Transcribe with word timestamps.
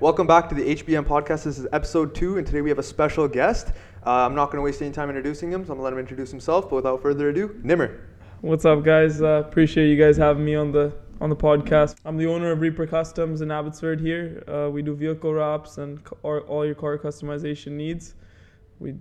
Welcome 0.00 0.28
back 0.28 0.48
to 0.50 0.54
the 0.54 0.76
HBM 0.76 1.06
podcast. 1.06 1.42
This 1.42 1.58
is 1.58 1.66
episode 1.72 2.14
two, 2.14 2.38
and 2.38 2.46
today 2.46 2.60
we 2.60 2.68
have 2.68 2.78
a 2.78 2.84
special 2.84 3.26
guest. 3.26 3.72
Uh, 4.06 4.10
I'm 4.10 4.32
not 4.32 4.46
going 4.46 4.58
to 4.58 4.62
waste 4.62 4.80
any 4.80 4.92
time 4.92 5.08
introducing 5.08 5.50
him, 5.50 5.66
so 5.66 5.72
I'm 5.72 5.78
going 5.78 5.78
to 5.78 5.82
let 5.82 5.92
him 5.92 5.98
introduce 5.98 6.30
himself. 6.30 6.70
But 6.70 6.76
without 6.76 7.02
further 7.02 7.30
ado, 7.30 7.48
Nimar. 7.64 7.98
What's 8.40 8.64
up, 8.64 8.84
guys? 8.84 9.20
Uh, 9.20 9.42
appreciate 9.44 9.88
you 9.88 9.96
guys 9.96 10.16
having 10.16 10.44
me 10.44 10.54
on 10.54 10.70
the 10.70 10.92
on 11.20 11.30
the 11.30 11.36
podcast. 11.36 11.96
I'm 12.04 12.16
the 12.16 12.26
owner 12.26 12.52
of 12.52 12.60
Reaper 12.60 12.86
Customs 12.86 13.40
in 13.40 13.50
Abbotsford. 13.50 14.00
Here, 14.00 14.44
uh, 14.46 14.70
we 14.70 14.82
do 14.82 14.94
vehicle 14.94 15.34
wraps 15.34 15.78
and 15.78 16.00
all 16.22 16.64
your 16.64 16.76
car 16.76 16.96
customization 16.96 17.72
needs. 17.72 18.14
We 18.78 18.94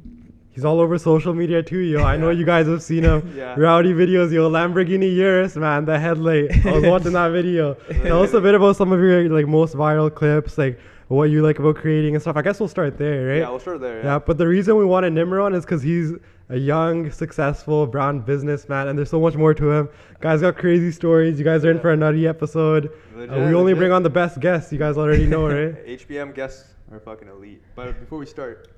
He's 0.57 0.65
all 0.65 0.79
over 0.79 0.97
social 0.97 1.35
media 1.35 1.61
too, 1.61 1.81
yo. 1.81 2.01
I 2.03 2.17
know 2.17 2.31
you 2.31 2.43
guys 2.43 2.65
have 2.65 2.81
seen 2.81 3.03
him. 3.03 3.31
Yeah. 3.37 3.53
Rowdy 3.59 3.93
videos, 3.93 4.31
yo. 4.31 4.49
Lamborghini 4.49 5.15
Urus, 5.15 5.55
man. 5.55 5.85
The 5.85 5.99
headlight. 5.99 6.65
I 6.65 6.71
was 6.71 6.83
watching 6.93 7.11
that 7.13 7.29
video. 7.29 7.75
Tell 8.01 8.23
us 8.23 8.33
a 8.33 8.41
bit 8.41 8.55
about 8.55 8.75
some 8.75 8.91
of 8.91 8.99
your 8.99 9.29
like 9.29 9.45
most 9.45 9.75
viral 9.75 10.11
clips, 10.11 10.57
like 10.57 10.79
what 11.09 11.25
you 11.25 11.43
like 11.43 11.59
about 11.59 11.75
creating 11.75 12.15
and 12.15 12.21
stuff. 12.23 12.37
I 12.37 12.41
guess 12.41 12.59
we'll 12.59 12.69
start 12.69 12.97
there, 12.97 13.27
right? 13.27 13.37
Yeah, 13.37 13.49
we'll 13.51 13.59
start 13.59 13.81
there. 13.81 13.99
Yeah, 13.99 14.05
Yeah. 14.13 14.19
but 14.19 14.39
the 14.39 14.47
reason 14.47 14.75
we 14.77 14.85
wanted 14.85 15.13
Nimar 15.13 15.45
on 15.45 15.53
is 15.53 15.63
because 15.63 15.83
he's 15.83 16.13
a 16.49 16.57
young, 16.57 17.11
successful 17.11 17.85
brown 17.85 18.21
businessman, 18.21 18.87
and 18.87 18.97
there's 18.97 19.11
so 19.11 19.19
much 19.21 19.35
more 19.35 19.53
to 19.53 19.69
him. 19.71 19.89
Guys 20.21 20.41
got 20.41 20.57
crazy 20.57 20.89
stories. 20.91 21.37
You 21.37 21.45
guys 21.45 21.63
are 21.65 21.69
in 21.69 21.75
Yeah. 21.77 21.81
for 21.83 21.91
a 21.91 21.97
nutty 21.97 22.27
episode. 22.27 22.87
Uh, 23.15 23.19
we 23.27 23.29
only 23.53 23.73
legit. 23.73 23.77
bring 23.77 23.91
on 23.91 24.01
the 24.01 24.09
best 24.09 24.39
guests. 24.39 24.73
You 24.73 24.79
guys 24.79 24.97
already 24.97 25.27
know, 25.27 25.45
right? 25.45 25.75
HBM 25.99 26.33
guests 26.33 26.73
are 26.91 26.99
fucking 26.99 27.27
elite. 27.27 27.61
But 27.75 27.99
before 27.99 28.17
we 28.17 28.25
start, 28.25 28.69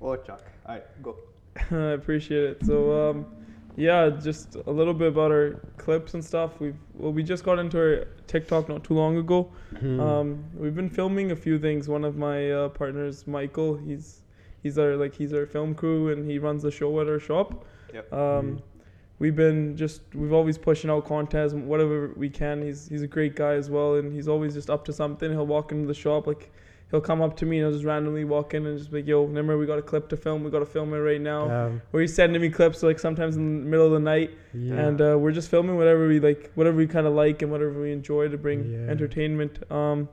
oh, 0.00 0.16
Chuck. 0.16 0.42
All 0.66 0.74
right, 0.74 1.02
go. 1.02 1.16
I 1.70 1.92
appreciate 1.92 2.44
it. 2.44 2.66
So, 2.66 3.10
um, 3.10 3.26
yeah, 3.76 4.08
just 4.08 4.56
a 4.66 4.70
little 4.70 4.94
bit 4.94 5.08
about 5.08 5.30
our 5.30 5.60
clips 5.76 6.14
and 6.14 6.24
stuff. 6.24 6.58
We've 6.60 6.76
well, 6.94 7.12
we 7.12 7.22
just 7.22 7.44
got 7.44 7.58
into 7.58 7.78
our 7.78 8.04
TikTok 8.26 8.68
not 8.68 8.84
too 8.84 8.94
long 8.94 9.18
ago. 9.18 9.50
Hmm. 9.78 10.00
Um, 10.00 10.44
we've 10.54 10.74
been 10.74 10.88
filming 10.88 11.30
a 11.30 11.36
few 11.36 11.58
things. 11.58 11.88
One 11.88 12.04
of 12.04 12.16
my 12.16 12.50
uh, 12.50 12.68
partners, 12.70 13.26
Michael, 13.26 13.76
he's 13.76 14.22
he's 14.62 14.78
our 14.78 14.96
like 14.96 15.14
he's 15.14 15.34
our 15.34 15.46
film 15.46 15.74
crew 15.74 16.10
and 16.10 16.28
he 16.28 16.38
runs 16.38 16.62
the 16.62 16.70
show 16.70 17.00
at 17.00 17.08
our 17.08 17.20
shop. 17.20 17.66
Yep. 17.92 18.12
Um, 18.12 18.62
we've 19.18 19.36
been 19.36 19.76
just 19.76 20.00
we've 20.14 20.32
always 20.32 20.56
pushing 20.56 20.90
out 20.90 21.04
contests 21.04 21.52
whatever 21.52 22.12
we 22.16 22.30
can. 22.30 22.62
He's 22.62 22.88
he's 22.88 23.02
a 23.02 23.06
great 23.06 23.36
guy 23.36 23.52
as 23.52 23.68
well, 23.68 23.96
and 23.96 24.10
he's 24.12 24.26
always 24.28 24.54
just 24.54 24.70
up 24.70 24.86
to 24.86 24.92
something. 24.92 25.30
He'll 25.30 25.46
walk 25.46 25.70
into 25.70 25.86
the 25.86 25.94
shop 25.94 26.26
like 26.26 26.50
he'll 26.90 27.00
come 27.00 27.20
up 27.20 27.36
to 27.36 27.46
me 27.46 27.58
and 27.58 27.66
he'll 27.66 27.72
just 27.72 27.84
randomly 27.84 28.24
walk 28.24 28.54
in 28.54 28.64
and 28.66 28.78
just 28.78 28.90
be 28.90 28.98
like, 28.98 29.06
"Yo, 29.08 29.26
Nimar, 29.26 29.58
we 29.58 29.66
got 29.66 29.78
a 29.78 29.82
clip 29.82 30.08
to 30.10 30.16
film. 30.16 30.44
We 30.44 30.50
got 30.50 30.60
to 30.60 30.66
film 30.66 30.92
it 30.94 30.98
right 30.98 31.20
now." 31.20 31.50
Um, 31.50 31.82
Or 31.92 32.00
he's 32.00 32.14
sending 32.14 32.40
me 32.40 32.48
clips 32.48 32.82
like 32.82 32.98
sometimes 32.98 33.36
in 33.36 33.64
the 33.64 33.66
middle 33.70 33.86
of 33.86 33.92
the 33.92 33.98
night, 34.00 34.30
yeah. 34.54 34.74
and 34.74 35.00
uh, 35.00 35.16
we're 35.18 35.32
just 35.32 35.50
filming 35.50 35.76
whatever 35.76 36.06
we 36.06 36.20
like, 36.20 36.50
whatever 36.54 36.76
we 36.76 36.86
kind 36.86 37.06
of 37.06 37.14
like 37.14 37.42
and 37.42 37.50
whatever 37.50 37.80
we 37.80 37.92
enjoy 37.92 38.28
to 38.28 38.38
bring 38.38 38.70
Yeah. 38.72 38.90
entertainment. 38.90 39.58
Um, 39.70 40.08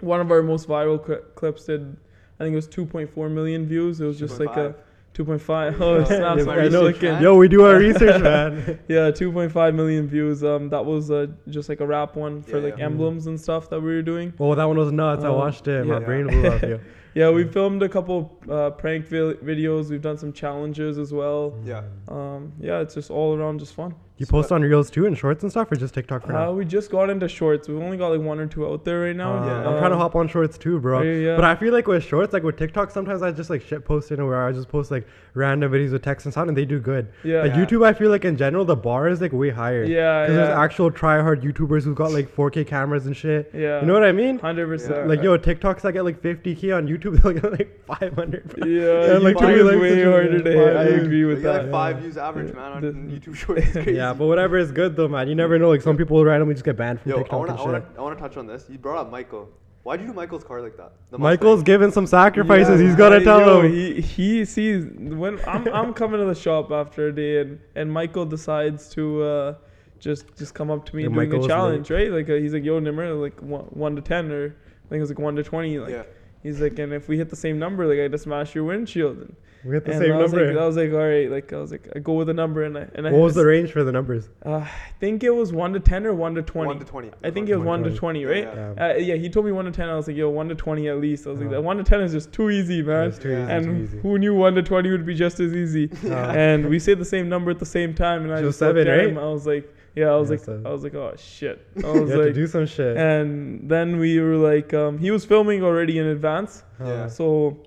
one 0.00 0.20
of 0.20 0.30
our 0.32 0.42
most 0.42 0.68
viral 0.68 1.04
cl- 1.06 1.20
clips 1.36 1.66
did, 1.66 1.96
I 2.40 2.44
think 2.44 2.52
it 2.52 2.56
was 2.56 2.66
2.4 2.68 3.30
million 3.30 3.66
views. 3.66 4.00
It 4.00 4.04
was 4.06 4.18
just 4.18 4.40
like 4.40 4.56
a 4.56 4.74
2.5. 5.14 5.80
Oh, 5.80 5.98
Yeah. 5.98 6.04
snaps! 6.04 6.38
Yeah, 6.40 6.44
my 6.44 6.54
research, 6.56 6.72
looking? 7.02 7.20
Yo, 7.22 7.36
we 7.36 7.48
do 7.48 7.64
our 7.64 7.76
research, 7.88 8.22
man. 8.22 8.78
Yeah, 8.88 9.10
2.5 9.10 9.74
million 9.74 10.08
views. 10.08 10.42
Um, 10.42 10.68
that 10.70 10.84
was 10.84 11.10
uh, 11.10 11.26
just 11.48 11.68
like 11.68 11.80
a 11.80 11.86
wrap 11.86 12.16
one 12.16 12.42
for 12.42 12.58
Yeah, 12.58 12.64
like 12.64 12.78
yeah. 12.78 12.86
emblems 12.86 13.26
and 13.26 13.38
stuff 13.40 13.68
that 13.70 13.80
we 13.80 13.94
were 13.94 14.02
doing. 14.02 14.32
Oh, 14.40 14.54
that 14.54 14.64
one 14.64 14.76
was 14.78 14.90
nuts. 14.92 15.24
I 15.24 15.28
Um, 15.28 15.34
watched 15.36 15.68
it. 15.68 15.86
yeah. 15.86 15.92
My 15.98 16.04
brain 16.04 16.26
blew 16.28 16.46
up, 16.46 16.62
yo. 16.62 16.80
Yeah, 17.14 17.28
we 17.28 17.44
filmed 17.44 17.82
a 17.82 17.90
couple 17.90 18.40
uh, 18.50 18.70
prank 18.70 19.06
vi- 19.06 19.34
videos. 19.44 19.90
We've 19.90 20.00
done 20.00 20.16
some 20.16 20.32
challenges 20.32 20.96
as 20.96 21.12
well. 21.12 21.54
Yeah. 21.62 21.82
Um, 22.08 22.54
yeah, 22.58 22.80
it's 22.80 22.94
just 22.94 23.10
all 23.10 23.36
around 23.36 23.60
just 23.60 23.74
fun. 23.74 23.94
You 24.22 24.26
post 24.26 24.52
on 24.52 24.62
Reels 24.62 24.88
too 24.88 25.06
and 25.06 25.18
Shorts 25.18 25.42
and 25.42 25.50
stuff, 25.50 25.72
or 25.72 25.74
just 25.74 25.94
TikTok 25.94 26.24
for 26.26 26.32
Uh, 26.32 26.44
now? 26.44 26.52
we 26.52 26.64
just 26.64 26.92
got 26.92 27.10
into 27.10 27.26
shorts. 27.28 27.66
We've 27.68 27.82
only 27.82 27.96
got 27.96 28.08
like 28.08 28.20
one 28.20 28.38
or 28.38 28.46
two 28.46 28.64
out 28.68 28.84
there 28.84 29.00
right 29.00 29.16
now. 29.16 29.32
Uh, 29.42 29.46
Yeah. 29.46 29.68
I'm 29.68 29.78
trying 29.78 29.90
to 29.90 29.96
hop 29.96 30.14
on 30.14 30.28
Shorts 30.28 30.56
too, 30.56 30.78
bro. 30.78 31.02
Yeah, 31.02 31.12
yeah. 31.30 31.34
But 31.36 31.44
I 31.44 31.56
feel 31.56 31.72
like 31.72 31.88
with 31.88 32.04
Shorts, 32.04 32.32
like 32.32 32.44
with 32.44 32.56
TikTok, 32.56 32.92
sometimes 32.92 33.20
I 33.22 33.32
just 33.32 33.50
like 33.50 33.62
shit 33.62 33.84
post 33.84 34.12
in 34.12 34.24
where 34.24 34.46
I 34.46 34.52
just 34.52 34.68
post 34.68 34.92
like 34.92 35.08
random 35.34 35.72
videos 35.72 35.90
with 35.92 36.02
text 36.02 36.24
and 36.26 36.32
sound, 36.32 36.48
and 36.50 36.56
they 36.56 36.64
do 36.64 36.78
good. 36.78 37.08
Yeah, 37.24 37.42
Like 37.42 37.50
Yeah. 37.56 37.64
YouTube, 37.64 37.84
I 37.84 37.94
feel 37.94 38.10
like 38.10 38.24
in 38.24 38.36
general 38.36 38.64
the 38.64 38.76
bar 38.76 39.08
is 39.08 39.20
like 39.20 39.32
way 39.32 39.50
higher. 39.50 39.82
yeah, 39.82 40.22
Because 40.22 40.36
yeah, 40.36 40.44
there's 40.44 40.56
actual 40.58 40.90
try-hard 40.92 41.42
YouTubers 41.42 41.82
who've 41.82 41.96
got 41.96 42.12
like 42.12 42.28
4K 42.32 42.64
cameras 42.64 43.06
and 43.06 43.16
shit. 43.16 43.50
yeah. 43.52 43.80
You 43.80 43.86
know 43.88 43.94
what 43.94 44.04
I 44.04 44.12
mean? 44.12 44.38
Hundred 44.38 44.68
percent. 44.68 45.08
Like 45.08 45.20
yo, 45.24 45.36
TikToks 45.36 45.80
that 45.82 45.92
get 45.94 46.04
like 46.04 46.22
50k 46.22 46.72
on 46.76 46.86
YouTube, 46.86 47.12
they'll 47.22 47.32
get 47.32 47.50
like 47.58 47.80
500. 47.86 48.48
bro. 48.54 48.68
Yeah, 48.68 49.14
And, 49.16 49.24
like, 49.24 49.34
YouTube 49.34 49.40
three 49.40 49.54
is 49.60 49.64
likes 49.64 49.80
way 49.80 50.02
and 50.02 50.10
harder 50.12 50.32
shit. 50.36 50.44
to 50.44 50.50
hit. 50.52 50.76
I 50.76 50.84
agree 50.84 51.24
with 51.24 51.42
get 51.42 51.52
that. 51.52 51.62
like 51.64 51.70
five 51.72 51.96
Yeah. 51.96 52.00
views 52.02 52.16
average, 52.16 52.54
man, 52.54 52.72
on 52.72 52.82
YouTube 53.10 53.34
Shorts. 53.34 53.62
It's 53.72 53.72
crazy. 53.72 53.92
Yeah, 54.12 54.18
but 54.18 54.26
whatever 54.26 54.58
is 54.58 54.70
good 54.72 54.96
though, 54.96 55.08
man. 55.08 55.28
You 55.28 55.34
never 55.34 55.58
know. 55.58 55.68
Like 55.70 55.82
some 55.82 55.96
people 55.96 56.24
randomly 56.24 56.54
just 56.54 56.64
get 56.64 56.76
banned 56.76 57.00
from 57.00 57.10
Yo, 57.10 57.16
I 57.16 57.22
TikTok 57.22 57.38
want 57.38 57.48
to 57.48 57.52
and 57.52 57.60
I 57.60 57.64
shit. 57.64 57.72
wanna, 57.72 57.98
I 57.98 58.02
wanna 58.02 58.16
touch 58.20 58.36
on 58.36 58.46
this. 58.46 58.66
You 58.68 58.78
brought 58.78 58.98
up 58.98 59.10
Michael. 59.10 59.48
Why'd 59.84 60.00
you 60.00 60.06
do 60.06 60.12
Michael's 60.12 60.44
car 60.44 60.62
like 60.62 60.76
that? 60.76 60.92
The 61.10 61.18
Michael's 61.18 61.64
giving 61.64 61.90
some 61.90 62.06
sacrifices. 62.06 62.80
Yeah, 62.80 62.86
He's 62.86 62.94
got 62.96 63.08
to 63.08 63.16
I- 63.16 63.24
tell 63.24 63.40
yo, 63.40 63.60
him. 63.62 63.72
He 63.72 64.00
he 64.00 64.44
sees 64.44 64.84
when 64.96 65.40
I'm 65.46 65.66
I'm 65.74 65.92
coming 65.94 66.20
to 66.20 66.26
the 66.26 66.34
shop 66.36 66.70
after 66.70 67.08
a 67.08 67.12
day 67.14 67.40
and 67.40 67.58
and 67.74 67.92
Michael 67.92 68.24
decides 68.24 68.88
to 68.90 69.22
uh 69.22 69.54
just 69.98 70.36
just 70.36 70.54
come 70.54 70.70
up 70.70 70.84
to 70.86 70.96
me 70.96 71.02
Yeah, 71.02 71.06
and 71.08 71.14
doing 71.30 71.44
a 71.44 71.48
challenge, 71.48 71.90
right? 71.90 72.10
Like 72.12 72.28
uh, 72.30 72.34
he's 72.34 72.52
like, 72.54 72.64
"Yo, 72.64 72.80
Nimar, 72.80 73.20
like 73.20 73.40
one, 73.40 73.62
one 73.70 73.96
to 73.96 74.02
ten, 74.02 74.30
or 74.30 74.46
I 74.84 74.88
think 74.88 75.00
it's 75.02 75.10
like 75.10 75.18
one 75.18 75.34
to 75.36 75.42
twenty. 75.42 75.78
Like 75.78 75.90
yeah. 75.90 76.02
He's 76.42 76.60
like, 76.60 76.78
and 76.78 76.92
if 76.92 77.08
we 77.08 77.16
hit 77.18 77.30
the 77.30 77.36
same 77.36 77.58
number, 77.58 77.86
like 77.86 78.00
I 78.04 78.08
just 78.08 78.24
smash 78.24 78.54
your 78.54 78.64
windshield. 78.64 79.18
And, 79.18 79.36
We 79.64 79.72
got 79.74 79.84
the 79.84 79.92
and 79.92 80.00
same 80.02 80.12
I 80.12 80.16
was 80.16 80.32
number. 80.32 80.52
Like, 80.52 80.60
I 80.62 80.66
was 80.66 80.76
like, 80.76 80.90
all 80.90 80.96
right, 81.08 81.30
like 81.30 81.52
I 81.52 81.56
was 81.58 81.70
like, 81.70 81.88
I 81.94 82.00
go 82.00 82.14
with 82.14 82.28
a 82.28 82.34
number, 82.34 82.64
and 82.64 82.76
I 82.76 82.88
and 82.96 83.06
I 83.06 83.10
what 83.12 83.18
hit 83.18 83.24
was 83.24 83.34
the 83.36 83.46
range 83.46 83.70
for 83.72 83.84
the 83.84 83.92
numbers? 83.92 84.28
Uh, 84.44 84.56
I 84.56 84.70
think 84.98 85.22
it 85.22 85.30
was 85.30 85.52
one 85.52 85.72
to 85.74 85.80
ten 85.80 86.04
or 86.04 86.14
one 86.14 86.34
to 86.34 86.42
twenty. 86.42 86.66
One 86.68 86.78
to 86.80 86.84
twenty. 86.84 87.10
I 87.22 87.30
think 87.30 87.48
it 87.48 87.56
was 87.56 87.64
one 87.66 87.84
to 87.84 87.94
twenty, 87.94 88.24
right? 88.24 88.44
Yeah. 88.44 88.74
Yeah. 88.76 88.86
Uh, 88.86 88.94
yeah, 88.94 89.14
he 89.14 89.28
told 89.30 89.46
me 89.46 89.52
one 89.52 89.64
to 89.66 89.70
ten. 89.70 89.88
I 89.88 89.94
was 89.94 90.08
like, 90.08 90.16
yo, 90.16 90.30
one 90.30 90.48
to 90.48 90.54
twenty 90.56 90.88
at 90.88 90.98
least. 90.98 91.26
I 91.26 91.30
was 91.30 91.38
like, 91.38 91.46
Uh-huh. 91.46 91.56
that 91.56 91.62
one 91.62 91.76
to 91.76 91.84
ten 91.84 92.00
is 92.00 92.12
just 92.12 92.32
too 92.32 92.50
easy, 92.50 92.82
man. 92.82 93.08
It's 93.08 93.18
too 93.18 93.30
Yeah. 93.30 93.44
easy, 93.58 93.64
too 93.64 93.70
and 93.70 93.82
easy. 93.84 93.98
who 94.00 94.18
knew 94.18 94.34
one 94.34 94.54
to 94.56 94.62
twenty 94.62 94.90
would 94.90 95.06
be 95.06 95.14
just 95.14 95.38
as 95.40 95.52
easy? 95.54 95.90
Uh, 96.04 96.32
and 96.32 96.68
we 96.68 96.78
say 96.80 96.94
the 96.94 97.04
same 97.04 97.28
number 97.28 97.50
at 97.52 97.58
the 97.60 97.66
same 97.66 97.94
time, 97.94 98.24
and 98.24 98.32
I 98.32 98.38
So 98.40 98.48
just 98.48 98.58
seven, 98.58 98.76
looked 98.78 98.88
at 98.88 98.96
right? 98.98 99.08
him. 99.08 99.18
I 99.18 99.26
was 99.26 99.46
like, 99.46 99.72
yeah, 99.94 100.06
I 100.06 100.16
was 100.16 100.28
Yeah, 100.28 100.36
like, 100.36 100.44
seven. 100.44 100.66
I 100.66 100.70
was 100.70 100.82
like, 100.82 100.94
oh 100.94 101.14
shit. 101.16 101.66
I 101.76 101.80
you 101.80 102.00
was 102.02 102.10
had 102.10 102.16
to 102.18 102.24
like, 102.26 102.34
do 102.34 102.46
some 102.46 102.66
shit. 102.66 102.96
and 102.96 103.68
then 103.70 103.98
we 103.98 104.18
were 104.20 104.36
like, 104.36 104.72
um, 104.74 104.98
he 104.98 105.10
was 105.10 105.24
filming 105.24 105.62
already 105.62 105.98
in 105.98 106.06
advance, 106.06 106.62
Yeah. 106.80 107.08
so 107.08 107.58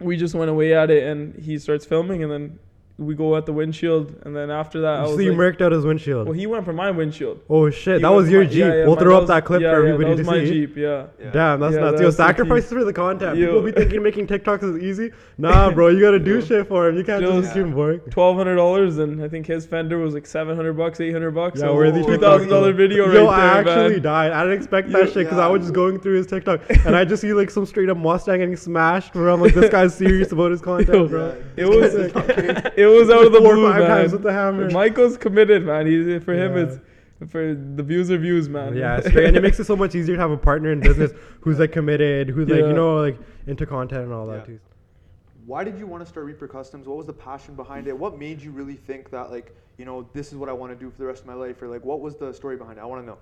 we 0.00 0.16
just 0.16 0.34
went 0.34 0.50
away 0.50 0.74
at 0.74 0.90
it, 0.90 1.02
and 1.04 1.34
he 1.36 1.58
starts 1.58 1.84
filming, 1.84 2.22
and 2.22 2.30
then 2.32 2.58
we 2.98 3.14
go 3.14 3.36
at 3.36 3.46
the 3.46 3.52
windshield, 3.52 4.12
and 4.24 4.34
then 4.34 4.50
after 4.50 4.80
that, 4.80 4.94
I 5.00 5.02
You 5.04 5.08
was 5.10 5.18
see, 5.18 5.24
you 5.26 5.30
like, 5.32 5.38
murked 5.56 5.60
out 5.64 5.70
his 5.70 5.84
windshield. 5.84 6.26
well, 6.26 6.32
he 6.34 6.48
went 6.48 6.64
for 6.64 6.72
my 6.72 6.90
windshield. 6.90 7.38
oh 7.48 7.70
shit, 7.70 7.98
He 7.98 8.02
that 8.02 8.08
was 8.12 8.28
your 8.28 8.42
my- 8.42 8.48
Jeep. 8.50 8.58
yeah, 8.58 8.74
yeah, 8.74 8.86
we'll 8.86 8.96
my- 8.96 9.02
throw 9.02 9.14
up 9.14 9.20
was- 9.22 9.28
that 9.28 9.44
clip 9.44 9.62
yeah, 9.62 9.70
for 9.70 9.76
everybody 9.86 10.04
that 10.04 10.10
was 10.10 10.20
to 10.20 10.32
my 10.32 10.44
see. 10.44 10.50
Jeep, 10.50 10.76
yeah. 10.76 11.06
Damn, 11.32 11.60
that's 11.60 11.76
nuts. 11.76 11.98
that 11.98 12.02
Yo, 12.04 12.10
sacrifices 12.10 12.72
for 12.72 12.82
the 12.84 12.92
content. 12.92 13.36
Yo. 13.38 13.46
People 13.46 13.62
be 13.62 13.70
thinking 13.72 14.02
making 14.02 14.26
TikToks 14.26 14.64
is 14.76 14.82
easy. 14.82 15.12
Nah, 15.38 15.70
bro, 15.70 15.88
you 15.88 16.00
gotta 16.00 16.18
do 16.18 16.40
shit 16.42 16.66
for 16.66 16.88
him. 16.88 16.96
You 16.96 17.04
can't 17.04 17.22
Yo, 17.22 17.40
just 17.40 17.54
keep 17.54 17.62
him 17.62 17.72
boring. 17.72 18.00
Twelve 18.10 18.36
hundred 18.36 18.56
dollars, 18.56 18.98
and 18.98 19.22
I 19.22 19.28
think 19.28 19.46
his 19.46 19.64
fender 19.64 19.98
was 19.98 20.12
like 20.14 20.26
seven 20.26 20.56
hundred 20.56 20.72
bucks, 20.76 21.00
eight 21.00 21.12
hundred 21.12 21.30
bucks. 21.36 21.60
Yeah, 21.60 21.70
worthy 21.70 22.04
two 22.04 22.18
thousand 22.18 22.48
dollar 22.48 22.72
video 22.72 23.08
Yo, 23.12 23.28
I 23.28 23.58
actually 23.60 24.00
died. 24.00 24.32
I 24.32 24.42
didn't 24.42 24.56
expect 24.58 24.90
that 24.90 25.06
shit 25.06 25.14
because. 25.26 25.38
I 25.38 25.46
was 25.46 25.62
just 25.62 25.72
going 25.72 26.00
through 26.00 26.16
his 26.16 26.26
TikTok 26.26 26.62
and 26.84 26.96
I 26.96 27.04
just 27.04 27.22
see 27.22 27.32
like 27.32 27.48
some 27.50 27.64
straight 27.64 27.88
up 27.88 27.96
Mustang 27.96 28.40
getting 28.40 28.56
smashed. 28.56 29.14
Where 29.14 29.28
I'm 29.28 29.40
like, 29.40 29.54
this 29.54 29.70
guy's 29.78 29.94
serious 29.94 30.32
about 30.32 30.50
his 30.50 30.60
content, 30.60 31.10
bro. 31.10 31.40
It 31.56 31.64
was 31.68 31.94
it 32.76 32.87
was 32.90 33.10
out 33.10 33.24
of 33.26 33.32
the 33.32 33.40
Four 33.40 33.52
or 33.52 33.56
blue, 33.56 33.70
five 33.72 33.86
times 33.86 34.12
with 34.12 34.22
the 34.22 34.32
hammer. 34.32 34.70
Michael's 34.70 35.16
committed, 35.16 35.64
man. 35.64 35.86
He 35.86 36.18
for 36.20 36.34
him 36.34 36.56
Yeah. 36.56 36.62
it's 36.64 36.78
for 37.32 37.54
the 37.54 37.82
views 37.82 38.10
are 38.10 38.18
views, 38.18 38.48
man. 38.48 38.76
Yeah, 38.76 39.00
straight. 39.08 39.26
and 39.26 39.36
it 39.36 39.42
makes 39.42 39.58
it 39.58 39.64
so 39.64 39.74
much 39.76 39.94
easier 39.94 40.14
to 40.16 40.20
have 40.22 40.30
a 40.30 40.36
partner 40.36 40.70
in 40.70 40.80
business 40.80 41.10
who's 41.40 41.58
like 41.58 41.72
committed, 41.72 42.28
who's 42.28 42.48
like 42.48 42.60
you 42.60 42.72
know 42.72 43.00
like 43.00 43.18
into 43.46 43.66
content 43.66 44.02
and 44.04 44.12
all 44.12 44.26
that 44.28 44.40
Yeah. 44.40 44.44
too. 44.54 44.60
Why 45.46 45.64
did 45.64 45.78
you 45.78 45.86
want 45.86 46.02
to 46.02 46.08
start 46.08 46.26
Reaper 46.26 46.46
Customs? 46.46 46.86
What 46.86 46.98
was 46.98 47.06
the 47.06 47.12
passion 47.14 47.54
behind 47.54 47.88
it? 47.88 47.98
What 47.98 48.18
made 48.18 48.42
you 48.42 48.50
really 48.50 48.74
think 48.74 49.10
that 49.10 49.30
like, 49.30 49.56
you 49.78 49.86
know, 49.86 50.06
this 50.12 50.28
is 50.30 50.34
what 50.36 50.50
I 50.50 50.52
want 50.52 50.72
to 50.72 50.78
do 50.78 50.90
for 50.90 50.98
the 50.98 51.06
rest 51.06 51.22
of 51.22 51.26
my 51.26 51.32
life? 51.34 51.60
Or 51.62 51.68
like 51.68 51.82
what 51.84 52.00
was 52.00 52.16
the 52.16 52.32
story 52.34 52.56
behind 52.56 52.78
it? 52.78 52.82
I 52.82 52.84
want 52.84 53.02
to 53.02 53.06
know. 53.06 53.16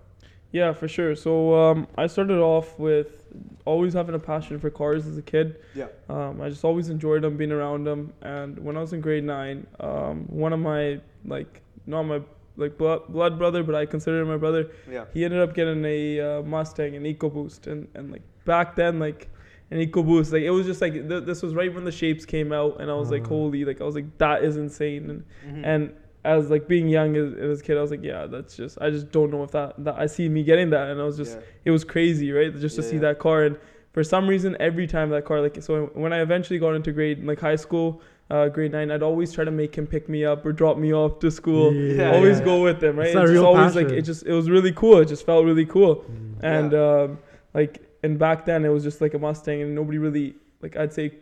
Yeah, 0.52 0.72
for 0.72 0.88
sure. 0.88 1.14
So 1.14 1.54
um, 1.54 1.86
I 1.96 2.06
started 2.08 2.38
off 2.38 2.78
with 2.80 3.25
always 3.64 3.92
having 3.94 4.14
a 4.14 4.18
passion 4.18 4.58
for 4.58 4.70
cars 4.70 5.06
as 5.06 5.16
a 5.18 5.22
kid. 5.22 5.56
Yeah. 5.74 5.86
Um, 6.08 6.40
I 6.40 6.48
just 6.48 6.64
always 6.64 6.88
enjoyed 6.88 7.22
them, 7.22 7.36
being 7.36 7.52
around 7.52 7.84
them. 7.84 8.12
And 8.22 8.58
when 8.58 8.76
I 8.76 8.80
was 8.80 8.92
in 8.92 9.00
grade 9.00 9.24
nine, 9.24 9.66
um, 9.80 10.24
one 10.28 10.52
of 10.52 10.60
my 10.60 11.00
like 11.24 11.62
not 11.86 12.02
my 12.04 12.20
like 12.56 12.78
blood, 12.78 13.02
blood 13.08 13.38
brother, 13.38 13.62
but 13.62 13.74
I 13.74 13.86
consider 13.86 14.20
him 14.22 14.28
my 14.28 14.36
brother. 14.38 14.70
Yeah. 14.90 15.04
He 15.12 15.24
ended 15.24 15.40
up 15.40 15.54
getting 15.54 15.84
a 15.84 16.20
uh, 16.20 16.42
Mustang, 16.42 16.96
an 16.96 17.04
EcoBoost, 17.04 17.66
and 17.66 17.88
and 17.94 18.10
like 18.10 18.22
back 18.44 18.76
then, 18.76 18.98
like 18.98 19.28
an 19.70 19.78
EcoBoost, 19.78 20.32
like 20.32 20.42
it 20.42 20.50
was 20.50 20.64
just 20.66 20.80
like 20.80 20.92
th- 20.94 21.24
this 21.24 21.42
was 21.42 21.54
right 21.54 21.72
when 21.74 21.84
the 21.84 21.92
shapes 21.92 22.24
came 22.24 22.52
out, 22.52 22.80
and 22.80 22.90
I 22.90 22.94
was 22.94 23.10
like, 23.10 23.24
Mhm. 23.24 23.28
holy, 23.28 23.64
like 23.64 23.80
I 23.80 23.84
was 23.84 23.94
like 23.94 24.16
that 24.18 24.44
is 24.44 24.56
insane, 24.56 25.10
and 25.10 25.24
Mhm. 25.46 25.66
and 25.66 25.92
as 26.26 26.50
like 26.50 26.66
being 26.68 26.88
young 26.88 27.16
as, 27.16 27.34
as 27.34 27.60
a 27.60 27.62
kid, 27.62 27.78
I 27.78 27.80
was 27.80 27.90
like, 27.90 28.02
yeah, 28.02 28.26
that's 28.26 28.56
just 28.56 28.78
I 28.80 28.90
just 28.90 29.10
don't 29.12 29.30
know 29.30 29.42
if 29.44 29.52
that 29.52 29.74
that 29.84 29.96
I 29.98 30.06
see 30.06 30.28
me 30.28 30.42
getting 30.42 30.70
that, 30.70 30.88
and 30.90 31.00
I 31.00 31.04
was 31.04 31.16
just 31.16 31.36
Yeah. 31.36 31.44
it 31.66 31.70
was 31.70 31.84
crazy, 31.84 32.32
right? 32.32 32.54
Just 32.54 32.76
to 32.76 32.82
Yeah, 32.82 32.88
see 32.88 32.96
yeah. 32.96 33.02
that 33.08 33.18
car, 33.18 33.44
and 33.44 33.56
for 33.92 34.04
some 34.04 34.28
reason, 34.28 34.56
every 34.60 34.86
time 34.86 35.08
that 35.10 35.24
car, 35.24 35.40
like, 35.40 35.62
so 35.62 35.86
when 35.94 36.12
I 36.12 36.20
eventually 36.20 36.58
got 36.58 36.74
into 36.74 36.92
grade 36.92 37.24
like 37.24 37.40
high 37.40 37.56
school, 37.56 38.02
uh, 38.30 38.48
grade 38.48 38.72
nine, 38.72 38.90
I'd 38.90 39.02
always 39.02 39.32
try 39.32 39.44
to 39.44 39.50
make 39.50 39.74
him 39.78 39.86
pick 39.86 40.08
me 40.08 40.24
up 40.24 40.44
or 40.44 40.52
drop 40.52 40.76
me 40.76 40.92
off 40.92 41.18
to 41.20 41.30
school. 41.30 41.72
Yeah, 41.72 42.12
always 42.12 42.38
yeah. 42.40 42.44
go 42.44 42.62
with 42.62 42.82
him, 42.84 42.96
right? 42.98 43.06
It's 43.06 43.14
It 43.14 43.18
that 43.18 43.22
just 43.26 43.32
real 43.32 43.46
always 43.46 43.74
like 43.76 43.88
it 43.88 44.02
just 44.02 44.26
it 44.26 44.32
was 44.32 44.50
really 44.50 44.72
cool. 44.72 44.98
It 44.98 45.06
just 45.06 45.24
felt 45.24 45.44
really 45.46 45.64
cool, 45.66 46.04
and 46.42 46.72
Yeah. 46.72 47.02
um, 47.02 47.18
like 47.54 47.74
and 48.02 48.18
back 48.18 48.44
then 48.44 48.64
it 48.64 48.68
was 48.76 48.82
just 48.84 49.00
like 49.00 49.14
a 49.14 49.18
Mustang, 49.18 49.62
and 49.62 49.74
nobody 49.74 49.98
really 49.98 50.34
like 50.62 50.76
I'd 50.76 50.92
say 50.92 51.12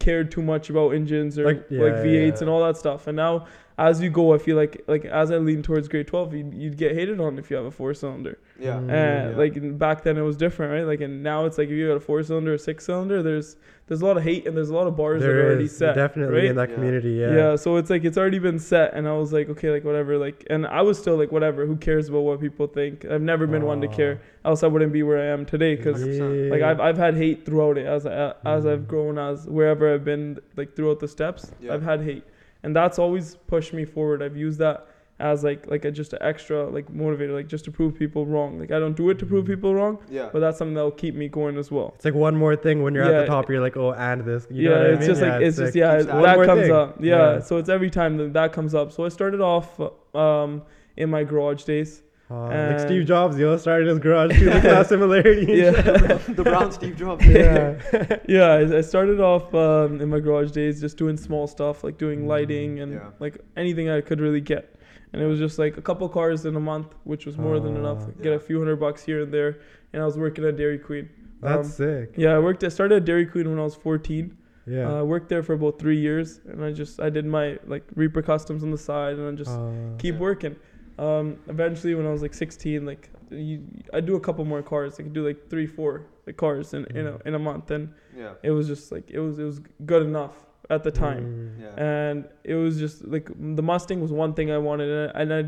cared 0.00 0.30
too 0.30 0.40
much 0.42 0.70
about 0.70 0.90
engines 0.94 1.38
or 1.38 1.44
Like, 1.44 1.70
like, 1.70 1.92
V8s 2.02 2.04
yeah. 2.36 2.40
and 2.40 2.48
all 2.48 2.64
that 2.64 2.76
stuff. 2.78 3.06
And 3.06 3.16
now 3.16 3.46
as 3.88 4.00
you 4.02 4.10
go, 4.10 4.34
I 4.34 4.38
feel 4.38 4.56
like 4.56 4.74
like 4.94 5.04
as 5.06 5.30
I 5.30 5.38
lean 5.38 5.62
towards 5.62 5.88
grade 5.88 6.06
12, 6.06 6.34
you'd, 6.34 6.54
you'd 6.54 6.76
get 6.76 6.92
hated 6.94 7.18
on 7.20 7.38
if 7.38 7.50
you 7.50 7.56
have 7.56 7.64
a 7.66 7.70
four 7.70 7.94
cylinder. 7.94 8.38
Yeah. 8.58 8.74
Mm. 8.74 8.90
And 9.00 9.30
yeah. 9.32 9.36
like 9.42 9.78
back 9.78 10.02
then 10.04 10.16
it 10.18 10.22
was 10.22 10.36
different, 10.36 10.72
right? 10.72 10.86
Like 10.86 11.00
and 11.00 11.22
now 11.22 11.46
it's 11.46 11.56
like 11.58 11.68
if 11.68 11.72
you 11.74 11.88
got 11.88 11.94
a 11.96 12.00
four 12.00 12.22
cylinder 12.22 12.52
or 12.54 12.58
six 12.58 12.84
cylinder, 12.84 13.22
there's 13.22 13.56
there's 13.86 14.02
a 14.02 14.06
lot 14.06 14.16
of 14.18 14.22
hate 14.22 14.46
and 14.46 14.56
there's 14.56 14.68
a 14.70 14.74
lot 14.74 14.86
of 14.86 14.94
bars 14.96 15.20
that 15.22 15.30
are 15.30 15.46
already 15.46 15.64
is 15.64 15.76
set. 15.76 15.94
definitely 15.96 16.34
right? 16.36 16.44
in 16.44 16.56
that 16.56 16.68
Yeah. 16.68 16.74
community. 16.76 17.10
Yeah. 17.12 17.34
Yeah. 17.34 17.56
so 17.56 17.76
it's 17.76 17.90
like 17.90 18.04
it's 18.04 18.18
already 18.18 18.38
been 18.38 18.58
set, 18.58 18.92
and 18.94 19.08
I 19.08 19.14
was 19.14 19.32
like, 19.32 19.48
okay, 19.48 19.70
like 19.70 19.84
whatever, 19.84 20.16
like, 20.18 20.46
and 20.50 20.64
I 20.66 20.82
was 20.82 20.96
still 20.98 21.16
like, 21.16 21.32
whatever, 21.32 21.66
who 21.66 21.76
cares 21.76 22.08
about 22.08 22.20
what 22.20 22.40
people 22.40 22.66
think? 22.68 23.04
I've 23.06 23.22
never 23.22 23.46
been 23.48 23.64
one 23.64 23.80
to 23.80 23.88
care, 23.88 24.20
else 24.44 24.62
I 24.62 24.68
wouldn't 24.68 24.92
be 24.92 25.02
where 25.02 25.18
I 25.18 25.26
am 25.34 25.44
today, 25.46 25.74
because 25.74 26.00
100%. 26.04 26.50
like 26.52 26.62
I've 26.62 26.80
I've 26.80 26.98
had 26.98 27.16
hate 27.16 27.44
throughout 27.46 27.78
it 27.78 27.86
as 27.86 28.04
I, 28.06 28.34
as 28.44 28.64
I've 28.66 28.80
Mm. 28.80 28.92
grown 28.92 29.18
as 29.18 29.46
wherever 29.48 29.92
I've 29.92 30.04
been 30.04 30.38
like 30.56 30.76
throughout 30.76 31.00
the 31.00 31.08
steps, 31.08 31.50
Yeah. 31.60 31.72
I've 31.74 31.82
had 31.82 32.02
hate, 32.02 32.24
and 32.62 32.74
that's 32.76 32.98
always 32.98 33.36
pushed 33.46 33.72
me 33.72 33.84
forward. 33.84 34.22
I've 34.22 34.36
used 34.36 34.58
that 34.60 34.86
as 35.18 35.44
like 35.44 35.66
like 35.70 35.84
a 35.84 35.90
just 35.90 36.14
an 36.14 36.18
extra 36.22 36.66
like 36.70 36.86
motivator, 36.86 37.34
like 37.34 37.46
just 37.46 37.64
to 37.66 37.70
prove 37.70 37.94
people 37.98 38.24
wrong. 38.24 38.58
Like 38.58 38.70
I 38.70 38.78
don't 38.78 38.96
do 38.96 39.10
it 39.10 39.18
to 39.18 39.26
prove 39.26 39.44
Mm. 39.44 39.48
people 39.48 39.74
wrong, 39.74 39.98
Yeah. 40.10 40.30
but 40.32 40.40
that's 40.40 40.56
something 40.56 40.74
that'll 40.74 40.90
keep 40.92 41.14
me 41.14 41.28
going 41.28 41.58
as 41.58 41.70
well. 41.70 41.92
It's 41.96 42.06
like 42.06 42.14
one 42.14 42.34
more 42.36 42.56
thing 42.56 42.82
when 42.82 42.94
you're 42.94 43.04
at 43.04 43.20
the 43.20 43.26
top, 43.26 43.50
you're 43.50 43.60
like, 43.60 43.76
oh, 43.76 43.92
and 43.92 44.22
this. 44.24 44.46
You 44.50 44.70
know 44.70 44.74
yeah, 44.74 44.78
what 44.78 44.86
I 44.86 44.90
it's 44.92 45.00
mean? 45.00 45.08
just 45.08 45.20
like 45.22 45.42
it's, 45.42 45.56
just 45.58 45.74
yeah, 45.76 45.96
keeps 45.98 46.06
that, 46.06 46.22
that- 46.22 46.46
comes 46.46 46.62
thing. 46.62 46.72
up. 46.72 46.96
Yeah, 47.04 47.32
Yeah. 47.34 47.40
so 47.40 47.58
it's 47.58 47.68
every 47.68 47.90
time 47.90 48.16
that 48.16 48.32
that 48.32 48.52
comes 48.54 48.74
up. 48.74 48.92
So 48.92 49.04
I 49.04 49.10
started 49.10 49.42
off 49.42 49.78
um 50.14 50.62
in 50.96 51.10
my 51.10 51.22
garage 51.24 51.64
days. 51.64 52.02
Uh, 52.30 52.68
like 52.70 52.80
Steve 52.80 53.06
Jobs, 53.06 53.36
yo, 53.38 53.56
started 53.56 53.88
his 53.88 53.98
garage 53.98 54.38
too. 54.38 54.44
Look 54.46 54.54
at 54.56 54.62
that 54.62 54.86
similarity. 54.94 55.52
Yeah, 55.52 55.70
the 56.28 56.44
brown 56.44 56.70
Steve 56.70 56.96
Jobs. 56.96 57.26
yeah. 57.26 57.80
yeah. 58.28 58.44
I, 58.52 58.78
I 58.78 58.80
started 58.82 59.20
off 59.20 59.52
um, 59.54 60.00
in 60.00 60.08
my 60.08 60.20
garage 60.20 60.52
days 60.52 60.80
just 60.80 60.96
doing 60.96 61.16
small 61.16 61.46
stuff 61.48 61.82
like 61.82 61.98
doing 61.98 62.28
lighting 62.28 62.80
and 62.80 62.92
Yeah. 62.92 63.10
like 63.18 63.38
anything 63.56 63.88
I 63.90 64.00
could 64.00 64.20
really 64.20 64.40
get. 64.40 64.76
And 65.12 65.20
it 65.20 65.26
was 65.26 65.40
just 65.40 65.58
like 65.58 65.76
a 65.76 65.82
couple 65.82 66.08
cars 66.08 66.46
in 66.46 66.54
a 66.54 66.60
month, 66.60 66.94
which 67.02 67.26
was 67.26 67.36
more 67.36 67.58
than 67.58 67.76
enough. 67.76 67.98
Ah. 68.02 68.10
Get 68.22 68.32
a 68.32 68.38
few 68.38 68.58
hundred 68.60 68.76
bucks 68.76 69.02
here 69.02 69.22
and 69.22 69.34
there. 69.34 69.58
And 69.92 70.00
I 70.00 70.06
was 70.06 70.16
working 70.16 70.44
at 70.44 70.56
Dairy 70.56 70.78
Queen. 70.78 71.08
That's 71.42 71.66
Um, 71.66 71.72
sick. 71.72 72.14
Yeah, 72.16 72.36
I 72.36 72.38
worked. 72.38 72.62
I 72.62 72.68
started 72.68 72.94
at 72.96 73.04
Dairy 73.06 73.26
Queen 73.26 73.50
when 73.50 73.58
I 73.58 73.64
was 73.64 73.74
14. 73.74 74.36
Yeah. 74.68 74.88
Uh, 74.88 75.00
I 75.00 75.02
worked 75.02 75.28
there 75.28 75.42
for 75.42 75.54
about 75.54 75.80
three 75.80 75.98
years, 75.98 76.40
and 76.48 76.62
I 76.62 76.70
just 76.70 77.00
I 77.00 77.10
did 77.10 77.24
my 77.26 77.58
like 77.66 77.82
Reaper 77.96 78.22
customs 78.22 78.62
on 78.62 78.70
the 78.70 78.78
side, 78.78 79.16
and 79.18 79.26
I 79.26 79.32
just 79.32 79.50
Uh, 79.50 79.72
keep 79.98 80.14
Yeah. 80.14 80.20
working. 80.20 80.54
Um, 81.00 81.38
eventually, 81.48 81.94
when 81.94 82.06
I 82.06 82.12
was 82.12 82.22
like 82.22 82.34
16, 82.34 82.84
like 82.84 83.08
you, 83.30 83.62
I 83.94 84.00
do 84.00 84.16
a 84.16 84.20
couple 84.20 84.44
more 84.44 84.62
cars. 84.62 84.90
I 85.00 85.02
could 85.04 85.12
do 85.14 85.26
like 85.26 85.48
three, 85.48 85.66
four 85.66 85.92
like 86.26 86.36
cars 86.36 86.74
in 86.74 86.84
in 86.98 87.06
a, 87.06 87.12
Mm. 87.12 87.26
in 87.28 87.34
a 87.34 87.38
month, 87.38 87.70
and 87.70 87.84
Yeah. 88.16 88.32
it 88.42 88.50
was 88.50 88.66
just 88.66 88.92
like 88.92 89.10
it 89.10 89.20
was 89.20 89.38
it 89.38 89.44
was 89.44 89.60
good 89.86 90.02
enough 90.02 90.36
at 90.68 90.82
the 90.84 90.90
time, 90.90 91.24
mm, 91.24 91.62
Yeah. 91.64 91.84
and 92.08 92.18
it 92.44 92.54
was 92.64 92.78
just 92.78 92.96
like 93.14 93.26
the 93.58 93.62
Mustang 93.70 94.00
was 94.06 94.12
one 94.12 94.32
thing 94.34 94.50
I 94.50 94.58
wanted, 94.58 94.88
and 94.90 95.10
I, 95.16 95.20
and 95.22 95.34
I 95.38 95.42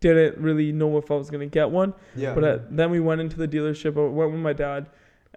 didn't 0.00 0.38
really 0.48 0.72
know 0.72 0.96
if 0.98 1.10
I 1.10 1.16
was 1.22 1.28
gonna 1.30 1.46
get 1.60 1.70
one. 1.70 1.92
Yeah. 2.16 2.34
But 2.34 2.44
uh, 2.44 2.58
then 2.70 2.88
we 2.90 3.00
went 3.00 3.20
into 3.20 3.36
the 3.36 3.48
dealership. 3.56 3.92
I 3.96 4.08
went 4.20 4.32
with 4.32 4.40
my 4.40 4.52
dad, 4.54 4.86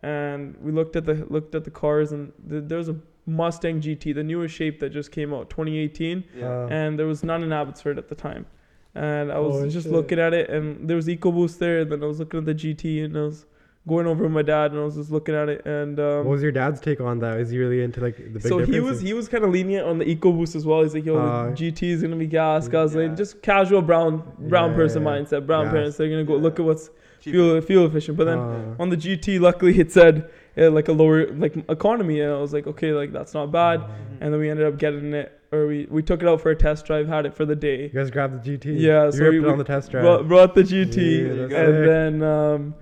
and 0.03 0.55
we 0.61 0.71
looked 0.71 0.95
at 0.95 1.05
the 1.05 1.25
looked 1.29 1.55
at 1.55 1.63
the 1.65 1.71
cars, 1.71 2.11
and 2.13 2.31
th- 2.49 2.63
there 2.67 2.77
was 2.77 2.89
a 2.89 2.95
Mustang 3.25 3.81
GT, 3.81 4.13
the 4.15 4.23
newest 4.23 4.55
shape 4.55 4.79
that 4.79 4.89
just 4.91 5.11
came 5.11 5.33
out, 5.33 5.49
2018 5.49 6.23
yeah. 6.35 6.45
uh, 6.63 6.67
and 6.71 6.97
there 6.97 7.05
was 7.07 7.23
none 7.25 7.43
in 7.43 7.51
Abbotsford 7.51 7.97
at 7.97 8.07
the 8.07 8.15
time. 8.15 8.45
And 8.95 9.31
I 9.31 9.39
was 9.39 9.55
Oh, 9.63 9.69
just 9.69 9.85
shit. 9.85 9.93
looking 9.93 10.19
at 10.19 10.33
it, 10.33 10.49
and 10.49 10.87
there 10.89 10.95
was 10.95 11.07
EcoBoost 11.07 11.59
there. 11.59 11.79
And 11.81 11.91
then 11.91 12.03
I 12.03 12.07
was 12.07 12.19
looking 12.19 12.39
at 12.39 12.45
the 12.45 12.55
GT, 12.55 13.03
and 13.05 13.15
I 13.17 13.21
was 13.21 13.45
going 13.87 14.05
over 14.07 14.23
with 14.23 14.31
my 14.33 14.41
dad, 14.41 14.71
and 14.71 14.79
I 14.81 14.83
was 14.83 14.95
just 14.95 15.11
looking 15.11 15.35
at 15.35 15.47
it. 15.49 15.65
And 15.65 15.99
um, 15.99 16.17
what 16.25 16.31
was 16.31 16.41
your 16.41 16.51
dad's 16.51 16.81
take 16.81 16.99
on 16.99 17.19
that? 17.19 17.39
Is 17.39 17.51
he 17.51 17.57
really 17.59 17.83
into 17.83 18.01
like 18.01 18.17
the 18.17 18.23
big 18.39 18.41
so 18.41 18.57
he 18.59 18.79
was 18.79 18.99
he 18.99 19.13
was 19.13 19.27
kind 19.29 19.43
of 19.43 19.51
lenient 19.51 19.85
on 19.87 19.97
the 19.99 20.05
EcoBoost 20.15 20.55
as 20.55 20.65
well. 20.65 20.81
He's 20.83 20.93
like, 20.95 21.05
yo, 21.05 21.15
Uh, 21.17 21.49
the 21.51 21.55
GT 21.55 21.91
is 21.91 22.01
gonna 22.01 22.15
be 22.15 22.27
gas, 22.27 22.67
gasoline, 22.67 23.11
yeah. 23.11 23.15
just 23.15 23.41
casual 23.41 23.81
brown 23.81 24.23
brown 24.39 24.71
Yeah, 24.71 24.75
person 24.77 25.03
yeah. 25.03 25.09
mindset. 25.09 25.45
Brown 25.45 25.65
Gas. 25.65 25.73
parents, 25.73 25.97
they're 25.97 26.09
gonna 26.09 26.23
go 26.25 26.35
Yeah. 26.35 26.41
look 26.41 26.59
at 26.59 26.65
what's 26.65 26.89
Cheap. 27.21 27.33
fuel 27.33 27.61
fuel 27.61 27.85
efficient. 27.85 28.17
But 28.17 28.25
then 28.25 28.39
Uh, 28.39 28.75
on 28.79 28.89
the 28.89 28.97
GT, 28.97 29.39
luckily 29.39 29.79
it 29.79 29.91
said 29.91 30.27
uh, 30.57 30.71
like 30.71 30.87
a 30.87 30.91
lower 30.93 31.27
like 31.33 31.55
economy, 31.69 32.19
and 32.21 32.33
I 32.33 32.41
was 32.41 32.51
like, 32.51 32.65
okay, 32.67 32.91
like 32.91 33.13
that's 33.13 33.33
not 33.35 33.51
bad. 33.51 33.81
uh, 33.81 33.85
And 34.21 34.33
then 34.33 34.39
we 34.39 34.49
ended 34.49 34.65
up 34.65 34.77
getting 34.79 35.13
it, 35.13 35.31
or 35.51 35.67
we 35.67 35.87
we 35.89 36.01
took 36.03 36.21
it 36.21 36.27
out 36.27 36.41
for 36.41 36.49
a 36.51 36.55
test 36.55 36.85
drive, 36.85 37.07
had 37.07 37.25
it 37.25 37.33
for 37.33 37.45
the 37.45 37.55
day. 37.55 37.83
you 37.83 37.89
guys 37.89 38.11
grabbed 38.11 38.43
the 38.43 38.57
GT. 38.57 38.79
Yeah, 38.79 39.05
you 39.05 39.11
so 39.11 39.29
we- 39.29 39.39
it 39.39 39.45
on 39.45 39.57
the 39.57 39.63
test 39.63 39.91
drive. 39.91 40.03
brought, 40.03 40.27
brought 40.27 40.55
the 40.55 40.63
GT, 40.63 40.97
Yeah, 40.97 41.31
and 41.43 41.51
sick. 41.51 41.85
then 41.85 42.23
um, 42.23 42.75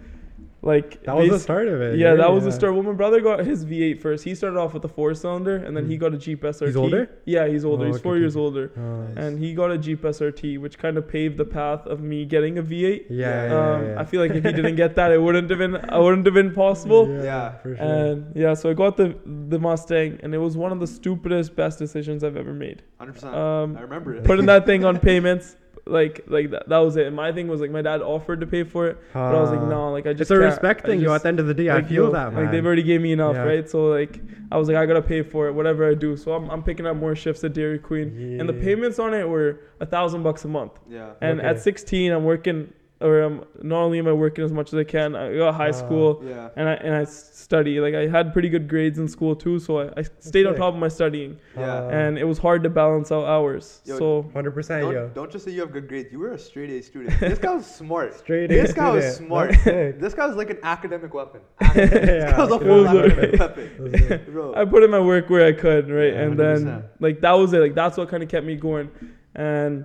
like 0.65 1.03
that 1.03 1.15
was 1.15 1.29
the 1.29 1.39
start 1.39 1.67
of 1.67 1.79
it. 1.81 1.97
Yeah, 1.99 2.15
that 2.15 2.31
was 2.31 2.43
the 2.43 2.51
start. 2.51 2.73
Well, 2.73 2.83
my 2.83 2.91
brother 2.93 3.21
got 3.21 3.45
his 3.45 3.63
V8 3.63 4.01
first. 4.01 4.23
He 4.23 4.33
started 4.35 4.57
off 4.59 4.73
with 4.73 4.83
a 4.83 4.87
four 4.87 5.13
cylinder, 5.13 5.55
and 5.57 5.77
then 5.77 5.87
he 5.89 5.95
Mm. 5.95 5.99
got 5.99 6.13
a 6.13 6.17
Jeep 6.17 6.43
SRT. 6.43 6.65
He's 6.67 6.75
older? 6.75 7.09
Yeah, 7.25 7.47
he's 7.47 7.63
older. 7.63 7.85
Oh, 7.85 7.91
he's 7.91 8.01
four 8.01 8.17
years 8.17 8.35
older, 8.35 8.71
Uh, 8.75 8.81
Nice. 8.81 9.17
and 9.17 9.39
he 9.39 9.53
got 9.53 9.69
a 9.71 9.77
Jeep 9.77 10.01
SRT, 10.03 10.57
which 10.57 10.77
kind 10.77 10.97
of 10.97 11.07
paved 11.07 11.37
the 11.37 11.45
path 11.45 11.85
of 11.85 12.01
me 12.01 12.25
getting 12.25 12.57
a 12.57 12.63
V8. 12.63 13.05
yeah, 13.09 13.25
Yeah. 13.27 13.47
yeah, 13.49 13.75
um, 13.75 13.85
yeah. 13.85 13.99
I 14.01 14.03
feel 14.05 14.19
like 14.21 14.31
if 14.31 14.43
he 14.43 14.51
didn't 14.51 14.75
get 14.83 14.95
that, 14.95 15.11
it 15.11 15.21
wouldn't 15.21 15.49
have 15.49 15.59
been. 15.59 15.75
I 15.75 15.99
wouldn't 15.99 16.25
have 16.25 16.33
been 16.35 16.53
possible. 16.53 17.07
Yeah. 17.07 17.51
for 17.61 17.75
sure. 17.75 17.85
And 17.85 18.35
yeah, 18.35 18.53
so 18.55 18.69
I 18.69 18.73
got 18.73 18.97
the 18.97 19.15
the 19.49 19.59
Mustang, 19.59 20.19
and 20.23 20.33
it 20.33 20.39
was 20.39 20.57
one 20.57 20.71
of 20.71 20.79
the 20.79 20.87
stupidest, 20.87 21.55
best 21.55 21.77
decisions 21.79 22.23
I've 22.23 22.37
ever 22.37 22.53
made. 22.53 22.81
100%. 22.99 23.33
Um, 23.33 23.77
I 23.77 23.81
remember 23.81 24.15
it. 24.15 24.23
putting 24.23 24.45
that 24.47 24.65
thing 24.65 24.83
on 24.83 24.97
payments, 25.11 25.55
like 25.87 26.23
like 26.27 26.49
that, 26.51 26.67
that 26.69 26.77
was 26.79 26.95
it. 26.97 27.05
And 27.07 27.15
my 27.15 27.31
thing 27.31 27.47
was 27.47 27.61
like 27.61 27.69
my 27.71 27.81
dad 27.81 28.01
offered 28.01 28.39
to 28.41 28.47
pay 28.47 28.63
for 28.63 28.87
it, 28.87 28.97
but 29.13 29.35
I 29.35 29.39
was 29.39 29.51
like, 29.51 29.59
Uh, 29.59 29.67
no, 29.69 29.91
like 29.91 30.07
I 30.07 30.13
just 30.13 30.21
It's 30.21 30.31
a 30.31 30.37
respect 30.37 30.83
I 30.85 30.87
thing, 30.89 30.99
yo. 30.99 31.13
At 31.13 31.21
the 31.23 31.27
end 31.27 31.39
of 31.39 31.47
the 31.47 31.53
day, 31.53 31.69
I 31.69 31.81
feel 31.83 32.05
yo, 32.05 32.11
that, 32.11 32.33
man. 32.33 32.43
Like 32.43 32.51
they've 32.51 32.65
already 32.65 32.83
gave 32.83 33.01
me 33.01 33.11
enough, 33.11 33.35
Yeah. 33.35 33.43
right? 33.43 33.69
So 33.69 33.85
like 33.87 34.19
I 34.51 34.57
was 34.57 34.67
like, 34.67 34.77
I 34.77 34.85
gotta 34.87 35.01
pay 35.01 35.21
for 35.21 35.47
it, 35.47 35.53
whatever 35.53 35.87
I 35.89 35.93
do. 35.93 36.17
So 36.17 36.33
I'm, 36.33 36.49
I'm 36.49 36.63
picking 36.63 36.85
up 36.87 36.95
more 36.97 37.15
shifts 37.15 37.43
at 37.43 37.53
Dairy 37.53 37.79
Queen, 37.79 38.37
and 38.39 38.49
the 38.49 38.53
payments 38.53 38.97
on 38.99 39.13
it 39.13 39.27
were 39.29 39.59
a 39.79 39.85
thousand 39.85 40.23
bucks 40.23 40.43
a 40.45 40.47
month. 40.47 40.73
yeah. 40.89 41.11
And 41.21 41.39
Okay. 41.39 41.47
at 41.49 41.61
16, 41.61 42.11
I'm 42.11 42.23
working, 42.25 42.73
or 43.01 43.23
um, 43.23 43.43
not 43.61 43.81
only 43.81 43.99
am 43.99 44.07
I 44.07 44.13
working 44.13 44.45
as 44.45 44.53
much 44.53 44.71
as 44.73 44.79
I 44.79 44.83
can, 44.85 45.15
I 45.15 45.35
got 45.35 45.53
high 45.53 45.69
Uh, 45.69 45.73
school. 45.73 46.23
Yeah. 46.25 46.49
And 46.55 46.69
I 46.69 46.73
and 46.75 46.93
I 46.95 47.01
s- 47.01 47.31
study 47.37 47.79
like 47.79 47.93
I 47.93 48.07
had 48.07 48.31
pretty 48.33 48.49
good 48.49 48.67
grades 48.69 48.97
in 48.99 49.07
school 49.07 49.35
too, 49.35 49.59
so 49.59 49.79
I, 49.81 49.85
I 49.97 50.03
stayed 50.19 50.45
on 50.47 50.55
top 50.55 50.73
of 50.73 50.79
my 50.79 50.87
studying, 50.87 51.37
Yeah. 51.57 51.73
Uh, 51.85 51.89
and 51.89 52.17
it 52.17 52.23
was 52.23 52.37
hard 52.37 52.63
to 52.63 52.69
balance 52.69 53.11
out 53.11 53.25
hours. 53.25 53.81
Yo, 53.85 53.97
so 53.99 54.23
100%, 54.33 54.81
yo. 54.81 54.91
Don't, 54.93 55.13
don't 55.13 55.31
just 55.31 55.45
say 55.45 55.51
you 55.51 55.61
have 55.61 55.71
good 55.73 55.87
grades. 55.87 56.11
You 56.11 56.19
were 56.19 56.31
a 56.31 56.39
straight 56.39 56.69
A 56.69 56.81
student. 56.81 57.19
This 57.19 57.37
guy 57.39 57.53
was 57.53 57.65
smart. 57.67 58.15
Straight 58.17 58.49
A. 58.51 58.55
This 58.61 58.71
A 58.71 58.75
guy 58.75 58.89
was 58.91 59.15
smart. 59.17 59.51
This 59.65 60.13
guy 60.13 60.25
was 60.27 60.37
like 60.37 60.49
an 60.49 60.59
academic 60.63 61.13
weapon. 61.13 61.41
Academic. 61.61 62.01
this 62.01 62.31
guy 62.31 62.39
was 62.39 62.51
a 62.51 62.59
full 62.59 62.83
was 62.83 62.87
academic 62.95 63.39
weapon. 63.39 64.25
Bro. 64.33 64.55
I 64.55 64.63
put 64.65 64.83
in 64.83 64.89
my 64.89 64.99
work 65.01 65.29
where 65.29 65.45
I 65.45 65.51
could, 65.51 65.89
right? 65.91 66.13
Yeah, 66.13 66.21
and 66.21 66.39
then 66.39 66.59
100%. 66.65 66.83
like 67.01 67.21
that 67.21 67.33
was 67.33 67.51
it. 67.53 67.59
Like 67.59 67.75
that's 67.75 67.97
what 67.97 68.07
kind 68.09 68.23
of 68.23 68.29
kept 68.29 68.45
me 68.45 68.55
going. 68.55 68.89
And 69.35 69.83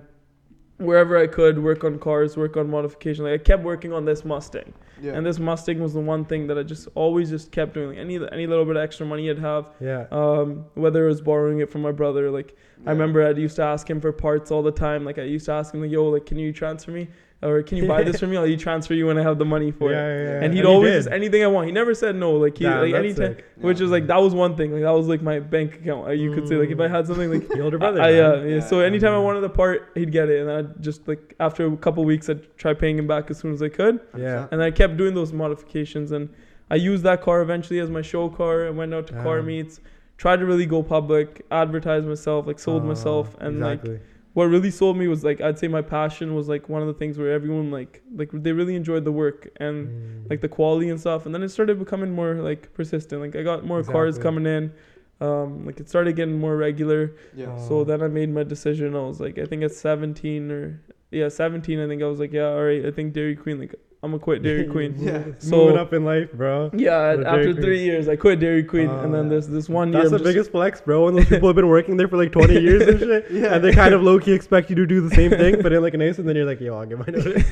wherever 0.81 1.17
I 1.17 1.27
could 1.27 1.61
work 1.63 1.83
on 1.83 1.99
cars, 1.99 2.35
work 2.37 2.57
on 2.57 2.69
modification. 2.69 3.23
Like 3.25 3.33
I 3.41 3.43
kept 3.43 3.63
working 3.63 3.93
on 3.93 4.05
this 4.05 4.25
Mustang. 4.25 4.73
yeah. 5.01 5.13
And 5.13 5.25
this 5.25 5.39
Mustang 5.39 5.79
was 5.79 5.93
the 5.93 5.99
one 6.01 6.25
thing 6.25 6.47
that 6.47 6.57
I 6.57 6.63
just 6.63 6.87
always 6.95 7.29
just 7.29 7.51
kept 7.51 7.73
doing. 7.73 7.89
Like 7.89 7.97
any 7.99 8.15
any 8.31 8.47
little 8.47 8.65
bit 8.65 8.75
of 8.75 8.83
extra 8.83 9.05
money 9.05 9.29
I'd 9.29 9.39
have, 9.39 9.69
Yeah. 9.79 10.05
um, 10.11 10.65
whether 10.75 11.05
it 11.05 11.07
was 11.09 11.21
borrowing 11.21 11.59
it 11.59 11.69
from 11.71 11.81
my 11.81 11.91
brother, 11.91 12.29
like 12.31 12.55
Yeah. 12.83 12.89
I 12.89 12.91
remember 12.93 13.25
I 13.25 13.31
used 13.31 13.55
to 13.57 13.63
ask 13.63 13.89
him 13.89 14.01
for 14.01 14.11
parts 14.11 14.51
all 14.51 14.63
the 14.63 14.71
time. 14.71 15.05
Like 15.05 15.19
I 15.19 15.23
used 15.23 15.45
to 15.45 15.53
ask 15.53 15.73
him 15.73 15.81
like, 15.81 15.91
"Yo, 15.91 16.09
like, 16.09 16.25
can 16.25 16.37
you 16.39 16.51
transfer 16.51 16.91
me, 16.91 17.07
or 17.43 17.63
can 17.63 17.77
you 17.77 17.87
buy 17.87 18.03
this 18.03 18.19
for 18.21 18.27
me? 18.27 18.37
I'll 18.37 18.45
you 18.47 18.57
transfer 18.57 18.93
you 18.93 19.07
when 19.07 19.17
I 19.17 19.23
have 19.23 19.37
the 19.39 19.45
money 19.45 19.71
for 19.71 19.91
yeah, 19.91 19.97
it." 20.05 20.23
yeah, 20.25 20.31
yeah. 20.33 20.43
And 20.43 20.53
he'd 20.53 20.59
he 20.61 20.65
always 20.65 20.91
did. 20.91 20.97
just 21.03 21.09
anything 21.09 21.43
I 21.43 21.47
want. 21.47 21.65
He 21.67 21.71
never 21.71 21.93
said 21.93 22.15
no. 22.15 22.33
Like 22.33 22.57
he 22.57 22.65
Damn, 22.65 22.81
like 22.81 22.91
that's 22.93 23.03
anytime, 23.05 23.35
sick. 23.37 23.45
which 23.57 23.79
was 23.79 23.91
like 23.91 24.07
that 24.07 24.21
was 24.21 24.33
one 24.35 24.55
thing. 24.55 24.71
Like 24.73 24.83
that 24.83 24.91
was 24.91 25.07
like 25.07 25.21
my 25.21 25.39
bank 25.39 25.75
account. 25.77 26.15
You 26.17 26.33
could 26.33 26.47
say 26.47 26.55
like 26.55 26.69
if 26.69 26.79
I 26.79 26.87
had 26.87 27.07
something 27.07 27.29
like 27.31 27.47
The 27.57 27.61
older 27.61 27.77
brother. 27.79 28.01
I, 28.01 28.11
man. 28.11 28.23
uh, 28.23 28.35
yeah, 28.43 28.55
Yeah, 28.55 28.59
so 28.59 28.79
yeah. 28.79 28.85
anytime 28.85 29.13
I 29.13 29.19
wanted 29.19 29.43
a 29.43 29.49
part, 29.49 29.89
he'd 29.95 30.11
get 30.11 30.29
it, 30.29 30.41
and 30.41 30.51
I'd 30.51 30.81
just 30.81 31.07
like 31.07 31.35
after 31.39 31.65
a 31.65 31.77
couple 31.77 32.03
weeks, 32.05 32.29
I'd 32.29 32.43
try 32.57 32.73
paying 32.73 32.97
him 32.97 33.07
back 33.07 33.29
as 33.31 33.39
soon 33.39 33.53
as 33.53 33.61
I 33.61 33.69
could, 33.69 33.99
Yeah. 34.17 34.47
and 34.51 34.61
I 34.61 34.71
kept 34.71 34.97
doing 34.97 35.15
those 35.15 35.33
modifications, 35.33 36.11
and 36.11 36.29
I 36.69 36.75
used 36.75 37.03
that 37.03 37.21
car 37.21 37.41
eventually 37.41 37.79
as 37.79 37.89
my 37.89 38.01
show 38.01 38.29
car. 38.29 38.67
I 38.67 38.69
went 38.69 38.93
out 38.93 39.07
to 39.07 39.13
car 39.13 39.41
meets, 39.41 39.81
tried 40.17 40.37
to 40.41 40.45
really 40.45 40.65
go 40.67 40.81
public, 40.83 41.45
advertise 41.51 42.05
myself, 42.05 42.45
like 42.47 42.59
sold 42.59 42.83
Uh, 42.83 42.85
myself, 42.85 43.35
and 43.39 43.59
like 43.59 43.79
exactly. 43.79 43.99
What 44.33 44.45
really 44.45 44.71
sold 44.71 44.95
me 44.97 45.07
was 45.07 45.23
like 45.23 45.41
I'd 45.41 45.59
say 45.59 45.67
my 45.67 45.81
passion 45.81 46.35
was 46.35 46.47
like 46.47 46.69
one 46.69 46.81
of 46.81 46.87
the 46.87 46.93
things 46.93 47.17
where 47.17 47.31
everyone 47.31 47.69
like 47.71 48.01
like 48.15 48.29
they 48.31 48.53
really 48.53 48.75
enjoyed 48.75 49.03
the 49.05 49.11
work 49.11 49.49
and 49.57 49.87
Mm. 49.87 50.29
like 50.29 50.41
the 50.41 50.47
quality 50.49 50.89
and 50.89 50.99
stuff 50.99 51.25
and 51.25 51.33
then 51.35 51.43
it 51.43 51.49
started 51.49 51.77
becoming 51.79 52.11
more 52.13 52.35
like 52.35 52.73
persistent 52.73 53.21
like 53.21 53.35
i 53.35 53.43
got 53.43 53.65
more 53.65 53.83
cars 53.83 54.17
coming 54.23 54.45
in 54.45 54.71
um 55.19 55.65
like 55.65 55.79
it 55.79 55.87
started 55.89 56.15
getting 56.15 56.39
more 56.39 56.55
regular 56.55 57.01
Yeah. 57.35 57.57
so 57.67 57.79
Oh. 57.79 57.83
then 57.83 58.01
i 58.01 58.07
made 58.07 58.29
my 58.39 58.43
decision 58.43 58.95
i 58.95 59.01
was 59.01 59.19
like 59.19 59.37
i 59.37 59.45
think 59.45 59.63
at 59.63 59.71
17 59.73 60.49
or 60.51 60.81
yeah 61.11 61.27
17 61.27 61.79
i 61.79 61.87
think 61.87 62.01
i 62.01 62.05
was 62.05 62.19
like 62.19 62.31
yeah 62.31 62.49
all 62.55 62.63
right 62.63 62.85
i 62.85 62.91
think 62.91 63.13
dairy 63.13 63.35
queen 63.35 63.59
like 63.59 63.75
I'm 64.03 64.09
gonna 64.09 64.19
quit 64.19 64.41
Dairy 64.41 64.65
Queen. 64.75 64.95
Yeah. 64.97 65.23
So- 65.37 65.57
moving 65.57 65.77
up 65.77 65.93
in 65.93 66.03
life, 66.03 66.31
bro. 66.33 66.71
Yeah, 66.73 67.15
With 67.17 67.27
after 67.27 67.41
Dairy 67.43 67.53
Queen. 67.53 67.63
three 67.63 67.83
years, 67.83 68.07
I 68.09 68.15
quit 68.15 68.39
Dairy 68.39 68.63
Queen, 68.63 68.89
and 68.89 69.13
then 69.13 69.27
Uh, 69.27 69.29
this 69.29 69.45
this 69.45 69.69
one 69.69 69.93
year. 69.93 70.01
That's 70.01 70.11
the 70.23 70.27
biggest 70.27 70.49
flex, 70.49 70.81
bro. 70.81 71.05
When 71.05 71.13
those 71.15 71.25
people 71.27 71.47
have 71.49 71.55
been 71.55 71.67
working 71.67 71.97
there 71.97 72.07
for 72.07 72.17
like 72.17 72.31
20 72.31 72.59
years 72.67 72.81
and 72.87 72.99
shit, 72.99 73.25
Yeah. 73.31 73.53
and 73.53 73.63
they 73.63 73.71
kind 73.73 73.93
of 73.93 74.01
low 74.01 74.17
key 74.19 74.31
expect 74.33 74.71
you 74.71 74.75
to 74.77 74.87
do 74.87 75.07
the 75.07 75.13
same 75.15 75.29
thing, 75.29 75.61
but 75.61 75.71
in 75.71 75.83
like 75.83 75.93
an 75.93 76.01
ace, 76.01 76.17
and 76.17 76.27
then 76.27 76.35
you're 76.35 76.47
like, 76.47 76.59
yo, 76.59 76.79
I'll 76.79 76.85
get 76.87 76.97
my 76.97 77.05
notice. 77.05 77.43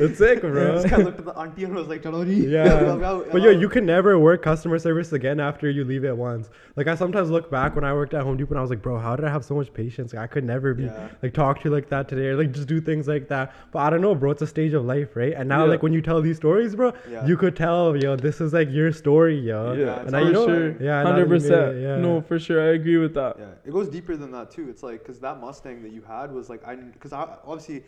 It's 0.00 0.18
sick, 0.18 0.38
I 0.44 0.48
bro. 0.48 0.72
just 0.74 0.88
kind 0.88 1.02
of 1.02 1.06
looked 1.06 1.20
at 1.20 1.24
the 1.24 1.38
auntie 1.38 1.62
and 1.64 1.72
was 1.74 1.86
like, 1.86 2.02
"Chalo 2.02 2.26
ji." 2.26 2.48
Yeah. 2.48 3.22
But 3.30 3.42
yo, 3.42 3.50
you 3.50 3.68
can 3.68 3.86
never 3.86 4.18
work 4.18 4.42
customer 4.42 4.80
service 4.80 5.12
again 5.12 5.38
after 5.38 5.70
you 5.70 5.84
leave 5.84 6.04
it 6.04 6.16
once. 6.16 6.50
Like 6.74 6.88
I 6.88 6.96
sometimes 6.96 7.30
look 7.30 7.48
back 7.48 7.76
when 7.76 7.84
I 7.84 7.92
worked 7.94 8.12
at 8.14 8.24
Home 8.24 8.36
Depot 8.36 8.50
and 8.50 8.58
I 8.58 8.62
was 8.62 8.70
like, 8.70 8.82
bro, 8.82 8.98
how 8.98 9.14
did 9.14 9.24
I 9.24 9.30
have 9.30 9.44
so 9.44 9.54
much 9.54 9.72
patience? 9.72 10.12
Like, 10.14 10.22
I 10.24 10.26
could 10.26 10.42
never 10.42 10.74
be 10.74 10.84
Yeah. 10.84 11.08
like 11.22 11.32
talk 11.32 11.60
to 11.60 11.68
you 11.68 11.74
like 11.74 11.88
that 11.90 12.08
today 12.08 12.26
or 12.28 12.36
like 12.36 12.50
just 12.50 12.66
do 12.66 12.80
things 12.80 13.06
like 13.06 13.28
that. 13.28 13.52
But 13.70 13.80
I 13.80 13.90
don't 13.90 14.00
know, 14.00 14.16
bro. 14.16 14.32
It's 14.32 14.42
a 14.42 14.46
stage 14.48 14.72
of 14.72 14.84
life, 14.84 15.14
right? 15.14 15.32
And 15.34 15.48
now 15.48 15.64
Yeah. 15.64 15.70
like 15.70 15.82
when 15.84 15.91
you 15.92 16.02
tell 16.02 16.20
these 16.22 16.36
stories, 16.36 16.74
bro, 16.74 16.92
Yeah. 17.10 17.26
you 17.26 17.36
could 17.36 17.54
tell, 17.56 17.96
yo, 17.96 18.16
this 18.16 18.40
is 18.40 18.52
like 18.52 18.70
your 18.70 18.92
story, 18.92 19.38
yo. 19.38 19.72
Yeah, 19.72 19.84
yeah, 19.84 19.96
it's 20.00 20.06
and 20.08 20.16
I, 20.16 20.20
for 20.20 20.26
you 20.26 20.32
know, 20.32 20.46
sure. 20.46 20.68
yeah, 20.70 20.74
now 20.74 20.78
that 20.78 21.00
you 21.02 21.06
hundred 21.12 21.30
made 21.30 21.36
percent. 21.42 21.80
yeah. 21.80 21.96
No, 21.98 22.20
for 22.20 22.38
sure, 22.38 22.60
I 22.62 22.74
agree 22.74 22.96
with 22.98 23.14
that. 23.14 23.36
Yeah, 23.38 23.46
it 23.64 23.72
goes 23.72 23.88
deeper 23.88 24.16
than 24.16 24.30
that 24.32 24.50
too. 24.50 24.68
It's 24.68 24.82
like 24.82 25.00
because 25.00 25.18
that 25.20 25.40
Mustang 25.40 25.82
that 25.82 25.92
you 25.92 26.02
had 26.02 26.32
was 26.32 26.48
like 26.48 26.66
I 26.66 26.76
because 26.76 27.12
I 27.12 27.36
obviously 27.44 27.84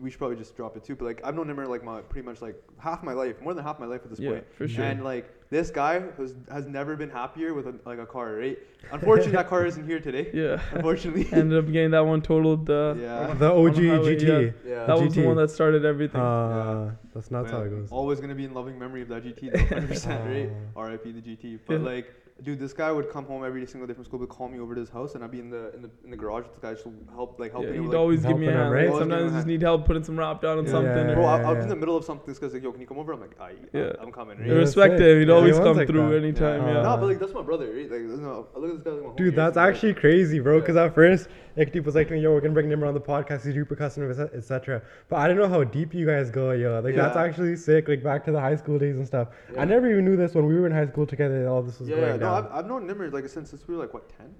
we 0.00 0.10
should 0.10 0.18
probably 0.18 0.36
just 0.36 0.54
drop 0.56 0.76
it 0.76 0.84
too. 0.84 0.94
But 0.94 1.06
like 1.06 1.20
I've 1.24 1.34
known 1.34 1.46
Nimar 1.48 1.66
like 1.68 1.82
my 1.84 2.00
pretty 2.02 2.26
much 2.26 2.42
like 2.42 2.56
half 2.78 3.02
my 3.02 3.12
life, 3.12 3.40
more 3.40 3.54
than 3.54 3.64
half 3.64 3.78
my 3.80 3.86
life 3.86 4.02
at 4.04 4.10
this 4.10 4.18
Yeah, 4.20 4.30
point. 4.32 4.44
for 4.54 4.68
sure. 4.68 4.84
And 4.84 5.02
like 5.04 5.26
this 5.54 5.70
guy 5.70 6.02
has 6.18 6.34
has 6.50 6.66
never 6.66 6.96
been 6.96 7.10
happier 7.10 7.54
with 7.54 7.66
a, 7.68 7.74
like 7.86 8.00
a 8.00 8.06
car, 8.14 8.34
right? 8.34 8.58
Unfortunately, 8.90 9.32
that 9.38 9.48
car 9.48 9.64
isn't 9.64 9.86
here 9.86 10.00
today. 10.00 10.24
Yeah, 10.42 10.60
Unfortunately. 10.72 11.28
ended 11.40 11.56
up 11.60 11.70
getting 11.70 11.92
that 11.92 12.04
one 12.12 12.20
totaled. 12.22 12.68
Uh, 12.68 12.94
yeah. 12.98 13.34
The 13.34 13.52
OG 13.52 13.76
the 13.76 13.88
highway, 13.90 14.16
GT. 14.16 14.54
Yeah. 14.66 14.86
That 14.86 14.98
was 14.98 15.14
the 15.14 15.24
one 15.24 15.36
that 15.36 15.50
started 15.50 15.84
everything. 15.84 16.20
Uh, 16.20 16.96
that's 17.14 17.30
not 17.30 17.48
how 17.48 17.60
it 17.60 17.70
goes. 17.70 17.88
Always 17.92 18.18
gonna 18.20 18.34
be 18.34 18.46
in 18.46 18.52
loving 18.52 18.76
memory 18.78 19.02
of 19.02 19.08
that 19.08 19.22
GT, 19.24 19.52
100% 19.52 20.26
right? 20.34 20.50
Oh. 20.50 20.80
R.I.P. 20.80 21.12
the 21.12 21.22
GT. 21.28 21.60
But 21.66 21.74
Yeah. 21.74 21.90
like, 21.92 22.06
dude, 22.42 22.58
this 22.58 22.72
guy 22.72 22.90
would 22.90 23.08
come 23.10 23.24
home 23.24 23.44
every 23.44 23.64
single 23.66 23.86
day 23.86 23.94
from 23.94 24.04
school, 24.04 24.18
would 24.18 24.28
call 24.28 24.48
me 24.48 24.58
over 24.58 24.74
to 24.74 24.80
his 24.80 24.90
house, 24.90 25.14
and 25.14 25.22
I'd 25.22 25.30
be 25.30 25.38
in 25.40 25.50
the 25.50 25.74
in 25.74 25.82
the 25.82 25.90
in 26.04 26.10
the 26.10 26.16
garage 26.16 26.44
with 26.44 26.54
the 26.54 26.60
guy 26.60 26.72
just 26.74 26.84
help 27.14 27.38
like 27.38 27.52
helping. 27.52 27.68
yeah, 27.70 27.74
he'd 27.74 27.78
him. 27.80 27.88
Like, 27.90 27.96
always 27.98 28.22
give 28.24 28.38
me 28.38 28.46
a 28.48 28.50
helping 28.50 28.62
hand. 28.62 28.72
right? 28.72 28.84
Like, 28.84 28.90
Always 28.94 29.06
give 29.06 29.10
sometimes 29.10 29.22
him 29.30 29.34
a 29.34 29.36
I 29.36 29.38
just 29.38 29.46
need 29.46 29.62
help 29.62 29.86
putting 29.86 30.04
some 30.04 30.18
wrap 30.18 30.42
down 30.42 30.58
on 30.58 30.64
Yeah. 30.64 30.70
something. 30.72 30.92
Yeah, 31.06 31.12
or- 31.12 31.14
Bro, 31.14 31.24
I, 31.24 31.40
yeah, 31.40 31.48
I'll 31.48 31.54
be 31.54 31.60
in 31.62 31.68
the 31.68 31.76
middle 31.76 31.96
of 31.96 32.04
something. 32.04 32.26
This 32.26 32.38
guy's 32.38 32.52
like, 32.52 32.62
"Yo, 32.62 32.72
can 32.72 32.80
you 32.80 32.86
come 32.86 32.98
over?" 32.98 33.12
I'm 33.12 33.20
like, 33.20 33.40
"I, 33.40 33.52
Yeah. 33.72 33.92
I'm 34.00 34.10
coming." 34.12 34.36
I 34.38 34.40
Right? 34.40 34.48
Yeah, 34.48 34.54
respect 34.54 34.90
that's 34.98 35.02
it. 35.02 35.18
He'd 35.20 35.30
always 35.30 35.58
come 35.58 35.76
like 35.76 35.86
through 35.88 36.10
that. 36.10 36.16
anytime. 36.16 36.62
Yeah. 36.66 36.74
Yeah. 36.74 36.82
No, 36.82 36.96
but 36.96 37.06
like 37.06 37.18
that's 37.20 37.34
my 37.34 37.42
brother, 37.42 37.66
right? 37.72 37.90
Like, 37.90 38.00
no, 38.02 38.46
look 38.56 38.70
at 38.70 38.76
this 38.76 38.84
guy. 38.84 38.90
Like, 38.90 39.04
my 39.10 39.14
Dude, 39.16 39.36
that's 39.36 39.56
actually 39.56 39.94
crazy, 39.94 40.40
bro. 40.40 40.60
Because 40.60 40.76
at 40.76 40.94
first, 40.94 41.28
Ekdeep 41.56 41.84
was 41.84 41.94
like, 41.94 42.08
to 42.08 42.14
me, 42.14 42.20
"Yo, 42.20 42.32
we're 42.32 42.40
gonna 42.40 42.52
bring 42.52 42.68
Nimar 42.68 42.88
on 42.88 42.94
the 42.94 43.00
podcast. 43.00 43.44
He's 43.44 43.54
super 43.54 43.76
customer, 43.76 44.10
etc." 44.34 44.82
But 45.08 45.16
I 45.20 45.28
didn't 45.28 45.40
know 45.40 45.48
how 45.48 45.62
deep 45.62 45.94
you 45.94 46.04
guys 46.04 46.30
go, 46.30 46.50
yo. 46.50 46.80
Like 46.80 46.96
that's 46.96 47.16
actually 47.16 47.54
sick. 47.56 47.86
Like 47.86 48.02
back 48.02 48.24
to 48.24 48.32
the 48.32 48.40
high 48.40 48.56
school 48.56 48.76
days 48.78 48.96
and 48.96 49.06
stuff. 49.06 49.28
Yeah. 49.52 49.60
I 49.62 49.64
never 49.64 49.88
even 49.88 50.04
knew 50.04 50.16
this 50.16 50.34
when 50.34 50.46
we 50.46 50.56
were 50.58 50.66
in 50.66 50.72
high 50.72 50.86
school 50.88 51.06
together. 51.06 51.42
that 51.44 51.48
All 51.48 51.62
this 51.62 51.78
was 51.78 51.88
Yeah, 51.88 51.96
going 51.96 52.08
yeah. 52.08 52.16
No. 52.24 52.34
I've, 52.34 52.52
I've 52.52 52.66
known 52.66 52.86
Nimar 52.88 53.12
like 53.12 53.28
since 53.28 53.50
since 53.50 53.66
we 53.68 53.74
were 53.74 53.82
like 53.82 53.94
what 53.94 54.08
ten. 54.16 54.34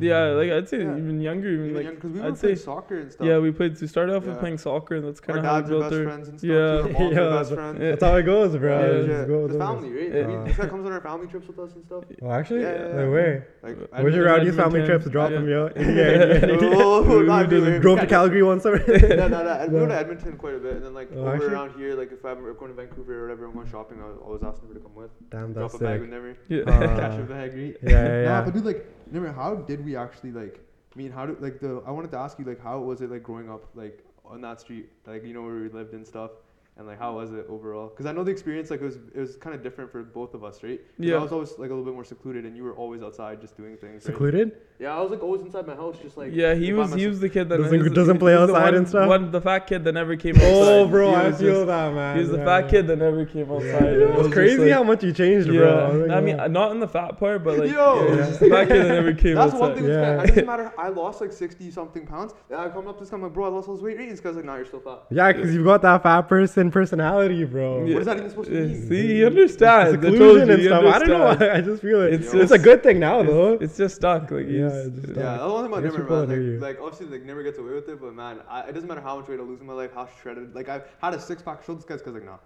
Yeah, 0.00 0.28
like 0.28 0.50
I'd 0.50 0.66
say 0.68 0.78
Yeah. 0.78 0.96
even 0.96 1.20
younger, 1.20 1.48
even, 1.50 1.64
Even 1.66 1.76
like 1.76 1.84
young, 1.84 1.94
because 1.96 2.10
we 2.12 2.20
I'd 2.22 2.38
say 2.38 2.54
soccer 2.54 3.00
and 3.00 3.12
stuff. 3.12 3.26
yeah, 3.26 3.38
we 3.38 3.50
played. 3.52 3.78
We 3.78 3.86
started 3.86 4.14
off 4.16 4.24
with 4.24 4.38
playing 4.38 4.56
soccer, 4.56 4.94
and 4.94 5.06
that's 5.06 5.20
kind 5.20 5.38
of 5.38 5.44
how 5.44 5.60
we 5.60 5.68
built 5.68 5.82
best 5.82 5.94
our. 5.94 6.04
friends 6.04 6.28
and 6.28 6.38
stuff. 6.38 6.48
Yeah. 6.48 6.98
too. 6.98 7.14
Yeah, 7.14 7.28
best 7.28 7.52
friends. 7.52 7.78
That's 7.80 8.02
how 8.02 8.16
it 8.16 8.22
goes, 8.22 8.56
bro. 8.56 8.78
Yeah, 8.80 8.86
You 8.86 9.00
Yeah, 9.02 9.06
just 9.08 9.28
go 9.28 9.46
the 9.48 9.58
family, 9.58 9.92
right? 9.92 10.14
Yeah. 10.14 10.26
Like, 10.26 10.46
this 10.46 10.56
guy 10.56 10.66
comes 10.68 10.86
on 10.86 10.92
our 10.92 11.00
family 11.02 11.26
trips 11.26 11.46
with 11.48 11.58
us 11.58 11.72
and 11.74 11.84
stuff. 11.84 12.04
Oh, 12.22 12.30
actually, 12.30 12.62
Yeah, 12.62 12.72
yeah, 12.72 12.92
no 12.96 13.04
yeah. 13.04 13.10
way. 13.10 13.42
Like, 13.62 13.76
Where's 13.76 14.14
your 14.14 14.24
remember- 14.24 14.28
rowdiest 14.38 14.56
family 14.58 14.80
Edmonton. 14.80 15.00
trips? 15.00 15.12
Drop 15.12 15.30
them, 15.30 15.48
yo. 15.48 15.66
In 15.76 15.94
the 15.94 16.02
air, 16.02 16.32
in 16.32 16.40
the 16.40 16.64
air. 16.66 16.74
Oh, 16.76 17.18
We 17.20 17.26
not 17.26 17.48
did 17.50 17.62
really. 17.62 17.72
it. 17.76 17.80
Drove 17.82 18.00
to 18.00 18.06
Calgary 18.06 18.42
once 18.42 18.62
summer. 18.62 18.78
no, 18.88 19.28
no, 19.28 19.42
no. 19.44 19.50
I 19.60 19.68
go 19.68 19.86
to 19.86 19.94
Edmonton 19.94 20.36
quite 20.38 20.54
a 20.54 20.58
bit, 20.58 20.76
and 20.76 20.84
then 20.86 20.94
like 20.94 21.10
Oh, 21.14 21.26
over 21.26 21.52
around 21.52 21.74
here, 21.76 21.94
like 21.94 22.10
if 22.10 22.24
I'm 22.24 22.42
going 22.42 22.70
to 22.70 22.74
Vancouver 22.74 23.18
or 23.18 23.22
whatever, 23.28 23.44
I'm 23.46 23.52
going 23.52 23.68
shopping. 23.70 23.98
I 24.00 24.24
always 24.24 24.42
ask 24.42 24.60
them 24.62 24.72
to 24.72 24.80
come 24.80 24.94
with. 24.94 25.10
Damn, 25.30 25.52
Drop 25.52 25.70
that's 25.72 25.74
a 25.82 25.84
bag 25.84 26.00
sick. 26.00 26.10
with 26.10 26.18
Nimar. 26.18 26.36
Yeah. 26.48 26.62
Uh, 26.72 26.96
Catch 26.98 27.20
a 27.20 27.22
bag, 27.24 27.54
right? 27.54 27.76
Yeah, 27.82 27.90
yeah, 27.90 28.22
yeah. 28.22 28.28
Nah, 28.28 28.42
but 28.44 28.54
dude, 28.54 28.64
like, 28.64 28.86
Nimar, 29.12 29.34
how 29.34 29.54
did 29.54 29.84
we 29.84 29.96
actually 29.96 30.32
like? 30.32 30.60
I 30.94 30.98
mean, 30.98 31.10
how 31.10 31.26
did 31.26 31.40
like 31.40 31.60
the? 31.60 31.82
I 31.86 31.90
wanted 31.90 32.10
to 32.12 32.18
ask 32.18 32.38
you 32.38 32.44
like, 32.44 32.60
how 32.60 32.78
was 32.80 33.00
it 33.00 33.10
like 33.10 33.22
growing 33.22 33.50
up 33.50 33.64
like 33.74 34.04
on 34.24 34.40
that 34.40 34.60
street, 34.60 34.88
like 35.06 35.24
you 35.24 35.34
know 35.34 35.42
where 35.42 35.54
we 35.54 35.68
lived 35.68 35.92
and 35.94 36.06
stuff. 36.06 36.30
And 36.76 36.88
like, 36.88 36.98
how 36.98 37.14
was 37.14 37.32
it 37.32 37.46
overall? 37.48 37.86
Because 37.86 38.04
I 38.06 38.10
know 38.10 38.24
the 38.24 38.32
experience, 38.32 38.68
like, 38.68 38.80
it 38.80 38.84
was 38.84 38.96
it 39.14 39.20
was 39.20 39.36
kind 39.36 39.54
of 39.54 39.62
different 39.62 39.92
for 39.92 40.02
both 40.02 40.34
of 40.34 40.42
us, 40.42 40.60
right? 40.64 40.80
Yeah. 40.98 41.14
I 41.14 41.18
was 41.22 41.30
always 41.30 41.50
like 41.50 41.70
a 41.70 41.72
little 41.72 41.84
bit 41.84 41.94
more 41.94 42.02
secluded, 42.02 42.44
and 42.46 42.56
you 42.56 42.64
were 42.64 42.74
always 42.74 43.00
outside 43.00 43.40
just 43.40 43.56
doing 43.56 43.76
things. 43.76 44.04
Right? 44.04 44.12
Secluded? 44.12 44.56
Yeah, 44.80 44.96
I 44.96 45.00
was 45.00 45.12
like 45.12 45.22
always 45.22 45.42
inside 45.42 45.68
my 45.68 45.76
house, 45.76 45.96
just 46.02 46.16
like. 46.16 46.32
Yeah, 46.34 46.54
he 46.54 46.72
was 46.72 46.92
he 46.92 47.06
was 47.06 47.20
the 47.20 47.28
kid 47.28 47.48
that 47.50 47.58
Doesn't- 47.58 47.72
he 47.72 47.80
was- 47.80 47.92
doesn't 47.92 48.18
play 48.18 48.34
outside 48.34 48.64
one- 48.64 48.74
and 48.74 48.88
stuff? 48.88 49.08
One, 49.08 49.30
the 49.30 49.40
fat 49.40 49.68
kid 49.68 49.84
that 49.84 49.92
never 49.92 50.16
came 50.16 50.34
oh, 50.40 50.40
outside. 50.62 50.72
Oh, 50.72 50.88
bro, 50.88 51.14
I 51.14 51.30
feel 51.30 51.52
just- 51.52 51.66
that, 51.68 51.94
man. 51.94 52.16
He 52.16 52.22
was 52.22 52.30
the 52.32 52.38
Yeah, 52.38 52.44
fat 52.44 52.68
kid 52.68 52.86
that 52.88 52.96
never 52.98 53.24
came 53.24 53.52
outside. 53.52 53.70
Yeah, 53.70 53.76
and 53.78 54.02
It 54.02 54.08
was 54.08 54.16
just 54.26 54.32
crazy 54.32 54.58
like- 54.64 54.72
how 54.72 54.82
much 54.82 55.04
you 55.04 55.12
changed, 55.12 55.46
bro. 55.46 55.56
Yeah, 55.56 55.88
was 55.92 56.08
like, 56.08 56.10
I 56.10 56.20
mean, 56.20 56.36
wow. 56.38 56.46
not 56.48 56.72
in 56.72 56.80
the 56.80 56.88
fat 56.88 57.18
part, 57.20 57.44
but 57.44 57.56
like, 57.56 57.70
Yo! 57.70 57.94
yeah, 57.94 58.02
it 58.02 58.10
was 58.16 58.28
just 58.30 58.40
the 58.40 58.48
fat 58.50 58.66
kid 58.66 58.82
that 58.82 58.88
never 58.88 59.14
came 59.14 59.38
outside. 59.38 59.52
That's 59.52 59.54
outside. 59.54 59.60
one 59.60 59.74
thing. 59.76 59.84
Yeah. 59.84 60.00
Yeah. 60.00 60.22
It 60.22 60.26
doesn't 60.26 60.46
matter. 60.46 60.72
I 60.76 60.88
lost 60.88 61.20
like 61.20 61.32
sixty 61.32 61.70
something 61.70 62.04
pounds. 62.04 62.34
And 62.50 62.58
I 62.58 62.68
come 62.68 62.88
up 62.88 62.96
to 62.98 63.04
this 63.04 63.10
guy, 63.10 63.16
like, 63.18 63.32
bro, 63.32 63.44
I 63.44 63.48
lost 63.48 63.68
all 63.68 63.74
this 63.74 63.82
weight. 63.84 63.96
Right? 63.96 64.10
This 64.10 64.18
guy's 64.18 64.34
like, 64.34 64.44
nah, 64.44 64.56
you're 64.56 64.66
still 64.66 64.80
fat. 64.80 65.04
yeah, 65.12 65.30
because 65.30 65.54
you've 65.54 65.64
got 65.64 65.82
that 65.82 66.02
fat 66.02 66.22
person 66.22 66.63
personality, 66.70 67.44
bro. 67.44 67.84
Yeah. 67.84 67.94
What 67.94 68.00
is 68.00 68.06
that 68.06 68.16
even 68.18 68.30
supposed 68.30 68.50
to 68.50 68.54
mean? 68.54 68.88
See, 68.88 69.06
he 69.14 69.24
understands. 69.24 69.92
I 69.98 70.00
told 70.00 70.12
Seclusion 70.14 70.46
you, 70.48 70.52
and 70.54 70.60
he 70.62 70.66
stuff. 70.68 70.84
I 70.84 70.98
don't 70.98 71.08
know 71.40 71.50
I 71.52 71.60
just 71.60 71.82
feel 71.82 72.02
it. 72.02 72.12
It's 72.14 72.24
It's, 72.26 72.32
just- 72.34 72.52
a 72.52 72.58
good 72.58 72.82
thing 72.82 72.98
now, 72.98 73.22
though. 73.22 73.52
It's 73.54 73.76
just 73.76 73.96
stuck. 73.96 74.30
Like, 74.30 74.46
Yeah, 74.48 74.66
it's 74.66 74.96
just 74.96 75.08
Yeah, 75.08 75.14
stuck. 75.14 75.14
that's 75.14 75.52
one 75.52 75.64
thing 75.64 75.74
I 75.74 75.78
about 75.78 75.82
guess 75.82 75.92
Nimar, 75.92 75.96
people 75.96 76.16
man. 76.16 76.28
don't 76.28 76.30
hear 76.38 76.42
you. 76.42 76.58
Like, 76.60 76.76
like, 76.78 76.84
obviously, 76.84 77.06
like, 77.18 77.24
never 77.26 77.42
gets 77.42 77.58
away 77.58 77.72
with 77.74 77.88
it, 77.88 78.00
but 78.00 78.14
man, 78.14 78.40
I, 78.48 78.60
it 78.68 78.72
doesn't 78.72 78.88
matter 78.88 79.00
how 79.00 79.18
much 79.18 79.28
weight 79.28 79.40
I 79.40 79.42
lose 79.42 79.60
in 79.60 79.66
my 79.66 79.72
life, 79.72 79.90
how 79.94 80.08
shredded. 80.22 80.54
Like, 80.54 80.68
I've 80.68 80.84
had 81.00 81.14
a 81.14 81.20
six 81.20 81.42
pack 81.42 81.64
show 81.64 81.74
this 81.74 81.84
guy's 81.84 81.98
because, 82.00 82.14
like, 82.14 82.24
nah. 82.24 82.38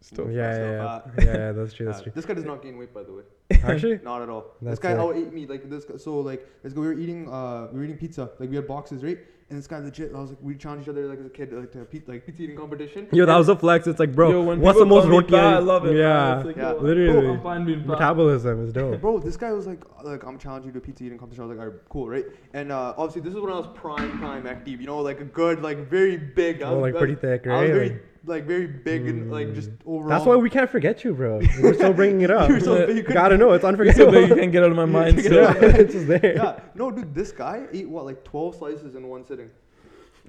still 0.00 0.30
yeah, 0.30 0.52
still 0.54 0.66
yeah, 0.66 0.72
yeah. 0.72 1.00
yeah, 1.18 1.24
yeah, 1.46 1.52
that's 1.52 1.72
true. 1.72 1.86
That's 1.86 2.00
true. 2.02 2.12
this 2.14 2.24
guy 2.24 2.34
does 2.34 2.44
not 2.44 2.62
gain 2.62 2.76
weight, 2.78 2.92
by 2.94 3.02
the 3.02 3.12
way. 3.12 3.22
Actually, 3.62 4.00
Not 4.04 4.22
at 4.22 4.28
all. 4.30 4.54
That's 4.62 4.78
this 4.78 4.78
guy 4.78 4.90
sick. 4.92 4.98
out 5.00 5.16
ate 5.16 5.32
me. 5.32 5.46
Like, 5.46 5.68
this 5.68 5.84
guy, 5.84 5.96
so, 5.96 6.18
like, 6.20 6.46
let's 6.62 6.74
go. 6.74 6.80
We 6.80 6.86
were 6.88 6.94
eating, 6.98 7.28
uh, 7.30 7.68
we 7.72 7.78
were 7.78 7.84
eating 7.84 7.98
pizza. 7.98 8.30
Like, 8.38 8.48
we 8.50 8.56
had 8.56 8.66
boxes, 8.66 9.02
right? 9.04 9.18
And 9.50 9.58
this 9.58 9.66
guy 9.66 9.78
legit, 9.78 10.10
I 10.14 10.20
was 10.20 10.30
like, 10.30 10.38
we 10.40 10.54
challenged 10.56 10.84
each 10.86 10.88
other, 10.88 11.06
like, 11.06 11.18
as 11.20 11.26
a 11.26 11.28
kid, 11.28 11.52
like, 11.52 11.70
to 11.72 11.82
a 11.82 11.84
pizza, 11.84 12.10
like, 12.10 12.24
pizza 12.24 12.42
eating 12.44 12.56
competition. 12.56 13.06
yo, 13.12 13.26
that 13.26 13.32
And- 13.32 13.38
was 13.38 13.48
a 13.50 13.54
flex. 13.56 13.86
It's 13.86 14.00
like, 14.00 14.14
bro, 14.14 14.30
Yo, 14.30 14.56
what's 14.56 14.78
the 14.78 14.86
most 14.86 15.02
call 15.02 15.10
me 15.10 15.16
roti? 15.18 15.36
I 15.36 15.58
love 15.58 15.84
it. 15.84 15.96
Yeah, 15.96 16.38
It's 16.38 16.46
like, 16.46 16.56
Yeah. 16.56 16.72
yo, 16.72 16.78
literally. 16.80 17.28
I'm 17.28 17.40
fine 17.42 17.64
being. 17.66 17.86
Metabolism 17.86 18.64
is 18.64 18.72
dope. 18.72 19.02
Bro, 19.02 19.18
this 19.18 19.36
guy 19.36 19.52
was 19.52 19.66
like, 19.66 19.84
like 20.02 20.24
I'm 20.24 20.38
challenging 20.38 20.68
you 20.68 20.72
to 20.72 20.78
a 20.78 20.80
pizza 20.80 21.04
eating 21.04 21.18
competition. 21.18 21.44
I 21.44 21.46
was 21.48 21.56
like, 21.58 21.66
all 21.66 21.72
right, 21.72 21.80
cool, 21.90 22.08
right? 22.08 22.24
And 22.54 22.72
uh, 22.72 22.94
obviously, 22.96 23.20
this 23.20 23.34
is 23.34 23.40
when 23.40 23.52
I 23.52 23.56
was 23.56 23.66
prime, 23.74 24.18
prime 24.18 24.46
active. 24.46 24.80
You 24.80 24.86
know, 24.86 24.98
like 25.00 25.20
a 25.20 25.24
good, 25.24 25.62
like 25.62 25.90
very 25.90 26.16
big. 26.16 26.62
I 26.62 26.70
Oh, 26.70 26.76
was, 26.76 26.82
like 26.82 26.94
I 26.94 26.98
pretty 26.98 27.12
was- 27.14 27.20
thick, 27.20 27.46
I 27.46 27.50
was 27.50 27.60
right? 27.60 27.72
very, 27.72 27.88
Like- 27.90 28.02
like 28.26 28.44
very 28.44 28.66
big 28.66 29.06
and 29.06 29.30
like 29.30 29.54
just 29.54 29.70
mm. 29.70 29.78
overall. 29.86 30.08
That's 30.08 30.24
why 30.24 30.36
we 30.36 30.50
can't 30.50 30.70
forget 30.70 31.04
you, 31.04 31.14
bro. 31.14 31.40
We're 31.60 31.74
still 31.74 31.92
bringing 32.02 32.22
it 32.22 32.30
up. 32.30 32.48
You're 32.48 32.60
so 32.60 32.78
you 32.80 32.86
big, 32.86 32.96
you 32.96 33.02
couldn't- 33.02 33.14
gotta 33.22 33.36
know 33.38 33.52
it's 33.52 33.62
So 33.62 33.68
unforgettable. 33.68 34.12
big 34.12 34.30
you 34.30 34.36
can't 34.36 34.52
get 34.52 34.62
out 34.62 34.70
of 34.70 34.76
my 34.76 34.84
mind. 35.00 35.16
Yeah. 35.18 35.22
So. 35.22 35.40
yeah, 35.40 35.52
it's 35.60 35.92
just 35.94 36.06
there. 36.06 36.34
Yeah, 36.36 36.60
no, 36.74 36.90
dude, 36.90 37.14
this 37.14 37.32
guy 37.32 37.66
ate 37.72 37.88
what, 37.88 38.04
like 38.04 38.24
12 38.24 38.56
slices 38.56 38.94
in 38.94 39.06
one 39.08 39.24
sitting. 39.26 39.50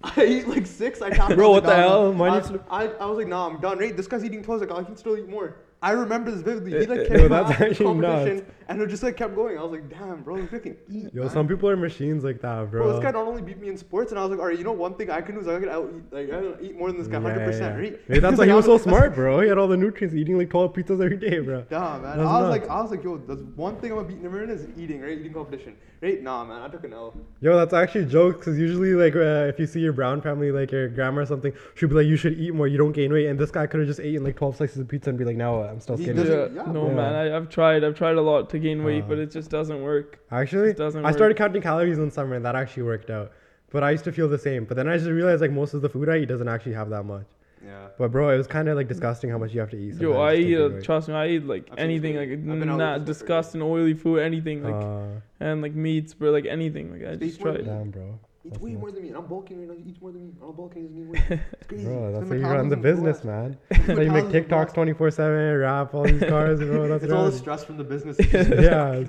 I 0.03 0.13
ate 0.21 0.47
like 0.47 0.67
six. 0.67 1.01
I 1.01 1.09
tapped. 1.09 1.35
Bro, 1.35 1.47
I 1.47 1.53
what 1.53 1.63
the 1.63 1.75
hell? 1.75 2.11
nah. 2.11 2.17
Mine 2.17 2.31
I, 2.31 2.37
used 2.37 2.51
was, 2.51 2.61
to- 2.61 2.67
I, 2.71 2.87
I 2.87 3.05
was 3.05 3.17
like, 3.17 3.27
nah, 3.27 3.47
I'm 3.47 3.59
done. 3.61 3.79
Right? 3.79 3.95
This 3.95 4.07
guy's 4.07 4.23
eating 4.23 4.43
12. 4.43 4.61
Like, 4.61 4.71
oh, 4.71 4.77
I 4.77 4.83
can 4.83 4.97
still 4.97 5.17
eat 5.17 5.27
more. 5.29 5.55
I 5.82 5.91
remember 5.91 6.32
this 6.32 6.41
vividly. 6.41 6.72
He 6.79 6.86
like 6.88 7.08
Yo, 7.10 7.29
kept 7.29 7.29
that's 7.29 7.58
going 7.60 7.70
actually 7.72 7.86
competition, 8.01 8.36
nuts. 8.38 8.51
and 8.70 8.82
it 8.82 8.88
just 8.88 9.03
like 9.03 9.17
kept 9.17 9.36
going. 9.36 9.58
I 9.58 9.62
was 9.62 9.72
like, 9.74 9.88
damn, 9.89 10.24
bro, 10.24 10.38
you 10.38 10.48
can 10.48 10.75
eat. 10.89 11.13
Yo, 11.13 11.24
man. 11.24 11.29
some 11.29 11.48
people 11.48 11.70
are 11.70 11.77
machines 11.77 12.24
like 12.24 12.41
that, 12.41 12.72
bro. 12.72 12.84
Bro, 12.84 12.94
this 12.94 13.03
guy 13.03 13.12
not 13.12 13.27
only 13.27 13.44
beat 13.44 13.60
me 13.60 13.67
in 13.70 13.77
sports, 13.77 14.12
and 14.12 14.17
I 14.20 14.24
was 14.24 14.32
like, 14.32 14.39
all 14.39 14.48
right, 14.48 14.58
you 14.58 14.63
know, 14.63 14.72
one 14.72 14.96
thing 14.96 15.12
I 15.12 15.22
can 15.22 15.36
do 15.36 15.41
is 15.41 15.48
I 15.48 15.60
can 15.60 15.70
out 15.70 15.91
eat, 15.96 16.12
like, 16.12 16.25
I 16.32 16.39
can 16.41 16.58
eat 16.62 16.75
more 16.77 16.88
than 16.89 16.98
this 16.98 17.08
guy, 17.08 17.17
Yeah, 17.20 17.29
hundred 17.29 17.46
percent, 17.46 17.75
yeah. 17.84 17.89
right? 18.15 18.22
That's 18.22 18.38
why 18.39 18.46
he 18.48 18.53
was 18.53 18.65
so 18.65 18.79
smart, 18.79 19.13
bro. 19.13 19.41
He 19.41 19.48
had 19.50 19.60
all 19.60 19.67
the 19.67 19.77
nutrients, 19.77 20.15
eating 20.15 20.38
like 20.39 20.50
12 20.50 20.74
pizzas 20.74 21.03
every 21.03 21.17
day, 21.17 21.39
bro. 21.39 21.65
Nah, 21.70 22.00
man. 22.00 22.17
That's 22.17 22.20
I 22.20 22.24
was 22.41 22.50
nuts. 22.50 22.62
like, 22.62 22.70
I 22.70 22.82
was 22.82 22.91
like, 22.91 23.03
yo, 23.03 23.17
that's 23.17 23.41
one 23.55 23.75
thing 23.79 23.91
I'm 23.91 23.98
gonna 23.98 24.08
beat 24.08 24.24
Nimar 24.24 24.44
in 24.46 24.50
is 24.50 24.67
eating, 24.77 25.01
right? 25.01 25.20
Eating 25.20 25.34
competition, 25.34 25.75
right? 26.01 26.24
Nah, 26.24 26.44
man, 26.46 26.62
I 26.63 26.67
took 26.70 26.84
an 26.86 26.94
L. 26.94 27.13
Yo, 27.41 27.55
that's 27.55 27.74
actually 27.74 28.05
jokes 28.05 28.38
because 28.39 28.58
usually, 28.58 28.94
like, 28.94 29.15
uh, 29.15 29.46
if 29.53 29.60
you 29.60 29.67
see 29.67 29.82
your 29.82 29.94
brown 29.94 30.22
family, 30.22 30.51
like 30.51 30.72
your 30.72 30.88
grandma 30.89 31.22
or 31.22 31.25
something, 31.27 31.53
she'll 31.75 31.89
be 31.89 31.96
like, 31.96 32.08
"You 32.08 32.15
should 32.15 32.39
eat 32.39 32.55
more. 32.55 32.67
You 32.67 32.77
don't 32.79 32.91
gain 32.94 33.13
weight." 33.13 33.27
And 33.27 33.38
this 33.38 33.51
guy 33.51 33.67
could 33.67 33.82
have 33.82 33.88
just 33.88 34.00
eaten 34.00 34.24
like 34.24 34.36
12 34.38 34.55
slices 34.58 34.79
of 34.79 34.88
pizza 34.88 35.10
and 35.12 35.20
be 35.20 35.25
like, 35.25 35.36
"No, 35.38 35.75
I'm 35.75 35.82
still 35.82 35.98
He 35.98 36.03
skinny." 36.05 36.24
Yeah, 36.27 36.48
yeah, 36.53 36.72
no 36.72 36.86
bro. 36.86 36.91
man, 36.96 37.13
I, 37.15 37.36
I've 37.36 37.50
tried. 37.50 37.84
I've 37.84 37.96
tried 37.96 38.15
a 38.17 38.22
lot 38.22 38.50
to 38.51 38.60
gain 38.60 38.84
weight, 38.84 39.03
Uh, 39.03 39.08
but 39.10 39.17
it 39.20 39.29
just 39.32 39.50
doesn't 39.51 39.82
work. 39.82 40.20
Actually, 40.32 40.70
Just 40.70 40.77
doesn't 40.77 41.05
I 41.05 41.10
work. 41.10 41.15
started 41.17 41.38
counting 41.38 41.62
calories 41.62 41.98
in 42.00 42.10
summer, 42.12 42.36
and 42.36 42.46
that 42.46 42.55
actually 42.55 42.84
worked 42.84 43.10
out. 43.10 43.32
But 43.72 43.84
I 43.84 43.91
used 43.91 44.05
to 44.05 44.12
feel 44.12 44.29
the 44.29 44.38
same. 44.50 44.63
But 44.65 44.75
then 44.77 44.88
I 44.88 44.98
just 44.98 45.10
realized 45.10 45.41
like 45.41 45.51
most 45.51 45.74
of 45.74 45.82
the 45.82 45.89
food 45.89 46.08
I 46.10 46.17
eat 46.20 46.27
doesn't 46.29 46.48
actually 46.48 46.74
have 46.74 46.89
that 46.91 47.03
much. 47.03 47.25
Yeah. 47.65 47.88
But 47.98 48.12
bro, 48.12 48.29
it 48.29 48.38
was 48.38 48.48
kind 48.48 48.67
of 48.70 48.77
like 48.77 48.88
disgusting 48.88 49.29
how 49.32 49.39
much 49.39 49.51
you 49.53 49.60
have 49.60 49.72
to 49.72 49.77
eat. 49.77 49.96
Yo, 49.96 50.13
I 50.13 50.36
eat. 50.36 50.55
Uh, 50.58 50.70
trust 50.82 51.08
me, 51.10 51.15
I 51.15 51.27
eat 51.34 51.46
like 51.46 51.67
I've 51.72 51.79
anything, 51.79 52.15
like 52.15 52.29
I've 52.29 52.46
been 52.46 52.70
out 52.70 52.77
with 52.77 52.77
not 52.77 53.05
this 53.05 53.17
guy 53.22 53.25
for 53.25 53.25
disgusting, 53.25 53.62
oily 53.63 53.96
food, 53.96 54.20
anything, 54.20 54.63
like 54.63 54.75
Uh, 54.75 55.20
and 55.39 55.62
like 55.63 55.74
meats, 55.74 56.13
bro, 56.13 56.32
like 56.32 56.46
anything. 56.46 56.91
Like 56.94 57.05
I 57.12 57.15
just 57.15 57.38
smart, 57.38 57.55
tried. 57.55 57.65
man. 57.67 57.77
damn, 57.79 57.91
bro. 57.91 58.20
Eats 58.45 58.51
That's 58.53 58.63
way 58.63 58.71
nuts. 58.71 58.81
more 58.81 58.91
than 58.91 59.01
me. 59.01 59.07
and 59.09 59.17
I'm 59.17 59.25
bulking 59.25 59.57
right 59.59 59.67
now. 59.67 59.83
He 59.83 59.89
eats 59.89 59.99
more 60.01 60.11
than 60.11 60.27
me. 60.27 60.33
I'm 60.41 60.51
bulking. 60.55 60.83
He's 60.83 60.91
gaining 60.91 61.09
weight. 61.09 61.23
It's 61.53 61.67
crazy. 61.67 61.83
Bro, 61.85 62.11
that's 62.13 62.29
how 62.29 62.35
you 62.35 62.45
run 62.45 62.69
the 62.69 62.77
business, 62.77 63.23
man. 63.23 63.57
Now 63.87 64.01
you 64.01 64.11
make 64.11 64.25
TikToks 64.25 64.73
24 64.73 65.11
7, 65.11 65.57
wrap 65.57 65.93
all 65.95 66.03
these 66.03 66.21
cars, 66.21 66.59
bro. 66.59 66.87
That's 66.89 67.03
It's 67.05 67.13
all 67.13 67.25
the 67.25 67.31
stress 67.31 67.63
from 67.63 67.77
the 67.77 67.83
business. 67.83 68.17
yeah, 68.19 68.27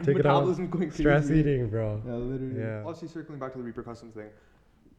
take 0.05 0.17
it 0.19 0.27
out. 0.27 0.47
Metabolism 0.47 0.71
going 0.71 0.91
Stress 0.91 1.27
crazy. 1.27 1.41
eating, 1.41 1.69
bro. 1.69 2.01
Yeah, 2.07 2.15
literally. 2.15 2.59
Yeah. 2.61 2.79
Obviously, 2.87 3.09
circling 3.09 3.39
back 3.39 3.53
to 3.53 3.59
the 3.59 3.65
Reaper 3.65 3.83
Customs 3.83 4.15
thing. 4.15 4.31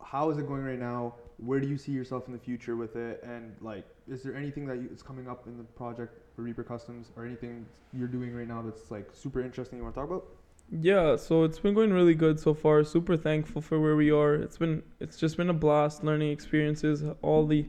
how 0.04 0.30
is 0.30 0.38
it 0.38 0.48
going 0.48 0.64
right 0.64 0.80
now? 0.80 1.16
Where 1.38 1.60
do 1.60 1.68
you 1.68 1.78
see 1.78 1.92
yourself 1.92 2.28
in 2.28 2.34
the 2.34 2.40
future 2.40 2.76
with 2.76 2.96
it? 2.96 3.24
And 3.24 3.56
like, 3.62 3.86
is 4.08 4.22
there 4.24 4.36
anything 4.36 4.66
that 4.68 4.78
you, 4.78 4.90
is 4.94 5.02
coming 5.02 5.28
up 5.28 5.48
in 5.48 5.58
the 5.58 5.64
project 5.64 6.14
for 6.36 6.44
Reaper 6.44 6.64
Customs 6.64 7.12
or 7.16 7.26
anything 7.26 7.66
you're 7.94 8.08
doing 8.08 8.34
right 8.36 8.48
now 8.48 8.62
that's 8.62 8.92
like 8.92 9.10
super 9.14 9.42
interesting 9.42 9.78
you 9.78 9.84
want 9.84 9.96
to 9.96 10.02
talk 10.02 10.10
about? 10.10 10.26
Yeah, 10.70 11.16
so 11.16 11.44
it's 11.44 11.60
been 11.60 11.74
going 11.74 11.94
really 11.94 12.14
good 12.16 12.40
so 12.40 12.54
far. 12.54 12.84
Super 12.84 13.16
thankful 13.16 13.62
for 13.62 13.80
where 13.80 13.96
we 13.96 14.12
are. 14.12 14.36
It's 14.36 14.58
been 14.58 14.84
it's 15.00 15.18
just 15.18 15.38
been 15.38 15.50
a 15.50 15.54
blast 15.54 16.04
learning 16.04 16.32
experiences, 16.32 17.04
all 17.22 17.46
the 17.48 17.68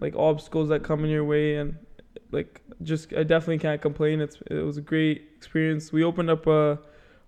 like 0.00 0.16
obstacles 0.16 0.68
that 0.70 0.82
come 0.82 1.04
in 1.04 1.10
your 1.10 1.24
way 1.24 1.56
and 1.56 1.76
like 2.32 2.60
just 2.82 3.12
I 3.14 3.22
definitely 3.22 3.58
can't 3.58 3.80
complain. 3.80 4.20
It's 4.20 4.38
it 4.50 4.64
was 4.64 4.76
a 4.78 4.80
great 4.80 5.28
experience. 5.36 5.92
We 5.92 6.02
opened 6.02 6.30
up 6.30 6.46
uh 6.48 6.76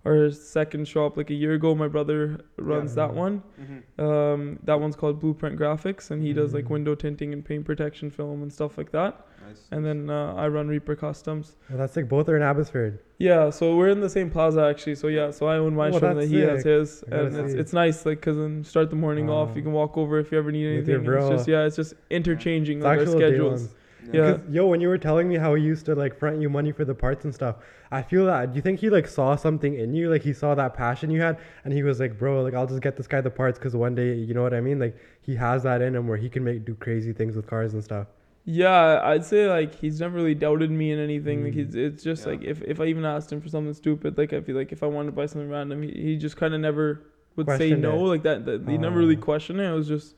our 0.05 0.31
second 0.31 0.87
shop 0.89 1.17
like 1.17 1.31
a 1.31 1.35
year 1.35 1.53
ago. 1.55 1.75
My 1.75 1.89
brother 1.89 2.41
runs 2.59 2.95
that 2.97 3.11
Mhm. 3.11 3.15
one. 3.15 3.43
Mm-hmm. 3.61 4.05
Um, 4.05 4.59
that 4.65 4.81
one's 4.81 4.97
called 4.97 5.21
Blueprint 5.21 5.59
Graphics, 5.59 6.11
and 6.11 6.23
he 6.23 6.33
does 6.33 6.53
like 6.55 6.65
Mhm. 6.67 6.71
window 6.71 6.95
tinting 6.95 7.33
and 7.33 7.45
paint 7.45 7.65
protection 7.65 8.11
film 8.11 8.43
and 8.43 8.53
stuff 8.53 8.77
like 8.77 8.91
that. 8.93 9.27
Nice. 9.47 9.69
And 9.71 9.85
then 9.85 10.11
uh, 10.11 10.35
I 10.37 10.49
run 10.49 10.67
Reaper 10.69 10.97
Customs. 10.97 11.57
Well, 11.69 11.79
that's 11.79 11.95
like 11.97 12.09
both 12.09 12.29
are 12.29 12.37
in 12.37 12.43
Abbotsford. 12.43 12.99
Yeah, 13.19 13.51
so 13.51 13.77
we're 13.77 13.89
in 13.91 14.01
the 14.01 14.09
same 14.09 14.31
plaza 14.31 14.63
actually. 14.63 14.97
So 14.97 15.07
yeah, 15.09 15.31
so 15.31 15.47
I 15.47 15.57
own 15.59 15.75
my 15.77 15.89
Oh, 15.89 15.93
shop 15.93 16.03
and 16.03 16.19
that's 16.19 16.31
then 16.31 16.39
he 16.41 16.45
has 16.47 16.65
his, 16.65 17.05
and 17.11 17.37
it's, 17.37 17.55
it's 17.55 17.73
nice 17.73 18.05
like 18.07 18.19
because 18.21 18.37
then 18.37 18.65
start 18.65 18.91
the 18.91 18.97
morning 18.97 19.31
off. 19.31 19.55
You 19.57 19.63
can 19.63 19.73
walk 19.73 19.97
over 19.97 20.19
if 20.19 20.33
you 20.33 20.39
ever 20.39 20.51
need 20.51 20.79
With 20.79 20.89
your 20.89 20.99
anything. 20.99 21.17
It's 21.19 21.29
just 21.29 21.49
yeah, 21.49 21.65
it's 21.65 21.77
just 21.77 21.95
interchanging 22.11 22.79
It's 22.79 22.85
like 22.85 22.99
our 23.01 23.07
schedules. 23.07 23.63
Yeah. 23.65 23.69
Yeah. 24.13 24.33
'Cause, 24.33 24.41
Yo, 24.51 24.67
when 24.67 24.81
you 24.81 24.89
were 24.89 24.99
telling 24.99 25.29
me 25.29 25.37
how 25.37 25.55
he 25.55 25.63
used 25.63 25.87
to 25.87 25.95
like 25.95 26.15
front 26.15 26.41
you 26.43 26.51
money 26.51 26.73
for 26.73 26.85
the 26.85 26.95
parts 26.95 27.25
and 27.25 27.33
stuff, 27.33 27.57
I 27.93 28.03
feel 28.03 28.25
that. 28.27 28.53
Do 28.53 28.57
you 28.57 28.63
think 28.63 28.81
he 28.81 28.89
like 28.91 29.07
saw 29.07 29.37
something 29.37 29.75
in 29.75 29.95
you? 29.95 30.09
Like 30.11 30.23
he 30.23 30.33
saw 30.33 30.55
that 30.55 30.75
passion 30.75 31.11
you 31.11 31.21
had, 31.21 31.39
and 31.65 31.73
he 31.75 31.83
was 31.83 32.01
like, 32.01 32.19
"Bro, 32.19 32.43
like 32.43 32.55
I'll 32.55 32.67
just 32.67 32.81
get 32.81 32.97
this 32.97 33.07
guy 33.07 33.21
the 33.21 33.31
parts 33.31 33.59
because 33.59 33.77
one 33.77 33.95
day, 33.95 34.15
you 34.15 34.33
know 34.35 34.43
what 34.43 34.55
I 34.55 34.61
mean? 34.61 34.79
Like 34.79 34.97
he 35.21 35.37
has 35.37 35.63
that 35.65 35.83
in 35.83 35.95
him 35.95 36.09
where 36.09 36.17
he 36.17 36.29
can 36.29 36.43
make 36.43 36.65
do 36.65 36.75
crazy 36.75 37.13
things 37.13 37.37
with 37.37 37.47
cars 37.47 37.75
and 37.75 37.85
stuff." 37.85 38.07
Yeah, 38.45 39.01
I'd 39.05 39.25
say 39.25 39.47
like 39.49 39.75
he's 39.75 40.01
never 40.01 40.17
really 40.17 40.35
doubted 40.35 40.71
me 40.71 40.91
in 40.91 40.99
anything. 40.99 41.45
Like 41.45 41.53
Mm. 41.53 41.57
he's 41.57 41.75
it's 41.77 42.03
just 42.03 42.25
Yeah. 42.25 42.33
like 42.33 42.43
if, 42.43 42.63
if 42.63 42.81
I 42.81 42.87
even 42.87 43.05
asked 43.05 43.31
him 43.31 43.41
for 43.41 43.49
something 43.49 43.73
stupid, 43.75 44.19
like 44.19 44.33
I 44.33 44.41
feel 44.41 44.57
like 44.57 44.73
if 44.73 44.83
I 44.83 44.87
wanted 44.87 45.11
to 45.11 45.13
buy 45.13 45.27
something 45.27 45.49
random, 45.51 45.83
he, 45.83 45.91
he 45.93 46.17
just 46.17 46.37
kind 46.37 46.53
of 46.55 46.61
never 46.61 47.03
would 47.37 47.47
say 47.47 47.57
Questioned 47.57 47.83
no 47.83 48.05
it. 48.07 48.09
like 48.09 48.23
that. 48.25 48.45
that 48.47 48.69
he 48.69 48.79
never 48.79 48.99
really 48.99 49.17
Ah. 49.17 49.21
questioned 49.21 49.61
it. 49.61 49.65
It 49.65 49.75
was 49.75 49.87
just 49.87 50.17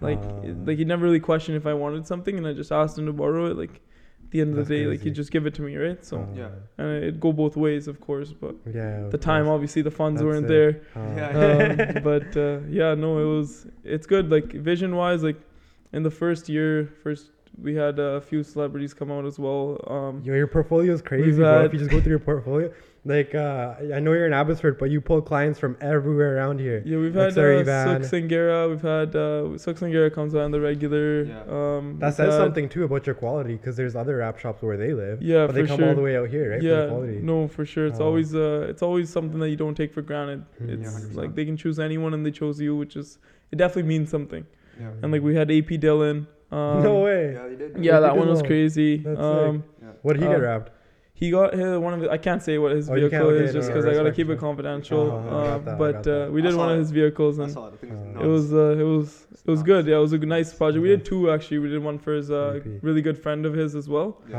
like 0.00 0.18
Ah. 0.22 0.40
like 0.66 0.76
he 0.78 0.84
never 0.84 1.04
really 1.04 1.20
questioned 1.20 1.56
if 1.56 1.66
I 1.66 1.74
wanted 1.74 2.06
something, 2.06 2.36
and 2.36 2.46
I 2.46 2.52
just 2.52 2.72
asked 2.72 2.98
him 2.98 3.06
to 3.06 3.12
borrow 3.12 3.46
it. 3.46 3.56
Like 3.56 3.70
at 3.74 3.80
the 4.32 4.40
end 4.42 4.50
of 4.50 4.56
That's 4.56 4.68
the 4.68 4.74
day, 4.78 4.86
like 4.86 4.98
crazy. 4.98 5.10
he'd 5.10 5.14
just 5.14 5.30
give 5.30 5.46
it 5.46 5.54
to 5.54 5.62
me, 5.62 5.76
right? 5.76 6.04
So 6.04 6.16
Uh, 6.18 6.26
Yeah. 6.40 6.48
and 6.78 6.88
it'd 7.02 7.20
go 7.20 7.32
both 7.32 7.56
ways, 7.56 7.86
of 7.92 8.00
course. 8.00 8.32
But 8.32 8.54
yeah. 8.66 9.08
the 9.08 9.18
time, 9.18 9.44
course. 9.44 9.54
obviously, 9.54 9.82
the 9.82 9.90
funds 10.02 10.20
That's 10.20 10.26
weren't 10.28 10.46
it. 10.46 10.54
there. 10.56 10.72
Uh, 10.96 11.14
Yeah. 11.18 11.96
um, 11.96 12.02
but 12.10 12.36
uh, 12.36 12.58
yeah, 12.68 12.94
no, 13.04 13.10
it 13.24 13.28
was 13.36 13.66
it's 13.84 14.06
good. 14.14 14.30
Like 14.36 14.48
vision 14.70 14.96
wise, 14.96 15.22
like 15.22 15.40
in 15.92 16.02
the 16.02 16.10
first 16.22 16.48
year, 16.48 16.70
first 17.04 17.30
we 17.66 17.74
had 17.74 17.98
a 17.98 18.20
few 18.22 18.42
celebrities 18.42 18.92
come 18.94 19.10
out 19.12 19.26
as 19.26 19.38
well. 19.38 19.64
Um, 19.86 20.22
Yo, 20.24 20.32
your 20.34 20.46
portfolio 20.46 20.92
is 20.94 21.02
crazy, 21.02 21.36
bro. 21.38 21.64
If 21.66 21.72
you 21.74 21.78
just 21.78 21.90
go 21.90 22.00
through 22.00 22.10
your 22.18 22.18
portfolio, 22.30 22.72
like 23.04 23.34
uh, 23.34 23.74
I 23.92 23.98
know 23.98 24.12
you're 24.12 24.26
in 24.26 24.32
Abbotsford, 24.32 24.78
but 24.78 24.90
you 24.90 25.00
pull 25.00 25.20
clients 25.22 25.58
from 25.58 25.76
everywhere 25.80 26.36
around 26.36 26.60
here. 26.60 26.82
yeah, 26.86 26.98
we've 26.98 27.14
Like 27.16 27.24
had 27.26 27.34
Surrey 27.34 27.60
uh, 27.60 27.64
Van. 27.64 28.00
Sukh 28.02 28.10
Sanghera. 28.28 28.70
We've 28.70 28.80
had 28.80 29.16
uh, 29.16 29.58
Sukh 29.58 29.76
Sanghera 29.80 30.12
comes 30.14 30.36
on 30.36 30.52
the 30.52 30.60
regular. 30.60 31.24
Yeah. 31.24 31.40
Um, 31.48 31.98
That 31.98 32.14
says 32.14 32.32
had- 32.32 32.38
something 32.38 32.68
too 32.68 32.84
about 32.84 33.04
your 33.06 33.16
quality, 33.16 33.54
because 33.56 33.76
there's 33.76 33.96
other 33.96 34.18
wrap 34.18 34.38
shops 34.38 34.62
where 34.62 34.76
they 34.76 34.92
live, 34.94 35.20
Yeah, 35.20 35.46
but 35.46 35.54
they 35.56 35.66
come 35.66 35.78
sure. 35.80 35.88
all 35.88 35.94
the 35.96 36.00
way 36.02 36.16
out 36.16 36.28
here, 36.28 36.52
right? 36.52 36.60
for 36.60 36.66
yeah, 36.66 36.86
quality. 36.88 37.18
no, 37.22 37.48
for 37.48 37.64
sure. 37.64 37.86
It's 37.86 37.98
Oh. 37.98 38.06
always 38.06 38.34
uh, 38.36 38.66
it's 38.68 38.82
always 38.82 39.10
something 39.10 39.40
that 39.40 39.50
you 39.50 39.56
don't 39.56 39.74
take 39.74 39.92
for 39.92 40.02
granted. 40.02 40.44
Mm. 40.62 40.68
Yeah, 40.82 40.88
It's 41.06 41.16
like 41.16 41.34
they 41.34 41.44
can 41.44 41.56
choose 41.56 41.80
anyone 41.80 42.14
and 42.14 42.24
they 42.24 42.30
chose 42.30 42.60
you, 42.60 42.76
which 42.76 42.94
is 42.96 43.18
it 43.50 43.56
definitely 43.56 43.88
means 43.88 44.10
something. 44.10 44.46
Yeah. 44.80 44.90
And 45.02 45.10
like 45.10 45.22
we 45.22 45.34
had 45.34 45.50
AP 45.50 45.70
Dhillon. 45.84 46.26
Um, 46.52 46.82
no 46.82 47.00
way. 47.00 47.32
Yeah, 47.32 47.46
you 47.48 47.56
did. 47.56 47.84
Yeah, 47.84 47.96
AP 47.96 48.02
that 48.02 48.16
one 48.16 48.28
was 48.28 48.42
crazy. 48.42 48.98
That's 48.98 49.18
sick. 49.18 49.24
um, 49.26 49.64
What 50.02 50.12
did 50.14 50.22
he 50.22 50.28
get 50.28 50.36
uh, 50.36 50.40
wrapped? 50.42 50.70
He 51.22 51.30
got 51.30 51.48
his, 51.60 51.78
one 51.86 51.92
of 51.96 52.00
the, 52.00 52.08
I 52.16 52.18
can't 52.26 52.42
say 52.46 52.54
what 52.62 52.72
his 52.78 52.86
Oh, 52.90 52.94
vehicle 52.94 53.28
is 53.30 53.48
no, 53.54 53.58
just 53.58 53.68
no, 53.68 53.74
because 53.74 53.86
I 53.90 53.94
gotta 53.98 54.12
keep 54.18 54.28
it 54.34 54.38
confidential. 54.46 55.02
Oh, 55.12 55.18
I 55.18 55.22
got 55.22 55.34
uh, 55.34 55.58
that, 55.66 55.78
but 55.84 56.06
uh, 56.14 56.30
we 56.34 56.42
did 56.46 56.52
saw 56.52 56.58
one 56.62 56.70
of 56.74 56.78
his 56.84 56.90
vehicles 56.90 57.38
I 57.38 57.44
and 57.44 57.52
saw 57.52 57.66
it. 57.68 57.74
I 57.74 57.76
think 57.82 57.92
Uh, 57.92 58.20
it 58.20 58.24
it 58.24 58.28
was, 58.36 58.44
was 58.50 58.52
uh, 58.54 58.80
it 58.82 58.88
was 58.94 59.08
it 59.46 59.50
was 59.54 59.60
nuts. 59.60 59.70
good. 59.70 59.86
Yeah, 59.86 59.96
it 60.00 60.04
was 60.06 60.12
a 60.14 60.18
nice 60.38 60.50
project. 60.60 60.82
We 60.82 60.88
did 60.94 61.04
two 61.10 61.30
actually. 61.34 61.60
We 61.64 61.68
did 61.74 61.82
one 61.90 61.98
for 62.06 62.12
his 62.20 62.28
uh, 62.30 62.60
really 62.88 63.02
good 63.08 63.18
friend 63.26 63.46
of 63.46 63.54
his 63.62 63.76
as 63.80 63.88
well. 63.94 64.08
Yeah. 64.28 64.38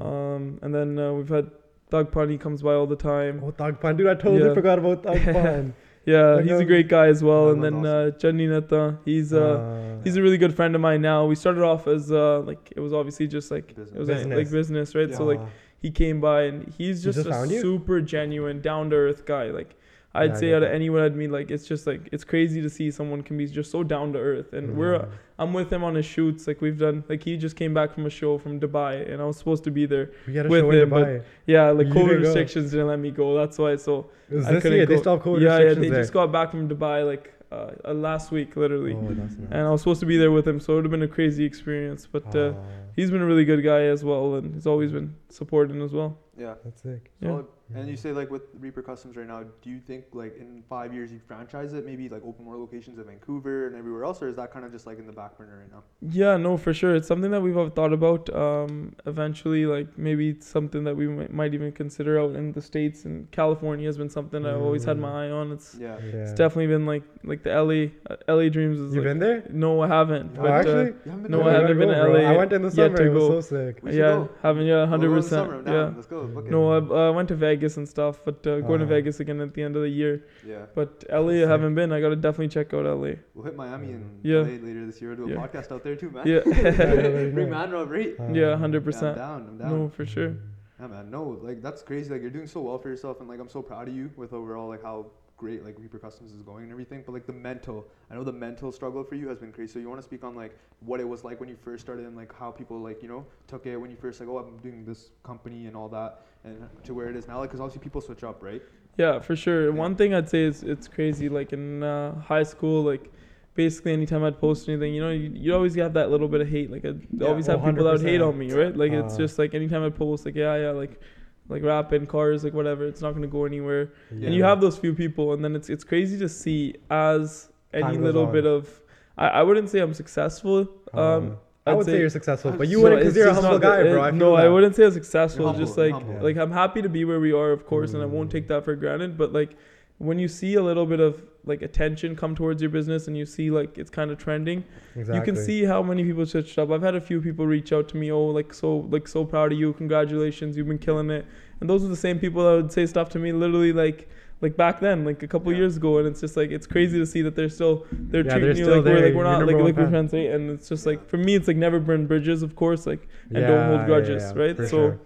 Uh, 0.00 0.04
Um, 0.10 0.42
and 0.62 0.70
then 0.76 0.88
uh, 0.98 1.12
we've 1.16 1.28
had 1.38 1.46
Doug 1.94 2.06
Pun. 2.14 2.28
He 2.34 2.38
comes 2.46 2.60
by 2.68 2.74
all 2.74 2.88
the 2.96 3.00
time. 3.14 3.34
oh, 3.44 3.52
Thug 3.62 3.74
Pan, 3.82 3.96
dude! 3.96 4.08
I 4.08 4.14
totally 4.14 4.48
Yeah. 4.48 4.54
forgot 4.60 4.78
about 4.84 5.02
Thug 5.08 5.20
Pan. 5.36 5.74
Yeah, 6.14 6.34
Like, 6.34 6.44
he's 6.44 6.60
a 6.60 6.64
great 6.64 6.86
guy 6.96 7.06
as 7.14 7.20
well. 7.28 7.44
And 7.52 7.60
then 7.64 7.74
one's 7.82 7.86
uh, 7.88 8.18
Channi 8.20 8.44
Nattan. 8.48 8.98
He's 9.04 9.32
uh, 9.32 9.56
he's 10.04 10.16
a 10.16 10.22
really 10.26 10.38
good 10.38 10.54
friend 10.58 10.72
of 10.76 10.80
mine 10.80 11.00
now. 11.02 11.26
We 11.26 11.34
started 11.34 11.64
off 11.70 11.88
as 11.88 12.12
uh, 12.12 12.42
like 12.50 12.62
it 12.76 12.82
was 12.86 12.92
obviously 12.92 13.26
just 13.26 13.50
like 13.54 13.66
it 13.72 13.78
was 14.02 14.06
Business. 14.12 14.36
like 14.40 14.50
business, 14.58 14.94
right? 14.98 15.12
So 15.12 15.24
like 15.32 15.40
he 15.78 15.90
came 15.90 16.20
by 16.20 16.42
and 16.42 16.72
he's 16.76 17.02
just, 17.02 17.24
just 17.24 17.28
a 17.30 17.46
you? 17.52 17.60
super 17.60 18.00
genuine, 18.00 18.60
down 18.60 18.90
to 18.90 18.96
earth 18.96 19.24
guy. 19.26 19.50
Like 19.50 19.76
I'd 20.14 20.30
Yeah, 20.30 20.36
say 20.36 20.54
out 20.54 20.62
of 20.62 20.70
anyone 20.70 21.02
I'd 21.02 21.14
meet, 21.14 21.30
like 21.30 21.50
it's 21.50 21.66
just 21.66 21.86
like 21.86 22.08
it's 22.12 22.24
crazy 22.24 22.62
to 22.62 22.70
see 22.70 22.90
someone 22.90 23.22
can 23.22 23.36
be 23.36 23.46
just 23.46 23.70
so 23.70 23.82
down 23.82 24.12
to 24.14 24.18
earth. 24.18 24.52
And 24.54 24.76
we're 24.76 24.98
mhm. 24.98 25.08
I'm 25.38 25.52
with 25.52 25.70
him 25.70 25.84
on 25.84 25.94
his 25.94 26.06
shoots. 26.06 26.46
Like 26.46 26.60
we've 26.62 26.78
done 26.78 27.04
like 27.08 27.22
he 27.22 27.36
just 27.36 27.56
came 27.56 27.74
back 27.74 27.92
from 27.92 28.06
a 28.06 28.10
show 28.10 28.38
from 28.38 28.58
Dubai 28.58 29.10
and 29.12 29.20
I 29.20 29.26
was 29.26 29.36
supposed 29.36 29.64
to 29.64 29.70
be 29.70 29.84
there. 29.86 30.12
we 30.26 30.32
got 30.32 30.46
a 30.46 30.48
with 30.48 30.62
show 30.62 30.70
in 30.70 30.78
him, 30.82 30.88
but 30.88 31.06
Dubai. 31.06 31.22
Yeah, 31.46 31.70
like 31.70 31.88
You 31.88 31.92
COVID 31.94 32.08
didn't 32.08 32.22
go. 32.22 32.28
restrictions 32.28 32.70
didn't 32.70 32.86
let 32.86 32.98
me 32.98 33.10
go. 33.10 33.36
That's 33.36 33.58
why. 33.58 33.76
So 33.76 34.06
It 34.30 34.36
was 34.36 34.46
I 34.46 34.52
this 34.52 34.62
couldn't 34.62 34.78
year. 34.78 34.86
They 34.86 34.94
go. 34.94 35.00
still 35.02 35.16
have 35.16 35.24
COVID 35.24 35.40
yeah, 35.42 35.58
yeah, 35.58 35.74
they 35.74 35.90
there. 35.90 36.00
just 36.00 36.12
got 36.14 36.32
back 36.32 36.50
from 36.50 36.68
Dubai 36.68 37.04
like 37.06 37.32
uh, 37.52 37.72
uh, 37.84 37.92
last 37.92 38.32
week, 38.32 38.56
literally. 38.56 38.94
Oh, 38.94 39.14
that's 39.14 39.36
nice. 39.36 39.48
And 39.52 39.60
I 39.66 39.70
was 39.70 39.82
supposed 39.82 40.00
to 40.00 40.06
be 40.06 40.16
there 40.16 40.32
with 40.32 40.48
him, 40.48 40.58
so 40.58 40.72
it 40.72 40.76
would 40.76 40.84
have 40.86 40.90
been 40.90 41.02
a 41.02 41.08
crazy 41.08 41.44
experience. 41.44 42.08
But 42.10 42.34
uh, 42.34 42.54
he's 42.96 43.10
been 43.10 43.20
a 43.22 43.26
really 43.26 43.44
good 43.44 43.62
guy 43.62 43.82
as 43.82 44.02
well, 44.04 44.34
and 44.36 44.54
he's 44.54 44.66
always 44.66 44.90
been 44.92 45.14
supporting 45.28 45.80
as 45.82 45.92
well. 45.92 46.18
Yeah. 46.38 46.54
that's 46.64 46.82
sick. 46.82 47.10
Yeah. 47.20 47.28
Solid. 47.30 47.46
And 47.74 47.88
you 47.88 47.96
say 47.96 48.12
like 48.12 48.30
with 48.30 48.42
Reaper 48.60 48.80
Customs 48.82 49.16
right 49.16 49.26
now, 49.26 49.42
do 49.62 49.70
you 49.70 49.80
think 49.80 50.04
like 50.12 50.36
in 50.38 50.62
five 50.68 50.94
years 50.94 51.10
you 51.10 51.18
franchise 51.26 51.72
it, 51.72 51.84
maybe 51.84 52.08
like 52.08 52.22
open 52.24 52.44
more 52.44 52.56
locations 52.56 52.98
in 52.98 53.04
Vancouver 53.04 53.66
and 53.66 53.74
everywhere 53.74 54.04
else, 54.04 54.22
or 54.22 54.28
is 54.28 54.36
that 54.36 54.52
kind 54.52 54.64
of 54.64 54.70
just 54.70 54.86
like 54.86 54.98
in 55.00 55.06
the 55.06 55.12
back 55.12 55.36
burner 55.36 55.58
right 55.58 55.72
now? 55.72 55.82
Yeah, 56.00 56.36
no, 56.36 56.56
for 56.58 56.72
sure. 56.72 56.94
It's 56.94 57.08
something 57.08 57.30
that 57.32 57.40
we've 57.40 57.56
all 57.56 57.68
thought 57.70 57.92
about. 57.92 58.32
Um, 58.36 58.94
eventually, 59.06 59.66
like 59.66 59.98
maybe 59.98 60.28
it's 60.28 60.46
something 60.46 60.84
that 60.84 60.94
we 60.96 61.08
might, 61.08 61.32
might 61.32 61.54
even 61.54 61.72
consider 61.72 62.20
out 62.20 62.36
in 62.36 62.52
the 62.52 62.62
states. 62.62 63.04
And 63.04 63.28
California 63.32 63.86
has 63.88 63.96
been 63.98 64.10
something 64.10 64.46
I've 64.46 64.60
always 64.62 64.84
had 64.84 64.98
my 64.98 65.26
eye 65.26 65.30
on. 65.30 65.50
It's 65.50 65.74
Yeah. 65.80 65.96
Yeah. 65.98 66.20
it's 66.20 66.34
definitely 66.34 66.68
been 66.68 66.86
like 66.86 67.02
like 67.24 67.42
the 67.42 67.50
LA 67.50 67.88
uh, 68.12 68.16
LA 68.36 68.48
dreams 68.48 68.78
is 68.78 68.94
You 68.94 69.00
like, 69.00 69.08
been 69.10 69.18
there? 69.18 69.42
no, 69.50 69.80
I 69.80 69.88
haven't. 69.88 70.36
Oh, 70.38 70.42
But, 70.42 70.66
Oh, 70.66 70.70
uh, 70.70 70.84
haven't 70.84 71.22
been 71.22 71.30
No, 71.32 71.38
there? 71.38 71.48
I 71.48 71.52
haven't 71.62 71.78
been 71.78 71.88
to. 71.88 72.08
LA 72.08 72.18
I 72.30 72.36
went 72.36 72.52
in 72.52 72.62
the 72.62 72.70
summer. 72.70 72.85
to 72.85 72.85
It 72.94 73.08
was 73.12 73.28
go. 73.28 73.40
so 73.40 73.40
sick. 73.40 73.80
Yeah, 73.84 73.92
go. 73.92 74.28
haven't 74.42 74.66
yeah, 74.66 74.76
We'll 74.76 74.86
hundred 74.86 75.08
go 75.08 75.14
in 75.14 75.20
the 75.20 75.22
percent. 75.22 75.66
Yeah. 75.66 75.90
Let's 75.94 76.06
go. 76.06 76.26
Book 76.26 76.46
it. 76.46 76.50
No, 76.50 76.72
I 76.72 77.08
uh, 77.08 77.12
went 77.12 77.28
to 77.28 77.34
Vegas 77.36 77.76
and 77.76 77.88
stuff, 77.88 78.20
but 78.24 78.46
uh, 78.46 78.60
going 78.60 78.80
to 78.80 78.86
Ah. 78.86 78.88
Vegas 78.88 79.20
again 79.20 79.40
at 79.40 79.54
the 79.54 79.62
end 79.62 79.76
of 79.76 79.82
the 79.82 79.88
year. 79.88 80.24
Yeah. 80.46 80.66
But 80.74 81.04
LA, 81.10 81.42
I 81.44 81.48
haven't 81.48 81.74
been. 81.74 81.92
I 81.92 82.00
gotta 82.00 82.16
definitely 82.16 82.48
check 82.48 82.72
out 82.74 82.84
LA. 82.84 83.14
We'll 83.34 83.44
hit 83.44 83.56
Miami 83.56 83.92
and 83.92 84.20
Yeah. 84.22 84.38
LA 84.38 84.58
later 84.68 84.86
this 84.86 85.00
year. 85.00 85.14
We'll 85.14 85.26
do 85.26 85.32
a 85.32 85.36
Yeah. 85.36 85.46
podcast 85.46 85.72
out 85.72 85.82
there 85.84 85.96
too, 85.96 86.10
man. 86.10 86.26
Yeah. 86.26 86.40
Yeah, 86.46 87.30
Bring 87.36 87.48
yeah. 87.48 87.58
man 87.58 87.70
Rob, 87.70 87.90
right? 87.90 88.14
Uh, 88.18 88.32
Yeah, 88.32 88.56
hundred 88.56 88.78
Yeah, 88.78 88.80
I'm 88.80 88.84
percent. 88.84 89.16
down. 89.16 89.46
I'm 89.48 89.58
down. 89.58 89.70
No, 89.70 89.88
for 89.88 90.06
sure. 90.06 90.34
Yeah, 90.80 90.86
man. 90.88 91.10
No, 91.10 91.22
like 91.42 91.62
that's 91.62 91.82
crazy. 91.82 92.10
Like 92.12 92.20
you're 92.22 92.30
doing 92.30 92.46
so 92.46 92.60
well 92.60 92.78
for 92.78 92.88
yourself, 92.90 93.20
and 93.20 93.28
like 93.28 93.40
I'm 93.40 93.48
so 93.48 93.62
proud 93.62 93.88
of 93.88 93.94
you 93.94 94.10
with 94.16 94.32
overall 94.32 94.68
like 94.68 94.82
how 94.82 95.06
great 95.36 95.64
like 95.64 95.78
Reaper 95.78 95.98
Customs 95.98 96.32
is 96.32 96.42
going 96.42 96.64
and 96.64 96.72
everything. 96.72 97.02
But 97.04 97.12
like 97.12 97.26
the 97.26 97.32
mental, 97.32 97.86
I 98.10 98.14
know 98.14 98.24
the 98.24 98.32
mental 98.32 98.72
struggle 98.72 99.04
for 99.04 99.14
you 99.14 99.28
has 99.28 99.38
been 99.38 99.52
crazy. 99.52 99.74
So 99.74 99.78
you 99.78 99.88
want 99.88 100.00
to 100.00 100.04
speak 100.04 100.24
on 100.24 100.34
like 100.34 100.56
what 100.80 101.00
it 101.00 101.08
was 101.08 101.24
like 101.24 101.40
when 101.40 101.48
you 101.48 101.56
first 101.56 101.84
started 101.84 102.06
and 102.06 102.16
like 102.16 102.32
how 102.34 102.50
people 102.50 102.78
like 102.80 103.02
you 103.02 103.08
know 103.08 103.26
took 103.46 103.66
it 103.66 103.76
when 103.76 103.90
you 103.90 103.96
first 103.96 104.20
like 104.20 104.28
oh 104.28 104.38
I'm 104.38 104.56
doing 104.58 104.84
this 104.84 105.10
company 105.22 105.66
and 105.66 105.76
all 105.76 105.88
that 105.90 106.22
and 106.44 106.68
to 106.84 106.94
where 106.94 107.08
it 107.08 107.16
is 107.16 107.28
now. 107.28 107.38
Like 107.40 107.50
because 107.50 107.60
obviously 107.60 107.82
people 107.82 108.00
switch 108.00 108.24
up, 108.24 108.42
right? 108.42 108.62
Yeah, 108.96 109.20
for 109.20 109.36
sure. 109.36 109.72
Yeah. 109.72 109.72
One 109.72 109.94
thing 109.96 110.14
I'd 110.14 110.28
say 110.28 110.44
is 110.44 110.62
it's 110.62 110.88
crazy. 110.88 111.28
Like 111.28 111.52
in 111.52 111.82
uh, 111.82 112.18
high 112.20 112.42
school, 112.44 112.82
like 112.82 113.12
basically 113.54 113.92
anytime 113.92 114.24
I'd 114.24 114.40
post 114.40 114.68
anything, 114.68 114.94
you 114.94 115.02
know, 115.02 115.10
you, 115.10 115.30
you 115.34 115.54
always 115.54 115.74
have 115.76 115.92
that 115.94 116.10
little 116.10 116.28
bit 116.28 116.40
of 116.40 116.48
hate. 116.48 116.70
Like 116.70 116.84
I'd 116.84 117.06
Yeah, 117.18 117.22
always 117.22 117.46
have 117.48 117.62
people 117.62 117.84
that 117.84 117.92
would 117.92 118.02
hate 118.02 118.22
on 118.22 118.38
me, 118.38 118.52
right? 118.52 118.74
Like 118.74 118.92
it's 118.92 119.14
Uh. 119.14 119.16
just 119.16 119.38
like 119.38 119.54
anytime 119.54 119.82
I 119.84 119.90
post, 119.90 120.24
like 120.24 120.34
yeah, 120.34 120.56
yeah, 120.56 120.70
like 120.70 121.00
like 121.48 121.62
wrap 121.62 121.92
in 121.92 122.06
cars, 122.06 122.42
like 122.44 122.54
whatever, 122.54 122.84
it's 122.86 123.00
not 123.00 123.12
gonna 123.14 123.26
go 123.26 123.44
anywhere. 123.44 123.92
Yeah. 124.12 124.26
And 124.26 124.34
you 124.34 124.42
have 124.44 124.60
those 124.60 124.76
few 124.76 124.94
people, 124.94 125.32
and 125.32 125.44
then 125.44 125.54
it's 125.56 125.68
it's 125.70 125.84
crazy 125.84 126.18
to 126.18 126.28
see 126.28 126.74
as 126.90 127.48
any 127.72 127.98
little 127.98 128.26
on. 128.26 128.32
bit 128.32 128.46
of. 128.46 128.80
I, 129.18 129.28
I 129.28 129.42
wouldn't 129.42 129.68
say 129.70 129.78
I'm 129.80 129.94
successful. 129.94 130.68
Um, 130.92 131.00
Um, 131.00 131.36
I 131.66 131.70
I'd 131.72 131.74
would 131.78 131.86
say, 131.86 131.92
say- 131.92 131.98
you're 132.00 132.10
successful, 132.10 132.52
but 132.52 132.68
you 132.68 132.76
So 132.78 132.82
wouldn't 132.84 133.00
because 133.00 133.16
you're 133.16 133.28
a 133.28 133.34
humble 133.34 133.52
not 133.52 133.62
guy, 133.62 133.82
the- 133.82 133.90
bro. 133.90 134.02
I 134.02 134.10
feel 134.10 134.18
no, 134.18 134.34
I 134.34 134.48
wouldn't 134.48 134.76
say 134.76 134.84
I'm 134.84 134.92
successful. 134.92 135.46
You're 135.46 135.64
just 135.66 135.76
like 135.76 135.92
humble. 135.92 136.22
like 136.22 136.36
I'm 136.36 136.52
happy 136.52 136.80
to 136.82 136.88
be 136.88 137.04
where 137.04 137.18
we 137.20 137.32
are, 137.32 137.50
of 137.50 137.66
course, 137.66 137.92
and 137.94 138.02
I 138.02 138.06
won't 138.06 138.28
Mm. 138.28 138.32
take 138.32 138.48
that 138.48 138.64
for 138.64 138.74
granted. 138.76 139.16
But 139.18 139.32
like 139.32 139.56
when 139.98 140.18
you 140.18 140.28
see 140.28 140.54
a 140.54 140.62
little 140.62 140.86
bit 140.86 141.00
of 141.00 141.22
like 141.44 141.62
attention 141.62 142.16
come 142.16 142.34
towards 142.34 142.60
your 142.60 142.70
business, 142.70 143.06
and 143.06 143.16
you 143.16 143.24
see 143.24 143.50
like 143.50 143.78
it's 143.78 143.90
kind 143.90 144.10
of 144.10 144.18
trending, 144.18 144.64
Exactly. 144.96 145.16
you 145.16 145.22
can 145.22 145.36
see 145.36 145.64
how 145.64 145.82
many 145.82 146.04
people 146.04 146.26
switched 146.26 146.58
up. 146.58 146.70
I've 146.70 146.82
had 146.82 146.94
a 146.96 147.00
few 147.00 147.20
people 147.20 147.46
reach 147.46 147.72
out 147.72 147.88
to 147.90 147.96
me, 147.96 148.10
oh, 148.10 148.26
like 148.26 148.52
so 148.52 148.78
like 148.90 149.06
so 149.08 149.24
proud 149.24 149.52
of 149.52 149.58
you, 149.58 149.72
congratulations, 149.72 150.56
you've 150.56 150.66
been 150.68 150.78
killing 150.78 151.10
it. 151.10 151.24
And 151.60 151.70
those 151.70 151.84
are 151.84 151.88
the 151.88 151.96
same 151.96 152.18
people 152.18 152.44
that 152.44 152.62
would 152.62 152.72
say 152.72 152.84
stuff 152.84 153.08
to 153.10 153.18
me 153.18 153.32
literally 153.32 153.72
like 153.72 154.08
like 154.42 154.54
back 154.54 154.80
then, 154.80 155.04
like 155.06 155.22
a 155.22 155.28
couple 155.28 155.50
Yeah. 155.52 155.58
years 155.60 155.78
ago, 155.78 155.96
and 155.98 156.06
it's 156.06 156.20
just 156.20 156.36
like 156.36 156.50
it's 156.50 156.66
crazy 156.66 156.98
to 156.98 157.06
see 157.06 157.22
that 157.22 157.34
they're 157.36 157.48
still 157.48 157.86
they're 157.92 158.22
Yeah, 158.24 158.32
treating 158.32 158.48
they're 158.56 158.56
you 158.58 158.66
like 158.76 158.84
we're 158.84 159.04
like 159.06 159.14
we're 159.14 159.22
You're 159.24 159.38
not 159.38 159.46
like 159.46 159.56
like 159.56 159.76
we're 159.76 159.88
friends, 159.88 160.12
right? 160.12 160.30
And 160.30 160.50
it's 160.50 160.68
just 160.68 160.84
like 160.84 161.08
for 161.08 161.16
me, 161.16 161.36
it's 161.36 161.48
like 161.48 161.56
never 161.56 161.80
burn 161.80 162.06
bridges, 162.06 162.42
of 162.42 162.54
course, 162.56 162.86
like 162.86 163.08
and 163.30 163.46
don't 163.46 163.66
hold 163.68 163.86
grudges, 163.86 164.34
right? 164.34 164.56
So, 164.56 164.66
sure. 164.68 165.00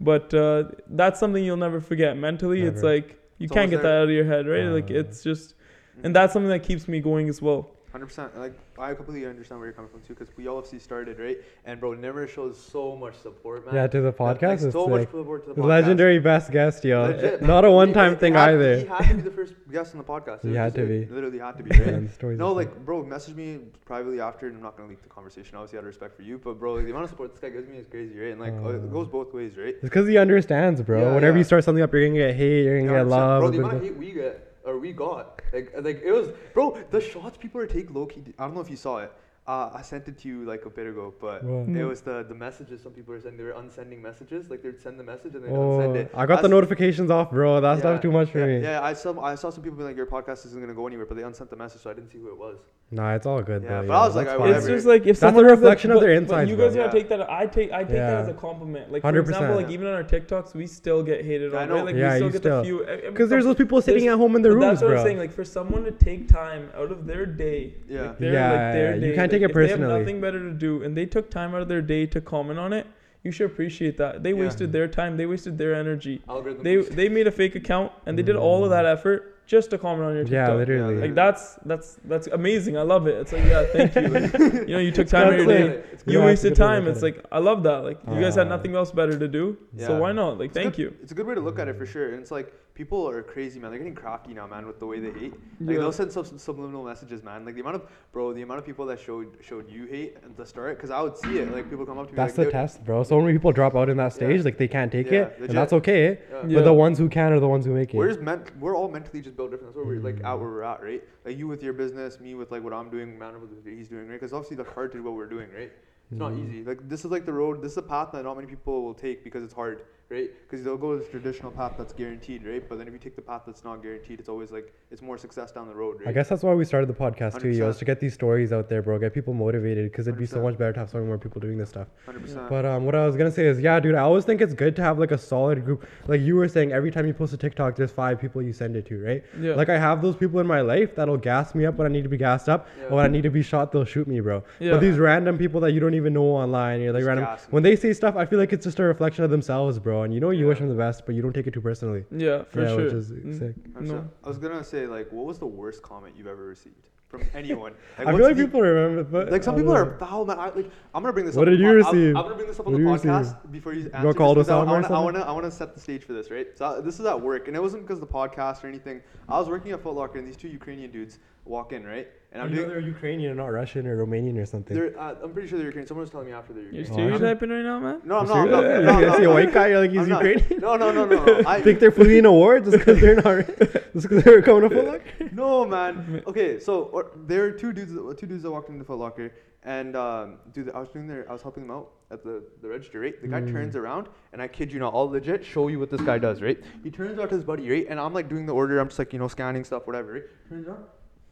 but 0.00 0.34
uh, 0.34 0.64
that's 0.88 1.18
something 1.20 1.42
you'll 1.42 1.56
never 1.56 1.80
forget. 1.80 2.16
Mentally, 2.18 2.62
it's 2.62 2.82
like 2.82 3.20
you 3.44 3.48
It's 3.48 3.52
can't 3.52 3.70
get 3.70 3.82
there. 3.82 3.92
that 3.92 4.02
out 4.02 4.04
of 4.04 4.10
your 4.10 4.24
head, 4.24 4.46
right? 4.46 4.64
like 4.64 4.90
Uh, 4.90 4.94
it's 5.00 5.22
just, 5.22 5.54
and 6.02 6.16
that's 6.16 6.32
something 6.32 6.48
that 6.48 6.62
keeps 6.62 6.88
me 6.88 7.00
going 7.00 7.28
as 7.28 7.42
well. 7.42 7.73
Hundred 7.94 8.06
percent. 8.06 8.36
Like 8.36 8.54
I 8.76 8.92
completely 8.92 9.24
understand 9.24 9.60
where 9.60 9.68
you're 9.68 9.72
coming 9.72 9.88
from 9.88 10.00
too, 10.00 10.14
because 10.14 10.36
we 10.36 10.48
all 10.48 10.64
see 10.64 10.80
started 10.80 11.16
right, 11.20 11.38
and 11.64 11.78
bro 11.78 11.94
never 11.94 12.26
shows 12.26 12.58
so 12.58 12.96
much 12.96 13.14
support, 13.26 13.64
man. 13.64 13.72
Yeah, 13.76 13.86
to 13.86 14.00
the 14.00 14.06
Like, 14.08 14.18
like, 14.18 14.40
podcast, 14.40 14.64
it's 14.64 14.72
so 14.72 14.88
much 14.88 15.02
support 15.08 15.44
to 15.44 15.54
the 15.54 15.60
podcast. 15.62 15.64
legendary 15.68 16.18
best 16.18 16.50
guest, 16.50 16.84
yo. 16.84 17.02
Legit. 17.02 17.40
Not 17.42 17.64
a 17.64 17.70
one-time 17.70 18.16
thing 18.16 18.34
had- 18.34 18.48
either. 18.48 18.78
He 18.80 18.86
had 18.86 19.08
to 19.10 19.14
be 19.14 19.22
the 19.22 19.30
first 19.30 19.54
guest 19.70 19.94
on 19.94 19.98
the 19.98 20.04
podcast. 20.14 20.42
He 20.42 20.56
had 20.56 20.74
to 20.74 20.84
be. 20.84 21.06
Literally 21.06 21.38
had 21.38 21.56
to 21.58 21.62
be, 21.62 21.70
right? 21.70 22.36
No, 22.44 22.52
like, 22.52 22.84
bro, 22.84 23.04
message 23.04 23.36
me 23.36 23.60
privately 23.84 24.20
after. 24.20 24.48
and 24.48 24.56
I'm 24.56 24.62
not 24.64 24.76
gonna 24.76 24.88
leak 24.88 25.02
the 25.04 25.08
conversation. 25.08 25.54
Obviously, 25.56 25.78
out 25.78 25.82
of 25.84 25.86
respect 25.86 26.16
for 26.16 26.22
you, 26.22 26.38
but 26.42 26.58
bro, 26.58 26.74
like, 26.74 26.86
the 26.86 26.90
amount 26.90 27.04
of 27.04 27.10
support 27.10 27.30
this 27.30 27.38
guy 27.40 27.50
gives 27.50 27.68
me 27.68 27.76
is 27.76 27.86
crazy, 27.86 28.18
right? 28.18 28.32
And 28.32 28.40
like, 28.40 28.54
uh, 28.54 28.70
Uh. 28.70 28.86
it 28.86 28.92
goes 28.92 29.06
both 29.06 29.32
ways, 29.32 29.56
right? 29.56 29.68
It's 29.68 29.82
because 29.82 30.08
he 30.08 30.18
understands, 30.18 30.82
bro. 30.82 31.00
Yeah, 31.00 31.14
Whenever 31.14 31.36
yeah. 31.36 31.38
you 31.38 31.44
start 31.44 31.62
something 31.62 31.80
up, 31.84 31.92
you're 31.92 32.04
gonna 32.08 32.18
get 32.18 32.34
hate, 32.34 32.64
you're 32.64 32.80
gonna 32.80 32.90
Yeah, 32.92 32.98
get 33.04 33.06
love. 33.06 33.40
Bro, 33.42 33.50
the 33.50 33.58
amount 33.58 33.74
of 33.76 33.82
hate 33.84 33.96
we 33.96 34.10
get 34.10 34.50
or 34.64 34.78
we 34.78 34.92
got, 34.92 35.42
like, 35.52 35.72
like 35.82 36.02
it 36.02 36.12
was, 36.12 36.28
bro. 36.52 36.78
The 36.90 37.00
shots 37.00 37.36
people 37.36 37.60
are 37.60 37.66
take 37.66 37.90
low 37.90 38.06
key. 38.06 38.22
I 38.38 38.44
don't 38.44 38.54
know 38.54 38.60
if 38.60 38.70
you 38.70 38.76
saw 38.76 38.98
it. 38.98 39.12
Uh, 39.46 39.68
I 39.74 39.82
sent 39.82 40.08
it 40.08 40.16
to 40.20 40.28
you 40.28 40.44
like 40.46 40.64
a 40.64 40.70
bit 40.70 40.86
ago, 40.86 41.12
but 41.20 41.44
What? 41.44 41.68
it 41.68 41.68
Mm. 41.68 41.86
was 41.88 42.00
the 42.00 42.24
the 42.26 42.34
messages 42.34 42.80
some 42.80 42.92
people 42.92 43.12
are 43.12 43.20
sending. 43.20 43.36
They 43.36 43.44
were 43.44 43.50
unsending 43.60 44.00
messages, 44.00 44.48
like 44.48 44.62
they'd 44.62 44.80
send 44.80 44.98
the 44.98 45.04
message 45.04 45.34
and 45.34 45.44
they'd 45.44 45.50
Oh, 45.50 45.78
unsend 45.80 45.96
it. 45.96 46.10
I 46.14 46.24
got 46.24 46.40
the 46.40 46.48
s- 46.48 46.50
notifications 46.50 47.10
off, 47.10 47.30
bro. 47.30 47.60
That's 47.60 47.84
yeah, 47.84 47.90
not 47.92 48.00
too 48.00 48.10
much 48.10 48.30
for 48.30 48.38
yeah, 48.38 48.46
me. 48.46 48.62
Yeah, 48.62 48.80
I 48.82 48.94
saw 48.94 49.20
I 49.22 49.34
saw 49.34 49.50
some 49.50 49.62
people 49.62 49.76
being 49.76 49.88
like, 49.88 49.98
your 49.98 50.06
podcast 50.06 50.46
isn't 50.46 50.58
gonna 50.58 50.72
go 50.72 50.86
anywhere, 50.86 51.04
but 51.04 51.18
they 51.18 51.24
unsent 51.24 51.50
the 51.50 51.56
message, 51.56 51.82
so 51.82 51.90
I 51.90 51.92
didn't 51.92 52.10
see 52.10 52.18
who 52.18 52.28
it 52.28 52.38
was. 52.38 52.56
Nah, 52.90 53.14
it's 53.14 53.26
all 53.26 53.42
good 53.42 53.64
Yeah, 53.64 53.82
though. 53.82 53.88
but 53.88 53.94
I 54.02 54.06
was 54.06 54.14
like, 54.16 54.28
I- 54.28 54.48
It's 54.56 54.66
just 54.66 54.86
like 54.86 55.02
if 55.02 55.18
That's 55.18 55.18
a 55.18 55.26
someone 55.26 55.44
has, 55.44 55.52
like- 55.52 55.60
reflection 55.60 55.90
of 55.90 55.96
but- 55.96 56.00
their 56.06 56.14
but 56.14 56.22
insides, 56.22 56.50
you 56.50 56.56
guys 56.56 56.74
bro. 56.74 56.84
gotta 56.86 56.98
take 56.98 57.08
that. 57.10 57.30
I 57.30 57.46
take 57.46 57.70
I 57.72 57.78
take 57.84 57.88
that 57.96 58.20
as 58.22 58.28
a 58.28 58.34
compliment. 58.34 58.92
Like 58.92 59.02
for 59.02 59.08
100%. 59.08 59.28
example, 59.28 59.56
like 59.56 59.70
even 59.70 59.86
on 59.88 59.92
our 59.94 60.04
TikToks, 60.04 60.54
we 60.54 60.66
still 60.66 61.02
get 61.02 61.22
hated 61.22 61.52
Yeah, 61.52 61.58
I 61.58 61.62
on. 61.64 61.68
know. 61.68 61.74
Right? 61.76 61.84
Like 61.86 61.96
Yeah, 61.96 62.08
we 62.12 62.14
still 62.16 62.26
you 62.28 62.32
get 62.32 62.38
still- 62.42 62.58
the 62.60 62.64
few. 62.64 62.84
I- 62.86 62.92
I 62.92 62.96
mean, 62.96 63.10
Because 63.12 63.28
there's 63.28 63.44
those 63.44 63.56
people 63.56 63.82
sitting 63.82 64.06
at 64.08 64.16
home 64.16 64.36
in 64.36 64.42
their 64.42 64.52
but 64.54 64.58
rooms, 64.66 64.80
that's 64.80 64.88
what. 64.90 64.98
I'm 64.98 65.04
saying. 65.04 65.18
Like 65.18 65.32
for 65.32 65.44
someone 65.44 65.84
to 65.84 65.90
take 65.92 66.28
time 66.28 66.70
out 66.78 66.90
of 66.92 67.06
their 67.06 67.26
day, 67.26 67.74
Yeah. 67.88 67.96
Yeah, 67.98 68.08
like 68.08 68.18
their 68.18 68.96
yeah, 68.96 69.06
you 69.06 69.14
can't 69.14 69.30
take 69.34 69.42
it 69.42 69.50
if 69.50 69.56
they 69.56 69.68
have 69.68 69.80
nothing 69.80 70.20
better 70.20 70.40
to 70.40 70.52
do, 70.52 70.82
and 70.82 70.96
they 70.96 71.06
took 71.06 71.30
time 71.30 71.54
out 71.54 71.62
of 71.62 71.68
their 71.68 71.82
day 71.82 72.06
to 72.06 72.20
comment 72.20 72.58
on 72.58 72.72
it. 72.72 72.86
You 73.22 73.30
should 73.30 73.46
appreciate 73.50 73.96
that. 73.98 74.22
They 74.22 74.30
Yeah. 74.32 74.40
wasted 74.40 74.70
their 74.72 74.86
time. 74.86 75.16
They 75.16 75.26
wasted 75.26 75.56
their 75.56 75.74
energy. 75.74 76.22
Algorithm. 76.28 76.62
They 76.62 76.76
they 76.76 77.08
made 77.08 77.26
a 77.26 77.30
fake 77.30 77.54
account 77.54 77.90
and 78.06 78.18
they 78.18 78.22
did 78.22 78.36
all 78.36 78.64
of 78.64 78.70
that 78.70 78.84
effort 78.84 79.30
just 79.46 79.70
to 79.70 79.78
comment 79.78 80.04
on 80.08 80.14
your 80.14 80.24
TikTok. 80.24 80.48
Yeah, 80.48 80.54
literally. 80.54 80.96
Like 80.96 81.14
that's 81.14 81.54
that's 81.64 81.96
that's 82.04 82.26
amazing. 82.26 82.76
I 82.76 82.82
love 82.82 83.06
it. 83.06 83.14
It's 83.22 83.32
like 83.32 83.44
yeah, 83.46 83.64
thank 83.72 83.94
you. 83.96 84.02
you 84.68 84.74
know, 84.74 84.78
you 84.78 84.92
took 84.92 85.08
time 85.08 85.28
out 85.28 85.32
of 85.32 85.38
your 85.38 85.46
day. 85.46 85.82
You 86.06 86.18
Yeah, 86.18 86.26
wasted 86.26 86.52
good 86.52 86.58
time. 86.58 86.86
It's 86.86 87.00
like 87.00 87.24
I 87.32 87.38
love 87.38 87.62
that. 87.62 87.78
Like 87.88 87.98
you 88.12 88.20
guys 88.20 88.34
had 88.34 88.48
nothing 88.50 88.74
else 88.74 88.90
better 88.92 89.18
to 89.18 89.28
do, 89.28 89.56
yeah. 89.74 89.86
so 89.86 89.98
why 89.98 90.12
not? 90.12 90.38
Like 90.38 90.48
It's 90.50 90.58
thank 90.58 90.76
good- 90.76 90.82
you. 90.82 90.94
It's 91.02 91.12
a 91.12 91.14
good 91.14 91.26
way 91.26 91.34
to 91.34 91.40
look 91.40 91.58
at 91.58 91.66
it 91.68 91.76
for 91.78 91.86
sure. 91.86 92.10
And 92.12 92.20
it's 92.20 92.30
like 92.30 92.52
people 92.74 93.08
are 93.08 93.22
crazy, 93.22 93.60
man. 93.60 93.70
They're 93.70 93.78
getting 93.78 93.94
crafty 93.94 94.34
now, 94.34 94.46
man, 94.48 94.66
with 94.66 94.80
the 94.80 94.86
way 94.86 94.98
they 94.98 95.12
hate. 95.12 95.32
Like 95.60 95.74
Yeah. 95.74 95.78
they'll 95.78 95.92
send 95.92 96.10
sub- 96.10 96.26
subliminal 96.38 96.84
messages, 96.84 97.22
man. 97.22 97.44
Like 97.44 97.54
the 97.54 97.60
amount 97.60 97.76
of 97.76 97.82
bro, 98.12 98.32
the 98.32 98.42
amount 98.42 98.58
of 98.58 98.66
people 98.66 98.84
that 98.86 98.98
showed 98.98 99.36
showed 99.40 99.70
you 99.70 99.86
hate 99.86 100.16
at 100.16 100.36
the 100.36 100.44
start, 100.44 100.76
because 100.76 100.90
I 100.90 101.00
would 101.00 101.16
see 101.16 101.38
it. 101.38 101.52
Like 101.52 101.70
people 101.70 101.86
come 101.86 101.98
up 101.98 102.06
to 102.08 102.12
me. 102.12 102.16
That's 102.16 102.36
like, 102.36 102.48
the 102.48 102.52
test, 102.52 102.84
bro. 102.84 103.04
So 103.04 103.20
many 103.20 103.32
people 103.32 103.52
drop 103.52 103.76
out 103.76 103.88
in 103.88 103.96
that 103.98 104.12
stage, 104.12 104.38
Yeah. 104.38 104.44
like 104.44 104.58
they 104.58 104.68
can't 104.68 104.90
take 104.90 105.06
Yeah, 105.10 105.12
it, 105.22 105.24
legit. 105.34 105.48
and 105.50 105.58
that's 105.58 105.72
okay. 105.72 106.18
But 106.30 106.64
the 106.64 106.74
ones 106.74 106.98
who 106.98 107.08
can 107.08 107.32
are 107.32 107.40
the 107.40 107.48
ones 107.48 107.64
who 107.64 107.72
make 107.72 107.94
it. 107.94 107.96
We're 107.96 108.08
just 108.08 108.20
meant. 108.20 108.50
We're 108.58 108.76
all 108.76 108.88
mentally 108.90 109.20
just 109.22 109.36
built 109.36 109.52
different. 109.52 109.72
That's 109.72 109.76
where 109.76 109.86
we're 109.86 110.00
like 110.02 110.16
Mm. 110.16 110.24
at 110.26 110.38
where 110.40 110.48
we're 110.50 110.62
at, 110.64 110.82
right? 110.82 111.02
Like 111.24 111.38
you 111.38 111.46
with 111.46 111.62
your 111.62 111.72
business, 111.74 112.18
me 112.20 112.34
with 112.34 112.50
like 112.50 112.64
what 112.64 112.72
I'm 112.72 112.90
doing, 112.90 113.18
man 113.18 113.40
with 113.40 113.50
what 113.50 113.72
he's 113.72 113.88
doing, 113.88 114.08
right? 114.08 114.14
Because 114.20 114.32
obviously 114.32 114.56
the 114.56 114.64
hard 114.64 114.90
to 114.92 114.98
do 114.98 115.04
what 115.04 115.14
we're 115.14 115.26
doing, 115.36 115.48
right? 115.56 115.70
It's 116.10 116.18
not 116.20 116.32
Mm. 116.32 116.44
easy. 116.44 116.64
Like 116.64 116.86
this 116.88 117.04
is 117.04 117.10
like 117.10 117.24
the 117.24 117.32
road. 117.32 117.62
This 117.62 117.72
is 117.72 117.78
a 117.78 117.82
path 117.82 118.10
that 118.12 118.24
not 118.24 118.34
many 118.36 118.46
people 118.48 118.82
will 118.82 118.94
take 118.94 119.24
because 119.24 119.42
it's 119.42 119.54
hard, 119.54 119.82
right? 120.08 120.30
Because 120.48 120.64
they'll 120.64 120.76
go 120.76 120.96
the 120.98 121.04
traditional 121.04 121.50
path 121.50 121.74
that's 121.78 121.92
guaranteed, 121.92 122.44
right? 122.46 122.66
But 122.68 122.78
then 122.78 122.86
if 122.86 122.92
you 122.92 122.98
take 122.98 123.16
the 123.16 123.22
path 123.22 123.42
that's 123.46 123.64
not 123.64 123.82
guaranteed, 123.82 124.20
it's 124.20 124.28
always 124.28 124.50
like 124.50 124.72
it's 124.90 125.02
more 125.02 125.18
success 125.18 125.50
down 125.52 125.68
the 125.68 125.74
road, 125.74 125.98
right? 126.00 126.08
I 126.08 126.12
guess 126.12 126.28
that's 126.28 126.42
why 126.42 126.54
we 126.54 126.64
started 126.64 126.88
the 126.88 126.94
podcast 126.94 127.40
too, 127.40 127.50
yo, 127.50 127.68
is 127.68 127.78
to 127.78 127.84
get 127.84 128.00
these 128.00 128.14
stories 128.14 128.52
out 128.52 128.68
there, 128.68 128.82
bro. 128.82 128.98
Get 128.98 129.12
people 129.14 129.34
motivated, 129.34 129.90
because 129.90 130.06
it'd 130.06 130.18
be 130.18 130.26
so 130.26 130.38
100%. 130.38 130.42
much 130.42 130.58
better 130.58 130.72
to 130.74 130.80
have 130.80 130.90
so 130.90 130.98
many 130.98 131.08
more 131.08 131.18
people 131.18 131.40
doing 131.40 131.58
this 131.58 131.70
stuff. 131.70 131.88
Hundred 132.06 132.20
percent. 132.22 132.48
But 132.48 132.64
um, 132.64 132.84
what 132.84 132.94
I 132.94 133.06
was 133.06 133.16
gonna 133.16 133.30
say 133.30 133.46
is, 133.46 133.60
yeah, 133.60 133.80
dude, 133.80 133.94
I 133.94 134.00
always 134.00 134.24
think 134.24 134.40
it's 134.40 134.54
good 134.54 134.76
to 134.76 134.82
have 134.82 134.98
like 134.98 135.10
a 135.10 135.18
solid 135.18 135.64
group. 135.64 135.86
Like 136.06 136.20
you 136.20 136.36
were 136.36 136.48
saying, 136.48 136.72
every 136.72 136.90
time 136.90 137.06
you 137.06 137.14
post 137.14 137.32
a 137.32 137.36
TikTok, 137.36 137.76
there's 137.76 137.90
five 137.92 138.20
people 138.20 138.42
you 138.42 138.52
send 138.52 138.76
it 138.76 138.86
to, 138.86 139.02
right? 139.02 139.24
Yeah. 139.40 139.54
Like 139.54 139.68
I 139.68 139.78
have 139.78 140.02
those 140.02 140.16
people 140.16 140.38
in 140.40 140.46
my 140.46 140.60
life 140.60 140.94
that'll 140.94 141.16
gas 141.16 141.54
me 141.54 141.66
up 141.66 141.76
when 141.76 141.86
I 141.86 141.90
need 141.90 142.02
to 142.02 142.08
be 142.08 142.18
gassed 142.18 142.48
up, 142.48 142.68
Yeah. 142.78 142.86
or 142.86 142.96
when 142.96 143.04
I 143.04 143.08
need 143.08 143.22
to 143.22 143.30
be 143.30 143.42
shot, 143.42 143.72
they'll 143.72 143.84
shoot 143.84 144.06
me, 144.06 144.20
bro. 144.20 144.42
Yeah. 144.60 144.72
But 144.72 144.80
these 144.80 144.98
random 144.98 145.38
people 145.38 145.60
that 145.62 145.72
you 145.72 145.80
don't 145.80 145.94
even 145.94 146.12
know 146.12 146.24
online, 146.24 146.80
you're 146.80 146.92
like 146.92 147.00
Just 147.00 147.08
random. 147.08 147.38
When 147.50 147.62
they 147.62 147.76
say 147.76 147.92
stuff, 147.92 148.16
I 148.16 148.26
feel 148.26 148.38
like 148.38 148.52
it's 148.52 148.64
just 148.64 148.78
a 148.78 148.84
reflection 148.84 149.24
of 149.24 149.30
themselves, 149.30 149.78
bro. 149.78 149.93
And 150.02 150.12
you 150.12 150.20
know, 150.20 150.30
you 150.30 150.42
Yeah. 150.42 150.48
wish 150.48 150.58
them 150.58 150.68
the 150.68 150.74
best, 150.74 151.06
but 151.06 151.14
you 151.14 151.22
don't 151.22 151.32
take 151.32 151.46
it 151.46 151.54
too 151.54 151.60
personally. 151.60 152.04
yeah, 152.10 152.42
for 152.44 152.62
yeah, 152.62 152.68
sure. 152.68 152.84
which 152.84 152.92
is 152.92 153.12
Mm. 153.12 153.38
sick. 153.38 153.54
No. 153.80 154.04
I 154.24 154.28
was 154.28 154.38
gonna 154.38 154.64
say 154.64 154.86
like, 154.86 155.10
what 155.12 155.26
was 155.26 155.38
the 155.38 155.46
worst 155.46 155.82
comment 155.82 156.14
you've 156.16 156.26
ever 156.26 156.44
received 156.44 156.88
from 157.08 157.22
anyone? 157.34 157.72
I 157.98 158.04
feel 158.04 158.18
like 158.22 158.36
the- 158.36 158.44
people 158.44 158.60
remember, 158.60 159.04
but 159.04 159.30
Like 159.30 159.42
some 159.42 159.54
people 159.56 159.72
don't 159.74 159.86
are 159.88 159.90
know. 159.92 159.98
foul, 159.98 160.24
man. 160.24 160.38
I, 160.38 160.48
like 160.50 160.70
I'm 160.94 161.02
gonna 161.02 161.12
bring 161.12 161.26
this. 161.26 161.36
What 161.36 161.48
up 161.48 161.52
did 161.52 161.60
you 161.60 161.66
the 161.78 161.82
pod- 161.84 161.94
I'm- 161.94 162.00
receive? 162.02 162.16
I'm, 162.16 162.22
gonna 162.24 162.34
bring 162.34 162.48
this 162.48 162.60
up 162.60 162.66
on 162.66 162.72
What 162.72 162.78
the 162.78 162.84
did 162.84 162.88
you 162.88 162.92
receive? 162.92 163.10
podcast 163.10 163.50
before 163.52 163.72
you 163.72 163.88
got 163.88 163.94
answer. 164.06 164.14
called 164.18 164.38
this, 164.38 164.46
'cause 164.48 164.56
I- 164.56 164.64
Osama 164.64 164.66
or 164.66 164.70
I 164.70 164.80
wanna, 164.80 164.94
I 164.94 165.04
wanna, 165.04 165.20
I 165.20 165.32
wanna 165.32 165.50
set 165.50 165.74
the 165.74 165.80
stage 165.80 166.04
for 166.04 166.12
this, 166.12 166.30
right? 166.30 166.48
So 166.56 166.64
I, 166.66 166.80
this 166.80 166.98
is 167.00 167.06
at 167.06 167.20
work, 167.20 167.48
and 167.48 167.56
it 167.56 167.60
wasn't 167.60 167.82
because 167.86 168.00
of 168.02 168.08
the 168.08 168.12
podcast 168.14 168.64
or 168.64 168.68
anything. 168.68 169.00
I 169.28 169.38
was 169.38 169.48
working 169.48 169.72
at 169.72 169.80
Foot 169.80 169.94
Locker, 169.94 170.18
and 170.18 170.26
these 170.26 170.36
two 170.36 170.48
Ukrainian 170.48 170.90
dudes 170.90 171.18
walk 171.44 171.72
in, 171.72 171.84
right? 171.84 172.08
And 172.34 172.42
I'm 172.42 172.48
You 172.50 172.56
know 172.56 172.62
doing. 172.62 172.68
they're 172.70 172.80
Ukrainian, 172.96 173.36
not 173.36 173.46
Russian 173.46 173.86
or 173.86 174.04
Romanian 174.04 174.36
or 174.42 174.44
something. 174.44 174.76
They're, 174.76 174.98
uh, 174.98 175.14
I'm 175.22 175.32
pretty 175.32 175.46
sure 175.48 175.56
they're 175.56 175.68
Ukrainian. 175.68 175.86
Someone 175.86 176.00
was 176.02 176.10
telling 176.10 176.26
me 176.26 176.32
after 176.32 176.52
they're 176.52 176.64
You're 176.64 176.82
Ukrainian. 176.82 177.14
Stereotyping 177.16 177.50
right 177.50 177.62
now, 177.62 177.78
man. 177.78 178.00
No, 178.04 178.18
I'm 178.18 178.26
You 178.26 178.32
not. 178.34 178.38
I'm 178.42 178.50
not. 178.50 178.60
serious? 178.62 178.84
No, 178.86 178.92
Like, 178.92 179.04
I'm 179.04 179.12
I 179.12 179.16
see 179.18 179.24
a 179.24 179.30
white 179.30 179.52
guy, 179.54 179.66
you're 179.68 179.80
like 179.82 179.90
he's 179.92 180.00
I'm 180.00 180.08
not. 180.08 180.24
Ukrainian. 180.24 180.60
No, 180.60 180.76
no, 180.82 180.90
no, 180.90 181.04
no. 181.06 181.24
no. 181.24 181.42
I 181.46 181.62
think 181.62 181.78
they're 181.78 181.92
fully 181.92 182.18
in 182.18 182.26
awards 182.26 182.64
just 182.68 182.78
because 182.80 183.00
they're 183.00 183.14
not 183.14 183.46
just 183.94 184.08
because 184.08 184.24
they're 184.24 184.42
coming 184.42 184.68
to 184.68 184.74
Foot 184.76 184.86
Locker? 184.92 185.30
no, 185.42 185.64
man. 185.64 186.22
Okay, 186.26 186.58
so 186.58 186.72
or, 186.96 187.12
there 187.30 187.44
are 187.44 187.52
two 187.52 187.72
dudes, 187.72 187.92
two 188.20 188.26
dudes 188.26 188.42
that 188.42 188.50
walked 188.50 188.68
into 188.68 188.84
Foot 188.84 188.98
Locker, 188.98 189.30
and 189.62 189.94
um, 189.94 190.38
dude, 190.52 190.70
I 190.74 190.80
was 190.80 190.88
doing 190.88 191.06
their, 191.06 191.22
I 191.30 191.32
was 191.32 191.42
helping 191.42 191.62
them 191.68 191.70
out 191.76 191.90
at 192.10 192.24
the, 192.24 192.42
the 192.62 192.68
register, 192.68 192.98
right? 192.98 193.14
The 193.22 193.28
guy 193.28 193.42
Mm. 193.42 193.52
turns 193.52 193.76
around, 193.76 194.08
and 194.32 194.42
I 194.42 194.48
kid 194.48 194.72
you 194.72 194.80
not, 194.80 194.92
I'll 194.92 195.08
legit 195.08 195.44
show 195.44 195.68
you 195.68 195.78
what 195.78 195.88
this 195.88 196.00
guy 196.00 196.18
does, 196.18 196.42
right? 196.42 196.58
He 196.82 196.90
turns 196.90 197.16
around 197.16 197.28
to 197.28 197.36
his 197.36 197.44
buddy, 197.44 197.70
right? 197.70 197.86
And 197.88 198.00
I'm 198.00 198.12
like 198.12 198.28
doing 198.28 198.44
the 198.44 198.54
order, 198.54 198.80
I'm 198.80 198.88
just 198.88 198.98
like, 198.98 199.12
you 199.12 199.20
know, 199.20 199.28
scanning 199.28 199.62
stuff, 199.70 199.86
whatever, 199.86 200.12
right? 200.14 200.22
Turns 200.48 200.66
around, 200.66 200.84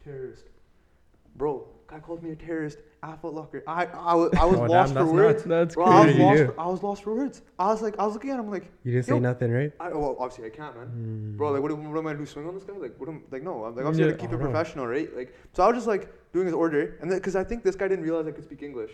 terrorist. 0.04 0.44
Bro, 1.36 1.66
guy 1.86 1.98
called 1.98 2.22
me 2.22 2.30
a 2.32 2.36
terrorist 2.36 2.78
at 3.02 3.20
Foot 3.20 3.34
Locker. 3.34 3.62
I, 3.66 3.86
I, 3.86 4.14
was, 4.14 4.32
I 4.38 4.44
was 4.44 4.56
Oh, 4.60 4.64
lost 4.64 4.94
damn, 4.94 5.06
for 5.06 5.12
words. 5.12 5.42
That's 5.44 5.74
Bro, 5.74 5.84
I 5.86 5.88
was 5.88 5.98
What 5.98 6.06
did 6.06 6.16
you 6.16 6.22
lost. 6.24 6.54
For, 6.54 6.60
I 6.60 6.66
was 6.66 6.82
lost 6.82 7.02
for 7.04 7.14
words. 7.14 7.42
I 7.58 7.66
was 7.66 7.82
like, 7.82 7.98
I 7.98 8.04
was 8.04 8.14
looking 8.14 8.30
at 8.30 8.38
him 8.38 8.50
like, 8.50 8.70
You 8.84 8.92
didn't 8.92 9.06
say 9.06 9.18
nothing, 9.20 9.50
right? 9.50 9.72
I, 9.80 9.88
well, 9.88 10.16
obviously 10.18 10.46
I 10.46 10.50
can't, 10.50 10.76
man. 10.76 10.86
Mm. 11.34 11.36
Bro, 11.38 11.52
like, 11.52 11.62
what, 11.62 11.72
am- 11.72 11.90
what 11.90 11.98
am 11.98 12.06
I 12.06 12.10
gonna 12.10 12.18
do? 12.24 12.26
Swing 12.26 12.46
on 12.46 12.54
this 12.54 12.64
guy? 12.64 12.74
Like, 12.76 12.94
what 12.98 13.08
am 13.08 13.24
like? 13.30 13.42
No, 13.42 13.64
I'm 13.64 13.74
like, 13.74 13.84
obviously, 13.84 14.04
I 14.04 14.06
Yeah. 14.08 14.12
gotta 14.12 14.22
keep 14.28 14.30
I 14.30 14.34
it 14.40 14.44
professional, 14.44 14.86
right? 14.86 15.16
Like, 15.16 15.34
so 15.52 15.62
I 15.64 15.66
was 15.68 15.76
just 15.76 15.86
like 15.86 16.12
doing 16.32 16.46
his 16.46 16.54
order, 16.54 16.96
and 17.00 17.10
then 17.10 17.18
because 17.18 17.34
I 17.36 17.44
think 17.44 17.62
this 17.64 17.76
guy 17.76 17.88
didn't 17.88 18.04
realize 18.04 18.26
I 18.26 18.30
could 18.32 18.44
speak 18.44 18.62
English, 18.62 18.92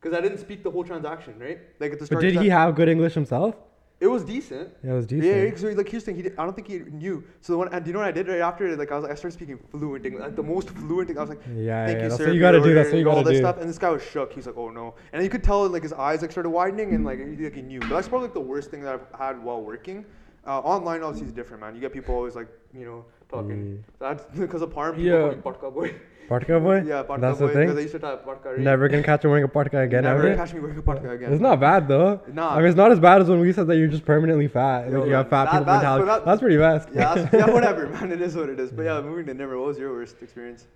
because 0.00 0.16
I 0.16 0.20
didn't 0.20 0.38
speak 0.38 0.62
the 0.62 0.70
whole 0.70 0.84
transaction, 0.84 1.38
right? 1.38 1.58
Like 1.80 1.92
at 1.92 1.98
the 2.00 2.06
start. 2.06 2.20
But 2.22 2.26
did 2.32 2.40
he 2.42 2.50
I- 2.50 2.58
have 2.60 2.74
good 2.74 2.88
English 2.88 3.14
himself? 3.14 3.54
It 4.00 4.06
was 4.06 4.24
decent. 4.24 4.70
Yeah, 4.84 4.92
it 4.92 4.94
was 4.94 5.06
decent. 5.06 5.24
Yeah, 5.26 5.56
so 5.56 5.66
like 5.70 5.88
here's 5.88 6.04
the 6.04 6.12
thing, 6.12 6.16
he 6.16 6.22
did, 6.22 6.34
I 6.38 6.44
don't 6.44 6.54
think 6.54 6.68
he 6.68 6.78
knew. 6.78 7.24
So 7.40 7.58
when 7.58 7.68
and 7.74 7.84
do 7.84 7.88
you 7.88 7.92
know 7.94 7.98
what 7.98 8.06
I 8.08 8.12
did 8.12 8.28
right 8.28 8.40
after? 8.40 8.76
Like 8.76 8.92
I 8.92 8.94
was 8.94 9.02
like, 9.02 9.10
I 9.10 9.16
started 9.16 9.34
speaking 9.34 9.58
fluent 9.72 10.06
English, 10.06 10.22
like 10.22 10.36
the 10.36 10.42
most 10.42 10.70
fluent. 10.70 11.10
English. 11.10 11.16
I 11.16 11.20
was 11.20 11.30
like, 11.30 11.40
Yeah, 11.52 11.84
thank 11.86 11.96
yeah, 11.98 12.02
you, 12.04 12.08
that's 12.10 12.16
sir. 12.16 12.26
what 12.26 12.34
you 12.34 12.40
gotta 12.40 12.60
do. 12.60 12.74
That's 12.74 12.86
order," 12.90 12.96
what 12.96 13.00
you 13.00 13.08
all 13.10 13.14
gotta 13.16 13.28
this 13.30 13.38
do. 13.38 13.42
stuff. 13.42 13.58
And 13.58 13.68
this 13.68 13.78
guy 13.78 13.90
was 13.90 14.02
shook. 14.04 14.32
He's 14.32 14.46
like, 14.46 14.56
oh 14.56 14.70
no. 14.70 14.94
And 15.12 15.22
you 15.24 15.28
could 15.28 15.42
tell 15.42 15.66
like 15.68 15.82
his 15.82 15.92
eyes 15.92 16.22
like 16.22 16.30
started 16.30 16.50
widening 16.50 16.94
and 16.94 17.04
like 17.04 17.18
he, 17.18 17.44
like 17.44 17.54
he 17.54 17.62
knew. 17.62 17.80
But 17.80 17.88
that's 17.90 18.06
probably 18.08 18.28
like 18.28 18.34
the 18.34 18.40
worst 18.40 18.70
thing 18.70 18.82
that 18.82 18.94
I've 18.94 19.18
had 19.18 19.42
while 19.42 19.62
working. 19.62 20.04
Uh, 20.46 20.60
online 20.60 21.02
obviously 21.02 21.26
is 21.26 21.32
different, 21.32 21.60
man. 21.60 21.74
You 21.74 21.80
get 21.80 21.92
people 21.92 22.14
always 22.14 22.36
like 22.36 22.48
you 22.72 22.84
know 22.84 23.04
talking. 23.28 23.84
That's 23.98 24.24
because 24.38 24.62
of 24.62 24.70
Parm. 24.70 24.94
People 24.96 25.04
Yeah. 25.10 25.34
Patka 25.42 25.74
boy. 25.74 25.92
Partka 26.28 26.60
boy? 26.60 26.82
yeah, 26.86 27.02
Patka 27.02 27.20
That's 27.20 27.38
boy. 27.38 27.46
the 27.48 27.52
thing? 27.54 27.78
Used 27.78 27.92
to 27.92 27.98
type 27.98 28.24
Patka. 28.26 28.44
right? 28.46 28.58
Never 28.58 28.88
gonna 28.88 29.02
catch 29.02 29.24
him 29.24 29.30
wearing 29.30 29.44
a 29.44 29.48
partka 29.48 29.78
again, 29.80 30.04
Never 30.04 30.26
ever? 30.26 30.36
catch 30.36 30.52
me 30.54 30.60
wearing 30.60 30.78
a 30.78 30.82
Patka 30.82 31.10
again. 31.14 31.32
It's 31.32 31.40
not 31.40 31.58
bad 31.60 31.88
though. 31.88 32.20
Nah. 32.32 32.54
I 32.54 32.58
mean, 32.58 32.66
it's 32.66 32.76
not 32.76 32.92
as 32.92 33.00
bad 33.00 33.22
as 33.22 33.28
when 33.28 33.40
we 33.40 33.52
said 33.52 33.66
that 33.68 33.76
you're 33.76 33.88
just 33.88 34.04
permanently 34.04 34.48
fat. 34.48 34.90
Yo, 34.90 35.04
you 35.06 35.14
have 35.14 35.28
fat 35.30 35.44
that- 35.46 35.50
people 35.52 35.64
that- 35.66 35.72
mentality. 35.76 36.04
that- 36.06 36.24
that's 36.26 36.40
pretty 36.40 36.58
best. 36.58 36.88
yeah, 36.94 37.28
yeah, 37.32 37.50
whatever, 37.50 37.86
man. 37.88 38.12
It 38.12 38.20
is 38.20 38.36
what 38.36 38.48
it 38.50 38.60
is. 38.60 38.70
But 38.70 38.82
yeah, 38.82 39.00
moving 39.00 39.26
to 39.26 39.34
Nimar. 39.34 39.58
What 39.58 39.68
was 39.68 39.78
your 39.78 39.92
worst 39.92 40.16
experience? 40.22 40.66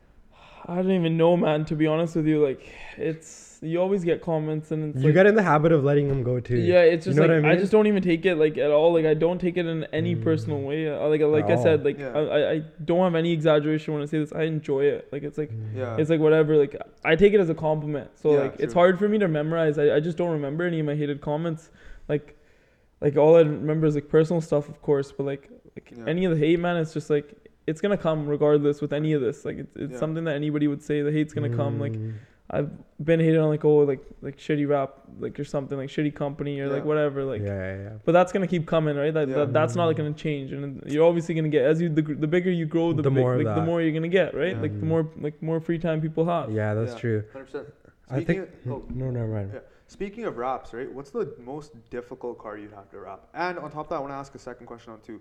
I 0.67 0.77
don't 0.77 0.93
even 0.93 1.17
know, 1.17 1.37
man. 1.37 1.65
To 1.67 1.75
be 1.77 1.87
honest 1.87 2.17
with 2.17 2.27
you, 2.27 2.45
like 2.45 2.63
it's 2.97 3.59
you 3.65 3.81
always 3.81 4.03
get 4.03 4.21
comments 4.23 4.73
and 4.73 4.93
it's 4.93 5.03
you 5.03 5.11
like, 5.11 5.15
get 5.15 5.27
in 5.27 5.37
the 5.37 5.43
habit 5.43 5.71
of 5.71 5.85
letting 5.85 6.09
them 6.09 6.23
go 6.25 6.41
too. 6.41 6.57
yeah, 6.57 6.81
it's 6.81 7.07
You 7.07 7.11
just 7.13 7.17
know 7.21 7.27
like 7.33 7.43
what 7.45 7.51
I 7.53 7.55
I, 7.55 7.57
just 7.57 7.71
don't 7.71 7.87
even 7.87 8.03
take 8.03 8.25
it 8.27 8.35
like 8.37 8.59
at 8.59 8.71
all. 8.71 8.93
Like 8.93 9.07
I 9.07 9.15
don't 9.15 9.41
take 9.41 9.57
it 9.57 9.67
in 9.67 9.85
any 9.93 10.15
Mm. 10.17 10.23
personal 10.25 10.61
way. 10.63 10.89
Uh, 10.89 11.09
Like 11.09 11.21
like 11.21 11.45
I 11.47 11.55
all. 11.55 11.63
said, 11.63 11.85
like 11.85 11.99
Yeah. 11.99 12.13
I, 12.13 12.21
I 12.21 12.51
I 12.55 12.63
don't 12.85 13.01
have 13.05 13.15
any 13.15 13.33
exaggeration 13.33 13.95
when 13.95 14.03
I 14.03 14.07
say 14.07 14.19
this. 14.19 14.33
I 14.33 14.43
enjoy 14.43 14.83
it. 14.85 15.09
Like 15.13 15.23
it's 15.23 15.39
like 15.39 15.53
Yeah. 15.77 15.97
it's 15.97 16.11
like 16.11 16.21
whatever. 16.21 16.57
Like 16.57 16.77
I 17.05 17.15
take 17.17 17.33
it 17.35 17.41
as 17.41 17.51
a 17.51 17.55
compliment. 17.55 18.11
So 18.17 18.35
Yeah, 18.35 18.41
like 18.43 18.57
it's 18.59 18.75
hard 18.75 18.99
for 18.99 19.09
me 19.09 19.19
to 19.19 19.29
memorize. 19.29 19.79
I, 19.79 19.97
I 19.97 20.01
just 20.01 20.17
don't 20.19 20.31
remember 20.31 20.65
any 20.65 20.81
of 20.81 20.87
my 20.87 20.95
hated 20.97 21.21
comments. 21.21 21.71
Like 22.09 22.37
like 23.01 23.17
all 23.17 23.37
I 23.37 23.41
remember 23.41 23.87
is 23.87 23.95
like 23.97 24.09
personal 24.09 24.41
stuff, 24.41 24.69
of 24.69 24.81
course. 24.83 25.11
But 25.13 25.25
like 25.27 25.51
like 25.77 25.93
Yeah. 25.97 26.05
any 26.07 26.25
of 26.25 26.33
the 26.33 26.39
hate, 26.39 26.59
man. 26.61 26.77
It's 26.79 26.93
just 26.93 27.11
like 27.11 27.35
it's 27.67 27.81
gonna 27.81 27.97
come 27.97 28.27
regardless 28.27 28.81
with 28.81 28.93
any 28.93 29.13
of 29.13 29.21
this. 29.21 29.45
Like 29.45 29.59
it's, 29.59 29.77
it's 29.77 29.93
Yeah. 29.93 29.99
something 29.99 30.25
that 30.25 30.35
anybody 30.37 30.67
would 30.69 30.83
say. 30.83 31.03
The 31.03 31.13
hate's 31.13 31.33
gonna 31.33 31.55
come. 31.55 31.79
Like 31.81 31.93
Mm. 31.93 32.15
I've 32.51 32.71
been 33.03 33.19
hated 33.21 33.39
on 33.39 33.49
like 33.49 33.65
oh 33.65 33.79
like 33.79 34.01
like 34.21 34.37
shitty 34.37 34.69
wrap 34.69 34.91
like 35.21 35.39
or 35.41 35.45
something 35.45 35.79
like 35.79 35.89
shitty 35.89 36.15
company 36.15 36.61
or 36.61 36.69
like 36.69 36.85
whatever 36.85 37.25
like. 37.25 37.41
yeah, 37.41 37.47
yeah, 37.77 37.83
yeah. 37.85 37.89
But 38.05 38.13
that's 38.13 38.31
gonna 38.33 38.47
keep 38.49 38.67
coming, 38.67 38.97
right? 38.97 39.15
That, 39.15 39.29
Yeah. 39.29 39.35
that 39.37 39.53
that's 39.55 39.75
not 39.75 39.87
like 39.87 39.97
gonna 39.97 40.13
change, 40.13 40.53
and 40.53 40.83
you're 40.87 41.07
obviously 41.07 41.35
gonna 41.35 41.49
get 41.49 41.65
as 41.65 41.81
you 41.81 41.89
the, 41.89 42.03
the 42.03 42.27
bigger 42.27 42.51
you 42.51 42.67
grow, 42.67 42.93
the, 42.93 43.01
The 43.03 43.11
big- 43.11 43.19
more 43.23 43.43
like 43.43 43.55
the 43.55 43.63
more 43.63 43.81
you're 43.81 43.93
gonna 43.93 44.09
get, 44.09 44.35
right? 44.35 44.55
Yeah. 44.57 44.61
Like 44.61 44.73
the 44.79 44.85
Mm. 44.87 44.95
more 44.95 45.09
like 45.21 45.43
more 45.43 45.61
free 45.61 45.79
time 45.79 46.01
people 46.03 46.25
have. 46.27 46.51
Yeah, 46.51 46.75
that's 46.75 46.93
Yeah. 46.95 46.99
true. 46.99 47.25
Hundred 47.33 47.45
percent. 47.47 47.67
I 48.11 48.17
Speaking 48.17 48.45
think. 48.47 48.67
of, 48.67 48.73
oh, 48.73 48.85
No, 48.95 49.11
never 49.11 49.29
mind. 49.29 49.51
Yeah. 49.55 49.61
Speaking 49.87 50.25
of 50.25 50.37
wraps, 50.37 50.75
right? 50.75 50.91
What's 50.93 51.11
the 51.11 51.35
most 51.43 51.73
difficult 51.91 52.39
car 52.39 52.59
you'd 52.59 52.73
have 52.73 52.91
to 52.91 52.99
wrap? 52.99 53.29
And 53.35 53.59
on 53.59 53.71
top 53.71 53.85
of 53.87 53.89
that, 53.91 53.97
I 53.97 54.01
want 54.01 54.11
to 54.13 54.17
ask 54.17 54.35
a 54.35 54.39
second 54.39 54.67
question 54.67 54.93
on 54.93 55.01
too. 55.01 55.21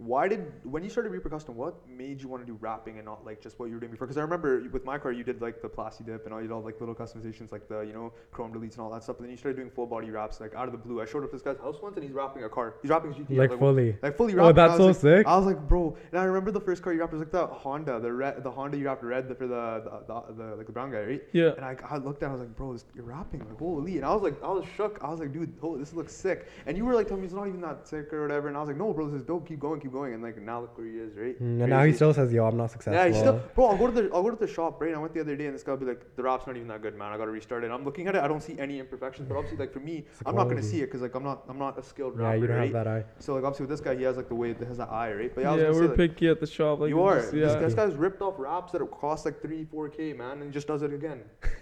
Why 0.00 0.28
did 0.28 0.50
when 0.64 0.82
you 0.82 0.88
started 0.88 1.12
Reaper 1.12 1.28
Custom, 1.28 1.56
what 1.56 1.74
made 1.86 2.22
you 2.22 2.28
want 2.28 2.42
to 2.42 2.50
do 2.50 2.56
wrapping 2.58 2.96
and 2.96 3.04
not 3.04 3.22
like 3.22 3.42
just 3.42 3.58
what 3.58 3.66
you 3.66 3.74
were 3.74 3.80
doing 3.80 3.92
before? 3.92 4.06
Because 4.06 4.16
I 4.16 4.22
remember 4.22 4.66
with 4.72 4.82
my 4.82 4.96
car, 4.96 5.12
you 5.12 5.22
did 5.22 5.42
like 5.42 5.60
the 5.60 5.68
plasti 5.68 6.06
dip 6.06 6.24
and 6.24 6.32
all 6.32 6.40
you 6.40 6.48
did 6.48 6.54
all 6.54 6.62
like 6.62 6.80
little 6.80 6.94
customizations, 6.94 7.52
like 7.52 7.68
the 7.68 7.80
you 7.80 7.92
know 7.92 8.10
chrome 8.32 8.50
deletes 8.50 8.72
and 8.72 8.80
all 8.80 8.90
that 8.92 9.02
stuff. 9.02 9.16
But 9.18 9.24
then 9.24 9.30
you 9.30 9.36
started 9.36 9.56
doing 9.58 9.68
full 9.68 9.86
body 9.86 10.10
wraps, 10.10 10.40
like 10.40 10.54
out 10.54 10.64
of 10.64 10.72
the 10.72 10.78
blue. 10.78 11.02
I 11.02 11.04
showed 11.04 11.22
up 11.22 11.30
this 11.30 11.42
guy's 11.42 11.58
house 11.58 11.76
once 11.82 11.96
and 11.96 12.04
he's 12.04 12.14
wrapping 12.14 12.44
a 12.44 12.48
car. 12.48 12.76
He's 12.80 12.90
wrapping 12.90 13.12
GT. 13.12 13.36
Like 13.36 13.58
fully. 13.58 13.94
like 14.00 14.16
fully 14.16 14.34
Oh, 14.38 14.52
that's 14.52 14.78
so 14.78 14.86
like, 14.86 14.96
sick. 14.96 15.26
I 15.26 15.36
was 15.36 15.44
like, 15.44 15.68
bro, 15.68 15.94
and 16.12 16.18
I 16.18 16.24
remember 16.24 16.50
the 16.50 16.60
first 16.60 16.82
car 16.82 16.94
you 16.94 17.00
wrapped 17.00 17.12
was 17.12 17.20
like 17.20 17.30
the 17.30 17.46
Honda, 17.46 18.00
the 18.00 18.10
red, 18.10 18.42
the 18.42 18.50
Honda 18.50 18.78
you 18.78 18.86
wrapped 18.86 19.02
red 19.02 19.28
for 19.36 19.46
the 19.46 19.82
the, 19.84 20.02
the, 20.06 20.34
the 20.34 20.56
like 20.56 20.66
the 20.66 20.72
brown 20.72 20.92
guy, 20.92 21.02
right? 21.02 21.22
Yeah. 21.32 21.52
And 21.56 21.64
I, 21.64 21.76
I 21.88 21.98
looked 21.98 22.22
at, 22.22 22.26
it, 22.26 22.30
I 22.30 22.32
was 22.32 22.40
like, 22.40 22.56
bro, 22.56 22.72
this, 22.72 22.86
you're 22.94 23.04
wrapping, 23.04 23.40
like 23.40 23.58
holy. 23.58 23.96
And 23.96 24.06
I 24.06 24.14
was 24.14 24.22
like, 24.22 24.42
I 24.42 24.48
was 24.48 24.64
shook. 24.76 24.98
I 25.02 25.10
was 25.10 25.20
like, 25.20 25.34
dude, 25.34 25.52
oh, 25.62 25.76
this 25.76 25.92
looks 25.92 26.14
sick. 26.14 26.48
And 26.64 26.74
you 26.74 26.86
were 26.86 26.94
like 26.94 27.08
telling 27.08 27.20
me 27.20 27.26
it's 27.26 27.34
not 27.34 27.48
even 27.48 27.60
that 27.60 27.86
sick 27.86 28.12
or 28.14 28.22
whatever. 28.22 28.48
And 28.48 28.56
I 28.56 28.60
was 28.60 28.68
like, 28.68 28.78
no, 28.78 28.94
bro, 28.94 29.10
this 29.10 29.20
is 29.20 29.26
dope. 29.26 29.46
Keep 29.46 29.60
going, 29.60 29.80
keep 29.80 29.89
going. 29.90 30.14
And 30.14 30.22
like 30.22 30.40
now 30.40 30.60
look 30.62 30.76
where 30.78 30.86
he 30.86 30.94
is, 30.98 31.16
right? 31.16 31.36
Mm, 31.42 31.60
and 31.62 31.70
now 31.70 31.84
he 31.84 31.92
still 31.92 32.12
says, 32.14 32.32
"Yo, 32.32 32.46
I'm 32.46 32.56
not 32.56 32.70
successful." 32.70 32.94
Yeah, 32.94 33.08
he's 33.08 33.18
still, 33.18 33.40
bro. 33.54 33.66
I'll 33.66 33.76
go 33.76 33.86
to 33.86 33.92
the 33.92 34.10
I'll 34.14 34.22
go 34.22 34.30
to 34.30 34.36
the 34.36 34.50
shop, 34.52 34.80
right? 34.80 34.88
And 34.88 34.96
I 34.96 35.00
went 35.00 35.14
the 35.14 35.20
other 35.20 35.36
day, 35.36 35.46
and 35.46 35.54
this 35.54 35.62
guy 35.62 35.72
will 35.72 35.78
be 35.78 35.86
like, 35.86 36.16
"The 36.16 36.22
wrap's 36.22 36.46
not 36.46 36.56
even 36.56 36.68
that 36.68 36.82
good, 36.82 36.96
man. 36.96 37.12
I 37.12 37.16
gotta 37.18 37.30
restart 37.30 37.64
it." 37.64 37.70
I'm 37.70 37.84
looking 37.84 38.06
at 38.06 38.14
it, 38.16 38.22
I 38.22 38.28
don't 38.28 38.42
see 38.42 38.58
any 38.58 38.78
imperfections, 38.78 39.28
but 39.28 39.36
obviously, 39.36 39.58
like 39.58 39.72
for 39.72 39.80
me, 39.80 40.06
It's 40.10 40.22
I'm 40.26 40.34
not 40.34 40.44
gonna 40.48 40.62
see 40.62 40.78
it 40.82 40.86
because 40.86 41.02
like 41.02 41.14
I'm 41.14 41.24
not 41.24 41.44
I'm 41.48 41.58
not 41.58 41.78
a 41.78 41.82
skilled 41.82 42.16
wrapper. 42.18 42.22
yeah, 42.22 42.28
wrapper, 42.30 42.40
you 42.42 42.46
don't 42.48 42.56
right? 42.56 42.74
have 42.74 42.84
that 42.84 42.88
eye. 42.88 43.04
So 43.18 43.34
like 43.34 43.44
obviously 43.44 43.64
with 43.64 43.70
this 43.70 43.80
guy, 43.80 43.96
he 43.96 44.02
has 44.04 44.16
like 44.16 44.28
the 44.28 44.34
way 44.34 44.52
that 44.52 44.66
has 44.68 44.78
that 44.78 44.90
eye, 44.90 45.12
right? 45.12 45.34
But 45.34 45.42
yeah, 45.42 45.50
I 45.50 45.52
was 45.52 45.60
yeah, 45.60 45.66
gonna 45.68 45.78
we're 45.78 45.82
say, 45.84 45.88
like, 45.88 45.96
picky 46.14 46.28
at 46.28 46.40
the 46.40 46.46
shop. 46.46 46.80
Like 46.80 46.88
you 46.88 47.02
are. 47.02 47.16
just- 47.20 47.32
This, 47.32 47.52
yeah. 47.52 47.58
this 47.58 47.74
guy's 47.74 47.94
ripped 47.94 48.22
off 48.22 48.34
wraps 48.38 48.72
that 48.72 48.80
cost 48.90 49.24
like 49.24 49.40
three, 49.42 49.64
four 49.64 49.88
k, 49.88 50.12
man, 50.12 50.32
and 50.38 50.44
he 50.44 50.50
just 50.50 50.66
does 50.66 50.82
it 50.82 50.92
again. 50.92 51.20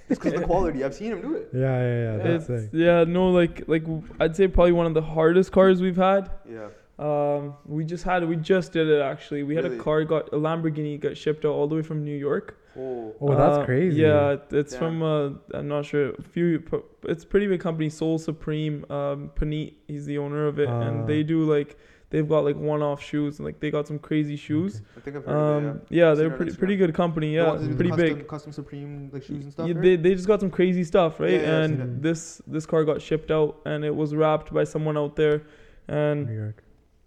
Just 0.08 0.20
because 0.20 0.34
of 0.34 0.40
the 0.40 0.46
quality. 0.52 0.84
I've 0.84 0.94
seen 0.94 1.12
him 1.12 1.20
do 1.20 1.34
it. 1.34 1.48
Yeah, 1.52 1.60
yeah, 1.60 1.78
yeah. 1.78 2.16
Yeah. 2.16 2.22
That's 2.38 2.48
It's, 2.48 2.62
sick. 2.64 2.70
yeah, 2.72 3.04
no, 3.04 3.30
like 3.30 3.64
like 3.68 3.84
I'd 4.20 4.34
say 4.36 4.48
probably 4.48 4.72
one 4.72 4.86
of 4.86 4.94
the 4.94 5.02
hardest 5.02 5.52
cars 5.52 5.80
we've 5.82 5.96
had. 5.96 6.30
Yeah. 6.48 6.68
Um, 6.98 7.54
we 7.64 7.84
just 7.84 8.02
had 8.04 8.26
we 8.28 8.36
just 8.36 8.72
did 8.72 8.88
it 8.88 9.00
actually. 9.00 9.42
We 9.44 9.54
had 9.54 9.64
Really? 9.64 9.78
a 9.78 9.82
car 9.82 10.04
got 10.04 10.28
a 10.32 10.36
Lamborghini 10.36 10.98
got 11.00 11.16
shipped 11.16 11.44
out 11.44 11.52
all 11.52 11.68
the 11.68 11.76
way 11.76 11.82
from 11.82 12.04
New 12.04 12.16
York. 12.16 12.56
Oh. 12.76 13.14
Oh, 13.20 13.34
that's 13.36 13.58
Uh, 13.58 13.64
crazy. 13.64 14.02
Yeah, 14.02 14.36
it's 14.50 14.72
Damn. 14.72 14.80
from 14.80 15.02
uh, 15.02 15.30
I'm 15.56 15.68
not 15.68 15.84
sure. 15.84 16.10
A 16.10 16.22
few, 16.22 16.62
it's 17.04 17.24
a 17.24 17.26
pretty 17.26 17.46
big 17.46 17.60
company, 17.60 17.88
Soul 17.88 18.18
Supreme. 18.18 18.84
Um, 18.90 19.30
Panit, 19.36 19.74
he's 19.86 20.06
the 20.06 20.18
owner 20.18 20.46
of 20.46 20.58
it, 20.58 20.68
Ah. 20.68 20.80
and 20.82 21.06
they 21.08 21.22
do 21.22 21.42
like 21.44 21.76
they've 22.10 22.28
got 22.28 22.42
like 22.44 22.56
one-off 22.56 23.00
shoes, 23.02 23.38
and 23.38 23.46
like 23.46 23.60
they 23.60 23.70
got 23.70 23.86
some 23.86 23.98
crazy 23.98 24.34
shoes. 24.36 24.82
I 24.96 25.00
think 25.00 25.16
I've 25.16 25.24
heard 25.24 25.36
of 25.36 25.64
it. 25.64 25.68
Um, 25.70 25.80
yeah, 25.90 26.14
Seen 26.14 26.18
they're 26.18 26.36
pretty 26.36 26.56
pretty 26.56 26.76
good 26.76 26.94
company. 26.94 27.34
Yeah, 27.34 27.48
ones 27.48 27.60
that 27.62 27.66
do 27.68 27.72
the 27.72 27.76
pretty 27.76 27.90
custom, 27.90 28.18
big. 28.18 28.28
Custom 28.28 28.52
Supreme 28.52 29.10
like 29.12 29.22
shoes 29.22 29.44
and 29.44 29.52
stuff. 29.52 29.68
Yeah, 29.68 29.74
right? 29.74 29.82
they, 29.82 29.96
they 29.96 30.14
just 30.14 30.26
got 30.26 30.40
some 30.40 30.50
crazy 30.50 30.82
stuff, 30.84 31.20
right? 31.20 31.30
Yeah, 31.32 31.40
yeah, 31.42 31.62
and 31.64 32.02
this 32.02 32.42
this 32.48 32.66
car 32.66 32.84
got 32.84 33.00
shipped 33.02 33.30
out, 33.30 33.60
and 33.66 33.84
it 33.84 33.94
was 33.94 34.14
wrapped 34.16 34.52
by 34.52 34.64
someone 34.64 34.96
out 34.96 35.14
there, 35.16 35.42
and 35.88 36.26
New 36.26 36.34
York. 36.34 36.62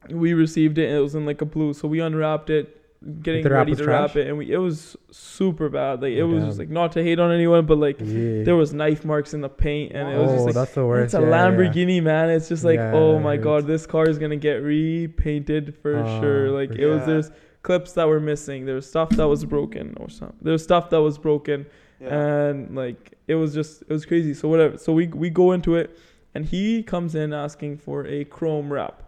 We 0.09 0.33
received 0.33 0.77
it. 0.77 0.87
and 0.89 0.97
It 0.97 1.01
was 1.01 1.15
in 1.15 1.25
like 1.25 1.41
a 1.41 1.45
blue, 1.45 1.73
so 1.73 1.87
we 1.87 1.99
unwrapped 1.99 2.49
it, 2.49 2.77
getting 3.23 3.43
The 3.43 3.49
ready 3.51 3.71
was 3.71 3.79
to 3.79 3.85
wrap 3.87 4.15
it, 4.15 4.27
and 4.27 4.37
we 4.37 4.51
it 4.51 4.57
was 4.57 4.95
super 5.11 5.69
bad. 5.69 6.01
Like 6.01 6.13
it 6.13 6.21
Oh, 6.21 6.27
was 6.27 6.43
just 6.43 6.59
like 6.59 6.69
not 6.69 6.91
to 6.93 7.03
hate 7.03 7.19
on 7.19 7.31
anyone, 7.31 7.65
but 7.65 7.77
like 7.77 7.99
Yeah. 7.99 8.43
there 8.43 8.55
was 8.55 8.73
knife 8.73 9.03
marks 9.05 9.33
in 9.33 9.41
the 9.41 9.49
paint, 9.49 9.91
and 9.93 10.09
it 10.09 10.17
was 10.17 10.29
oh, 10.31 10.33
just 10.35 10.45
like 10.45 10.55
that's 10.55 10.73
the 10.73 10.85
worst. 10.85 11.05
it's 11.05 11.13
a 11.13 11.21
yeah, 11.21 11.27
yeah. 11.29 11.51
Lamborghini, 11.51 12.01
man. 12.03 12.29
It's 12.29 12.47
just 12.49 12.63
like 12.63 12.77
Yeah, 12.77 12.93
oh 12.93 13.17
it 13.17 13.21
my 13.21 13.37
god, 13.37 13.65
this 13.67 13.85
car 13.85 14.07
is 14.09 14.17
gonna 14.19 14.35
get 14.37 14.55
repainted 14.63 15.75
for 15.81 15.97
Ah, 15.97 16.19
sure. 16.21 16.49
Like 16.51 16.73
for 16.73 16.81
it 16.81 16.85
was 16.85 16.99
sure. 16.99 17.05
there's 17.07 17.31
clips 17.63 17.93
that 17.93 18.07
were 18.07 18.19
missing. 18.19 18.65
There 18.65 18.75
was 18.75 18.87
stuff 18.87 19.09
that 19.11 19.27
was 19.27 19.45
broken 19.45 19.95
or 19.99 20.09
something. 20.09 20.37
There 20.41 20.51
was 20.53 20.63
stuff 20.63 20.89
that 20.89 21.01
was 21.01 21.17
broken 21.17 21.65
Yeah. 21.99 22.47
and 22.49 22.75
like 22.75 23.13
it 23.27 23.35
was 23.35 23.53
just 23.53 23.83
it 23.83 23.89
was 23.89 24.05
crazy 24.05 24.33
so 24.33 24.47
whatever 24.49 24.77
so 24.77 24.91
we 24.93 25.05
we 25.07 25.29
go 25.29 25.51
into 25.51 25.75
it 25.75 25.95
and 26.33 26.43
he 26.45 26.81
comes 26.81 27.13
in 27.13 27.31
asking 27.33 27.77
for 27.77 28.05
a 28.07 28.25
chrome 28.25 28.73
wrap 28.73 29.03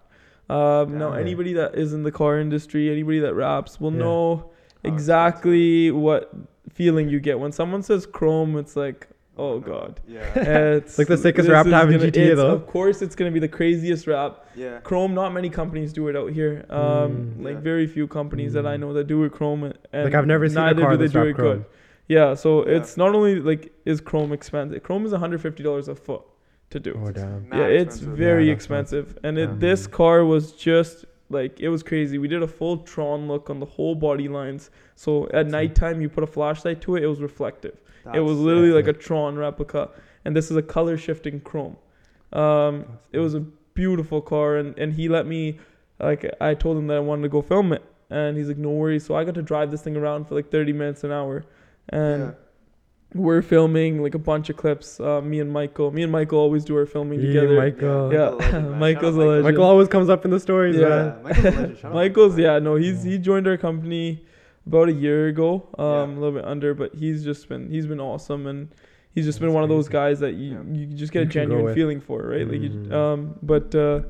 um 0.50 0.98
now 0.98 1.14
anybody 1.14 1.54
that 1.54 1.76
is 1.76 1.94
in 1.94 2.04
the 2.04 2.12
car 2.12 2.40
industry 2.40 2.92
anybody 2.92 3.20
that 3.20 3.34
wraps 3.34 3.80
will 3.80 3.92
Yeah. 3.94 4.00
know 4.00 4.50
Oh, 4.86 4.90
exactly 4.90 5.92
what 5.92 6.32
feeling 6.70 7.08
you 7.10 7.20
get 7.20 7.40
when 7.40 7.52
someone 7.52 7.84
says 7.84 8.06
chrome 8.06 8.58
it's 8.58 8.76
like 8.76 9.08
oh 9.38 9.60
god 9.60 10.00
Yeah. 10.08 10.20
it's 10.36 10.98
like 10.98 11.08
the 11.08 11.18
sickest 11.18 11.48
wrap 11.50 11.66
to 11.66 11.72
have 11.74 11.90
in 11.92 12.00
GTA 12.02 12.36
though. 12.36 12.52
of 12.52 12.68
course 12.68 13.02
it's 13.02 13.16
gonna 13.16 13.32
be 13.32 13.40
the 13.40 13.48
craziest 13.48 14.06
wrap 14.08 14.46
yeah. 14.56 14.80
chrome 14.80 15.14
not 15.14 15.34
many 15.34 15.50
companies 15.50 15.94
do 15.94 16.08
it 16.10 16.16
out 16.16 16.32
here 16.32 16.66
um 16.70 16.82
Mm. 17.38 17.44
like 17.46 17.58
very 17.60 17.88
few 17.88 18.08
companies 18.08 18.52
that 18.54 18.66
i 18.68 18.76
Mm. 18.76 18.80
know 18.82 18.94
that 18.94 19.08
do 19.08 19.24
it 19.24 19.32
chrome 19.32 19.64
and 19.64 20.04
Like 20.06 20.14
I've 20.16 20.28
never 20.28 20.48
seen 20.50 20.58
a 20.58 20.76
car 20.76 20.92
do 20.98 20.98
they 20.98 21.08
do 21.12 21.22
it 21.22 21.34
good 21.34 21.36
chrome. 21.36 21.66
yeah, 22.08 22.34
so 22.34 22.62
it's 22.64 22.98
not 22.98 23.16
only 23.16 23.40
like 23.40 23.72
is 23.86 24.02
Chrome 24.02 24.34
expensive. 24.34 24.84
Chrome 24.84 25.06
is 25.06 25.12
one 25.14 25.22
hundred 25.22 25.40
fifty 25.42 25.64
dollars 25.64 25.88
a 25.88 25.96
foot 25.96 26.22
to 26.74 26.80
do. 26.80 26.94
Oh 27.04 27.12
damn. 27.12 27.48
Yeah, 27.52 27.66
it's 27.66 27.96
expensive. 27.96 28.18
very 28.18 28.46
Yeah, 28.48 28.54
that's 28.54 28.60
expensive, 28.64 29.18
and 29.24 29.38
Yeah. 29.38 29.44
it, 29.46 29.60
this 29.60 29.88
car 29.88 30.24
was 30.26 30.52
just 30.52 31.06
like 31.30 31.60
it 31.60 31.70
was 31.70 31.82
crazy. 31.82 32.18
We 32.18 32.28
did 32.28 32.44
a 32.44 32.48
full 32.48 32.78
Tron 32.78 33.28
look 33.28 33.50
on 33.50 33.60
the 33.60 33.66
whole 33.66 33.96
body 33.96 34.28
lines. 34.28 34.70
So 34.96 35.26
at 35.34 35.46
Sick. 35.46 35.52
nighttime, 35.52 36.02
you 36.02 36.10
put 36.10 36.24
a 36.24 36.28
flashlight 36.28 36.82
to 36.82 36.96
it, 36.98 37.04
it 37.04 37.08
was 37.08 37.22
reflective. 37.22 37.80
it 38.14 38.20
was 38.20 38.38
literally 38.38 38.72
like 38.72 38.86
sick. 38.86 38.98
a 38.98 39.00
Tron 39.00 39.36
replica, 39.38 39.90
and 40.26 40.36
this 40.36 40.52
is 40.52 40.58
a 40.58 40.62
color 40.62 40.98
shifting 40.98 41.40
Chrome. 41.40 41.78
Um, 42.34 42.86
it 43.12 43.20
was 43.20 43.34
a 43.36 43.40
beautiful 43.74 44.22
car, 44.22 44.58
and 44.58 44.78
and 44.78 44.94
he 44.94 45.08
let 45.10 45.26
me 45.26 45.60
like 46.00 46.26
I 46.42 46.54
told 46.54 46.78
him 46.78 46.88
that 46.88 46.98
I 46.98 47.00
wanted 47.00 47.24
to 47.24 47.30
go 47.30 47.42
film 47.42 47.72
it, 47.74 47.84
and 48.10 48.36
he's 48.38 48.48
like, 48.48 48.58
no 48.58 48.72
worries. 48.72 49.06
So 49.06 49.16
I 49.16 49.24
got 49.24 49.36
to 49.36 49.42
drive 49.42 49.72
this 49.72 49.82
thing 49.82 49.96
around 49.96 50.28
for 50.28 50.36
like 50.36 50.50
thirty 50.52 50.74
minutes 50.74 51.04
an 51.04 51.12
hour, 51.12 51.46
and 51.90 52.24
Yeah. 52.24 52.32
We're 53.16 53.42
filming 53.42 54.02
like 54.02 54.16
a 54.16 54.20
bunch 54.20 54.50
of 54.50 54.58
clips. 54.58 55.00
Uh, 55.00 55.22
me 55.22 55.40
and 55.40 55.52
Michael. 55.52 55.92
Me 55.92 56.04
and 56.04 56.12
Michael 56.12 56.40
always 56.40 56.64
do 56.66 56.76
our 56.78 56.86
filming 56.86 57.20
Yeah, 57.22 57.28
together. 57.42 57.56
Michael. 57.58 58.14
Yeah, 58.14 58.30
Michael's 58.30 58.64
legend. 58.64 58.80
Michael's 58.80 59.16
Shout 59.16 59.24
a 59.24 59.28
legend. 59.30 59.44
Michael 59.44 59.64
always 59.64 59.88
comes 59.88 60.10
up 60.10 60.26
in 60.26 60.32
the 60.32 60.40
stories, 60.40 60.76
Yeah. 60.76 60.88
man. 60.90 61.06
Yeah, 61.16 61.22
Michael's 61.24 61.46
a 61.56 61.60
legend. 61.62 61.94
Michael's 62.02 62.38
yeah 62.40 62.60
no 62.60 62.76
he's 62.76 63.06
Yeah. 63.06 63.12
he 63.12 63.18
joined 63.20 63.48
our 63.48 63.58
company 63.58 64.26
about 64.66 64.88
a 64.90 64.94
year 64.94 65.28
ago 65.28 65.68
um 65.78 65.86
Yeah. 65.86 66.18
a 66.18 66.20
little 66.20 66.32
bit 66.40 66.46
under 66.46 66.74
but 66.74 66.96
he's 66.96 67.24
just 67.24 67.48
been 67.50 67.70
he's 67.70 67.86
been 67.86 68.00
awesome 68.00 68.48
and 68.48 68.70
he's 69.14 69.26
just 69.26 69.40
been 69.40 69.50
That's 69.50 69.56
one 69.56 69.64
of 69.64 69.70
those 69.70 69.90
guys 69.90 70.20
that 70.22 70.34
you 70.36 70.52
Yeah. 70.54 70.64
you 70.80 70.86
just 70.88 71.12
get 71.12 71.24
You 71.24 71.26
a 71.28 71.32
genuine 71.32 71.74
feeling 71.76 72.00
for 72.02 72.20
right 72.30 72.48
like 72.48 72.62
you, 72.62 72.70
Mhm. 72.70 72.92
um 72.94 73.36
but 73.44 73.76
uh 73.76 74.02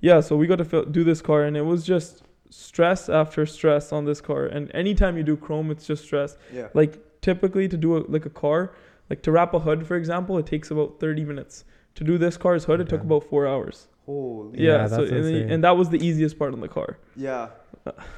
yeah 0.00 0.20
so 0.20 0.36
we 0.36 0.46
got 0.46 0.56
to 0.56 0.64
fil- 0.64 0.84
do 0.84 1.02
this 1.04 1.20
car 1.22 1.44
and 1.44 1.56
it 1.56 1.62
was 1.64 1.84
just 1.84 2.22
stress 2.50 3.08
after 3.08 3.46
stress 3.46 3.92
on 3.92 4.04
this 4.04 4.20
car 4.20 4.44
and 4.44 4.70
anytime 4.74 5.16
you 5.16 5.22
do 5.22 5.36
chrome 5.36 5.70
it's 5.70 5.86
just 5.86 6.04
stress 6.04 6.36
Yeah. 6.54 6.68
like 6.74 6.98
typically 7.22 7.66
to 7.68 7.76
do 7.76 7.96
a, 7.96 8.00
like 8.08 8.26
a 8.26 8.30
car 8.30 8.74
like 9.10 9.22
to 9.22 9.32
wrap 9.32 9.54
a 9.54 9.60
hood 9.60 9.86
for 9.86 9.96
example 9.96 10.36
it 10.38 10.46
takes 10.46 10.70
about 10.70 11.00
30 11.00 11.24
minutes 11.24 11.64
to 11.94 12.04
do 12.04 12.18
this 12.18 12.36
car's 12.36 12.64
hood 12.64 12.80
it 12.80 12.88
took 12.88 13.02
about 13.02 13.24
four 13.24 13.46
hours 13.46 13.88
Holy. 14.06 14.58
yeah, 14.58 14.72
Yeah, 14.72 14.86
so 14.88 14.96
that's 14.96 15.10
and, 15.12 15.18
insane. 15.26 15.50
and 15.52 15.64
that 15.64 15.76
was 15.76 15.88
the 15.88 16.04
easiest 16.04 16.38
part 16.38 16.52
on 16.52 16.60
the 16.60 16.68
car 16.68 16.98
Yeah. 17.16 17.48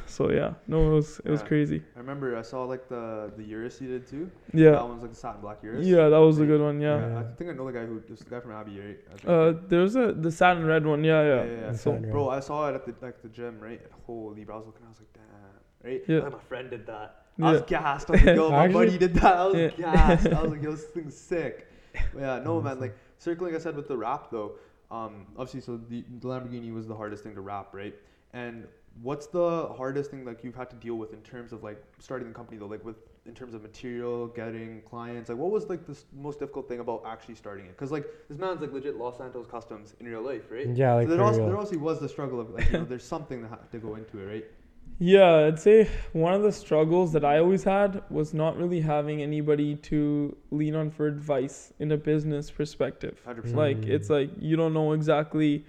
so 0.07 0.31
yeah 0.31 0.55
no 0.67 0.91
it 0.91 0.95
was 0.95 1.21
it 1.25 1.31
was 1.31 1.43
crazy 1.43 1.83
I 1.97 1.99
remember 1.99 2.37
I 2.37 2.43
saw 2.43 2.65
like 2.65 2.89
the 2.89 3.33
the 3.37 3.45
Urus 3.45 3.81
you 3.81 3.89
did 3.89 4.07
too. 4.07 4.31
yeah 4.53 4.73
That 4.73 4.87
one's 4.89 5.03
like 5.03 5.11
the 5.13 5.17
satin 5.25 5.41
black 5.41 5.59
Urus. 5.63 5.87
yeah 5.87 6.09
that 6.11 6.19
was 6.29 6.39
a 6.39 6.47
good 6.47 6.61
one 6.61 6.81
yeah, 6.81 6.99
Yeah, 7.01 7.21
I 7.21 7.25
think 7.37 7.51
I 7.51 7.55
know 7.55 7.67
the 7.67 7.73
guy 7.79 7.87
who 7.87 8.01
just 8.09 8.25
the 8.25 8.31
guy 8.31 8.41
from 8.41 8.53
Abbey, 8.53 8.79
right? 8.87 8.99
I 9.13 9.17
think. 9.17 9.29
uh 9.29 9.53
there's 9.69 9.97
a 9.97 10.13
the 10.13 10.31
satin 10.31 10.65
red 10.67 10.85
one 10.87 11.03
yeah 11.03 11.23
yeah, 11.23 11.29
yeah, 11.29 11.45
yeah, 11.45 11.61
yeah. 11.67 11.73
So, 11.73 11.93
bro, 11.93 12.29
I 12.29 12.41
saw 12.41 12.69
it 12.69 12.75
at 12.75 12.85
the 12.87 12.95
like 13.07 13.21
the 13.23 13.29
gym, 13.29 13.59
right? 13.59 13.81
Holy, 14.07 14.45
bro, 14.45 14.55
I 14.57 14.59
was 14.59 14.67
looking, 14.67 14.85
I 14.87 14.89
was 14.95 15.01
like, 15.01 15.13
damn, 15.19 15.91
right? 15.91 16.03
Yeah. 16.09 16.21
Like, 16.25 16.33
my 16.33 16.39
friend 16.51 16.71
did 16.71 16.87
that. 16.87 17.24
I 17.43 17.53
was 17.53 17.63
gassed. 17.63 18.09
I 18.11 18.13
was 18.13 18.23
like, 18.25 18.37
yo, 18.37 18.51
my 18.51 18.65
Actually- 18.65 18.87
buddy 18.87 18.99
did 18.99 19.15
that. 19.15 19.37
I 19.37 19.47
was 19.47 19.57
Yeah. 19.57 19.69
gassed. 19.93 20.27
I 20.29 20.43
was 20.43 20.51
like, 20.53 20.63
yo, 20.63 20.71
this 20.73 20.85
thing's 20.85 21.17
sick. 21.33 21.69
But 22.13 22.21
yeah, 22.21 22.39
no 22.45 22.61
man, 22.61 22.81
like 22.81 22.97
circling, 23.19 23.53
like 23.53 23.61
I 23.61 23.63
said 23.65 23.77
with 23.77 23.89
the 23.89 23.97
wrap 23.97 24.31
though. 24.31 24.53
Um, 24.91 25.27
obviously, 25.37 25.61
so 25.61 25.77
the, 25.89 26.05
the 26.21 26.29
Lamborghini 26.29 26.73
was 26.73 26.87
the 26.87 26.95
hardest 26.95 27.25
thing 27.25 27.35
to 27.35 27.41
wrap, 27.41 27.75
right? 27.75 27.95
And 28.33 28.67
what's 29.03 29.27
the 29.27 29.69
hardest 29.77 30.11
thing 30.11 30.25
like 30.25 30.45
you've 30.45 30.55
had 30.55 30.71
to 30.71 30.77
deal 30.77 30.95
with 30.97 31.13
in 31.13 31.21
terms 31.23 31.53
of 31.53 31.65
like 31.65 31.83
starting 31.99 32.29
the 32.29 32.35
company 32.35 32.59
though, 32.59 32.67
like 32.67 32.85
with 32.85 32.97
in 33.27 33.35
terms 33.35 33.55
of 33.55 33.63
material, 33.63 34.29
getting 34.29 34.83
clients? 34.83 35.29
Like, 35.31 35.39
what 35.39 35.51
was 35.51 35.69
like 35.69 35.87
the 35.87 35.97
most 36.17 36.39
difficult 36.39 36.69
thing 36.69 36.79
about 36.81 37.03
actually 37.07 37.35
starting 37.35 37.65
it? 37.67 37.71
Because 37.71 37.91
like 37.91 38.07
this 38.29 38.39
man's 38.39 38.61
like 38.61 38.73
legit 38.73 38.97
Los 38.97 39.19
Santos 39.19 39.47
Customs 39.47 39.95
in 39.99 40.07
real 40.07 40.23
life, 40.23 40.43
right? 40.51 40.69
Yeah, 40.69 40.95
like 40.95 41.09
so 41.09 41.17
there, 41.17 41.25
also, 41.25 41.39
real. 41.39 41.49
there 41.49 41.57
also 41.57 41.79
was 41.79 41.99
the 42.01 42.09
struggle 42.09 42.39
of 42.41 42.51
like 42.51 42.67
you 42.71 42.79
know 42.79 42.85
there's 42.85 43.05
something 43.05 43.43
that 43.43 43.49
had 43.49 43.71
to 43.73 43.79
go 43.79 43.97
into 43.97 44.19
it, 44.19 44.27
right? 44.33 44.45
Yeah, 44.99 45.47
I'd 45.47 45.59
say 45.59 45.89
one 46.13 46.35
of 46.35 46.43
the 46.43 46.53
struggles 46.53 47.13
that 47.15 47.25
I 47.25 47.39
always 47.39 47.65
had 47.65 48.03
was 48.11 48.33
not 48.33 48.57
really 48.57 48.81
having 48.81 49.23
anybody 49.23 49.75
to 49.77 50.37
lean 50.51 50.77
on 50.77 50.91
for 50.91 51.07
advice 51.09 51.73
in 51.81 51.91
a 51.93 51.97
business 51.97 52.51
perspective. 52.51 53.21
Hundred 53.25 53.43
percent. 53.43 53.59
Like 53.59 53.85
it's 53.87 54.09
like 54.09 54.31
you 54.39 54.57
don't 54.57 54.73
know 54.73 54.93
exactly 54.93 55.65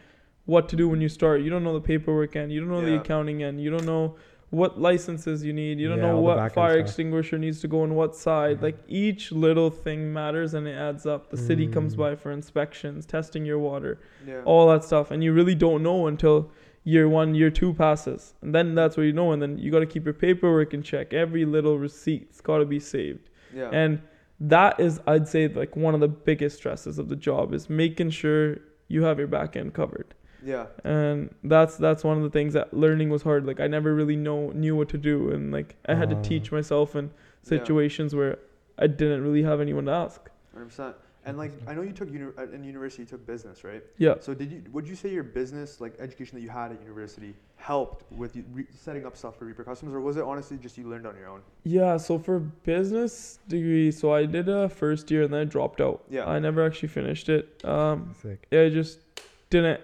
what 0.46 0.70
to 0.70 0.76
do 0.76 0.88
when 0.88 1.02
you 1.02 1.10
start. 1.10 1.42
You 1.42 1.50
don't 1.50 1.64
know 1.64 1.74
the 1.74 1.82
paperwork 1.82 2.36
end. 2.36 2.52
You 2.54 2.60
don't 2.60 2.70
know 2.70 2.86
the 2.86 2.98
accounting 2.98 3.42
end. 3.42 3.60
You 3.60 3.72
don't 3.72 3.86
know 3.86 4.16
what 4.52 4.80
licenses 4.80 5.44
you 5.44 5.52
need. 5.54 5.80
You 5.80 5.90
don't 5.90 5.98
Yeah, 5.98 6.12
know 6.12 6.20
what 6.20 6.54
fire 6.54 6.78
extinguisher 6.78 7.40
needs 7.40 7.60
to 7.62 7.68
go 7.68 7.82
on 7.82 7.96
what 7.96 8.16
side. 8.16 8.60
Mhm. 8.60 8.62
Like 8.62 8.78
each 8.88 9.32
little 9.32 9.72
thing 9.72 10.14
matters 10.14 10.54
and 10.54 10.68
it 10.68 10.74
adds 10.76 11.08
up. 11.08 11.32
The 11.32 11.38
city 11.38 11.68
comes 11.68 11.96
Mm. 11.96 11.98
by 11.98 12.16
for 12.16 12.32
inspections, 12.32 13.08
testing 13.08 13.44
your 13.44 13.58
water, 13.58 13.98
Yeah. 14.26 14.44
all 14.46 14.70
that 14.70 14.84
stuff, 14.84 15.10
and 15.10 15.24
you 15.24 15.34
really 15.34 15.56
don't 15.56 15.82
know 15.82 16.06
until 16.06 16.52
year 16.86 17.10
one, 17.10 17.36
year 17.36 17.50
two 17.52 17.74
passes, 17.74 18.34
and 18.42 18.56
then 18.56 18.74
that's 18.76 18.96
where 18.96 19.06
you 19.06 19.12
know. 19.14 19.32
And 19.34 19.42
then 19.42 19.58
you 19.58 19.72
got 19.72 19.80
to 19.80 19.86
keep 19.86 20.06
your 20.06 20.14
paperwork 20.14 20.74
in 20.74 20.82
check. 20.84 21.14
Every 21.14 21.44
little 21.46 21.78
receipt. 21.78 22.28
It's 22.30 22.42
got 22.42 22.60
to 22.60 22.66
be 22.66 22.80
saved. 22.80 23.30
yeah. 23.54 23.70
And 23.74 24.02
that 24.40 24.80
is, 24.80 25.00
I'd 25.08 25.28
say, 25.28 25.48
like 25.48 25.76
one 25.76 25.94
of 25.94 26.00
the 26.00 26.08
biggest 26.10 26.58
stresses 26.58 27.00
of 27.00 27.10
the 27.10 27.16
job 27.16 27.54
is 27.54 27.70
making 27.70 28.12
sure 28.12 28.58
you 28.88 29.04
have 29.04 29.18
your 29.18 29.28
back 29.28 29.56
end 29.56 29.74
covered. 29.74 30.14
yeah. 30.44 30.68
And 30.84 31.34
that's 31.44 31.76
that's 31.78 32.04
one 32.04 32.18
of 32.18 32.24
the 32.24 32.30
things 32.30 32.54
that 32.54 32.72
learning 32.74 33.10
was 33.10 33.24
hard. 33.24 33.46
Like 33.46 33.60
I 33.60 33.68
never 33.68 33.96
really 33.96 34.16
know 34.18 34.52
knew 34.52 34.76
what 34.76 34.90
to 34.90 34.98
do, 34.98 35.32
and 35.32 35.52
like 35.52 35.76
I 35.88 35.96
had 35.96 36.10
to 36.12 36.18
Uh. 36.18 36.22
teach 36.22 36.52
myself 36.52 36.96
in 36.96 37.06
Yeah. 37.06 37.12
situations 37.56 38.14
where 38.14 38.38
I 38.78 38.88
didn't 38.88 39.24
really 39.24 39.44
have 39.44 39.60
anyone 39.62 39.86
to 39.86 39.92
ask. 40.06 40.30
Hundred 40.54 40.66
percent. 40.68 40.96
And 41.28 41.38
like, 41.40 41.54
I 41.68 41.74
know 41.74 41.82
you 41.82 41.92
took 41.92 42.12
uni- 42.12 42.32
in 42.54 42.64
university, 42.64 43.02
you 43.02 43.08
took 43.08 43.26
business, 43.26 43.64
right? 43.64 43.84
Yeah. 43.98 44.16
So 44.20 44.36
did 44.36 44.52
you? 44.52 44.64
Would 44.72 44.88
you 44.88 44.96
say 44.96 45.10
your 45.12 45.24
business, 45.24 45.82
like 45.82 45.96
education 46.00 46.38
that 46.38 46.44
you 46.44 46.50
had 46.50 46.72
at 46.72 46.80
university, 46.82 47.34
helped 47.56 48.10
with 48.12 48.36
you 48.36 48.44
re- 48.54 48.68
setting 48.78 49.08
up 49.08 49.18
stuff 49.18 49.36
for 49.38 49.46
Reaper 49.46 49.64
Customs, 49.64 49.94
or 49.96 50.02
was 50.02 50.18
it 50.18 50.24
honestly 50.24 50.58
just 50.58 50.78
you 50.78 50.88
learned 50.88 51.08
on 51.08 51.16
your 51.18 51.28
own? 51.30 51.42
Yeah, 51.64 51.98
so 51.98 52.20
for 52.20 52.40
business 52.40 53.40
degree, 53.48 53.92
so 53.92 54.14
I 54.14 54.26
did 54.28 54.48
a 54.50 54.70
first 54.70 55.10
year 55.10 55.24
and 55.24 55.34
then 55.34 55.42
I 55.42 55.46
dropped 55.46 55.82
out. 55.82 56.04
Yeah. 56.12 56.26
I 56.30 56.38
never 56.38 56.64
actually 56.64 56.90
finished 56.90 57.28
it. 57.30 57.64
Um, 57.66 58.14
Sick. 58.22 58.46
I 58.52 58.70
just 58.70 59.00
didn't, 59.50 59.82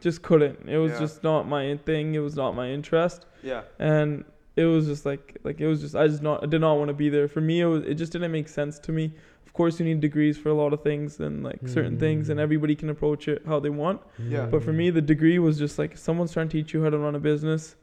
just 0.00 0.20
couldn't. 0.22 0.68
It 0.68 0.76
was 0.76 0.92
Yeah. 0.92 0.98
just 1.00 1.24
not 1.24 1.48
my 1.48 1.76
thing. 1.78 2.14
It 2.14 2.18
was 2.18 2.36
not 2.36 2.54
my 2.54 2.68
interest. 2.68 3.24
Yeah. 3.42 3.62
and 3.78 4.24
it 4.54 4.66
was 4.66 4.84
just 4.86 5.06
like 5.06 5.38
like 5.44 5.58
it 5.62 5.66
was 5.66 5.80
just 5.80 5.96
I 5.96 6.06
just 6.06 6.22
not 6.22 6.42
I 6.42 6.46
did 6.46 6.60
not 6.60 6.74
want 6.74 6.88
to 6.88 6.94
be 6.94 7.08
there. 7.08 7.26
For 7.26 7.40
me, 7.40 7.60
it 7.62 7.64
was 7.64 7.84
it 7.84 7.94
just 7.94 8.12
didn't 8.12 8.30
make 8.32 8.48
sense 8.48 8.78
to 8.80 8.92
me. 8.92 9.14
Of 9.52 9.56
course, 9.60 9.78
you 9.78 9.84
need 9.84 10.00
degrees 10.00 10.38
for 10.38 10.48
a 10.48 10.54
lot 10.54 10.72
of 10.72 10.82
things 10.82 11.20
and 11.20 11.44
like 11.44 11.60
certain 11.68 11.98
things, 11.98 12.30
and 12.30 12.40
Mm. 12.40 12.42
everybody 12.42 12.74
can 12.74 12.88
approach 12.88 13.28
it 13.28 13.42
how 13.46 13.60
they 13.60 13.68
want. 13.68 14.00
Yeah. 14.18 14.46
But 14.46 14.62
for 14.64 14.72
me, 14.72 14.88
the 14.88 15.02
degree 15.02 15.38
was 15.38 15.58
just 15.58 15.78
like 15.78 15.92
if 15.92 15.98
someone's 15.98 16.32
trying 16.32 16.48
to 16.48 16.56
teach 16.58 16.72
you 16.72 16.82
how 16.82 16.88
to 16.88 16.96
run 16.96 17.14
a 17.14 17.20
business. 17.20 17.76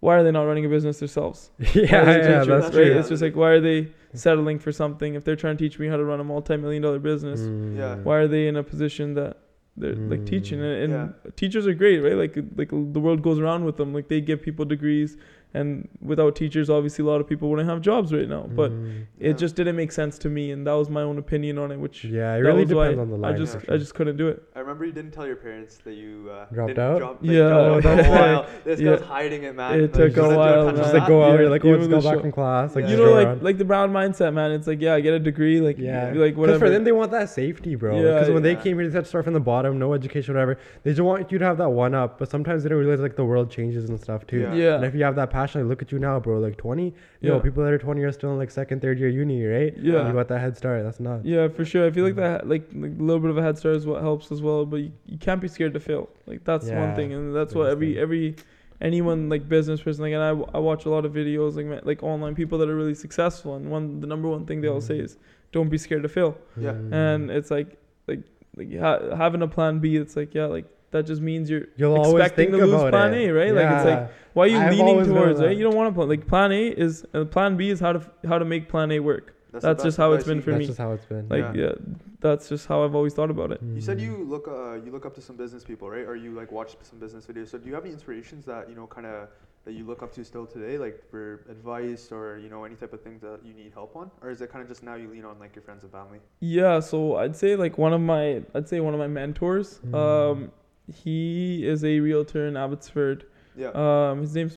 Why 0.00 0.16
are 0.16 0.22
they 0.22 0.30
not 0.30 0.44
running 0.44 0.64
a 0.64 0.68
business 0.70 0.98
themselves? 1.00 1.50
yeah, 1.58 1.64
Why 1.74 1.82
yeah, 1.82 2.02
that's 2.04 2.48
That's 2.48 2.64
right? 2.64 2.72
true. 2.72 2.98
It's 2.98 3.08
just 3.10 3.22
like 3.22 3.36
why 3.36 3.50
are 3.50 3.60
they 3.60 3.88
settling 4.14 4.58
for 4.58 4.72
something 4.72 5.14
if 5.14 5.24
they're 5.24 5.36
trying 5.44 5.56
to 5.58 5.64
teach 5.64 5.78
me 5.78 5.86
how 5.88 5.96
to 5.98 6.04
run 6.04 6.18
a 6.20 6.24
multi-million 6.24 6.82
dollar 6.82 6.98
business? 6.98 7.40
Mm. 7.40 7.76
Yeah. 7.76 7.96
Why 7.96 8.16
are 8.16 8.28
they 8.28 8.46
in 8.48 8.56
a 8.56 8.62
position 8.62 9.14
that 9.14 9.36
they're 9.76 9.94
like 10.12 10.24
teaching 10.24 10.58
Mm. 10.60 10.84
and, 10.84 10.92
and 10.94 11.36
teachers 11.36 11.66
are 11.66 11.74
great, 11.74 11.98
right? 12.06 12.14
Like 12.24 12.34
like 12.56 12.70
the 12.96 13.00
world 13.06 13.20
goes 13.22 13.38
around 13.38 13.64
with 13.66 13.76
them. 13.76 13.92
Like 13.92 14.08
they 14.08 14.20
give 14.22 14.40
people 14.40 14.64
degrees, 14.64 15.16
and 15.60 15.88
without 16.10 16.36
teachers, 16.36 16.68
obviously 16.70 17.02
a 17.04 17.08
lot 17.12 17.20
of 17.20 17.26
people 17.28 17.48
wouldn't 17.50 17.68
have 17.68 17.80
jobs 17.80 18.12
right 18.12 18.28
now. 18.28 18.44
But 18.60 18.70
Mm. 18.72 19.06
Yeah. 19.18 19.30
it 19.30 19.38
just 19.38 19.54
didn't 19.56 19.76
make 19.82 19.92
sense 19.92 20.18
to 20.24 20.28
me, 20.28 20.44
and 20.52 20.66
that 20.66 20.72
was 20.82 20.88
my 20.90 21.02
own 21.02 21.18
opinion 21.18 21.58
on 21.58 21.68
it. 21.72 21.78
Which 21.84 22.04
yeah, 22.04 22.34
it 22.34 22.40
really 22.40 22.64
depends 22.64 22.98
on 22.98 23.10
the 23.10 23.16
line. 23.16 23.34
I 23.34 23.38
just 23.38 23.58
for 23.60 23.72
I 23.74 23.76
just 23.78 23.94
couldn't 23.94 24.16
do 24.16 24.28
it. 24.28 24.42
I 24.54 24.60
remember 24.60 24.84
you 24.84 24.92
didn't 24.92 25.12
tell 25.12 25.26
your 25.26 25.36
parents 25.36 25.78
that 25.84 25.94
you 25.94 26.30
uh, 26.30 26.44
Dropped 26.52 26.78
out? 26.78 26.98
Drop, 26.98 27.22
like, 27.22 27.30
Yeah. 27.30 27.48
dropped 27.48 27.86
out 27.86 27.96
that's 27.96 28.08
a 28.08 28.10
while. 28.18 28.46
This 28.64 28.80
Yeah. 28.80 28.96
guy's 28.96 29.00
hiding 29.16 29.42
it, 29.44 29.54
man. 29.56 29.80
It 29.80 29.92
took 29.94 30.16
a 30.16 30.22
wanna 30.22 30.36
while, 30.36 30.54
touch 30.54 30.58
on 30.68 30.74
man. 30.74 30.82
just 30.84 30.94
like 30.94 31.06
go 31.08 31.22
out, 31.22 31.32
Yeah, 31.34 31.40
you're 31.40 31.50
like, 31.50 31.64
oh, 31.64 31.68
even 31.68 31.80
let's 31.80 31.88
the 31.90 31.96
go 31.96 32.00
show- 32.00 32.10
back 32.12 32.20
from 32.20 32.32
class. 32.32 32.76
Like, 32.76 32.84
Yeah. 32.84 32.90
you 32.92 32.96
know, 32.98 33.12
like 33.12 33.26
around. 33.26 33.42
like 33.42 33.58
the 33.58 33.64
brown 33.64 33.92
mindset, 33.92 34.32
man. 34.34 34.50
It's 34.52 34.66
like 34.66 34.80
yeah, 34.80 34.94
i 34.94 35.00
get 35.00 35.14
a 35.14 35.18
degree, 35.18 35.60
like 35.60 35.78
Yeah. 35.78 36.06
like 36.06 36.12
Because 36.14 36.36
whatever. 36.36 36.58
for 36.58 36.70
them, 36.70 36.84
they 36.84 36.92
want 36.92 37.10
that 37.12 37.28
safety, 37.30 37.74
bro. 37.76 37.96
Yeah, 37.96 38.02
Because 38.14 38.30
when 38.30 38.42
they 38.42 38.56
came 38.56 38.78
here, 38.78 38.88
they 38.88 38.94
had 38.94 39.04
to 39.04 39.08
start 39.08 39.24
from 39.24 39.34
the 39.34 39.40
bottom, 39.52 39.78
no 39.78 39.94
education, 39.94 40.34
whatever. 40.34 40.58
They 40.82 40.90
just 40.90 41.00
want 41.02 41.30
you 41.32 41.38
to 41.38 41.44
have 41.44 41.58
that 41.58 41.70
one 41.70 41.94
up. 41.94 42.18
But 42.18 42.28
sometimes 42.28 42.62
they 42.62 42.68
don't 42.68 42.78
realize 42.78 43.00
like 43.00 43.16
the 43.16 43.24
world 43.24 43.50
changes 43.50 43.88
and 43.88 43.98
stuff 44.00 44.26
too. 44.26 44.40
Yeah. 44.40 44.54
yeah, 44.54 44.74
And 44.76 44.84
if 44.84 44.94
you 44.94 45.04
have 45.04 45.16
that 45.16 45.30
passion, 45.30 45.45
like, 45.54 45.64
look 45.64 45.82
at 45.82 45.92
you 45.92 45.98
now, 45.98 46.18
bro. 46.18 46.38
Like 46.38 46.56
20, 46.56 46.94
yo, 47.20 47.34
Yeah. 47.36 47.40
people 47.42 47.62
that 47.64 47.72
are 47.72 47.78
20 47.78 48.02
are 48.02 48.12
still 48.12 48.32
in 48.32 48.38
like 48.38 48.50
second, 48.50 48.80
third 48.82 48.98
year 48.98 49.08
uni, 49.08 49.44
right? 49.44 49.74
Yeah. 49.76 50.06
You 50.06 50.12
got 50.12 50.28
that 50.28 50.40
head 50.40 50.56
start. 50.56 50.82
That's 50.82 51.00
not. 51.00 51.24
Yeah, 51.24 51.48
for 51.48 51.64
sure. 51.64 51.86
I 51.86 51.90
feel 51.90 52.04
like 52.04 52.16
that, 52.16 52.48
like, 52.48 52.68
like 52.74 52.92
a 52.98 53.02
little 53.02 53.20
bit 53.20 53.30
of 53.30 53.38
a 53.38 53.42
head 53.42 53.56
start 53.58 53.76
is 53.76 53.86
what 53.86 54.02
helps 54.02 54.32
as 54.32 54.42
well. 54.42 54.66
But 54.66 54.78
you, 54.78 54.92
you 55.06 55.18
can't 55.18 55.40
be 55.40 55.48
scared 55.48 55.74
to 55.74 55.80
fail. 55.80 56.08
Like 56.26 56.44
that's 56.44 56.68
one 56.68 56.94
thing, 56.94 57.12
and 57.12 57.34
that's 57.34 57.54
what 57.54 57.68
every 57.70 57.94
thing. 57.94 58.02
every 58.02 58.36
anyone 58.80 59.28
like 59.30 59.48
business 59.48 59.80
person 59.80 60.02
like, 60.02 60.12
and 60.12 60.22
I, 60.22 60.30
I 60.56 60.58
watch 60.58 60.84
a 60.84 60.90
lot 60.90 61.04
of 61.06 61.12
videos 61.12 61.56
like 61.56 61.66
ma- 61.66 61.80
like 61.84 62.02
online 62.02 62.34
people 62.34 62.58
that 62.58 62.68
are 62.68 62.76
really 62.76 62.94
successful, 62.94 63.54
and 63.56 63.70
one 63.70 64.00
the 64.00 64.06
number 64.06 64.28
one 64.28 64.44
thing 64.46 64.60
they 64.60 64.68
all 64.68 64.80
say 64.82 64.98
Mhm. 64.98 65.04
is 65.04 65.16
don't 65.52 65.68
be 65.70 65.78
scared 65.78 66.02
to 66.02 66.08
fail. 66.08 66.36
Yeah. 66.58 66.72
Mm. 66.72 66.92
And 66.92 67.30
it's 67.30 67.50
like 67.50 67.78
like 68.06 68.20
like 68.56 68.78
ha- 68.78 69.14
having 69.16 69.42
a 69.42 69.48
plan 69.48 69.78
B. 69.78 69.96
It's 69.96 70.16
like 70.16 70.34
yeah, 70.34 70.46
like 70.46 70.66
that 70.90 71.06
just 71.06 71.20
means 71.20 71.50
you're 71.50 71.66
You'll 71.76 72.16
expecting 72.16 72.50
to 72.52 72.58
lose 72.58 72.90
plan 72.90 73.14
it. 73.14 73.28
A, 73.28 73.32
right? 73.32 73.52
Like 73.54 73.70
it's 73.76 73.84
like 73.84 74.10
why 74.34 74.44
are 74.44 74.48
you 74.48 74.58
I've 74.58 74.72
leaning 74.72 75.04
towards 75.04 75.40
right? 75.40 75.56
You 75.56 75.64
don't 75.64 75.74
want 75.76 75.90
to 75.90 75.94
plan 75.94 76.08
like 76.08 76.26
plan 76.26 76.52
A 76.52 76.68
is 76.68 77.04
uh, 77.14 77.24
plan 77.24 77.56
B 77.56 77.70
is 77.70 77.80
how 77.80 77.92
to 77.92 77.98
f- 78.00 78.10
how 78.28 78.38
to 78.38 78.44
make 78.44 78.68
plan 78.68 78.90
A 78.92 79.00
work. 79.00 79.34
the 79.52 79.60
That's 79.60 79.82
just 79.82 79.96
how 79.96 80.12
it's 80.12 80.24
been 80.24 80.40
for 80.40 80.50
can- 80.50 80.58
that's 80.58 80.60
me. 80.60 80.66
just 80.66 80.78
how 80.78 80.92
it's 80.92 81.06
been. 81.06 81.28
Like 81.28 81.54
Yeah. 81.54 81.62
yeah. 81.66 81.72
that's 82.20 82.48
just 82.48 82.66
how 82.66 82.84
I've 82.84 82.94
always 82.94 83.14
thought 83.14 83.30
about 83.30 83.50
it. 83.52 83.60
You 83.74 83.80
said 83.80 84.00
you 84.00 84.24
look 84.24 84.46
uh, 84.48 84.74
you 84.84 84.90
look 84.92 85.06
up 85.06 85.14
to 85.14 85.20
some 85.20 85.36
business 85.36 85.64
people, 85.64 85.88
right? 85.90 86.06
Or 86.06 86.16
you 86.16 86.30
like 86.32 86.50
watch 86.52 86.76
some 86.82 86.98
business 86.98 87.26
videos. 87.26 87.48
So 87.48 87.58
do 87.58 87.68
you 87.68 87.74
have 87.74 87.84
any 87.84 87.92
inspirations 87.92 88.44
that 88.46 88.68
you 88.68 88.74
know 88.76 88.86
kind 88.86 89.06
of 89.06 89.28
that 89.64 89.72
you 89.72 89.84
look 89.84 90.00
up 90.04 90.12
to 90.14 90.24
still 90.24 90.46
today, 90.46 90.78
like 90.78 91.02
for 91.10 91.40
advice 91.50 92.12
or 92.12 92.38
you 92.38 92.48
know 92.48 92.62
any 92.64 92.76
type 92.76 92.92
of 92.92 93.00
things 93.02 93.20
that 93.22 93.40
you 93.44 93.52
need 93.52 93.72
help 93.74 93.96
on, 93.96 94.10
or 94.22 94.30
is 94.30 94.40
it 94.40 94.50
kind 94.52 94.62
of 94.62 94.68
just 94.68 94.82
now 94.84 94.94
you 94.94 95.08
lean 95.08 95.24
on 95.24 95.38
like 95.40 95.56
your 95.56 95.62
friends 95.62 95.82
and 95.82 95.90
family? 95.90 96.18
Yeah, 96.40 96.78
so 96.80 97.16
I'd 97.16 97.34
say 97.34 97.56
like 97.56 97.76
one 97.76 97.92
of 97.92 98.00
my 98.00 98.42
I'd 98.54 98.68
say 98.68 98.78
one 98.80 98.94
of 98.94 99.00
my 99.00 99.08
mentors. 99.08 99.80
Mm. 99.86 99.94
Um, 99.94 100.52
he 100.92 101.66
is 101.66 101.84
a 101.84 102.00
realtor 102.00 102.46
in 102.46 102.56
Abbotsford. 102.56 103.24
Yeah. 103.56 103.70
Um, 103.74 104.20
his 104.20 104.34
name's 104.34 104.56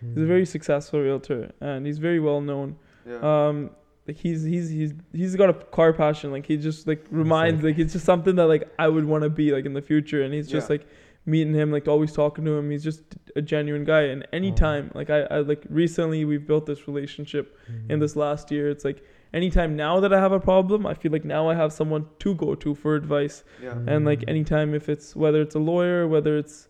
he's 0.00 0.16
a 0.16 0.20
Mm. 0.20 0.26
very 0.26 0.44
successful 0.46 1.00
realtor 1.00 1.52
and 1.60 1.86
he's 1.86 1.98
very 1.98 2.20
well 2.20 2.40
known. 2.40 2.76
yeah. 3.08 3.20
Um, 3.48 3.70
like 4.06 4.16
he's 4.16 4.42
he's 4.44 4.68
he's 4.68 4.92
he's 5.12 5.34
got 5.36 5.48
a 5.48 5.54
car 5.54 5.92
passion. 5.94 6.30
Like 6.30 6.44
he 6.46 6.56
just 6.58 6.86
like 6.86 7.06
reminds 7.10 7.60
sick. 7.60 7.64
like 7.70 7.78
it's 7.78 7.94
just 7.94 8.04
something 8.04 8.36
that 8.36 8.46
like 8.46 8.68
I 8.78 8.88
would 8.88 9.06
want 9.06 9.24
to 9.24 9.30
be 9.30 9.52
like 9.52 9.64
in 9.64 9.72
the 9.72 9.80
future. 9.82 10.22
And 10.22 10.34
he's 10.34 10.46
just 10.48 10.68
Yeah. 10.68 10.74
like 10.74 10.86
meeting 11.24 11.54
him, 11.54 11.72
like 11.72 11.88
always 11.88 12.12
talking 12.12 12.44
to 12.44 12.50
him. 12.52 12.70
He's 12.70 12.84
just 12.84 13.02
a 13.34 13.40
genuine 13.40 13.84
guy. 13.84 14.02
And 14.02 14.26
anytime 14.34 14.90
like 14.94 15.08
I, 15.08 15.22
I 15.22 15.38
like 15.38 15.64
recently 15.70 16.26
we've 16.26 16.46
built 16.46 16.66
this 16.66 16.86
relationship 16.86 17.56
in 17.88 17.96
Mm. 17.96 18.00
this 18.00 18.14
last 18.14 18.50
year. 18.50 18.68
It's 18.68 18.84
like 18.84 19.02
anytime 19.34 19.76
now 19.76 20.00
that 20.00 20.12
I 20.12 20.20
have 20.20 20.32
a 20.32 20.40
problem, 20.40 20.86
I 20.86 20.94
feel 20.94 21.12
like 21.12 21.24
now 21.24 21.48
I 21.50 21.54
have 21.54 21.72
someone 21.72 22.06
to 22.20 22.34
go 22.34 22.54
to 22.54 22.74
for 22.74 22.94
advice. 22.94 23.44
yeah. 23.62 23.74
And 23.86 24.04
like 24.04 24.20
Mm. 24.20 24.28
anytime 24.34 24.74
if 24.74 24.88
it's 24.88 25.14
whether 25.16 25.40
it's 25.42 25.54
a 25.56 25.58
lawyer, 25.72 26.06
whether 26.08 26.38
it's 26.38 26.68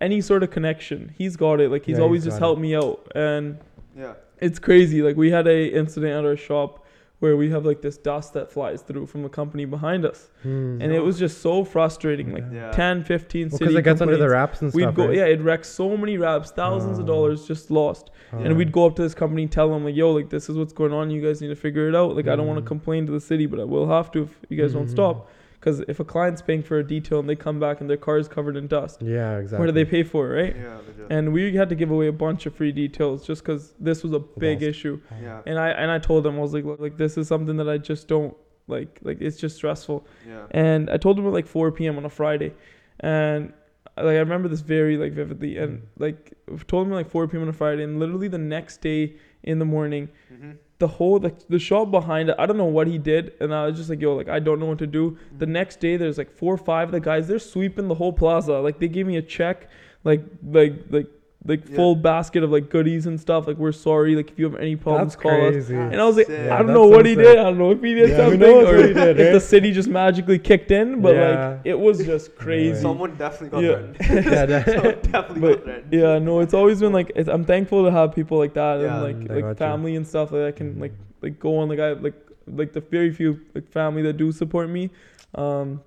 any 0.00 0.20
sort 0.20 0.42
of 0.42 0.50
connection, 0.50 1.12
he's 1.16 1.36
got 1.36 1.60
it. 1.60 1.70
Like 1.70 1.84
he's 1.84 1.98
Yeah, 1.98 2.04
always 2.04 2.22
he's 2.24 2.32
just 2.32 2.40
got 2.40 2.46
it. 2.46 2.48
helped 2.48 2.60
me 2.62 2.74
out. 2.74 3.12
And 3.14 3.58
Yeah. 3.96 4.14
it's 4.40 4.58
crazy. 4.58 5.02
Like 5.02 5.16
we 5.16 5.30
had 5.30 5.46
a 5.46 5.66
incident 5.82 6.12
at 6.12 6.24
our 6.24 6.36
shop 6.36 6.84
where 7.18 7.34
we 7.36 7.48
have 7.50 7.64
like 7.64 7.80
this 7.80 7.96
dust 7.96 8.34
that 8.34 8.52
flies 8.52 8.82
through 8.82 9.06
from 9.06 9.22
the 9.22 9.28
company 9.28 9.64
behind 9.64 10.04
us. 10.04 10.28
Mm. 10.44 10.82
And 10.82 10.92
it 10.92 11.00
was 11.00 11.18
just 11.18 11.40
so 11.40 11.64
frustrating. 11.64 12.30
Like 12.32 12.44
Yeah. 12.52 12.70
10, 12.72 13.04
15 13.04 13.44
because 13.46 13.58
city 13.58 13.76
it 13.76 13.82
gets 13.82 14.02
under 14.02 14.18
the 14.18 14.28
wraps 14.28 14.60
and 14.60 14.72
We'd 14.74 14.82
stuff. 14.82 14.94
go, 14.94 15.06
right? 15.06 15.16
yeah, 15.16 15.24
it 15.24 15.40
wrecks 15.40 15.68
so 15.68 15.96
many 15.96 16.18
wraps, 16.18 16.50
thousands 16.50 16.98
of 16.98 17.04
Oh. 17.04 17.08
dollars 17.14 17.46
just 17.46 17.70
lost 17.70 18.10
Oh. 18.34 18.38
and 18.38 18.56
we'd 18.58 18.70
go 18.70 18.84
up 18.86 18.96
to 18.96 19.02
this 19.02 19.14
company 19.14 19.42
and 19.44 19.52
tell 19.52 19.70
them 19.70 19.84
like 19.84 19.94
yo 19.96 20.10
like 20.12 20.28
this 20.28 20.50
is 20.50 20.56
what's 20.58 20.72
going 20.74 20.92
on 20.92 21.10
you 21.10 21.22
guys 21.22 21.40
need 21.40 21.48
to 21.48 21.54
figure 21.56 21.88
it 21.88 21.94
out 21.94 22.16
like 22.16 22.26
i 22.26 22.34
don't 22.36 22.46
want 22.48 22.58
to 22.58 22.62
Mhm. 22.64 22.66
complain 22.66 23.06
to 23.06 23.12
the 23.12 23.20
city 23.20 23.46
but 23.46 23.60
i 23.60 23.64
will 23.64 23.86
have 23.88 24.10
to 24.10 24.24
if 24.24 24.36
you 24.48 24.56
guys 24.60 24.72
don't 24.72 24.86
Mhm. 24.86 24.90
stop 24.90 25.30
because 25.66 25.80
if 25.88 25.98
a 25.98 26.04
client's 26.04 26.40
paying 26.42 26.62
for 26.62 26.78
a 26.78 26.86
detail 26.86 27.18
and 27.18 27.28
they 27.28 27.34
come 27.34 27.58
back 27.58 27.80
and 27.80 27.90
their 27.90 27.96
car 27.96 28.18
is 28.18 28.28
covered 28.28 28.56
in 28.56 28.68
dust 28.68 29.02
Yeah, 29.02 29.38
exactly. 29.38 29.58
where 29.58 29.66
do 29.66 29.72
they 29.72 29.84
pay 29.84 30.04
for 30.04 30.36
it 30.36 30.42
right 30.42 30.56
Yeah. 30.56 30.76
legit. 30.86 31.06
and 31.10 31.32
we 31.32 31.54
had 31.56 31.68
to 31.70 31.74
give 31.74 31.90
away 31.90 32.06
a 32.06 32.12
bunch 32.12 32.46
of 32.46 32.54
free 32.54 32.70
details 32.70 33.26
just 33.26 33.42
because 33.42 33.74
this 33.80 34.04
was 34.04 34.12
a 34.12 34.20
big 34.20 34.58
Lost. 34.62 34.68
issue 34.70 35.00
yeah. 35.20 35.40
and 35.44 35.58
i 35.58 35.70
and 35.70 35.90
i 35.90 35.98
told 35.98 36.22
them 36.24 36.36
i 36.36 36.40
was 36.40 36.54
like 36.54 36.64
look 36.64 36.78
like 36.78 36.96
this 36.96 37.18
is 37.18 37.26
something 37.26 37.56
that 37.56 37.68
i 37.68 37.78
just 37.78 38.06
don't 38.06 38.36
like 38.68 39.00
like 39.02 39.20
it's 39.20 39.36
just 39.36 39.56
stressful 39.56 40.06
Yeah. 40.26 40.46
and 40.52 40.88
I 40.90 40.96
told 40.98 41.18
them 41.18 41.26
at 41.26 41.32
like 41.32 41.46
4 41.46 41.70
p.m. 41.72 41.96
on 41.98 42.04
a 42.04 42.10
Friday, 42.10 42.52
and 43.00 43.52
like 43.96 44.16
I 44.16 44.18
remember 44.18 44.48
this 44.48 44.60
very 44.60 44.96
like 44.96 45.12
vividly, 45.12 45.56
and 45.56 45.86
like 45.98 46.32
I 46.52 46.56
told 46.72 46.86
them 46.86 46.92
at 46.92 46.96
like 46.96 47.10
4 47.10 47.28
p.m. 47.28 47.42
on 47.44 47.48
a 47.48 47.52
Friday, 47.52 47.84
and 47.84 48.00
literally 48.00 48.26
the 48.26 48.38
next 48.56 48.80
day 48.80 49.14
in 49.44 49.60
the 49.60 49.64
morning, 49.64 50.08
Mm-hmm. 50.32 50.50
The 50.78 50.86
whole 50.86 51.18
the, 51.18 51.32
the 51.48 51.58
shop 51.58 51.90
behind 51.90 52.28
it, 52.28 52.36
I 52.38 52.46
don't 52.46 52.58
know 52.58 52.64
what 52.64 52.86
he 52.86 52.98
did, 52.98 53.32
and 53.40 53.54
I 53.54 53.66
was 53.66 53.76
just 53.76 53.88
like, 53.88 54.00
yo, 54.00 54.14
like 54.14 54.28
I 54.28 54.38
don't 54.38 54.60
know 54.60 54.66
what 54.66 54.78
to 54.78 54.86
do. 54.86 55.18
The 55.38 55.46
mm. 55.46 55.50
next 55.50 55.80
day, 55.80 55.96
there's 55.96 56.18
like 56.18 56.30
four 56.30 56.54
or 56.54 56.58
five 56.58 56.88
of 56.88 56.92
the 56.92 57.00
guys, 57.00 57.28
they're 57.28 57.38
sweeping 57.38 57.88
the 57.88 57.94
whole 57.94 58.12
plaza. 58.12 58.58
Like 58.60 58.78
they 58.78 58.88
gave 58.88 59.06
me 59.06 59.16
a 59.16 59.22
check, 59.22 59.70
like 60.04 60.24
like 60.42 60.74
like 60.90 61.08
like 61.46 61.68
Yeah. 61.68 61.76
full 61.76 61.94
basket 61.94 62.42
of 62.42 62.50
like 62.50 62.68
goodies 62.70 63.06
and 63.06 63.20
stuff. 63.20 63.46
Like 63.46 63.56
we're 63.56 63.70
sorry, 63.72 64.16
like 64.16 64.30
if 64.30 64.38
you 64.38 64.44
have 64.46 64.56
any 64.60 64.74
problems, 64.76 65.12
That's 65.14 65.22
call 65.22 65.46
us. 65.46 65.52
crazy. 65.52 65.74
And 65.76 66.00
I 66.00 66.04
was 66.04 66.16
like, 66.16 66.26
Sick. 66.26 66.40
I 66.50 66.58
don't 66.58 66.66
that's 66.66 66.76
know 66.76 66.90
so 66.90 66.96
what 66.96 67.06
he 67.06 67.14
sick. 67.14 67.24
did. 67.24 67.38
I 67.38 67.42
don't 67.44 67.58
know 67.58 67.70
if 67.70 67.82
he 67.82 67.94
did 67.94 68.10
Yeah, 68.10 68.16
something 68.16 68.40
knows 68.40 68.68
or 68.68 68.76
what 68.76 68.86
he 68.88 68.92
did, 68.94 69.20
if 69.20 69.32
the 69.32 69.40
city 69.40 69.72
just 69.72 69.88
magically 69.88 70.38
kicked 70.38 70.70
in. 70.70 71.00
But 71.00 71.14
Yeah. 71.14 71.48
like 71.50 71.60
it 71.64 71.78
was 71.78 72.04
just 72.04 72.34
crazy. 72.36 72.80
Someone 72.80 73.14
definitely 73.16 73.50
got 73.50 73.62
Yeah. 73.62 73.92
threatened. 73.92 74.26
Yeah, 74.32 74.46
definitely 74.46 75.40
But 75.40 75.56
got 75.56 75.64
threatened. 75.64 75.92
yeah, 75.92 76.18
no, 76.18 76.40
it's 76.40 76.54
always 76.54 76.80
been 76.80 76.92
like 76.92 77.12
it's, 77.14 77.28
I'm 77.28 77.44
thankful 77.44 77.84
to 77.84 77.90
have 77.92 78.14
people 78.14 78.38
like 78.38 78.54
that 78.54 78.80
Yeah. 78.80 78.94
and 78.94 79.02
like 79.04 79.16
Mm, 79.16 79.30
I 79.30 79.34
like 79.34 79.42
got 79.44 79.48
you. 79.50 79.54
family 79.56 79.96
and 79.96 80.06
stuff 80.06 80.30
that 80.30 80.46
I 80.46 80.52
can 80.52 80.80
like 80.80 80.92
like 81.22 81.38
go 81.38 81.58
on. 81.58 81.68
Like 81.68 81.78
I 81.80 81.92
like 81.92 82.14
like 82.48 82.72
the 82.72 82.80
very 82.80 83.12
few 83.12 83.40
like 83.54 83.68
family 83.70 84.02
that 84.02 84.16
do 84.16 84.32
support 84.32 84.68
me. 84.68 84.90
Um, 85.34 85.80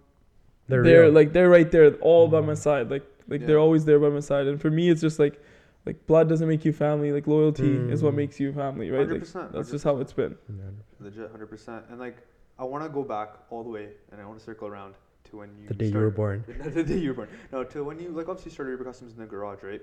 They're, 0.68 0.84
they're 0.84 1.10
like 1.12 1.34
they're 1.34 1.50
right 1.50 1.70
there 1.72 1.94
all 1.96 2.28
by 2.28 2.42
Mhm. 2.42 2.46
my 2.48 2.54
side 2.54 2.90
like 2.92 3.04
like 3.28 3.42
Yeah. 3.42 3.48
they're 3.48 3.60
always 3.60 3.86
there 3.86 4.00
by 4.00 4.10
my 4.10 4.20
side 4.20 4.46
and 4.48 4.60
for 4.62 4.70
me 4.70 4.90
it's 4.92 5.02
just 5.02 5.18
like 5.20 5.42
like 5.86 6.06
blood 6.08 6.30
doesn't 6.30 6.48
make 6.48 6.66
you 6.66 6.74
family 6.74 7.12
like 7.12 7.28
loyalty 7.28 7.76
is 7.90 8.04
what 8.04 8.14
Mm. 8.14 8.18
makes 8.18 8.40
you 8.40 8.52
family 8.54 8.90
right 8.92 9.08
like 9.10 9.22
100%, 9.22 9.52
that's 9.54 9.72
just 9.72 9.84
how 9.84 9.98
it's 9.98 10.14
been 10.14 10.38
Yeah. 10.50 10.64
legit, 11.00 11.32
hundred 11.32 11.48
percent. 11.48 11.86
And 11.90 12.00
like, 12.00 12.18
I 12.58 12.64
want 12.66 12.84
to 12.84 12.90
go 12.90 13.04
back 13.04 13.30
all 13.50 13.64
the 13.64 13.70
way, 13.70 13.90
and 14.12 14.20
I 14.22 14.26
want 14.26 14.38
to 14.40 14.44
circle 14.44 14.68
around 14.68 14.96
to 15.26 15.38
when 15.38 15.50
you 15.58 15.68
the 15.68 15.74
day 15.74 15.86
you 15.88 15.94
were 15.98 16.12
started- 16.12 16.16
born. 16.16 16.44
the 16.74 16.84
day 16.84 16.98
you 16.98 17.10
were 17.10 17.16
born. 17.16 17.30
No, 17.52 17.64
to 17.64 17.84
when 17.84 18.00
you 18.00 18.10
like 18.10 18.28
obviously 18.28 18.52
started 18.52 18.72
your 18.72 18.84
customs 18.84 19.14
in 19.14 19.20
the 19.20 19.26
garage, 19.26 19.64
right? 19.64 19.82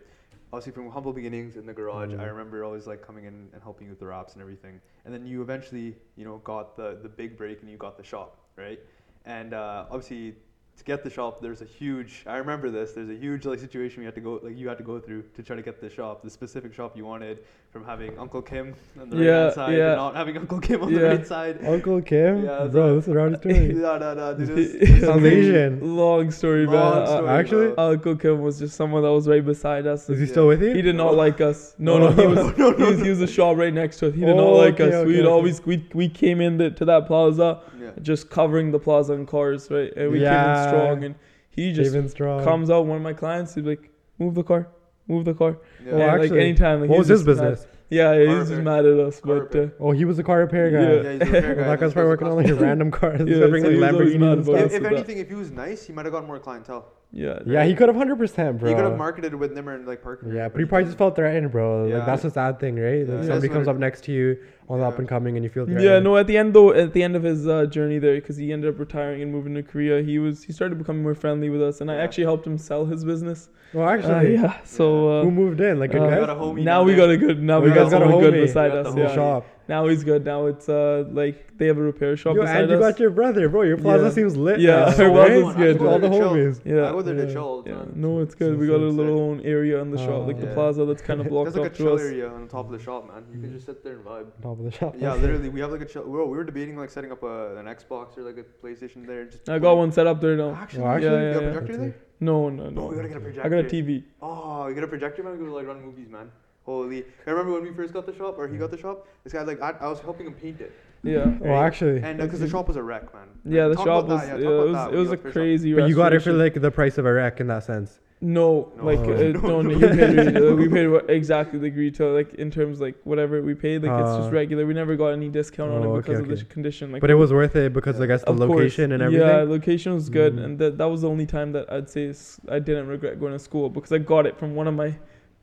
Obviously 0.52 0.72
from 0.72 0.90
humble 0.90 1.12
beginnings 1.12 1.56
in 1.56 1.66
the 1.66 1.72
garage, 1.72 2.12
I 2.12 2.16
Mm. 2.24 2.28
remember 2.28 2.62
always 2.64 2.86
like 2.86 3.00
coming 3.02 3.24
in 3.24 3.48
and 3.52 3.62
helping 3.62 3.86
you 3.86 3.92
with 3.92 3.98
the 4.00 4.06
wraps 4.06 4.34
and 4.34 4.42
everything. 4.42 4.80
And 5.04 5.12
then 5.14 5.26
you 5.26 5.40
eventually, 5.42 5.96
you 6.16 6.24
know, 6.24 6.38
got 6.44 6.76
the 6.76 6.98
the 7.02 7.08
big 7.08 7.36
break 7.36 7.62
and 7.62 7.70
you 7.70 7.76
got 7.78 7.96
the 7.96 8.04
shop, 8.04 8.36
right? 8.56 8.78
And 9.24 9.54
uh, 9.54 9.86
obviously 9.90 10.36
to 10.76 10.84
get 10.84 11.02
the 11.02 11.08
shop, 11.10 11.40
there's 11.40 11.62
a 11.62 11.64
huge. 11.64 12.22
I 12.26 12.36
remember 12.36 12.70
this. 12.70 12.92
There's 12.92 13.08
a 13.08 13.14
huge 13.14 13.46
like 13.46 13.58
situation 13.58 14.00
we 14.00 14.04
had 14.04 14.14
to 14.14 14.20
go 14.20 14.40
like 14.42 14.56
you 14.56 14.68
had 14.68 14.76
to 14.78 14.84
go 14.84 15.00
through 15.00 15.22
to 15.34 15.42
try 15.42 15.56
to 15.56 15.62
get 15.62 15.80
the 15.80 15.88
shop, 15.88 16.22
the 16.22 16.30
specific 16.30 16.74
shop 16.74 16.96
you 16.96 17.04
wanted, 17.06 17.38
from 17.70 17.84
having 17.84 18.18
Uncle 18.18 18.42
Kim 18.42 18.74
on 19.00 19.08
the 19.08 19.16
right 19.16 19.26
hand 19.26 19.54
side 19.54 19.72
yeah. 19.78 19.86
and 19.88 19.96
not 19.96 20.14
having 20.14 20.36
Uncle 20.36 20.60
Kim 20.60 20.82
on 20.82 20.92
the 20.92 21.02
right 21.02 21.26
side. 21.26 21.64
Uncle 21.64 22.02
Kim, 22.02 22.44
Yeah, 22.44 22.66
bro, 22.66 22.88
so- 22.90 22.94
this 22.96 23.08
is 23.08 23.14
around 23.14 23.32
the 23.32 23.38
story. 23.38 23.68
no, 23.74 23.98
no, 23.98 24.14
no, 24.14 24.34
dude. 24.34 24.50
It 24.50 24.54
was, 24.54 24.72
He's 24.72 25.02
it 25.02 25.14
was 25.14 25.24
Asian. 25.24 25.96
long 25.96 26.30
story 26.30 26.66
Long 26.66 26.74
man 26.74 27.02
Uh, 27.02 27.06
story, 27.06 27.28
actually? 27.28 27.74
bro. 27.74 27.90
Uncle 27.92 28.16
Kim 28.16 28.40
was 28.42 28.58
just 28.58 28.76
someone 28.76 29.02
that 29.02 29.12
was 29.12 29.26
right 29.28 29.44
beside 29.44 29.86
us 29.86 30.08
Is 30.10 30.18
he 30.18 30.24
Yeah. 30.26 30.30
still 30.30 30.46
with 30.48 30.62
you? 30.62 30.74
he 30.74 30.82
did 30.82 30.96
not 30.96 31.14
like 31.24 31.40
us 31.40 31.74
no 31.78 31.98
no 31.98 32.10
he 32.12 32.26
was 32.26 32.58
no, 32.58 32.72
he 32.76 32.82
was, 32.82 33.00
he 33.00 33.08
was 33.08 33.20
a 33.22 33.26
shop 33.26 33.56
right 33.56 33.72
next 33.72 33.98
to 34.00 34.08
us 34.08 34.14
he 34.14 34.20
did 34.20 34.36
not 34.36 34.46
Oh, 34.46 34.56
like 34.56 34.74
okay, 34.74 34.88
us 34.88 34.94
okay, 34.94 35.06
we'd 35.08 35.20
okay. 35.20 35.26
always 35.28 35.64
we, 35.64 35.86
we 35.94 36.08
came 36.08 36.40
in 36.40 36.58
the, 36.58 36.70
to 36.70 36.84
that 36.84 37.06
plaza 37.06 37.60
Yeah. 37.86 38.02
just 38.02 38.28
covering 38.30 38.70
the 38.70 38.78
plaza 38.78 39.12
in 39.14 39.26
cars 39.26 39.68
right 39.70 39.92
and 39.96 40.10
we 40.12 40.18
came 40.20 40.28
in 40.50 40.68
strong 40.68 41.04
and 41.04 41.14
he 41.50 41.72
just 41.72 41.92
David 41.92 42.10
Strong. 42.10 42.44
comes 42.44 42.70
out 42.70 42.86
one 42.86 42.96
of 42.98 43.02
my 43.02 43.12
clients 43.14 43.54
he'd 43.54 43.64
be 43.64 43.70
like 43.70 43.90
move 44.18 44.34
the 44.34 44.42
car 44.42 44.68
move 45.08 45.24
the 45.24 45.34
car 45.34 45.52
Yeah. 45.84 45.92
Well, 45.92 46.00
and 46.00 46.12
like 46.12 46.20
actually, 46.22 46.40
anytime 46.40 46.80
like, 46.80 46.90
what 46.90 46.96
he 46.96 46.98
was 47.00 47.08
his 47.08 47.24
just 47.24 47.26
mad- 47.40 47.50
business? 47.50 47.66
yeah 47.88 48.18
he 48.18 48.26
Car 48.26 48.36
was 48.38 48.48
just 48.50 48.62
mad 48.62 48.84
at 48.84 48.98
us 48.98 49.20
Car 49.20 49.40
but 49.44 49.56
uh. 49.60 49.68
Oh, 49.78 49.92
he 49.92 50.04
was 50.04 50.18
a 50.18 50.24
car 50.24 50.38
repair 50.40 50.70
guy. 50.70 50.82
Yeah. 50.82 51.02
Yeah, 51.02 51.12
he's 51.12 51.22
a 51.22 51.24
repair 51.32 51.54
guy. 51.54 51.64
That 51.68 51.80
guy's 51.80 51.92
probably 51.92 52.08
working 52.08 52.26
on 52.28 52.36
like 52.36 52.46
customer. 52.46 52.66
random 52.70 52.90
cars. 52.90 53.20
Yeah, 53.26 53.36
so 53.40 53.46
like 53.46 53.62
he 53.64 53.76
was 53.76 53.82
always 53.94 54.16
mad 54.18 54.38
Lamborghinis. 54.38 54.42
about 54.42 54.54
and 54.56 54.64
us. 54.64 54.72
If, 54.72 54.72
if 54.72 54.72
with 54.72 54.82
that. 54.82 54.92
anything, 54.94 55.18
if 55.18 55.28
he 55.28 55.34
was 55.36 55.50
nice, 55.52 55.86
he 55.86 55.92
might 55.92 56.04
have 56.06 56.12
got 56.12 56.26
more 56.26 56.38
clientele. 56.40 56.92
Yeah 57.12 57.38
Yeah, 57.46 57.64
he 57.64 57.74
could 57.74 57.88
have 57.88 57.96
100%, 57.96 58.58
bro. 58.58 58.68
He 58.68 58.74
could 58.74 58.84
have 58.84 58.98
marketed 58.98 59.34
with 59.34 59.54
Nimar 59.56 59.74
and 59.76 59.86
like 59.86 60.02
parking. 60.02 60.34
Yeah, 60.34 60.48
but 60.48 60.58
he 60.58 60.64
probably 60.66 60.86
just 60.86 60.98
felt 60.98 61.16
threatened, 61.16 61.50
bro. 61.52 61.86
Yeah. 61.86 61.98
Like 61.98 62.06
that's 62.06 62.22
the 62.22 62.30
sad 62.30 62.58
thing, 62.60 62.76
right? 62.76 63.06
Yeah. 63.06 63.14
Like 63.14 63.22
Yeah. 63.22 63.26
somebody 63.28 63.48
comes 63.48 63.68
up 63.68 63.76
next 63.78 64.04
to 64.04 64.12
you 64.12 64.36
on 64.68 64.78
the 64.80 64.84
Yeah. 64.84 64.88
up 64.88 64.98
and 64.98 65.08
coming, 65.08 65.36
and 65.36 65.44
you 65.44 65.50
feel 65.50 65.64
threatened. 65.64 65.84
Yeah, 65.84 65.98
no. 66.00 66.16
At 66.16 66.26
the 66.26 66.36
end, 66.36 66.52
though, 66.54 66.72
at 66.72 66.92
the 66.92 67.02
end 67.02 67.14
of 67.16 67.22
his 67.22 67.46
uh, 67.46 67.66
journey 67.66 67.98
there, 67.98 68.16
because 68.16 68.36
he 68.36 68.52
ended 68.52 68.68
up 68.74 68.78
retiring 68.80 69.22
and 69.22 69.30
moving 69.32 69.54
to 69.54 69.62
Korea, 69.62 70.02
he 70.02 70.18
was 70.18 70.42
he 70.42 70.52
started 70.52 70.76
becoming 70.78 71.02
more 71.02 71.14
friendly 71.14 71.48
with 71.48 71.62
us, 71.62 71.80
and 71.80 71.90
I 71.90 71.96
actually 71.96 72.24
helped 72.24 72.46
him 72.46 72.58
sell 72.58 72.84
his 72.84 73.04
business. 73.04 73.48
Well, 73.72 73.88
Uh, 73.88 73.92
actually, 73.92 74.34
yeah. 74.34 74.58
So 74.64 75.08
uh, 75.20 75.22
who 75.22 75.30
moved 75.30 75.60
in? 75.60 75.78
Like 75.78 75.94
a 75.94 76.02
uh, 76.02 76.10
guy? 76.10 76.20
got 76.20 76.30
a 76.30 76.34
homie 76.34 76.64
now 76.64 76.78
down 76.78 76.86
we 76.86 76.94
got 76.96 77.10
a 77.10 77.16
good. 77.16 77.42
Now 77.42 77.58
Oh, 77.58 77.60
we 77.60 77.68
got 77.68 77.90
got 77.90 78.02
a 78.02 78.06
someone 78.06 78.20
good 78.20 78.34
beside 78.34 78.72
us. 78.72 78.94
Yeah. 78.96 79.14
shop. 79.14 79.46
Now 79.68 79.88
he's 79.88 80.04
good. 80.04 80.24
Now 80.24 80.46
it's 80.46 80.68
uh 80.68 81.04
like 81.10 81.56
they 81.58 81.66
have 81.66 81.76
a 81.78 81.80
repair 81.82 82.16
shop 82.16 82.36
Yo, 82.36 82.42
beside 82.42 82.62
and 82.62 82.70
you 82.70 82.76
us. 82.76 82.92
got 82.92 83.00
your 83.00 83.10
brother, 83.10 83.48
bro. 83.48 83.62
Your 83.62 83.76
plaza 83.78 84.04
Yeah. 84.04 84.10
seems 84.10 84.36
lit. 84.36 84.60
Yeah, 84.60 84.94
now, 84.96 85.04
our 85.04 85.10
right? 85.10 85.42
plaza's 85.42 85.56
I 85.56 85.58
good. 85.58 85.80
All 85.82 85.98
the 85.98 86.08
to 86.08 86.16
chill. 86.18 86.30
homies. 86.30 86.60
Yeah. 86.64 86.88
I 86.88 86.92
go 86.92 87.02
there 87.02 87.14
to 87.16 87.32
chill 87.32 87.42
all 87.42 87.62
the 87.62 87.70
yeah, 87.70 87.84
no, 87.94 88.20
it's 88.20 88.34
good. 88.34 88.52
This 88.54 88.60
We 88.60 88.66
got 88.68 88.80
a 88.80 88.86
little 89.00 89.18
own 89.18 89.40
area 89.40 89.80
on 89.80 89.90
the 89.90 89.98
shop, 89.98 90.26
like 90.26 90.38
the 90.40 90.50
Oh. 90.50 90.54
plaza 90.54 90.84
that's 90.84 91.02
kind 91.02 91.20
of 91.20 91.28
blocked 91.30 91.52
There's 91.54 91.62
like 91.64 91.72
off 91.72 91.74
a 91.74 91.82
chill 91.82 91.98
area 91.98 92.28
on 92.28 92.42
the 92.42 92.48
top 92.48 92.66
of 92.66 92.72
the 92.72 92.78
shop, 92.78 93.08
man. 93.08 93.24
You 93.32 93.40
can 93.40 93.52
just 93.52 93.66
sit 93.66 93.82
there 93.82 93.94
and 93.94 94.04
vibe. 94.04 94.26
Top 94.42 94.58
of 94.58 94.64
the 94.64 94.70
shop. 94.70 94.94
Yeah, 94.98 95.14
literally, 95.14 95.48
we 95.56 95.60
have 95.60 95.72
like 95.72 95.80
a 95.82 95.86
chill. 95.86 96.04
Bro, 96.04 96.26
we 96.28 96.36
were 96.36 96.44
debating 96.44 96.76
like 96.76 96.90
setting 96.90 97.10
up 97.10 97.22
a, 97.24 97.56
an 97.56 97.66
Xbox 97.66 98.16
or 98.18 98.22
like 98.22 98.36
a 98.38 98.44
PlayStation 98.64 99.04
there. 99.06 99.24
Just 99.24 99.48
I 99.48 99.58
got 99.58 99.76
one 99.76 99.90
set 99.90 100.06
up 100.06 100.20
there 100.20 100.36
now. 100.36 100.50
Actually, 100.54 100.84
Oh, 100.84 100.86
actually? 100.86 101.06
Yeah, 101.10 101.18
a 101.20 101.32
yeah, 101.32 101.50
projector 101.52 101.76
there? 101.76 101.96
No, 102.20 102.48
no, 102.48 102.64
No, 102.64 102.70
no. 102.70 102.86
we 102.86 102.96
gotta 102.96 103.08
get 103.08 103.16
a 103.18 103.20
projector. 103.20 103.46
I 103.46 103.48
got 103.50 103.58
a 103.66 103.68
TV. 103.68 104.04
Oh, 104.22 104.68
you 104.68 104.74
got 104.74 104.84
a 104.84 104.88
projector, 104.88 105.22
man? 105.22 105.32
We 105.38 105.44
could 105.44 105.52
like 105.52 105.66
run 105.66 105.82
movies, 105.84 106.08
man. 106.08 106.30
Holy! 106.66 107.04
I 107.26 107.30
remember 107.30 107.52
when 107.52 107.62
we 107.62 107.72
first 107.72 107.92
got 107.94 108.04
the 108.06 108.14
shop, 108.14 108.34
or 108.38 108.48
he 108.48 108.58
got 108.58 108.70
the 108.72 108.76
shop. 108.78 109.06
This 109.24 109.32
guy 109.32 109.42
like 109.42 109.62
I, 109.62 109.70
I 109.80 109.88
was 109.88 110.00
helping 110.00 110.26
him 110.26 110.34
paint 110.34 110.60
it, 110.60 110.72
Yeah. 111.02 111.26
Well, 111.40 111.62
actually, 111.62 112.02
and 112.02 112.18
because 112.18 112.40
the 112.40 112.48
shop 112.48 112.66
was 112.66 112.76
a 112.76 112.82
wreck, 112.82 113.14
man. 113.14 113.28
Yeah, 113.44 113.68
the 113.68 113.76
Talk 113.76 113.86
shop 113.86 114.06
was 114.06 114.20
that, 114.20 114.40
yeah, 114.40 114.48
yeah, 114.48 114.50
it 114.50 114.68
was 114.70 114.92
it 114.94 114.96
was 114.96 115.10
a 115.12 115.16
got 115.16 115.22
the 115.24 115.30
crazy. 115.32 115.74
but 115.74 115.88
you 115.88 115.94
got 115.94 116.12
it 116.12 116.20
for 116.22 116.32
like 116.32 116.54
the 116.60 116.70
price 116.72 116.98
of 116.98 117.06
a 117.06 117.12
wreck 117.12 117.40
in 117.40 117.46
that 117.46 117.62
sense. 117.64 118.00
No, 118.20 118.72
No. 118.78 118.84
like 118.84 118.98
Oh. 118.98 119.12
uh, 119.12 119.48
no, 119.48 119.62
no, 119.62 119.70
you 119.70 119.78
paid 119.78 120.34
re- 120.34 120.48
uh, 120.50 120.54
we 120.54 120.68
paid 120.68 120.86
what 120.88 121.08
exactly 121.10 121.58
like 121.60 121.76
retail, 121.76 122.12
like 122.14 122.34
in 122.34 122.50
terms 122.50 122.80
like 122.80 122.96
whatever 123.04 123.42
we 123.42 123.54
paid, 123.54 123.82
like 123.84 123.92
it's 124.00 124.16
just 124.16 124.30
Uh, 124.30 124.40
regular. 124.40 124.64
We 124.66 124.72
never 124.74 124.96
got 124.96 125.08
any 125.10 125.28
discount 125.28 125.70
on 125.70 125.82
oh, 125.84 125.84
it 125.84 125.98
okay, 125.98 126.00
because 126.00 126.20
of 126.20 126.26
the 126.28 126.32
okay. 126.34 126.42
sh- 126.42 126.48
condition. 126.56 126.92
Like, 126.92 127.02
But 127.02 127.10
it 127.10 127.14
was 127.24 127.32
worth 127.32 127.54
it 127.54 127.72
because 127.74 127.98
Yeah. 127.98 128.04
I 128.04 128.06
guess 128.06 128.22
the 128.24 128.30
of 128.30 128.38
course. 128.38 128.48
location 128.50 128.90
and 128.92 129.02
everything. 129.02 129.26
Yeah, 129.28 129.42
location 129.56 129.92
was 129.94 130.08
good, 130.08 130.34
Mhm. 130.34 130.44
and 130.44 130.58
that 130.58 130.78
that 130.78 130.86
was 130.94 131.02
the 131.02 131.10
only 131.10 131.26
time 131.26 131.52
that 131.52 131.70
I'd 131.70 131.90
say 131.90 132.04
I 132.48 132.58
didn't 132.58 132.88
regret 132.88 133.20
going 133.20 133.34
to 133.34 133.38
school 133.38 133.68
because 133.68 133.92
I 133.92 133.98
got 133.98 134.24
it 134.26 134.36
from 134.38 134.54
one 134.56 134.66
of 134.66 134.74
my 134.74 134.88
uh, 134.88 134.92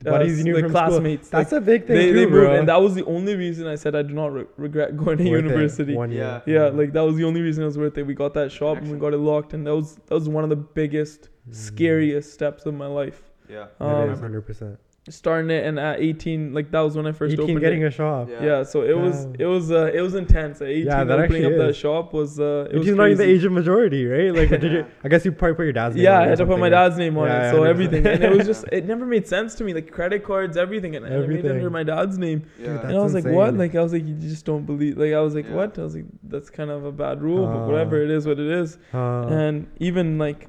uh, 0.06 0.10
buddies 0.10 0.38
you 0.38 0.44
knew 0.44 0.60
from 0.60 0.70
classmates. 0.70 1.28
School. 1.28 1.40
That's 1.40 1.52
like, 1.52 1.62
a 1.62 1.64
big 1.64 1.86
thing 1.86 1.96
they, 1.96 2.12
too, 2.12 2.14
they 2.14 2.26
bro. 2.26 2.54
And 2.58 2.68
that 2.68 2.80
was 2.80 2.94
the 2.94 3.04
only 3.04 3.36
reason 3.36 3.66
I 3.66 3.74
said 3.74 3.94
I 3.94 4.02
do 4.02 4.12
not 4.12 4.32
re- 4.32 4.46
regret 4.56 4.96
going 5.02 5.18
to 5.18 5.30
worth 5.30 5.44
university. 5.44 5.94
One 5.94 6.10
year. 6.10 6.42
Yeah, 6.46 6.52
yeah, 6.52 6.64
yeah, 6.64 6.70
like 6.70 6.92
that 6.92 7.00
was 7.00 7.16
the 7.16 7.24
only 7.24 7.40
reason 7.40 7.62
it 7.62 7.66
was 7.66 7.78
worth 7.78 7.96
it. 7.96 8.02
We 8.02 8.14
got 8.14 8.34
that 8.34 8.52
shop 8.52 8.78
and 8.78 8.90
we 8.90 8.98
got 8.98 9.14
it 9.14 9.18
locked, 9.18 9.54
and 9.54 9.66
that 9.66 9.74
was 9.74 9.96
that 10.06 10.14
was 10.14 10.28
one 10.28 10.44
of 10.44 10.50
the 10.50 10.56
biggest, 10.56 11.30
mm. 11.48 11.54
scariest 11.54 12.32
steps 12.32 12.66
of 12.66 12.74
my 12.74 12.86
life. 12.86 13.22
Yeah, 13.48 13.66
um, 13.80 14.08
100%. 14.16 14.76
Starting 15.10 15.50
it 15.50 15.66
and 15.66 15.78
at 15.78 16.00
18, 16.00 16.54
like 16.54 16.70
that 16.70 16.80
was 16.80 16.96
when 16.96 17.06
I 17.06 17.12
first 17.12 17.34
Eighteen 17.34 17.44
opened 17.44 17.60
getting 17.60 17.82
it. 17.82 17.88
a 17.88 17.90
shop. 17.90 18.26
Yeah. 18.30 18.42
yeah, 18.42 18.62
so 18.62 18.80
it 18.84 18.96
was 18.96 19.26
Damn. 19.26 19.34
it 19.38 19.44
was 19.44 19.70
uh, 19.70 19.90
it 19.92 20.00
was 20.00 20.14
intense. 20.14 20.62
At 20.62 20.68
18, 20.68 20.86
Yeah, 20.86 21.04
that 21.04 21.18
opening 21.18 21.44
up 21.44 21.50
actually 21.52 21.58
that 21.58 21.68
is. 21.68 21.76
shop 21.76 22.14
was 22.14 22.40
uh, 22.40 22.68
it 22.70 22.76
was 22.78 22.86
Eighteen's 22.86 22.96
not 22.96 23.04
even 23.08 23.18
the 23.18 23.24
asian 23.24 23.52
majority, 23.52 24.06
right? 24.06 24.34
Like, 24.34 24.48
did 24.48 24.72
you? 24.72 24.86
I 25.04 25.08
guess 25.10 25.26
you 25.26 25.32
probably 25.32 25.56
put 25.56 25.64
your 25.64 25.74
dad's 25.74 25.94
name. 25.96 26.04
Yeah, 26.04 26.14
on 26.16 26.22
I 26.22 26.24
it 26.24 26.28
had 26.30 26.38
to 26.38 26.46
put 26.46 26.58
my 26.58 26.70
dad's 26.70 26.96
name 26.96 27.18
on 27.18 27.28
Yeah, 27.28 27.48
it, 27.48 27.52
so 27.52 27.64
everything, 27.64 28.06
and 28.06 28.24
it 28.24 28.32
was 28.34 28.46
just 28.46 28.64
it 28.72 28.86
never 28.86 29.04
made 29.04 29.28
sense 29.28 29.54
to 29.56 29.64
me, 29.64 29.74
like 29.74 29.90
credit 29.92 30.24
cards, 30.24 30.56
everything, 30.56 30.96
and, 30.96 31.04
and 31.04 31.14
I 31.14 31.18
made 31.18 31.24
it 31.24 31.28
Everything. 31.40 31.50
under 31.50 31.68
my 31.68 31.82
dad's 31.82 32.16
name, 32.16 32.46
Yeah. 32.58 32.64
Dude, 32.68 32.76
and 32.76 32.78
I 32.88 32.92
That's 32.92 33.02
was 33.02 33.14
like, 33.14 33.24
what? 33.26 33.52
Like 33.52 33.74
I 33.74 33.82
was 33.82 33.92
like, 33.92 34.06
you 34.06 34.14
just 34.14 34.46
don't 34.46 34.64
believe. 34.64 34.96
Like 34.96 35.12
I 35.12 35.20
was 35.20 35.34
like, 35.34 35.44
Yeah. 35.46 35.54
what? 35.54 35.78
I 35.78 35.82
was 35.82 35.94
like, 35.96 36.06
that's 36.22 36.48
kind 36.48 36.70
of 36.70 36.86
a 36.86 36.92
bad 36.92 37.20
rule, 37.20 37.46
but 37.46 37.64
Uh. 37.64 37.66
whatever, 37.66 38.02
it 38.02 38.08
is 38.10 38.26
what 38.26 38.38
it 38.40 38.50
is. 38.50 38.78
Uh, 38.94 39.26
and 39.26 39.66
even 39.80 40.16
like 40.16 40.48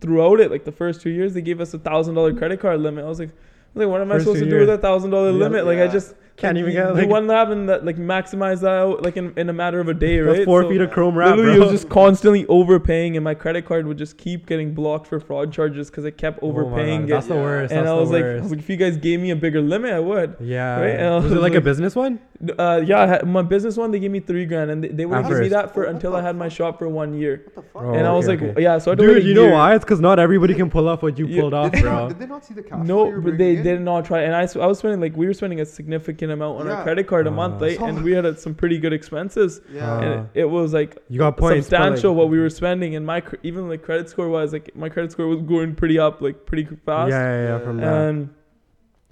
throughout 0.00 0.38
it, 0.38 0.52
like 0.52 0.64
the 0.64 0.70
first 0.70 1.00
two 1.00 1.10
years, 1.10 1.34
they 1.34 1.42
gave 1.42 1.60
us 1.60 1.74
a 1.74 1.78
thousand 1.80 2.14
dollar 2.14 2.32
credit 2.32 2.60
card 2.60 2.78
limit. 2.78 3.04
I 3.04 3.08
was 3.08 3.18
like, 3.18 3.30
I 3.30 3.32
was 3.32 3.36
like, 3.76 3.88
what 3.88 4.00
am 4.00 4.10
I 4.10 4.18
supposed 4.18 4.40
to 4.40 4.50
do 4.50 4.58
with 4.60 4.70
a 4.70 4.78
thousand 4.78 5.10
dollar 5.10 5.30
limit? 5.32 5.66
Like 5.66 5.78
I 5.78 5.86
just 5.86 6.14
Can't 6.36 6.58
even 6.58 6.72
get, 6.74 6.88
the 6.88 6.92
like- 6.94 7.08
one 7.08 7.26
that 7.28 7.34
happened 7.34 7.68
that 7.70 7.84
like 7.86 7.96
maximize 7.96 8.60
that 8.60 8.70
out 8.70 9.02
like 9.02 9.16
in, 9.16 9.32
in 9.38 9.48
a 9.48 9.52
matter 9.54 9.80
of 9.80 9.88
a 9.88 9.94
day, 9.94 10.20
that's 10.20 10.38
right? 10.38 10.44
four 10.44 10.62
So 10.64 10.68
feet 10.70 10.80
of 10.82 10.90
chrome 10.90 11.16
wrap, 11.16 11.30
Literally, 11.36 11.56
bro. 11.58 11.66
it 11.68 11.70
was 11.72 11.80
just 11.80 11.88
constantly 11.88 12.46
overpaying, 12.46 13.16
and 13.16 13.24
my 13.24 13.34
credit 13.34 13.64
card 13.64 13.86
would 13.86 13.96
just 13.96 14.18
keep 14.18 14.46
getting 14.46 14.74
blocked 14.74 15.06
for 15.06 15.18
fraud 15.18 15.52
charges 15.52 15.88
because 15.90 16.04
I 16.04 16.10
kept 16.10 16.40
Oh 16.42 16.52
my 16.52 16.60
overpaying 16.60 17.04
it. 17.04 17.06
The 17.26 17.34
Yeah. 17.34 17.42
worst. 17.42 17.72
and 17.72 17.86
that's 17.86 17.90
I 17.90 17.94
the 17.94 18.00
was 18.00 18.10
like, 18.10 18.24
I 18.24 18.40
was 18.40 18.50
like, 18.50 18.58
if 18.60 18.68
you 18.68 18.76
guys 18.76 18.96
gave 18.98 19.20
me 19.20 19.30
a 19.30 19.36
bigger 19.36 19.62
limit, 19.62 19.92
I 19.92 20.00
would. 20.00 20.36
yeah. 20.40 20.78
right? 20.80 20.90
And 20.96 21.06
I 21.06 21.16
Was 21.16 21.24
it 21.26 21.30
was 21.30 21.40
like 21.40 21.54
a 21.54 21.60
business 21.60 21.96
one? 21.96 22.18
Uh, 22.58 22.82
yeah, 22.84 23.22
my 23.24 23.40
business 23.40 23.78
one 23.78 23.90
they 23.90 23.98
gave 23.98 24.10
me 24.10 24.20
three 24.20 24.44
grand, 24.44 24.70
and 24.70 24.84
they, 24.84 24.88
they 24.88 25.06
wouldn't 25.06 25.26
give 25.26 25.38
me 25.38 25.48
that 25.48 25.72
for 25.72 25.84
What 25.86 25.94
until 25.94 26.14
I 26.14 26.20
had 26.20 26.36
my 26.36 26.50
shop 26.50 26.78
for 26.78 26.86
one 26.86 27.14
year. 27.14 27.44
What 27.46 27.54
the 27.54 27.62
fuck? 27.62 27.82
Oh, 27.82 27.94
and 27.94 28.06
I 28.06 28.12
was 28.12 28.28
okay, 28.28 28.38
like, 28.44 28.50
okay. 28.52 28.62
yeah, 28.62 28.76
so 28.76 28.90
I 28.90 28.92
had 28.92 28.98
to 28.98 29.06
wait 29.06 29.14
Dude, 29.14 29.22
a 29.22 29.26
you 29.26 29.34
know 29.34 29.48
why? 29.52 29.74
It's 29.74 29.84
because 29.86 30.00
not 30.00 30.18
everybody 30.18 30.52
can 30.52 30.68
pull 30.68 30.86
off 30.86 31.02
what 31.02 31.18
you 31.18 31.26
pulled 31.28 31.54
off, 31.54 31.70
Did 31.72 31.78
they, 31.78 31.82
bro. 31.82 32.08
did 32.08 32.18
they 32.18 32.26
not 32.26 32.44
see 32.44 32.52
the 32.52 32.62
cash 32.62 32.86
No, 32.86 33.10
but 33.22 33.38
they 33.38 33.56
did 33.56 33.80
not 33.80 34.04
try. 34.04 34.20
And 34.20 34.34
I 34.36 34.42
I 34.62 34.66
was 34.66 34.78
spending 34.80 35.00
like 35.00 35.16
we 35.16 35.26
were 35.26 35.32
spending 35.32 35.60
a 35.60 35.64
significant 35.64 36.25
amount 36.30 36.60
on 36.60 36.66
Yeah. 36.66 36.74
our 36.76 36.82
credit 36.82 37.06
card 37.06 37.26
a 37.26 37.30
month, 37.30 37.60
Uh, 37.62 37.66
right? 37.66 37.80
And 37.80 38.02
we 38.04 38.12
had 38.12 38.38
some 38.38 38.54
pretty 38.54 38.78
good 38.78 38.92
expenses, 38.92 39.60
Yeah. 39.72 39.92
Uh, 39.92 40.00
and 40.00 40.12
it, 40.34 40.40
it 40.42 40.44
was 40.50 40.72
like 40.74 40.96
You 41.08 41.18
got 41.18 41.36
points. 41.36 41.40
but, 41.70 41.78
like- 41.80 41.86
substantial 41.88 42.14
what 42.14 42.28
we 42.28 42.38
were 42.38 42.50
spending. 42.50 42.94
And 42.96 43.04
my 43.06 43.20
cr- 43.20 43.36
even 43.42 43.68
like 43.68 43.82
credit 43.82 44.08
score 44.08 44.28
was 44.28 44.52
like 44.52 44.74
my 44.76 44.88
credit 44.88 45.12
score 45.12 45.26
was 45.26 45.42
going 45.42 45.74
pretty 45.74 45.98
up, 45.98 46.20
like 46.20 46.46
pretty 46.46 46.64
fast. 46.84 47.10
yeah, 47.10 47.48
yeah. 47.48 47.58
From 47.60 47.76
that. 47.78 47.92
And 48.08 48.28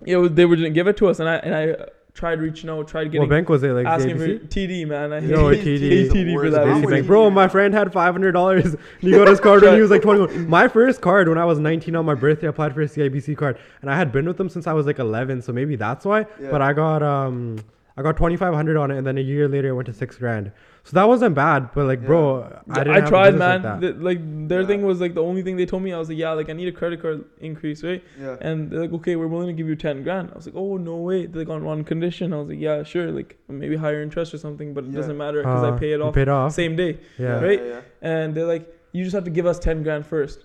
it 0.07 0.17
was 0.17 0.33
they 0.33 0.45
were 0.45 0.57
didn't 0.57 0.75
give 0.75 0.87
it 0.89 0.97
to 0.99 1.09
us, 1.09 1.21
and 1.21 1.29
I 1.29 1.37
and 1.37 1.55
I 1.55 1.77
tried 2.15 2.41
reaching 2.41 2.71
out, 2.71 2.87
tried 2.89 3.05
getting. 3.07 3.21
What 3.21 3.29
bank 3.29 3.49
was 3.49 3.63
it? 3.63 3.73
Like 3.73 3.87
asking 3.87 4.17
ABC? 4.17 4.41
for 4.41 4.47
TD, 4.47 4.87
man. 4.87 5.13
I 5.13 5.21
hate 5.21 5.31
Yo. 5.31 5.53
TD. 5.53 5.81
hate 5.81 6.11
TD 6.11 6.35
for 6.41 6.49
that. 6.51 6.65
Daisy 6.65 6.87
Bank. 6.87 7.07
Bro, 7.07 7.31
my 7.31 7.49
friend 7.49 7.75
had 7.75 7.93
five 7.93 8.15
hundred 8.15 8.33
dollars. 8.33 8.77
He 9.01 9.11
got 9.11 9.29
his 9.29 9.41
card 9.41 9.63
when 9.63 9.75
he 9.75 9.81
was 9.81 9.91
like 9.91 10.03
twenty 10.03 10.21
one. 10.21 10.49
My 10.49 10.69
first 10.69 11.01
card 11.01 11.29
when 11.29 11.37
I 11.39 11.45
was 11.45 11.59
nineteen 11.59 11.97
on 11.97 12.07
my 12.07 12.15
birthday, 12.15 12.47
I 12.47 12.51
applied 12.51 12.75
for 12.75 12.81
a 12.83 12.87
CIBC 12.87 13.37
card, 13.37 13.59
and 13.83 13.91
I 13.91 13.97
had 13.97 14.13
been 14.13 14.27
with 14.27 14.39
them 14.39 14.49
since 14.49 14.67
I 14.67 14.73
was 14.73 14.87
like 14.87 14.99
eleven, 14.99 15.43
so 15.43 15.53
maybe 15.53 15.77
that's 15.77 16.05
why. 16.07 16.27
Yeah. 16.41 16.51
But 16.51 16.63
I 16.63 16.73
got 16.73 17.03
um, 17.03 17.59
I 17.97 18.03
got 18.03 18.17
twenty 18.17 18.37
five 18.37 18.55
hundred 18.55 18.77
on 18.77 18.91
it, 18.91 18.97
and 18.97 19.07
then 19.07 19.19
a 19.19 19.23
year 19.23 19.49
later, 19.49 19.71
I 19.71 19.73
went 19.73 19.87
to 19.87 19.93
six 19.93 20.17
grand. 20.17 20.53
So 20.87 20.93
that 20.97 21.09
wasn't 21.09 21.35
bad. 21.35 21.71
But 21.75 21.87
like, 21.87 22.05
bro, 22.05 22.43
I 22.71 22.75
didn't. 22.85 22.93
I 22.97 23.01
have 23.01 23.09
tried, 23.09 23.35
man. 23.37 23.63
Like 23.63 23.63
that. 23.63 23.81
Th- 23.81 23.97
Like, 23.97 24.49
their 24.49 24.61
Yeah. 24.61 24.67
thing 24.67 24.83
was 24.85 25.01
like 25.01 25.15
the 25.15 25.23
only 25.23 25.43
thing 25.43 25.57
they 25.57 25.65
told 25.65 25.83
me. 25.83 25.95
I 25.95 25.99
was 25.99 26.11
like, 26.11 26.19
yeah, 26.19 26.33
like 26.33 26.51
I 26.51 26.53
need 26.53 26.69
a 26.69 26.73
credit 26.73 27.01
card 27.01 27.25
increase, 27.41 27.83
right? 27.83 28.03
Yeah. 28.21 28.37
And 28.43 28.71
they're 28.71 28.81
like, 28.81 28.93
okay, 28.93 29.17
we're 29.17 29.27
willing 29.27 29.47
to 29.47 29.55
give 29.55 29.67
you 29.67 29.77
ten 29.77 30.03
grand. 30.03 30.29
I 30.33 30.37
was 30.37 30.45
like, 30.47 30.55
oh 30.57 30.77
no 30.77 30.97
way. 30.97 31.25
They're 31.27 31.45
like 31.45 31.49
on 31.49 31.65
one 31.65 31.85
condition. 31.85 32.35
I 32.35 32.37
was 32.37 32.49
like, 32.49 32.61
yeah, 32.61 32.83
sure, 32.83 33.11
like 33.11 33.39
maybe 33.49 33.77
higher 33.77 34.03
interest 34.03 34.35
or 34.35 34.39
something, 34.39 34.75
but 34.75 34.85
it 34.85 34.91
Yeah. 34.91 34.97
doesn't 35.01 35.17
matter 35.17 35.39
because 35.41 35.63
Uh, 35.65 35.73
I 35.73 35.79
pay 35.79 35.93
it 35.93 36.03
off 36.03 36.15
Paid 36.15 36.29
off. 36.29 36.53
same 36.53 36.77
day. 36.77 36.99
Yeah. 37.19 37.41
right? 37.41 37.61
Yeah, 37.65 37.69
yeah. 37.69 37.81
And 38.03 38.35
they're 38.35 38.47
like, 38.47 38.67
you 38.93 39.05
just 39.05 39.15
have 39.15 39.25
to 39.25 39.31
give 39.31 39.47
us 39.47 39.59
ten 39.59 39.83
grand 39.83 40.05
first. 40.07 40.45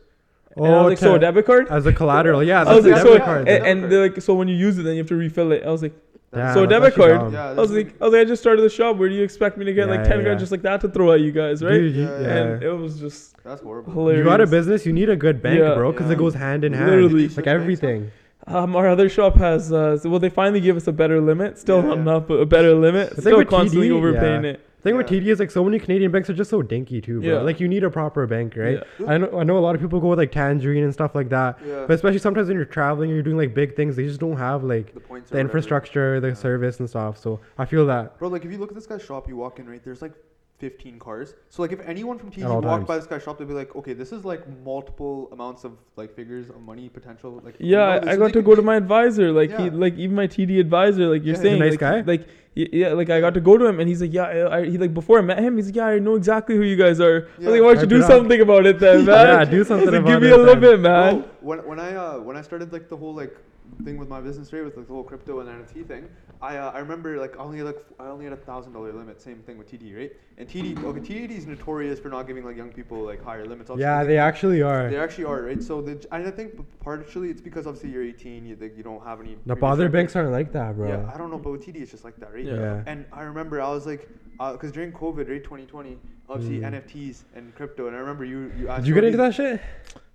Oh, 0.58 0.64
I 0.64 0.70
was 0.82 0.86
like, 0.92 0.98
so 1.00 1.16
a 1.16 1.20
debit 1.20 1.46
card? 1.46 1.68
as 1.70 1.86
a 1.86 1.94
collateral. 1.94 2.42
Yeah, 2.44 2.62
I 2.62 2.64
that's 2.64 2.76
was 2.78 2.86
a 2.86 2.90
like, 2.90 3.04
debit 3.04 3.20
so, 3.20 3.26
card. 3.26 3.48
and, 3.50 3.66
and 3.84 3.92
they're 3.92 4.02
like, 4.08 4.22
so 4.22 4.34
when 4.34 4.48
you 4.48 4.56
use 4.56 4.80
it, 4.80 4.84
then 4.84 4.94
you 4.94 5.00
have 5.00 5.08
to 5.10 5.16
refill 5.16 5.52
it. 5.52 5.64
I 5.66 5.70
was 5.70 5.82
like, 5.84 5.94
That's- 6.32 6.54
So 6.54 6.66
that's 6.66 6.70
debit 6.72 6.96
card. 6.96 7.34
Yeah, 7.34 7.50
I 7.52 7.54
was 7.56 7.72
like, 7.72 7.96
I 8.00 8.06
was 8.06 8.14
like, 8.14 8.22
I 8.22 8.26
just 8.26 8.42
started 8.42 8.62
the 8.62 8.70
shop. 8.70 8.98
Where 8.98 9.10
do 9.10 9.16
you 9.16 9.24
expect 9.24 9.58
me 9.58 9.66
to 9.66 9.74
get 9.74 9.88
like 9.90 10.04
ten 10.04 10.18
yeah, 10.18 10.24
grand 10.24 10.38
yeah. 10.38 10.44
just 10.44 10.52
like 10.52 10.62
that 10.62 10.82
to 10.82 10.88
throw 10.90 11.12
at 11.14 11.22
you 11.22 11.32
guys, 11.32 11.64
right? 11.64 11.72
Dude, 11.72 11.96
Yeah, 11.96 12.20
yeah. 12.20 12.28
And 12.38 12.64
it 12.64 12.72
was 12.72 13.00
just 13.00 13.36
That's 13.44 13.62
horrible. 13.62 13.92
hilarious. 13.94 14.20
You 14.20 14.24
got 14.26 14.40
a 14.42 14.48
business, 14.48 14.86
you 14.86 14.94
need 14.94 15.10
a 15.10 15.16
good 15.16 15.42
bank, 15.42 15.60
Yeah. 15.60 15.74
bro, 15.74 15.92
because 15.92 16.08
Yeah. 16.08 16.14
it 16.14 16.20
goes 16.20 16.36
hand 16.36 16.64
in 16.64 16.74
hand. 16.74 16.90
Literally. 16.92 17.28
like 17.30 17.48
everything. 17.48 18.12
Um, 18.48 18.76
our 18.76 18.88
other 18.88 19.10
shop 19.10 19.36
has 19.38 19.72
uh, 19.74 19.98
so, 19.98 20.10
well, 20.10 20.20
they 20.20 20.30
finally 20.30 20.62
gave 20.62 20.76
us 20.78 20.88
a 20.88 20.92
better 20.92 21.20
limit. 21.20 21.58
Still 21.60 21.78
Yeah, 21.78 21.88
not 21.90 21.96
yeah. 21.96 22.02
enough, 22.02 22.28
but 22.28 22.36
a 22.36 22.46
better 22.46 22.74
limit. 22.76 23.10
The 23.10 23.16
thing 23.16 23.22
Still 23.24 23.38
with 23.40 23.50
constantly 23.50 23.90
TD, 23.90 23.96
overpaying 23.98 24.44
yeah. 24.44 24.50
it. 24.52 24.60
Thing 24.82 24.96
with 24.96 25.08
TD 25.08 25.26
is 25.26 25.40
like 25.40 25.52
so 25.52 25.64
many 25.64 25.78
Canadian 25.78 26.10
banks 26.12 26.30
are 26.30 26.34
just 26.34 26.50
so 26.50 26.62
dinky 26.62 27.02
too, 27.02 27.20
bro. 27.20 27.30
Yeah. 27.30 27.42
Like 27.42 27.60
you 27.60 27.68
need 27.68 27.84
a 27.84 27.90
proper 27.90 28.26
bank, 28.26 28.56
right? 28.56 28.82
Yeah. 28.98 29.08
I 29.12 29.18
know 29.18 29.38
I 29.40 29.44
know 29.44 29.58
a 29.58 29.60
lot 29.60 29.76
of 29.76 29.82
people 29.82 30.00
go 30.00 30.08
with 30.08 30.20
like 30.20 30.32
Tangerine 30.32 30.84
and 30.86 30.94
stuff 30.94 31.16
like 31.16 31.28
that. 31.30 31.60
Yeah. 31.66 31.84
But 31.86 31.94
especially 31.96 32.20
sometimes 32.20 32.48
when 32.48 32.56
you're 32.56 32.66
traveling, 32.66 33.12
or 33.12 33.16
you're 33.16 33.24
doing 33.24 33.38
like 33.38 33.54
big 33.54 33.76
things. 33.76 33.98
They 33.98 34.06
just 34.06 34.22
don't 34.22 34.38
have 34.38 34.64
like 34.64 34.94
the 34.94 35.00
the 35.02 35.06
whatever. 35.08 35.40
infrastructure, 35.40 36.20
the 36.22 36.30
Yeah. 36.30 36.34
service 36.34 36.80
and 36.80 36.90
stuff. 36.90 37.18
So 37.18 37.42
I 37.58 37.66
feel 37.66 37.86
that. 37.88 38.18
Bro, 38.20 38.30
like 38.30 38.46
if 38.46 38.52
you 38.52 38.58
look 38.58 38.70
at 38.70 38.76
this 38.76 38.88
guy's 38.88 39.04
shop, 39.04 39.28
you 39.28 39.36
walk 39.36 39.60
in 39.60 39.70
right. 39.70 39.84
There's 39.84 40.02
like 40.02 40.14
15 40.60 41.00
cars. 41.00 41.34
So 41.50 41.62
like 41.62 41.72
if 41.72 41.80
anyone 41.88 42.18
from 42.20 42.32
TD 42.32 42.44
walked 42.48 42.64
times. 42.66 42.88
by 42.88 42.98
this 42.98 43.08
guy's 43.08 43.24
shop, 43.24 43.38
they'd 43.40 43.48
be 43.48 43.54
like, 43.54 43.76
okay, 43.76 43.94
this 43.94 44.12
is 44.12 44.26
like 44.26 44.44
multiple 44.64 45.30
amounts 45.32 45.64
of 45.64 45.74
like 45.96 46.14
figures 46.16 46.50
of 46.50 46.62
money 46.62 46.90
potential. 46.90 47.42
Like 47.44 47.56
you 47.60 47.68
Yeah, 47.72 47.78
know, 47.78 47.86
I- 47.92 48.00
this- 48.00 48.10
I 48.10 48.12
they 48.14 48.18
got 48.20 48.34
to 48.34 48.42
go 48.42 48.56
to 48.56 48.62
my 48.62 48.76
advisor. 48.76 49.32
Like 49.32 49.56
he, 49.58 49.70
like 49.70 49.96
even 49.98 50.16
my 50.16 50.28
TD 50.28 50.60
advisor. 50.60 51.08
Like 51.08 51.24
you're 51.26 51.36
Yeah, 51.36 51.38
he's 51.38 51.40
a 51.40 51.42
saying, 51.44 51.60
nice 51.60 51.72
like, 51.72 51.80
guy? 51.80 52.02
like 52.02 52.28
yeah, 52.56 52.90
like 52.92 53.10
I 53.10 53.22
got 53.22 53.34
to 53.36 53.40
go 53.40 53.58
to 53.58 53.66
him, 53.66 53.80
and 53.80 53.88
he's 53.88 54.02
like, 54.02 54.12
yeah, 54.12 54.24
I, 54.24 54.58
I, 54.58 54.66
he 54.70 54.78
like 54.78 54.94
before 54.94 55.18
I 55.20 55.22
met 55.22 55.40
him, 55.40 55.56
he's 55.56 55.68
like, 55.68 55.76
yeah, 55.76 55.86
I 55.86 56.00
know 56.00 56.16
exactly 56.16 56.56
who 56.58 56.64
you 56.64 56.76
guys 56.76 57.00
are. 57.00 57.28
I 57.38 57.38
was 57.40 57.48
like, 57.48 57.62
why 57.62 57.74
don't 57.74 57.82
you 57.82 57.88
do 57.88 58.02
something 58.02 58.42
about 58.42 58.66
it 58.66 58.80
then, 58.80 59.06
man? 59.12 59.28
Yeah, 59.28 59.46
do 59.46 59.64
something 59.64 59.86
like, 59.92 60.02
about 60.02 60.10
Give 60.10 60.22
me 60.24 60.28
it 60.30 60.40
a 60.40 60.44
then. 60.44 60.60
bit, 60.60 60.80
man. 60.82 61.20
Bro, 61.22 61.30
when 61.42 61.60
when 61.70 61.80
I 61.80 61.96
uh 61.96 62.20
when 62.20 62.36
I 62.36 62.42
started 62.42 62.74
like 62.74 62.90
the 62.90 62.98
whole 62.98 63.14
like 63.16 63.38
thing 63.84 63.98
with 63.98 64.10
my 64.10 64.22
business 64.22 64.52
right 64.54 64.64
with 64.64 64.78
like 64.78 64.88
the 64.88 64.94
whole 64.94 65.04
crypto 65.04 65.40
and 65.40 65.50
NFT 65.50 65.88
thing, 65.88 66.10
I 66.42 66.58
uh, 66.58 66.72
I 66.72 66.80
remember 66.80 67.18
like 67.20 67.38
I 67.38 67.42
only 67.42 67.58
had 67.58 67.68
like 67.68 67.86
I 68.00 68.06
only 68.08 68.26
had 68.26 68.34
a 68.34 68.38
thousand 68.38 68.74
dollar 68.74 68.94
limit. 68.94 69.22
Same 69.22 69.40
thing 69.40 69.58
with 69.58 69.72
TD, 69.72 69.98
right? 69.98 70.12
And 70.38 70.48
TD 70.48 70.84
okay, 70.84 71.00
TD 71.00 71.32
is 71.32 71.46
notorious 71.46 72.00
for 72.00 72.10
not 72.10 72.28
giving 72.28 72.46
like 72.46 72.58
young 72.58 72.72
people 72.72 73.02
like 73.02 73.24
higher 73.24 73.46
limits. 73.46 73.70
Obviously, 73.70 73.90
Yeah, 73.90 74.04
they 74.04 74.18
actually 74.18 74.62
are. 74.62 74.90
They 74.90 74.98
actually 74.98 75.26
are, 75.26 75.42
right? 75.44 75.62
So, 75.62 75.82
the, 75.82 75.92
and 76.12 76.28
I 76.28 76.32
think 76.32 76.54
partially 76.80 77.30
it's 77.30 77.42
because 77.42 77.68
obviously 77.68 77.92
you're 77.92 78.04
18, 78.04 78.46
you, 78.46 78.58
like, 78.60 78.78
you 78.78 78.84
don't 78.84 79.04
have 79.04 79.20
any. 79.20 79.36
The 79.46 79.56
previous 79.56 79.74
other 79.74 79.90
banks 79.90 80.16
aren't 80.16 80.32
like 80.32 80.52
that, 80.54 80.76
bro. 80.78 80.88
Yeah, 80.88 81.12
I 81.14 81.18
don't 81.18 81.30
know, 81.30 81.38
but 81.38 81.52
with 81.52 81.66
TD 81.66 81.82
it's 81.82 81.92
just 81.92 82.06
like 82.06 82.18
that, 82.20 82.34
right? 82.34 82.46
Yeah. 82.46 82.54
Yeah. 82.56 82.84
And 82.86 83.06
I 83.12 83.24
remember 83.24 83.62
I 83.62 83.70
was 83.70 83.86
like, 83.86 84.08
because 84.38 84.72
during 84.72 84.92
COVID, 84.94 85.30
right, 85.30 85.44
2020, 85.44 85.98
obviously 86.30 86.60
Mm. 86.60 86.74
NFTs 86.74 87.24
and 87.36 87.54
crypto, 87.56 87.88
and 87.88 87.96
I 87.96 88.00
remember 88.00 88.24
you. 88.24 88.52
you 88.58 88.70
asked 88.70 88.84
Did 88.84 88.90
you 88.90 88.94
get 88.94 89.04
into 89.04 89.18
that 89.18 89.36
shit? 89.36 89.62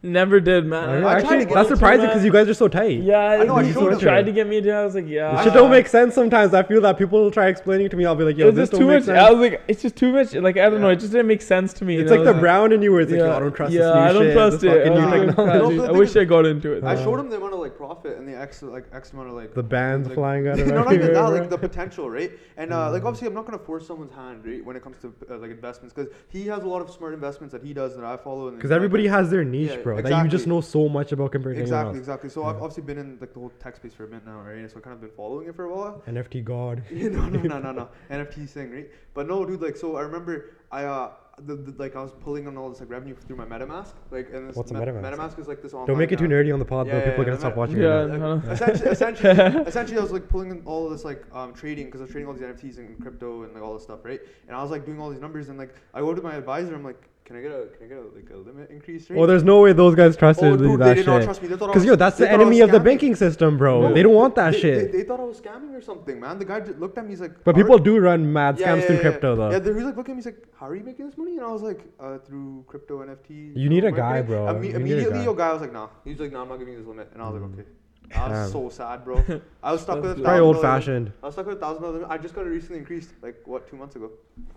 Never 0.04 0.38
did, 0.38 0.66
man. 0.66 1.00
Yeah, 1.02 1.08
I 1.08 1.14
actually, 1.18 1.46
that's 1.46 1.70
surprising 1.70 2.04
because 2.06 2.26
you 2.26 2.30
guys 2.30 2.46
are 2.46 2.52
so 2.52 2.68
tight. 2.68 3.00
Yeah, 3.00 3.18
I 3.20 3.44
know, 3.44 3.56
I 3.56 3.72
showed 3.72 3.94
him. 3.94 3.98
tried 3.98 4.26
to 4.26 4.32
get 4.32 4.46
me 4.46 4.60
to. 4.60 4.70
I 4.70 4.84
was 4.84 4.94
like, 4.94 5.08
yeah. 5.08 5.32
This 5.36 5.44
shit 5.44 5.54
don't 5.54 5.70
make 5.70 5.88
sense 5.88 6.14
sometimes. 6.14 6.52
I 6.52 6.62
feel 6.62 6.82
that 6.82 6.98
people 6.98 7.30
try 7.30 7.46
explaining 7.48 7.88
to 7.88 7.96
me. 7.96 8.04
I'll 8.04 8.14
be 8.14 8.24
like, 8.24 8.36
yo, 8.36 8.48
it's 8.48 8.56
this 8.56 8.68
just 8.68 8.72
don't 8.72 8.80
too 8.82 8.86
make 8.88 8.96
much. 8.96 9.04
sense. 9.06 9.18
I 9.18 9.30
was 9.30 9.40
like, 9.40 9.62
it's 9.66 9.80
just 9.80 9.96
too 9.96 10.12
much. 10.12 10.34
Like 10.34 10.58
I 10.58 10.68
don't 10.68 10.82
know. 10.82 10.90
It 10.90 10.96
just 11.00 11.12
didn't 11.12 11.26
make 11.28 11.40
sense 11.40 11.72
to 11.74 11.86
me. 11.86 11.96
It's 11.96 12.10
and 12.10 12.20
I 12.20 12.22
like 12.22 12.26
the 12.26 12.32
was 12.34 12.40
brown 12.42 12.72
in 12.72 12.82
you 12.82 12.92
where 12.92 13.00
it's 13.00 13.10
like, 13.10 13.18
yo, 13.20 13.32
I 13.34 13.38
don't 13.40 13.54
trust 13.56 13.72
yeah, 13.72 13.78
this 13.80 13.94
new 13.94 14.00
I 14.02 14.12
don't 14.12 14.22
shit. 14.24 14.32
trust 14.34 14.60
this 14.60 14.74
it. 14.74 14.86
I 14.86 14.94
new 14.94 15.00
was 15.06 15.10
technology. 15.26 15.76
No, 15.76 15.84
I 15.86 15.90
wish 15.92 16.12
thing 16.12 16.22
I 16.22 16.24
got 16.26 16.44
into 16.46 16.72
it. 16.72 16.84
I 16.84 17.02
showed 17.02 17.18
him 17.20 17.30
the 17.30 17.36
amount 17.38 17.54
of 17.54 17.60
like 17.60 17.76
profit 17.78 18.18
and 18.18 18.28
the 18.28 18.36
X 18.38 18.62
like 18.62 18.84
X 18.92 19.12
amount 19.14 19.28
of 19.30 19.34
like 19.36 19.54
The 19.54 19.62
bands 19.62 20.08
like, 20.08 20.16
flying 20.16 20.48
out 20.48 20.58
of 20.58 20.66
no, 20.66 20.74
not 20.84 20.92
even 20.92 21.08
everywhere, 21.08 21.14
that, 21.14 21.30
bro. 21.30 21.38
like 21.40 21.48
the 21.48 21.56
potential, 21.58 22.10
right? 22.10 22.30
And 22.58 22.74
uh, 22.74 22.90
like 22.90 23.02
Mm. 23.04 23.06
obviously, 23.06 23.28
I'm 23.28 23.34
not 23.34 23.46
gonna 23.46 23.58
force 23.58 23.86
someone's 23.86 24.12
hand, 24.12 24.44
right, 24.44 24.62
when 24.62 24.76
it 24.76 24.82
comes 24.82 24.98
to 24.98 25.14
uh, 25.30 25.38
like 25.38 25.50
investments, 25.50 25.94
because 25.94 26.12
he 26.28 26.46
has 26.48 26.62
a 26.62 26.68
lot 26.68 26.82
of 26.82 26.90
smart 26.90 27.14
investments 27.14 27.52
that 27.52 27.62
he 27.62 27.72
does 27.72 27.96
that 27.96 28.04
I 28.04 28.18
follow. 28.18 28.50
Because 28.50 28.70
everybody 28.70 29.06
has 29.06 29.30
their 29.30 29.44
niche, 29.44 29.70
Yeah, 29.70 29.76
bro. 30.02 30.10
That 30.10 30.24
you 30.24 30.30
just 30.30 30.46
know 30.46 30.60
so 30.60 30.88
much 30.88 31.12
about 31.12 31.32
compared 31.32 31.56
to 31.56 31.62
Exactly, 31.62 31.98
exactly. 31.98 32.30
So 32.30 32.44
I've 32.44 32.56
obviously 32.56 32.82
been 32.82 32.98
in 32.98 33.18
like 33.20 33.32
the 33.32 33.40
whole 33.40 33.52
tech 33.60 33.76
space 33.76 33.94
for 33.94 34.04
a 34.04 34.08
bit 34.08 34.24
now, 34.26 34.40
right? 34.40 34.70
So 34.70 34.78
I 34.78 34.80
kind 34.80 34.94
of 34.94 35.00
been 35.00 35.10
following 35.10 35.48
it 35.48 35.56
for 35.56 35.64
a 35.64 35.74
while. 35.74 36.02
NFT 36.06 36.44
god. 36.44 36.82
no, 36.90 37.28
no, 37.28 37.40
no, 37.40 37.58
no, 37.58 37.72
no. 37.72 37.88
NFT 38.10 38.48
thing, 38.48 38.70
right? 38.70 38.90
But 39.14 39.26
no, 39.26 39.44
dude. 39.44 39.60
Like, 39.60 39.76
so 39.76 39.96
I 39.96 40.02
remember 40.02 40.56
I 40.70 40.84
uh, 40.84 41.10
the, 41.38 41.56
the, 41.56 41.74
like 41.78 41.96
I 41.96 42.02
was 42.02 42.12
pulling 42.12 42.46
on 42.46 42.56
all 42.56 42.70
this 42.70 42.80
like 42.80 42.90
revenue 42.90 43.14
through 43.14 43.36
my 43.36 43.44
MetaMask, 43.44 43.92
like, 44.10 44.28
and 44.32 44.48
this 44.48 44.56
What's 44.56 44.70
a 44.70 44.74
MetaMask? 44.74 45.02
MetaMask 45.02 45.38
is 45.38 45.48
like 45.48 45.62
this 45.62 45.72
online. 45.72 45.88
Don't 45.88 45.98
make 45.98 46.12
it 46.12 46.18
too 46.18 46.26
nerdy 46.26 46.52
on 46.52 46.58
the 46.58 46.64
pod, 46.64 46.86
yeah, 46.86 46.92
though. 46.92 46.98
yeah, 46.98 47.04
People 47.06 47.22
are 47.22 47.24
gonna 47.26 47.38
stop 47.38 47.56
watching. 47.56 47.78
Yeah. 47.78 48.02
Like, 48.02 48.44
essentially, 48.50 48.90
essentially, 48.90 49.30
essentially, 49.66 49.98
I 49.98 50.02
was 50.02 50.12
like 50.12 50.28
pulling 50.28 50.50
in 50.50 50.62
all 50.64 50.86
of 50.86 50.92
this 50.92 51.04
like 51.04 51.24
um, 51.32 51.52
trading 51.54 51.86
because 51.86 52.00
I 52.00 52.04
was 52.04 52.10
trading 52.10 52.28
all 52.28 52.34
these 52.34 52.42
NFTs 52.42 52.78
and 52.78 53.00
crypto 53.00 53.42
and 53.42 53.54
like 53.54 53.62
all 53.62 53.74
this 53.74 53.82
stuff, 53.82 54.00
right? 54.04 54.20
And 54.46 54.56
I 54.56 54.62
was 54.62 54.70
like 54.70 54.86
doing 54.86 55.00
all 55.00 55.10
these 55.10 55.20
numbers 55.20 55.48
and 55.48 55.58
like 55.58 55.74
I 55.92 56.00
go 56.00 56.14
to 56.14 56.22
my 56.22 56.34
advisor, 56.34 56.74
I'm 56.74 56.84
like, 56.84 57.08
can 57.24 57.36
I 57.36 57.40
get 57.40 57.52
a 57.52 57.66
can 57.74 57.86
I 57.86 57.88
get 57.88 57.96
a 57.96 58.02
like 58.14 58.30
a 58.30 58.36
limit 58.36 58.70
increase 58.70 59.08
rate? 59.08 59.18
Oh, 59.18 59.26
there's 59.26 59.42
no 59.42 59.62
way 59.62 59.72
those 59.72 59.94
guys 59.94 60.14
trusted 60.14 60.52
oh, 60.52 60.56
dude, 60.58 60.78
that 60.80 60.84
they 60.84 60.94
did 60.96 61.06
not 61.06 61.20
shit. 61.20 61.24
trust 61.24 61.42
me. 61.42 61.48
They 61.48 61.56
Because 61.56 61.84
yo, 61.84 61.96
that's 61.96 62.18
the 62.18 62.26
thought 62.26 62.34
I 62.34 62.36
was 62.36 62.42
enemy 62.42 62.60
of 62.60 62.70
the 62.70 62.80
banking 62.80 63.14
system, 63.14 63.56
bro. 63.56 63.80
No, 63.80 63.94
they 63.94 64.02
don't 64.02 64.12
want 64.12 64.34
that 64.34 64.52
they, 64.52 64.60
shit. 64.60 64.92
They, 64.92 64.98
they 64.98 65.04
thought 65.04 65.20
I 65.20 65.24
was 65.24 65.40
scamming 65.40 65.74
or 65.74 65.80
something, 65.80 66.20
man. 66.20 66.38
The 66.38 66.44
guy 66.44 66.60
just 66.60 66.78
looked 66.78 66.98
at 66.98 67.04
me. 67.04 67.10
He's 67.12 67.22
like, 67.22 67.42
but 67.42 67.56
people 67.56 67.78
do 67.78 67.98
run 67.98 68.30
mad 68.30 68.58
Yeah, 68.58 68.68
scams 68.68 68.80
yeah, 68.80 68.86
through 68.86 68.96
yeah, 68.96 69.00
crypto, 69.02 69.36
though. 69.36 69.50
Yeah, 69.52 69.62
he 69.62 69.70
was 69.70 69.84
like 69.84 69.96
looking 69.96 70.12
at 70.12 70.16
me. 70.16 70.20
He's 70.20 70.26
like, 70.26 70.46
"How 70.58 70.68
are 70.68 70.76
you 70.76 70.84
making 70.84 71.06
this 71.06 71.16
money?" 71.16 71.36
And 71.38 71.46
I 71.46 71.50
was 71.50 71.62
like, 71.62 71.80
uh, 71.98 72.18
"Through 72.18 72.64
crypto 72.66 73.02
NFT." 73.02 73.56
You 73.56 73.70
need 73.70 73.84
a 73.84 73.90
marketing." 73.90 73.96
guy, 73.96 74.22
bro. 74.22 74.46
Imme- 74.46 74.60
need 74.60 74.72
a 74.74 74.76
immediately, 74.76 75.18
guy. 75.18 75.24
your 75.24 75.34
guy 75.34 75.52
was 75.52 75.62
like, 75.62 75.72
"Nah." 75.72 75.88
He's 76.04 76.20
like, 76.20 76.30
"No, 76.30 76.42
I'm 76.42 76.48
not 76.48 76.58
giving 76.58 76.74
you 76.74 76.80
this 76.80 76.88
limit." 76.88 77.08
And 77.14 77.22
I 77.22 77.30
was 77.30 77.40
like, 77.40 77.50
Mm. 77.50 77.54
"Okay." 77.54 77.68
I 78.14 78.28
was 78.28 78.38
Damn. 78.38 78.50
so 78.52 78.68
sad, 78.68 79.04
bro. 79.04 79.24
I 79.62 79.72
was 79.72 79.80
stuck 79.82 79.96
with 79.96 80.04
a 80.04 80.08
That's 80.14 80.20
Probably 80.20 80.40
old 80.40 80.56
dollar 80.56 80.68
limit. 80.68 80.84
fashioned. 80.84 81.12
I 81.22 81.26
was 81.26 81.34
stuck 81.34 81.46
with 81.46 81.56
a 81.56 81.60
thousand 81.60 81.82
dollar 81.82 81.94
limit. 81.94 82.08
I 82.10 82.18
just 82.18 82.34
got 82.34 82.46
it 82.46 82.50
recently 82.50 82.78
increased, 82.78 83.10
like 83.22 83.40
what, 83.46 83.66
two 83.68 83.76
months 83.76 83.96
ago. 83.96 84.10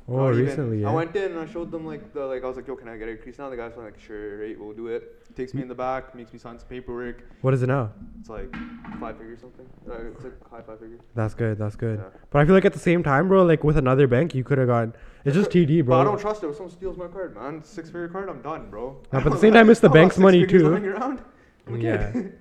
Oh, 0.09 0.17
Not 0.17 0.33
even. 0.33 0.45
recently, 0.45 0.77
I 0.85 0.89
yeah. 0.89 0.95
went 0.95 1.15
in 1.15 1.31
and 1.31 1.39
I 1.39 1.45
showed 1.51 1.71
them 1.71 1.85
like 1.85 2.13
the 2.13 2.25
like 2.25 2.43
I 2.43 2.47
was 2.47 2.55
like, 2.57 2.67
"Yo, 2.67 2.75
can 2.75 2.87
I 2.89 2.97
get 2.97 3.07
it 3.07 3.11
increased 3.17 3.39
now?" 3.39 3.49
The 3.49 3.55
guys 3.57 3.73
were 3.75 3.83
like, 3.85 3.99
"Sure, 3.99 4.39
right, 4.39 4.59
we'll 4.59 4.73
do 4.73 4.87
it." 4.87 5.35
Takes 5.35 5.53
me 5.53 5.61
in 5.61 5.67
the 5.67 5.75
back, 5.75 6.13
makes 6.13 6.33
me 6.33 6.39
sign 6.39 6.59
some 6.59 6.67
paperwork. 6.67 7.23
What 7.41 7.53
is 7.53 7.63
it 7.63 7.67
now? 7.67 7.91
It's 8.19 8.29
like 8.29 8.53
five 8.99 9.17
figures 9.17 9.39
something. 9.39 9.65
Uh, 9.89 10.11
it's 10.13 10.23
like 10.23 10.49
high 10.49 10.61
five 10.61 10.79
figures. 10.79 10.99
That's 11.15 11.33
good. 11.33 11.57
That's 11.57 11.75
good. 11.75 11.99
Yeah. 11.99 12.19
But 12.29 12.39
I 12.39 12.45
feel 12.45 12.53
like 12.55 12.65
at 12.65 12.73
the 12.73 12.79
same 12.79 13.01
time, 13.01 13.27
bro, 13.27 13.43
like 13.43 13.63
with 13.63 13.77
another 13.77 14.07
bank, 14.07 14.35
you 14.35 14.43
could 14.43 14.57
have 14.57 14.67
gone. 14.67 14.93
It's 15.25 15.35
just 15.35 15.51
TD, 15.51 15.85
bro. 15.85 15.95
But 15.95 16.01
I 16.01 16.03
bro. 16.03 16.11
don't 16.13 16.21
trust 16.21 16.43
it. 16.43 16.47
If 16.47 16.55
someone 16.57 16.73
steals 16.75 16.97
my 16.97 17.07
card, 17.07 17.35
man, 17.35 17.63
six 17.63 17.87
figure 17.89 18.07
card, 18.09 18.29
I'm 18.29 18.41
done, 18.41 18.69
bro. 18.69 18.97
No, 19.13 19.19
but 19.19 19.25
at 19.27 19.31
the 19.31 19.37
same 19.39 19.53
time, 19.53 19.69
it's 19.69 19.79
the 19.79 19.87
I 19.87 19.93
don't 19.93 20.01
bank's 20.01 20.15
six 20.15 20.21
money, 20.23 20.41
figures 20.41 20.61
too. 20.63 20.69
lying 20.69 20.85
around. 20.85 21.21
I'm 21.67 21.75
a 21.75 21.77
Yeah. 21.79 22.11
kid. 22.11 22.39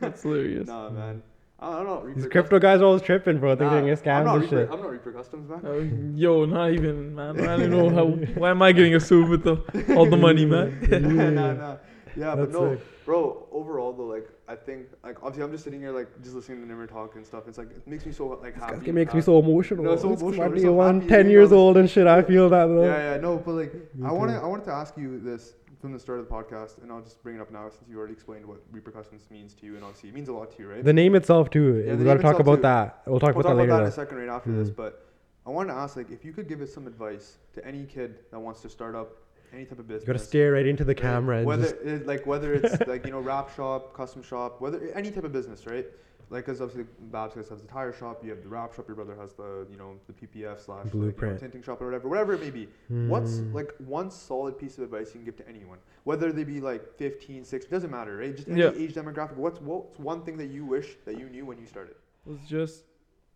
That's 0.00 0.22
hilarious. 0.24 0.66
nah, 0.68 0.90
man. 0.90 1.22
I 1.60 1.70
don't 1.70 1.84
know. 1.86 2.12
These 2.14 2.26
crypto 2.26 2.58
guys 2.58 2.80
are 2.80 2.84
always 2.84 3.00
tripping, 3.02 3.38
bro. 3.38 3.56
Custom- 3.56 3.70
Thinking 3.70 3.86
Nah, 3.86 3.92
it's 3.92 4.02
I'm 4.02 4.06
scams 4.06 4.24
not 4.26 4.34
and 4.34 4.42
Reaper, 4.42 4.56
shit. 4.56 4.70
I'm 4.72 4.80
not 4.80 4.90
Reaper 4.90 5.12
Customs, 5.12 5.48
man. 5.48 5.60
Uh, 5.64 6.16
yo, 6.18 6.44
not 6.44 6.70
even, 6.72 7.14
man. 7.14 7.40
I 7.40 7.56
don't 7.56 7.70
know 7.70 7.88
how. 7.90 8.04
Why 8.40 8.50
am 8.50 8.60
I 8.60 8.72
getting 8.72 8.94
a 8.94 9.00
suit 9.00 9.28
with 9.30 9.44
the 9.44 9.94
all 9.96 10.04
the 10.04 10.16
money, 10.16 10.44
man? 10.44 10.78
nah, 11.34 11.52
nah. 11.52 11.76
Yeah, 12.16 12.34
but 12.34 12.36
That's 12.36 12.52
no, 12.52 12.74
sick. 12.76 13.04
bro. 13.06 13.48
Overall, 13.50 13.92
though, 13.92 14.04
like 14.06 14.28
I 14.46 14.54
think, 14.56 14.86
like 15.02 15.16
obviously, 15.22 15.42
I'm 15.44 15.50
just 15.52 15.64
sitting 15.64 15.80
here, 15.80 15.90
like 15.90 16.08
just 16.22 16.34
listening 16.34 16.66
to 16.66 16.72
Nimar 16.72 16.88
talk 16.88 17.16
and 17.16 17.24
stuff. 17.26 17.44
It's 17.48 17.56
like 17.58 17.70
it 17.70 17.86
makes 17.88 18.04
me 18.04 18.12
so 18.12 18.26
like 18.42 18.54
happy. 18.54 18.88
It 18.88 18.94
makes 18.94 19.14
me 19.14 19.20
so 19.20 19.38
emotional. 19.38 19.84
No, 19.84 19.96
so 19.96 20.12
It's 20.12 20.22
emotional. 20.22 20.50
day 20.50 20.60
so 20.60 20.80
happy 20.80 21.06
10 21.08 21.30
years 21.30 21.50
old 21.50 21.76
and 21.76 21.88
shit. 21.88 22.06
I 22.06 22.22
feel 22.22 22.48
that, 22.50 22.66
though. 22.66 22.84
Yeah, 22.84 23.14
yeah, 23.14 23.20
no, 23.20 23.38
but 23.38 23.52
like 23.52 23.72
Me 23.94 24.06
I 24.06 24.12
wanted. 24.12 24.36
I 24.36 24.46
wanted 24.46 24.64
to 24.66 24.72
ask 24.72 24.96
you 24.98 25.18
this 25.18 25.54
from 25.84 25.92
the 25.92 25.98
start 25.98 26.18
of 26.18 26.26
the 26.26 26.34
podcast, 26.34 26.82
and 26.82 26.90
I'll 26.90 27.02
just 27.02 27.22
bring 27.22 27.36
it 27.36 27.42
up 27.42 27.50
now 27.50 27.68
since 27.68 27.90
you 27.90 27.98
already 27.98 28.14
explained 28.14 28.46
what 28.46 28.62
Reaper 28.72 28.90
Customs 28.90 29.26
means 29.30 29.52
to 29.56 29.66
you, 29.66 29.74
and 29.74 29.84
obviously 29.84 30.08
it 30.08 30.14
means 30.14 30.30
a 30.30 30.32
lot 30.32 30.50
to 30.56 30.62
you, 30.62 30.70
right? 30.70 30.82
The 30.82 30.94
name 30.94 31.14
itself, 31.14 31.50
too. 31.50 31.84
Yeah, 31.86 31.96
we 31.96 32.04
gotta 32.04 32.22
talk 32.22 32.38
about 32.38 32.56
too. 32.56 32.62
that. 32.62 33.02
We'll 33.04 33.20
talk 33.20 33.34
we'll 33.34 33.40
about 33.42 33.50
talk 33.50 33.56
that 33.58 33.64
about 33.64 33.66
that 33.66 33.78
in 33.80 33.84
later. 33.84 33.88
a 33.88 33.92
second, 33.92 34.16
right 34.16 34.28
after 34.30 34.50
this. 34.50 34.70
Mm. 34.70 34.76
But 34.76 35.06
I 35.46 35.50
wanted 35.50 35.74
to 35.74 35.78
ask, 35.78 35.96
like, 35.96 36.10
if 36.10 36.24
you 36.24 36.32
could 36.32 36.48
give 36.48 36.62
us 36.62 36.72
some 36.72 36.86
advice 36.86 37.36
to 37.52 37.66
any 37.66 37.84
kid 37.84 38.20
that 38.30 38.40
wants 38.40 38.62
to 38.62 38.70
start 38.70 38.94
up 38.94 39.10
any 39.52 39.66
type 39.66 39.78
of 39.78 39.86
business. 39.86 40.08
You 40.08 40.14
gotta 40.14 40.24
stare 40.24 40.52
right 40.52 40.66
into 40.66 40.84
the 40.84 40.94
right? 40.94 41.02
camera 41.02 41.36
and 41.36 41.46
Whether 41.46 41.76
it, 41.84 42.06
like 42.06 42.26
whether 42.26 42.54
it's 42.54 42.80
like 42.88 43.04
you 43.04 43.12
know 43.12 43.20
wrap 43.20 43.54
shop, 43.54 43.92
custom 43.92 44.22
shop, 44.22 44.62
whether 44.62 44.90
any 44.94 45.10
type 45.10 45.24
of 45.24 45.32
business, 45.32 45.66
right? 45.66 45.86
Like, 46.30 46.46
because 46.46 46.60
obviously 46.60 46.84
Babs 47.12 47.34
has 47.34 47.48
the 47.48 47.56
tire 47.68 47.92
shop, 47.92 48.24
you 48.24 48.30
have 48.30 48.42
the 48.42 48.48
wrap 48.48 48.74
shop, 48.74 48.86
your 48.88 48.94
brother 48.96 49.14
has 49.20 49.32
the 49.34 49.66
you 49.70 49.76
know 49.76 49.94
the 50.06 50.12
PPF 50.12 50.58
slash 50.60 50.84
like, 50.86 50.94
you 50.94 51.00
know, 51.00 51.06
Blueprint. 51.06 51.38
tinting 51.40 51.62
shop 51.62 51.80
or 51.82 51.86
whatever, 51.86 52.08
whatever 52.08 52.32
it 52.34 52.40
may 52.40 52.50
be. 52.50 52.68
What's 52.88 53.38
Mm. 53.40 53.52
like 53.54 53.74
one 53.78 54.10
solid 54.10 54.58
piece 54.58 54.78
of 54.78 54.84
advice 54.84 55.08
you 55.08 55.20
can 55.20 55.24
give 55.24 55.36
to 55.36 55.48
anyone, 55.48 55.78
whether 56.04 56.32
they 56.32 56.44
be 56.44 56.60
like 56.60 56.96
15, 56.96 57.44
16, 57.44 57.70
doesn't 57.70 57.90
matter, 57.90 58.16
right? 58.16 58.34
Just 58.34 58.48
any 58.48 58.60
Yeah. 58.60 58.72
age 58.74 58.94
demographic. 58.94 59.36
What's 59.36 59.60
what's 59.60 59.98
one 59.98 60.22
thing 60.22 60.36
that 60.38 60.46
you 60.46 60.64
wish 60.64 60.96
that 61.04 61.18
you 61.18 61.28
knew 61.28 61.44
when 61.46 61.58
you 61.58 61.66
started? 61.66 61.94
was 62.26 62.38
just 62.48 62.84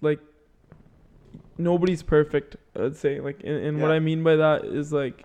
like 0.00 0.20
nobody's 1.58 2.02
perfect. 2.02 2.56
I'd 2.74 2.96
say 2.96 3.20
like, 3.20 3.40
and, 3.44 3.56
and 3.66 3.82
what 3.82 3.90
I 3.90 3.98
mean 3.98 4.22
by 4.22 4.36
that 4.36 4.64
is 4.64 4.92
like, 4.92 5.24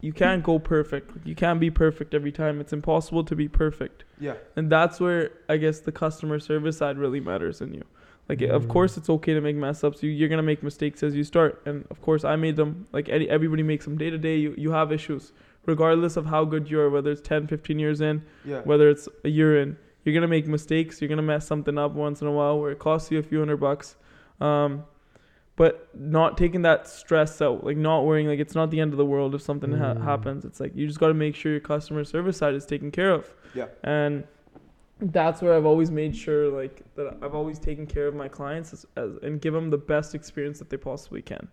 you 0.00 0.12
can't 0.12 0.42
go 0.42 0.58
perfect. 0.58 1.10
You 1.26 1.34
can't 1.34 1.58
be 1.58 1.70
perfect 1.70 2.14
every 2.14 2.32
time. 2.32 2.60
It's 2.60 2.72
impossible 2.72 3.24
to 3.24 3.34
be 3.34 3.48
perfect. 3.48 4.04
Yeah, 4.20 4.34
And 4.56 4.70
that's 4.70 5.00
where 5.00 5.30
I 5.48 5.56
guess 5.56 5.80
the 5.80 5.92
customer 5.92 6.38
service 6.38 6.78
side 6.78 6.98
really 6.98 7.20
matters 7.20 7.60
in 7.60 7.74
you. 7.74 7.82
Like, 8.28 8.42
of 8.42 8.64
Mm. 8.64 8.68
course, 8.68 8.96
it's 8.96 9.08
okay 9.08 9.34
to 9.34 9.40
make 9.40 9.54
mess 9.56 9.84
ups. 9.84 10.02
You, 10.02 10.10
you're 10.10 10.28
gonna 10.28 10.42
make 10.42 10.62
mistakes 10.62 11.02
as 11.02 11.14
you 11.14 11.22
start, 11.24 11.62
and 11.64 11.86
of 11.90 12.00
course, 12.02 12.24
I 12.24 12.34
made 12.36 12.56
them. 12.56 12.86
Like 12.92 13.08
any, 13.08 13.28
everybody 13.28 13.62
makes 13.62 13.84
them 13.84 13.96
day 13.96 14.10
to 14.10 14.18
day. 14.18 14.36
You 14.36 14.52
you 14.58 14.72
have 14.72 14.90
issues, 14.92 15.32
regardless 15.64 16.16
of 16.16 16.26
how 16.26 16.44
good 16.44 16.68
you 16.70 16.80
are. 16.80 16.90
Whether 16.90 17.12
it's 17.12 17.20
10, 17.20 17.46
15 17.46 17.78
years 17.78 18.00
in, 18.00 18.22
yeah, 18.44 18.62
whether 18.62 18.90
it's 18.90 19.08
a 19.24 19.28
year 19.28 19.60
in, 19.62 19.76
you're 20.04 20.14
gonna 20.14 20.26
make 20.28 20.46
mistakes. 20.48 21.00
You're 21.00 21.08
gonna 21.08 21.22
mess 21.22 21.46
something 21.46 21.78
up 21.78 21.92
once 21.92 22.20
in 22.20 22.26
a 22.26 22.32
while 22.32 22.58
where 22.60 22.72
it 22.72 22.80
costs 22.80 23.10
you 23.12 23.18
a 23.20 23.22
few 23.22 23.38
hundred 23.38 23.58
bucks. 23.58 23.94
Um, 24.40 24.84
but 25.56 25.88
not 25.98 26.36
taking 26.36 26.62
that 26.62 26.86
stress 26.86 27.40
out, 27.40 27.64
like 27.64 27.76
not 27.78 28.04
worrying, 28.04 28.28
like 28.28 28.38
it's 28.38 28.54
not 28.54 28.70
the 28.70 28.78
end 28.80 28.92
of 28.92 28.98
the 28.98 29.06
world 29.06 29.34
if 29.34 29.40
something 29.42 29.72
ha- 29.72 29.94
Mm. 29.94 30.04
happens. 30.04 30.44
It's 30.44 30.60
like 30.60 30.76
you 30.76 30.86
just 30.86 31.00
got 31.00 31.08
to 31.08 31.14
make 31.14 31.34
sure 31.34 31.50
your 31.52 31.60
customer 31.60 32.04
service 32.04 32.36
side 32.36 32.54
is 32.54 32.66
taken 32.66 32.90
care 32.90 33.10
of. 33.12 33.32
Yeah. 33.54 33.68
And 33.82 34.24
that's 35.00 35.40
where 35.42 35.54
I've 35.54 35.66
always 35.66 35.90
made 35.90 36.14
sure 36.16 36.48
like 36.50 36.82
that 36.96 37.16
I've 37.22 37.34
always 37.34 37.58
taken 37.58 37.86
care 37.86 38.06
of 38.06 38.14
my 38.14 38.28
clients 38.28 38.72
as, 38.72 38.86
as 38.96 39.16
and 39.22 39.40
give 39.40 39.52
them 39.54 39.70
the 39.70 39.78
best 39.78 40.14
experience 40.14 40.58
that 40.58 40.68
they 40.70 40.76
possibly 40.76 41.22
can. 41.22 41.48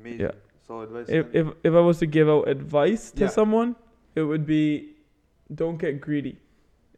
Amazing. 0.00 0.20
Yeah. 0.20 0.30
Solid 0.66 0.84
advice. 0.90 1.06
If 1.08 1.26
if 1.34 1.46
if 1.64 1.74
I 1.74 1.80
was 1.80 1.98
to 1.98 2.06
give 2.06 2.28
out 2.28 2.48
advice 2.48 3.10
to 3.12 3.22
Yeah. 3.24 3.28
someone, 3.28 3.74
it 4.14 4.22
would 4.22 4.46
be 4.46 4.94
don't 5.54 5.78
get 5.78 6.00
greedy. 6.00 6.38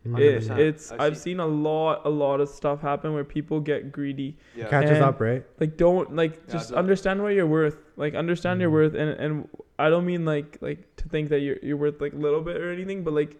Mm. 0.07 0.19
It, 0.19 0.51
it's 0.59 0.91
I've 0.93 1.01
I've 1.01 1.17
seen- 1.17 1.23
seen 1.37 1.41
a 1.41 1.47
lot 1.47 2.03
a 2.07 2.09
lot 2.09 2.41
of 2.41 2.49
stuff 2.49 2.81
happen 2.81 3.13
where 3.13 3.25
people 3.25 3.61
get 3.61 3.93
greedy. 3.93 4.39
yeah. 4.57 4.67
Catches 4.69 4.93
And- 4.93 5.05
up, 5.05 5.21
right? 5.21 5.45
Like 5.61 5.77
don't 5.77 6.17
like 6.17 6.35
Yeah, 6.47 6.53
just 6.55 6.71
don't- 6.71 6.79
understand 6.79 7.23
what 7.23 7.35
you're 7.35 7.47
worth. 7.47 7.77
Like 7.97 8.15
understand 8.15 8.61
your 8.63 8.71
Mhm. 8.71 8.73
worth 8.73 8.95
and 8.95 9.11
and 9.11 9.49
I 9.79 9.91
don't 9.91 10.07
mean 10.07 10.25
like 10.25 10.57
like 10.63 10.97
to 10.97 11.09
think 11.09 11.29
that 11.29 11.41
you're 11.41 11.59
you're 11.63 11.77
worth 11.77 12.01
like 12.01 12.15
a 12.15 12.17
little 12.17 12.41
bit 12.41 12.57
or 12.61 12.71
anything, 12.73 13.05
but 13.05 13.13
like 13.13 13.37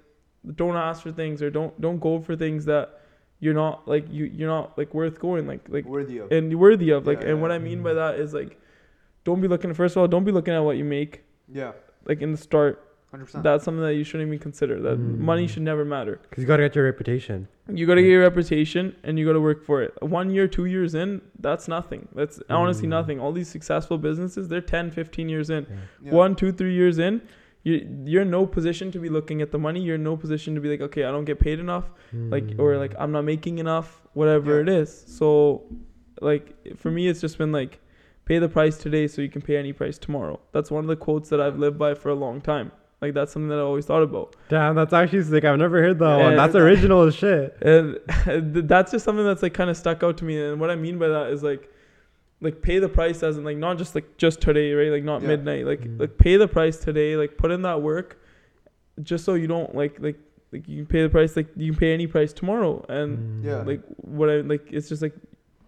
don't 0.55 0.77
ask 0.77 1.03
for 1.03 1.11
things 1.13 1.43
or 1.43 1.49
don't 1.51 1.79
don't 1.81 1.99
go 1.99 2.21
for 2.21 2.37
things 2.37 2.67
that 2.67 3.01
you're 3.39 3.55
not 3.55 3.89
like 3.89 4.05
you 4.11 4.27
you're 4.27 4.49
not 4.49 4.77
like 4.77 4.93
worth 4.93 5.19
going 5.19 5.47
like 5.47 5.67
like 5.71 5.87
worthy 5.87 6.19
of. 6.19 6.31
and 6.31 6.59
worthy 6.61 6.91
of 6.91 7.07
like 7.07 7.23
Yeah, 7.23 7.29
and 7.29 7.37
yeah, 7.39 7.43
what. 7.43 7.53
I 7.53 7.59
mean 7.59 7.83
by 7.83 7.95
that 7.95 8.19
is 8.21 8.35
like 8.35 8.59
don't 9.25 9.41
be 9.41 9.49
looking 9.49 9.73
first 9.73 9.97
of 9.97 10.01
all 10.03 10.09
don't 10.09 10.25
be 10.25 10.33
looking 10.33 10.53
at 10.53 10.61
what 10.61 10.77
you 10.77 10.85
make 10.85 11.25
yeah. 11.49 11.73
like 12.05 12.21
in 12.21 12.33
the 12.33 12.39
start 12.39 12.85
Hundred 13.11 13.25
percent. 13.27 13.43
that's 13.45 13.65
something 13.65 13.83
that 13.83 13.95
you 13.95 14.05
shouldn't 14.05 14.29
even 14.29 14.39
consider 14.39 14.81
that 14.83 14.97
money 14.99 15.47
Mm. 15.47 15.51
should 15.51 15.63
never 15.63 15.85
matter 15.85 16.21
Because 16.23 16.43
you 16.43 16.47
gotta 16.49 16.63
get 16.63 16.77
your 16.77 16.85
reputation. 16.85 17.49
you 17.73 17.87
got 17.87 17.95
to 17.97 18.03
get 18.03 18.09
your 18.11 18.23
reputation 18.23 18.95
and 19.03 19.19
you 19.19 19.27
got 19.27 19.33
to 19.35 19.41
work 19.41 19.65
for 19.65 19.83
it 19.83 19.93
one 20.01 20.31
year 20.31 20.47
two 20.49 20.67
years 20.67 20.95
in 20.95 21.21
that's 21.41 21.67
nothing 21.69 22.07
that's 22.15 22.41
honestly 22.49 22.87
Mm. 22.87 22.91
nothing 22.99 23.21
all 23.21 23.33
these 23.33 23.49
successful 23.49 23.99
businesses 23.99 24.49
they're 24.49 24.61
10 24.61 24.91
15 24.93 25.29
years 25.29 25.51
in 25.51 25.67
Yeah. 26.05 26.13
one 26.13 26.35
two 26.37 26.53
three 26.53 26.75
years 26.75 26.99
in 26.99 27.21
you're, 27.63 27.81
you're 28.05 28.23
in 28.23 28.31
no 28.31 28.47
position 28.47 28.91
to 28.93 28.99
be 28.99 29.09
looking 29.09 29.43
at 29.43 29.51
the 29.51 29.59
money 29.59 29.81
you're 29.83 29.97
in 29.97 30.03
no 30.05 30.17
position 30.17 30.55
to 30.55 30.61
be 30.61 30.69
like 30.71 30.81
okay 30.81 31.03
i 31.05 31.11
don't 31.11 31.25
get 31.27 31.39
paid 31.41 31.59
enough 31.59 31.91
like 32.13 32.45
or 32.59 32.77
like 32.79 32.95
i'm 32.99 33.13
not 33.13 33.25
making 33.25 33.59
enough 33.59 34.03
whatever 34.15 34.55
Yeah. 34.57 34.63
it 34.63 34.69
is 34.69 34.91
so 35.19 35.65
like 36.21 36.55
for 36.77 36.91
me 36.91 37.09
it's 37.09 37.21
just 37.21 37.39
been 37.39 37.53
like 37.53 37.81
pay 38.25 38.39
the 38.39 38.49
price 38.49 38.77
today 38.79 39.07
so 39.09 39.21
you 39.21 39.29
can 39.29 39.43
pay 39.43 39.57
any 39.57 39.73
price 39.73 39.99
tomorrow 39.99 40.39
that's 40.53 40.71
one 40.71 40.85
of 40.85 40.89
the 40.89 40.97
quotes 40.97 41.29
that 41.31 41.41
i've 41.41 41.59
lived 41.59 41.79
by 41.79 41.93
for 41.95 42.09
a 42.11 42.15
long 42.15 42.41
time 42.41 42.71
like 43.01 43.15
that's 43.15 43.33
something 43.33 43.49
that 43.49 43.59
i 43.59 43.63
always 43.63 43.87
thought 43.87 44.03
about 44.03 44.37
Damn, 44.49 44.75
that's 44.75 44.93
actually 44.93 45.23
sick. 45.23 45.45
I've 45.45 45.59
never 45.59 45.81
heard 45.81 45.99
that 46.01 46.19
Yeah, 46.19 46.25
one. 46.25 46.37
That's 46.37 46.55
original 46.55 47.03
as 47.03 47.15
shit. 47.15 47.57
and 47.63 47.99
that's 48.69 48.91
just 48.93 49.05
something 49.05 49.25
that's 49.25 49.43
like 49.43 49.55
kind 49.55 49.71
of 49.71 49.77
stuck 49.77 50.03
out 50.03 50.17
to 50.19 50.25
me 50.25 50.41
and 50.43 50.61
what 50.61 50.71
i 50.71 50.77
mean 50.77 50.99
by 50.99 51.09
that 51.09 51.31
is 51.31 51.43
like 51.43 51.69
like 52.43 52.63
pay 52.63 52.79
the 52.79 52.89
price 52.89 53.23
as 53.23 53.37
in 53.39 53.45
like 53.45 53.57
not 53.57 53.79
just 53.79 53.95
like 53.95 54.17
just 54.17 54.41
today 54.41 54.73
right 54.73 54.91
like 54.91 55.05
not 55.05 55.23
Yeah. 55.23 55.29
midnight 55.29 55.65
like 55.67 55.81
Mm. 55.83 56.01
like 56.01 56.19
pay 56.19 56.37
the 56.37 56.49
price 56.49 56.77
today 56.79 57.17
like 57.17 57.37
put 57.37 57.51
in 57.51 57.63
that 57.63 57.81
work 57.83 58.19
just 59.03 59.25
so 59.25 59.35
you 59.35 59.47
don't 59.47 59.75
like 59.75 59.99
like 60.01 60.19
like 60.53 60.67
you 60.69 60.79
can 60.79 60.87
pay 60.87 61.03
the 61.03 61.09
price 61.09 61.37
like 61.37 61.49
you 61.57 61.73
can 61.73 61.79
pay 61.81 61.95
any 61.95 62.07
price 62.07 62.33
tomorrow 62.33 62.85
and 62.89 63.45
Yeah. 63.45 63.63
like 63.63 63.83
what 63.99 64.29
I 64.29 64.37
like 64.41 64.69
it's 64.73 64.89
just 64.89 65.01
like 65.01 65.15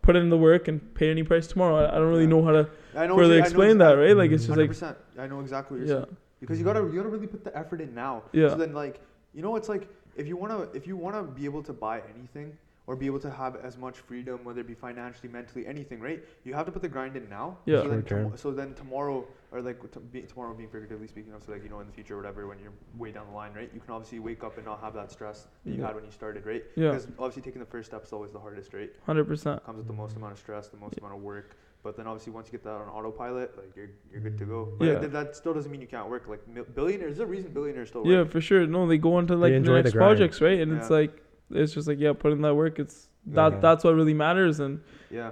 put 0.03 0.17
in 0.17 0.29
the 0.31 0.37
work 0.37 0.67
and 0.69 0.81
pay 0.95 1.11
any 1.11 1.23
price 1.23 1.47
tomorrow. 1.47 1.77
I, 1.77 1.89
I 1.95 1.99
don't 1.99 2.09
really 2.09 2.23
Yeah. 2.25 2.29
know 2.31 2.43
how 2.45 2.51
to 2.53 2.69
I 2.97 3.07
know. 3.07 3.15
what 3.15 3.23
further 3.23 3.35
you- 3.35 3.39
I 3.39 3.43
know 3.43 3.45
explain 3.47 3.79
that, 3.79 3.93
right? 3.93 4.17
Like 4.17 4.33
it's 4.33 4.45
just 4.47 4.59
Hundred 4.59 4.83
like. 4.83 4.97
I 5.19 5.27
know 5.29 5.41
exactly 5.41 5.79
what 5.79 5.87
you're 5.87 5.99
yeah, 6.01 6.05
saying. 6.07 6.17
Because 6.43 6.59
you 6.59 6.65
gotta 6.65 6.81
you 6.81 6.97
gotta 6.97 7.09
really 7.09 7.29
put 7.29 7.45
the 7.45 7.57
effort 7.57 7.81
in 7.81 7.95
now. 7.95 8.25
Yeah. 8.33 8.49
So 8.51 8.57
then 8.57 8.75
like 8.75 9.01
you 9.33 9.43
know 9.43 9.55
it's 9.57 9.69
like 9.69 9.89
if 10.17 10.27
you 10.27 10.37
wanna 10.37 10.69
if 10.75 10.87
you 10.89 10.97
wanna 10.97 11.23
be 11.23 11.45
able 11.45 11.63
to 11.63 11.73
buy 11.73 12.03
anything 12.15 12.59
or 12.89 12.97
be 12.97 13.07
able 13.07 13.21
to 13.21 13.31
have 13.31 13.55
as 13.69 13.79
much 13.79 13.99
freedom, 13.99 14.43
whether 14.43 14.61
it 14.61 14.67
be 14.67 14.75
financially, 14.75 15.29
mentally, 15.29 15.65
anything, 15.69 16.01
right? 16.01 16.21
You 16.43 16.53
have 16.55 16.67
to 16.67 16.73
put 16.73 16.83
the 16.83 16.89
grind 16.89 17.15
in 17.17 17.29
now. 17.29 17.59
Yeah. 17.65 17.81
So 17.83 17.89
then, 17.89 17.99
Short 18.01 18.07
term. 18.09 18.25
tomo- 18.25 18.37
so 18.37 18.51
then 18.51 18.75
tomorrow, 18.75 19.25
or 19.53 19.63
like 19.63 19.79
t- 19.93 20.01
be, 20.11 20.23
tomorrow 20.23 20.53
being 20.53 20.69
figuratively 20.69 21.07
speaking 21.07 21.33
of, 21.33 21.45
so 21.45 21.53
like 21.53 21.63
you 21.63 21.71
know 21.71 21.79
in 21.79 21.87
the 21.87 21.93
future, 21.93 22.17
whatever, 22.17 22.49
when 22.49 22.59
you're 22.59 22.73
way 22.99 23.13
down 23.13 23.27
the 23.31 23.37
line, 23.37 23.53
right? 23.55 23.71
You 23.73 23.79
can 23.79 23.95
obviously 23.95 24.19
wake 24.19 24.43
up 24.43 24.57
and 24.57 24.67
not 24.67 24.81
have 24.81 24.95
that 24.95 25.13
stress 25.13 25.47
that 25.65 25.73
you 25.77 25.81
had 25.85 25.95
when 25.95 26.05
you 26.05 26.11
started, 26.11 26.45
right? 26.45 26.65
yeah, 26.75 26.91
Because 26.91 27.07
obviously 27.21 27.43
taking 27.43 27.61
the 27.61 27.67
first 27.77 27.87
step 27.91 28.03
is 28.05 28.13
always 28.13 28.33
the 28.33 28.41
hardest, 28.41 28.75
right? 28.75 28.91
hundred 29.07 29.27
percent. 29.27 29.65
Comes 29.65 29.79
with 29.79 29.87
the 29.87 29.93
most 29.93 30.17
amount 30.17 30.33
of 30.33 30.39
stress, 30.41 30.67
the 30.67 30.77
most 30.77 30.99
amount 30.99 31.15
of 31.15 31.23
work. 31.23 31.57
But 31.83 31.97
then 31.97 32.07
obviously 32.07 32.33
once 32.33 32.47
you 32.47 32.53
get 32.53 32.63
that 32.65 32.71
on 32.75 32.89
autopilot, 32.89 33.57
like 33.57 33.75
you're 33.75 33.91
you're 34.11 34.21
good 34.21 34.39
to 34.39 34.45
go. 34.45 34.73
But 34.79 34.85
Yeah. 34.87 34.99
th- 35.01 35.13
that 35.13 35.35
still 35.35 35.53
doesn't 35.53 35.71
mean 35.71 35.81
you 35.81 35.87
can't 35.89 36.09
work. 36.09 36.29
Like 36.29 36.47
mil- 36.47 36.65
billionaires, 36.65 37.17
there's 37.17 37.27
a 37.29 37.31
reason 37.31 37.53
billionaires 37.53 37.89
still 37.89 38.03
work. 38.05 38.11
Yeah, 38.13 38.25
for 38.25 38.41
sure. 38.41 38.67
No, 38.67 38.87
they 38.87 38.99
go 38.99 39.19
into 39.19 39.35
like 39.35 39.51
the 39.51 39.57
enjoy 39.57 39.77
the 39.79 39.83
next 39.85 39.95
projects, 39.97 40.41
right? 40.41 40.61
And 40.61 40.73
it's 40.79 40.91
like 40.91 41.13
it's 41.51 41.73
just 41.75 41.89
like 41.89 41.99
yeah, 41.99 42.13
put 42.13 42.33
in 42.33 42.41
that 42.43 42.55
work. 42.55 42.79
It's 42.79 43.09
that 43.27 43.53
Yeah. 43.55 43.59
that's 43.59 43.83
what 43.85 43.95
really 43.95 44.15
matters, 44.15 44.61
and 44.61 44.81
Yeah. 45.11 45.31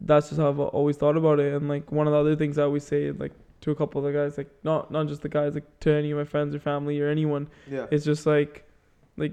that's 0.00 0.28
just 0.28 0.40
how 0.40 0.48
I've 0.48 0.60
always 0.60 0.96
thought 0.96 1.16
about 1.16 1.40
it. 1.40 1.52
And 1.54 1.68
like 1.68 1.90
one 1.90 2.06
of 2.06 2.12
the 2.12 2.18
other 2.18 2.36
things 2.36 2.56
I 2.58 2.62
always 2.62 2.84
say, 2.84 3.10
like 3.10 3.32
to 3.62 3.72
a 3.72 3.74
couple 3.74 3.98
of 4.04 4.04
the 4.12 4.16
guys, 4.16 4.38
like 4.38 4.48
not 4.62 4.92
not 4.92 5.08
just 5.08 5.22
the 5.22 5.28
guys, 5.28 5.54
like 5.54 5.80
to 5.80 5.90
any 5.92 6.12
of 6.12 6.18
my 6.18 6.24
friends 6.24 6.54
or 6.54 6.60
family 6.60 7.00
or 7.00 7.08
anyone, 7.08 7.48
Yeah. 7.68 7.86
it's 7.90 8.04
just 8.04 8.26
like 8.26 8.64
like 9.16 9.32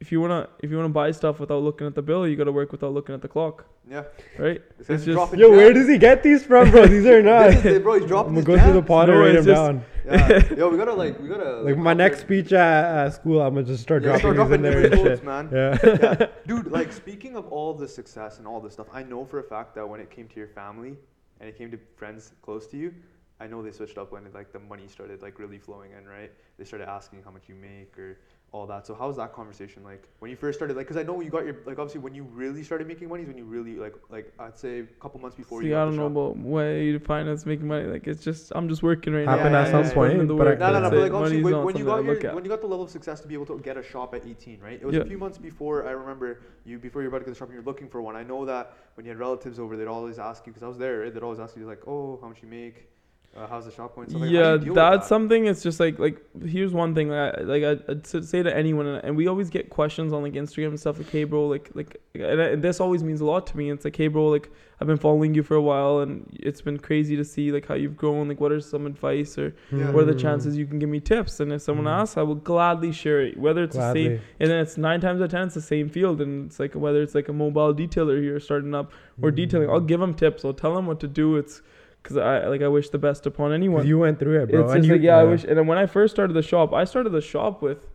if 0.00 0.12
you 0.12 0.20
wanna 0.20 0.48
if 0.62 0.70
you 0.70 0.76
wanna 0.76 0.88
buy 0.90 1.10
stuff 1.10 1.40
without 1.40 1.62
looking 1.62 1.86
at 1.86 1.94
the 1.94 2.02
bill, 2.02 2.26
you 2.28 2.36
gotta 2.36 2.52
work 2.52 2.70
without 2.72 2.92
looking 2.92 3.14
at 3.14 3.22
the 3.22 3.28
clock, 3.28 3.64
Yeah. 3.90 4.04
right? 4.38 4.60
This 4.78 4.86
guy's 4.88 4.96
It's 4.96 5.04
just- 5.06 5.14
dropping 5.16 5.38
Yo, 5.40 5.50
where 5.50 5.72
does 5.72 5.88
he 5.88 5.96
get 5.98 6.22
these 6.22 6.44
from, 6.44 6.70
bro? 6.70 6.86
These 6.86 7.06
are 7.06 7.22
This 7.22 7.24
nuts. 7.24 7.56
is 7.56 7.64
it, 7.76 7.82
bro. 7.82 7.94
He's 7.94 8.02
I'm 8.04 8.08
gonna 8.08 8.32
his 8.36 8.44
go 8.44 8.58
through 8.58 8.72
the 8.74 8.78
gems. 8.80 8.86
pod 8.88 9.08
No, 9.08 9.12
and 9.14 9.20
write 9.22 9.34
it's 9.36 9.46
them 9.46 9.54
just- 9.54 9.66
down. 9.66 9.84
Yeah. 10.06 10.56
Yo, 10.58 10.68
we 10.68 10.76
gotta 10.76 10.92
like 10.92 11.18
we 11.20 11.28
gotta 11.28 11.62
Like 11.62 11.76
my 11.78 11.94
next 11.94 12.20
speech 12.20 12.52
at, 12.52 13.06
at 13.06 13.14
school, 13.14 13.40
I'm 13.40 13.54
gonna 13.54 13.66
just 13.66 13.82
start 13.82 14.02
Yeah, 14.02 14.18
dropping 14.18 14.34
start 14.34 14.48
these 14.48 14.54
in 14.56 14.62
there 14.62 14.84
and 14.84 14.94
shit. 14.94 15.02
quotes, 15.02 15.22
man. 15.22 15.48
Yeah. 15.52 15.78
Yeah. 16.20 16.26
Dude, 16.46 16.70
like 16.70 16.92
speaking 16.92 17.34
of 17.34 17.46
all 17.48 17.72
the 17.74 17.88
success 17.88 18.38
and 18.38 18.46
all 18.46 18.60
this 18.60 18.74
stuff, 18.74 18.86
I 18.92 19.02
know 19.02 19.24
for 19.24 19.38
a 19.40 19.42
fact 19.42 19.74
that 19.76 19.88
when 19.88 19.98
it 20.00 20.10
came 20.10 20.28
to 20.28 20.36
your 20.36 20.48
family 20.48 20.96
and 21.40 21.48
it 21.48 21.56
came 21.58 21.70
to 21.70 21.78
friends 21.96 22.32
close 22.42 22.66
to 22.68 22.76
you, 22.76 22.92
I 23.40 23.46
know 23.46 23.62
they 23.62 23.72
switched 23.72 23.98
up 23.98 24.12
when 24.12 24.22
like 24.32 24.52
the 24.52 24.60
money 24.60 24.86
started 24.88 25.22
like 25.22 25.38
really 25.38 25.58
flowing 25.58 25.90
in, 25.98 26.06
right? 26.06 26.30
They 26.58 26.64
started 26.64 26.88
asking 26.88 27.22
how 27.24 27.30
much 27.32 27.48
you 27.48 27.54
make 27.56 27.98
or 27.98 28.18
all 28.52 28.66
that. 28.66 28.86
So 28.86 28.94
how 28.94 29.08
was 29.08 29.16
that 29.16 29.32
conversation 29.32 29.82
like 29.82 30.08
when 30.20 30.30
you 30.30 30.36
first 30.36 30.58
started? 30.58 30.76
Like, 30.76 30.86
cause 30.86 30.96
I 30.96 31.02
know 31.02 31.20
you 31.20 31.30
got 31.30 31.44
your 31.44 31.56
like 31.66 31.78
obviously 31.78 32.00
when 32.00 32.14
you 32.14 32.22
really 32.24 32.62
started 32.62 32.86
making 32.86 33.08
money 33.08 33.22
is 33.22 33.28
when 33.28 33.36
you 33.36 33.44
really 33.44 33.74
like 33.74 33.94
like 34.08 34.32
I'd 34.38 34.56
say 34.56 34.80
a 34.80 34.84
couple 35.00 35.20
months 35.20 35.36
before 35.36 35.60
See, 35.60 35.66
you. 35.68 35.72
got 35.74 35.82
I 35.82 35.84
don't 35.86 35.96
know 35.96 36.06
about 36.06 36.38
way 36.38 36.84
you 36.84 36.92
define 36.98 37.26
as 37.28 37.44
making 37.44 37.66
money. 37.66 37.84
Like 37.86 38.06
it's 38.06 38.22
just 38.24 38.52
I'm 38.54 38.68
just 38.68 38.82
working 38.82 39.12
right 39.14 39.26
Happened 39.28 39.52
now. 39.52 39.60
at 39.60 39.66
I'm 39.66 39.72
some 39.72 39.82
just 39.82 39.94
putting 39.94 40.12
in 40.20 40.26
point, 40.26 40.28
the 40.28 40.34
but 40.34 40.48
I- 40.48 40.54
No, 40.54 40.72
no, 40.72 40.80
no. 40.80 40.90
But 40.90 40.98
like 41.00 41.12
obviously, 41.12 41.42
when, 41.42 41.64
when 41.64 41.76
you 41.76 41.84
got 41.84 42.04
your 42.04 42.34
when 42.34 42.44
you 42.44 42.50
got 42.50 42.60
the 42.60 42.66
level 42.68 42.84
of 42.84 42.90
success 42.90 43.20
to 43.20 43.28
be 43.28 43.34
able 43.34 43.46
to 43.46 43.58
get 43.58 43.76
a 43.76 43.82
shop 43.82 44.14
at 44.14 44.24
18, 44.26 44.60
right? 44.60 44.78
It 44.80 44.84
was 44.86 44.94
Yeah. 44.94 45.02
a 45.02 45.06
few 45.06 45.18
months 45.18 45.38
before 45.38 45.86
I 45.86 45.90
remember 45.90 46.40
you 46.64 46.78
before 46.78 47.02
you 47.02 47.06
were 47.10 47.16
about 47.16 47.24
to 47.24 47.30
get 47.30 47.34
the 47.34 47.38
shop 47.38 47.48
and 47.48 47.56
you 47.56 47.60
were 47.62 47.66
looking 47.70 47.88
for 47.88 48.00
one. 48.00 48.16
I 48.16 48.22
know 48.22 48.44
that 48.46 48.72
when 48.94 49.04
you 49.04 49.10
had 49.10 49.18
relatives 49.18 49.58
over, 49.58 49.76
they'd 49.76 49.86
always 49.86 50.18
ask 50.18 50.46
you 50.46 50.52
because 50.52 50.62
I 50.62 50.68
was 50.68 50.78
there. 50.78 51.00
Right? 51.00 51.12
They'd 51.12 51.22
always 51.22 51.40
ask 51.40 51.56
you 51.56 51.66
like, 51.66 51.82
"Oh, 51.86 52.18
how 52.22 52.28
much 52.28 52.42
you 52.42 52.48
make? 52.48 52.88
Uh, 53.36 53.46
how's 53.48 53.66
the 53.66 53.70
shop 53.70 53.94
going?" 53.94 54.08
Stuff 54.08 54.22
like, 54.22 54.30
yeah, 54.30 54.52
you 54.54 54.58
deal 54.58 54.66
with 54.68 54.74
that's 54.76 55.04
that? 55.04 55.08
something. 55.08 55.46
It's 55.46 55.62
just 55.62 55.78
like 55.78 55.98
like 55.98 56.22
here's 56.44 56.72
one 56.72 56.94
thing. 56.94 57.10
Like 57.10 57.38
I, 57.38 57.40
like 57.42 57.62
I, 57.64 57.90
I'd 57.92 58.06
say 58.06 58.42
to 58.42 58.56
anyone, 58.56 58.86
and 58.86 59.16
we 59.16 59.26
always 59.28 59.50
get 59.50 59.68
questions 59.70 60.12
on 60.12 60.22
like 60.22 60.32
Instagram 60.32 60.68
and 60.68 60.80
stuff. 60.80 60.98
Like, 60.98 61.10
hey, 61.10 61.24
bro, 61.24 61.46
like 61.46 61.70
like, 61.74 62.00
and, 62.14 62.40
I- 62.40 62.46
and 62.46 62.62
this 62.62 62.80
always 62.80 63.02
means 63.04 63.20
a 63.20 63.26
lot 63.26 63.46
to 63.48 63.56
me. 63.56 63.70
It's 63.70 63.84
like, 63.84 63.96
hey, 63.96 64.08
bro, 64.08 64.28
like 64.28 64.50
I've 64.80 64.86
been 64.86 64.96
following 64.98 65.34
you 65.34 65.42
for 65.42 65.54
a 65.54 65.60
while, 65.62 66.00
and 66.00 66.26
it's 66.40 66.60
been 66.62 66.78
crazy 66.78 67.16
to 67.16 67.24
see 67.24 67.52
like 67.52 67.66
how 67.66 67.74
you've 67.74 67.96
grown. 67.96 68.28
Like, 68.28 68.40
what 68.40 68.52
are 68.52 68.60
some 68.60 68.86
advice 68.86 69.36
or 69.38 69.54
Yeah. 69.70 69.90
what 69.90 70.02
are 70.04 70.06
the 70.06 70.12
Mm. 70.14 70.20
chances 70.20 70.56
you 70.56 70.66
can 70.66 70.78
give 70.78 70.88
me 70.88 71.00
tips? 71.00 71.40
And 71.40 71.52
if 71.52 71.62
someone 71.62 71.86
Mm. 71.86 72.00
asks, 72.00 72.16
I 72.16 72.22
will 72.22 72.34
gladly 72.36 72.92
share 72.92 73.20
it. 73.20 73.38
Whether 73.38 73.64
it's 73.64 73.76
the 73.76 73.92
same, 73.92 74.20
and 74.40 74.50
then 74.50 74.60
it's 74.60 74.78
nine 74.78 75.00
times 75.00 75.20
out 75.20 75.24
of 75.26 75.30
ten, 75.30 75.46
it's 75.46 75.54
the 75.54 75.60
same 75.60 75.88
field, 75.90 76.20
and 76.22 76.46
it's 76.46 76.58
like 76.60 76.74
whether 76.74 77.02
it's 77.02 77.14
like 77.14 77.28
a 77.28 77.32
mobile 77.34 77.74
detailer 77.74 78.20
here 78.20 78.38
starting 78.40 78.74
up 78.74 78.92
or 79.22 79.30
detailing, 79.30 79.68
I'll 79.70 79.80
Mm. 79.80 79.88
give 79.88 80.00
them 80.00 80.14
tips. 80.14 80.44
I'll 80.44 80.52
tell 80.54 80.74
them 80.74 80.86
what 80.86 81.00
to 81.00 81.08
do. 81.08 81.36
It's 81.36 81.62
because 82.06 82.18
I 82.18 82.46
like 82.46 82.62
I 82.62 82.68
wish 82.68 82.90
the 82.90 82.98
best 82.98 83.26
upon 83.26 83.52
anyone. 83.52 83.86
you 83.86 83.98
went 83.98 84.20
through 84.20 84.42
it, 84.42 84.50
bro. 84.50 84.64
It's 84.64 84.72
and 84.72 84.82
just 84.82 84.88
you, 84.88 84.94
like 84.94 85.02
yeah, 85.02 85.16
I 85.16 85.24
wish. 85.24 85.44
And 85.44 85.58
then 85.58 85.66
when 85.66 85.78
I 85.78 85.86
first 85.86 86.14
started 86.14 86.34
the 86.34 86.42
shop, 86.42 86.72
I 86.72 86.84
started 86.84 87.10
the 87.10 87.20
shop 87.20 87.62
with 87.62 87.88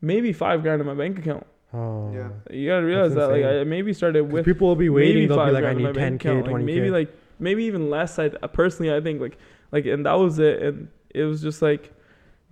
maybe 0.00 0.32
five 0.32 0.62
grand 0.62 0.80
in 0.80 0.86
my 0.86 0.94
bank 0.94 1.18
account. 1.18 1.46
Oh. 1.74 2.10
Yeah. 2.12 2.30
You 2.50 2.68
gotta 2.68 2.86
realize 2.86 3.14
that 3.14 3.28
like. 3.28 3.44
I 3.44 3.64
maybe 3.64 3.92
started 3.92 4.32
with 4.32 4.44
people 4.44 4.68
will 4.68 4.76
be 4.76 4.88
waiting. 4.88 5.28
They'll 5.28 5.36
be 5.36 5.44
five 5.44 5.52
like, 5.52 5.64
I 5.64 5.74
grand 5.74 5.78
in 5.78 5.82
my 5.84 5.90
need 5.90 5.96
bank 5.96 6.22
10k, 6.22 6.40
account. 6.40 6.46
20k. 6.46 6.64
maybe 6.64 6.90
like 6.90 7.10
maybe 7.38 7.64
even 7.64 7.90
less. 7.90 8.18
I 8.18 8.28
personally 8.28 8.94
I 8.94 9.00
think 9.00 9.20
like 9.20 9.36
like 9.70 9.84
and 9.84 10.06
that 10.06 10.14
was 10.14 10.38
it. 10.38 10.62
And 10.62 10.88
it 11.10 11.24
was 11.24 11.42
just 11.42 11.60
like 11.60 11.92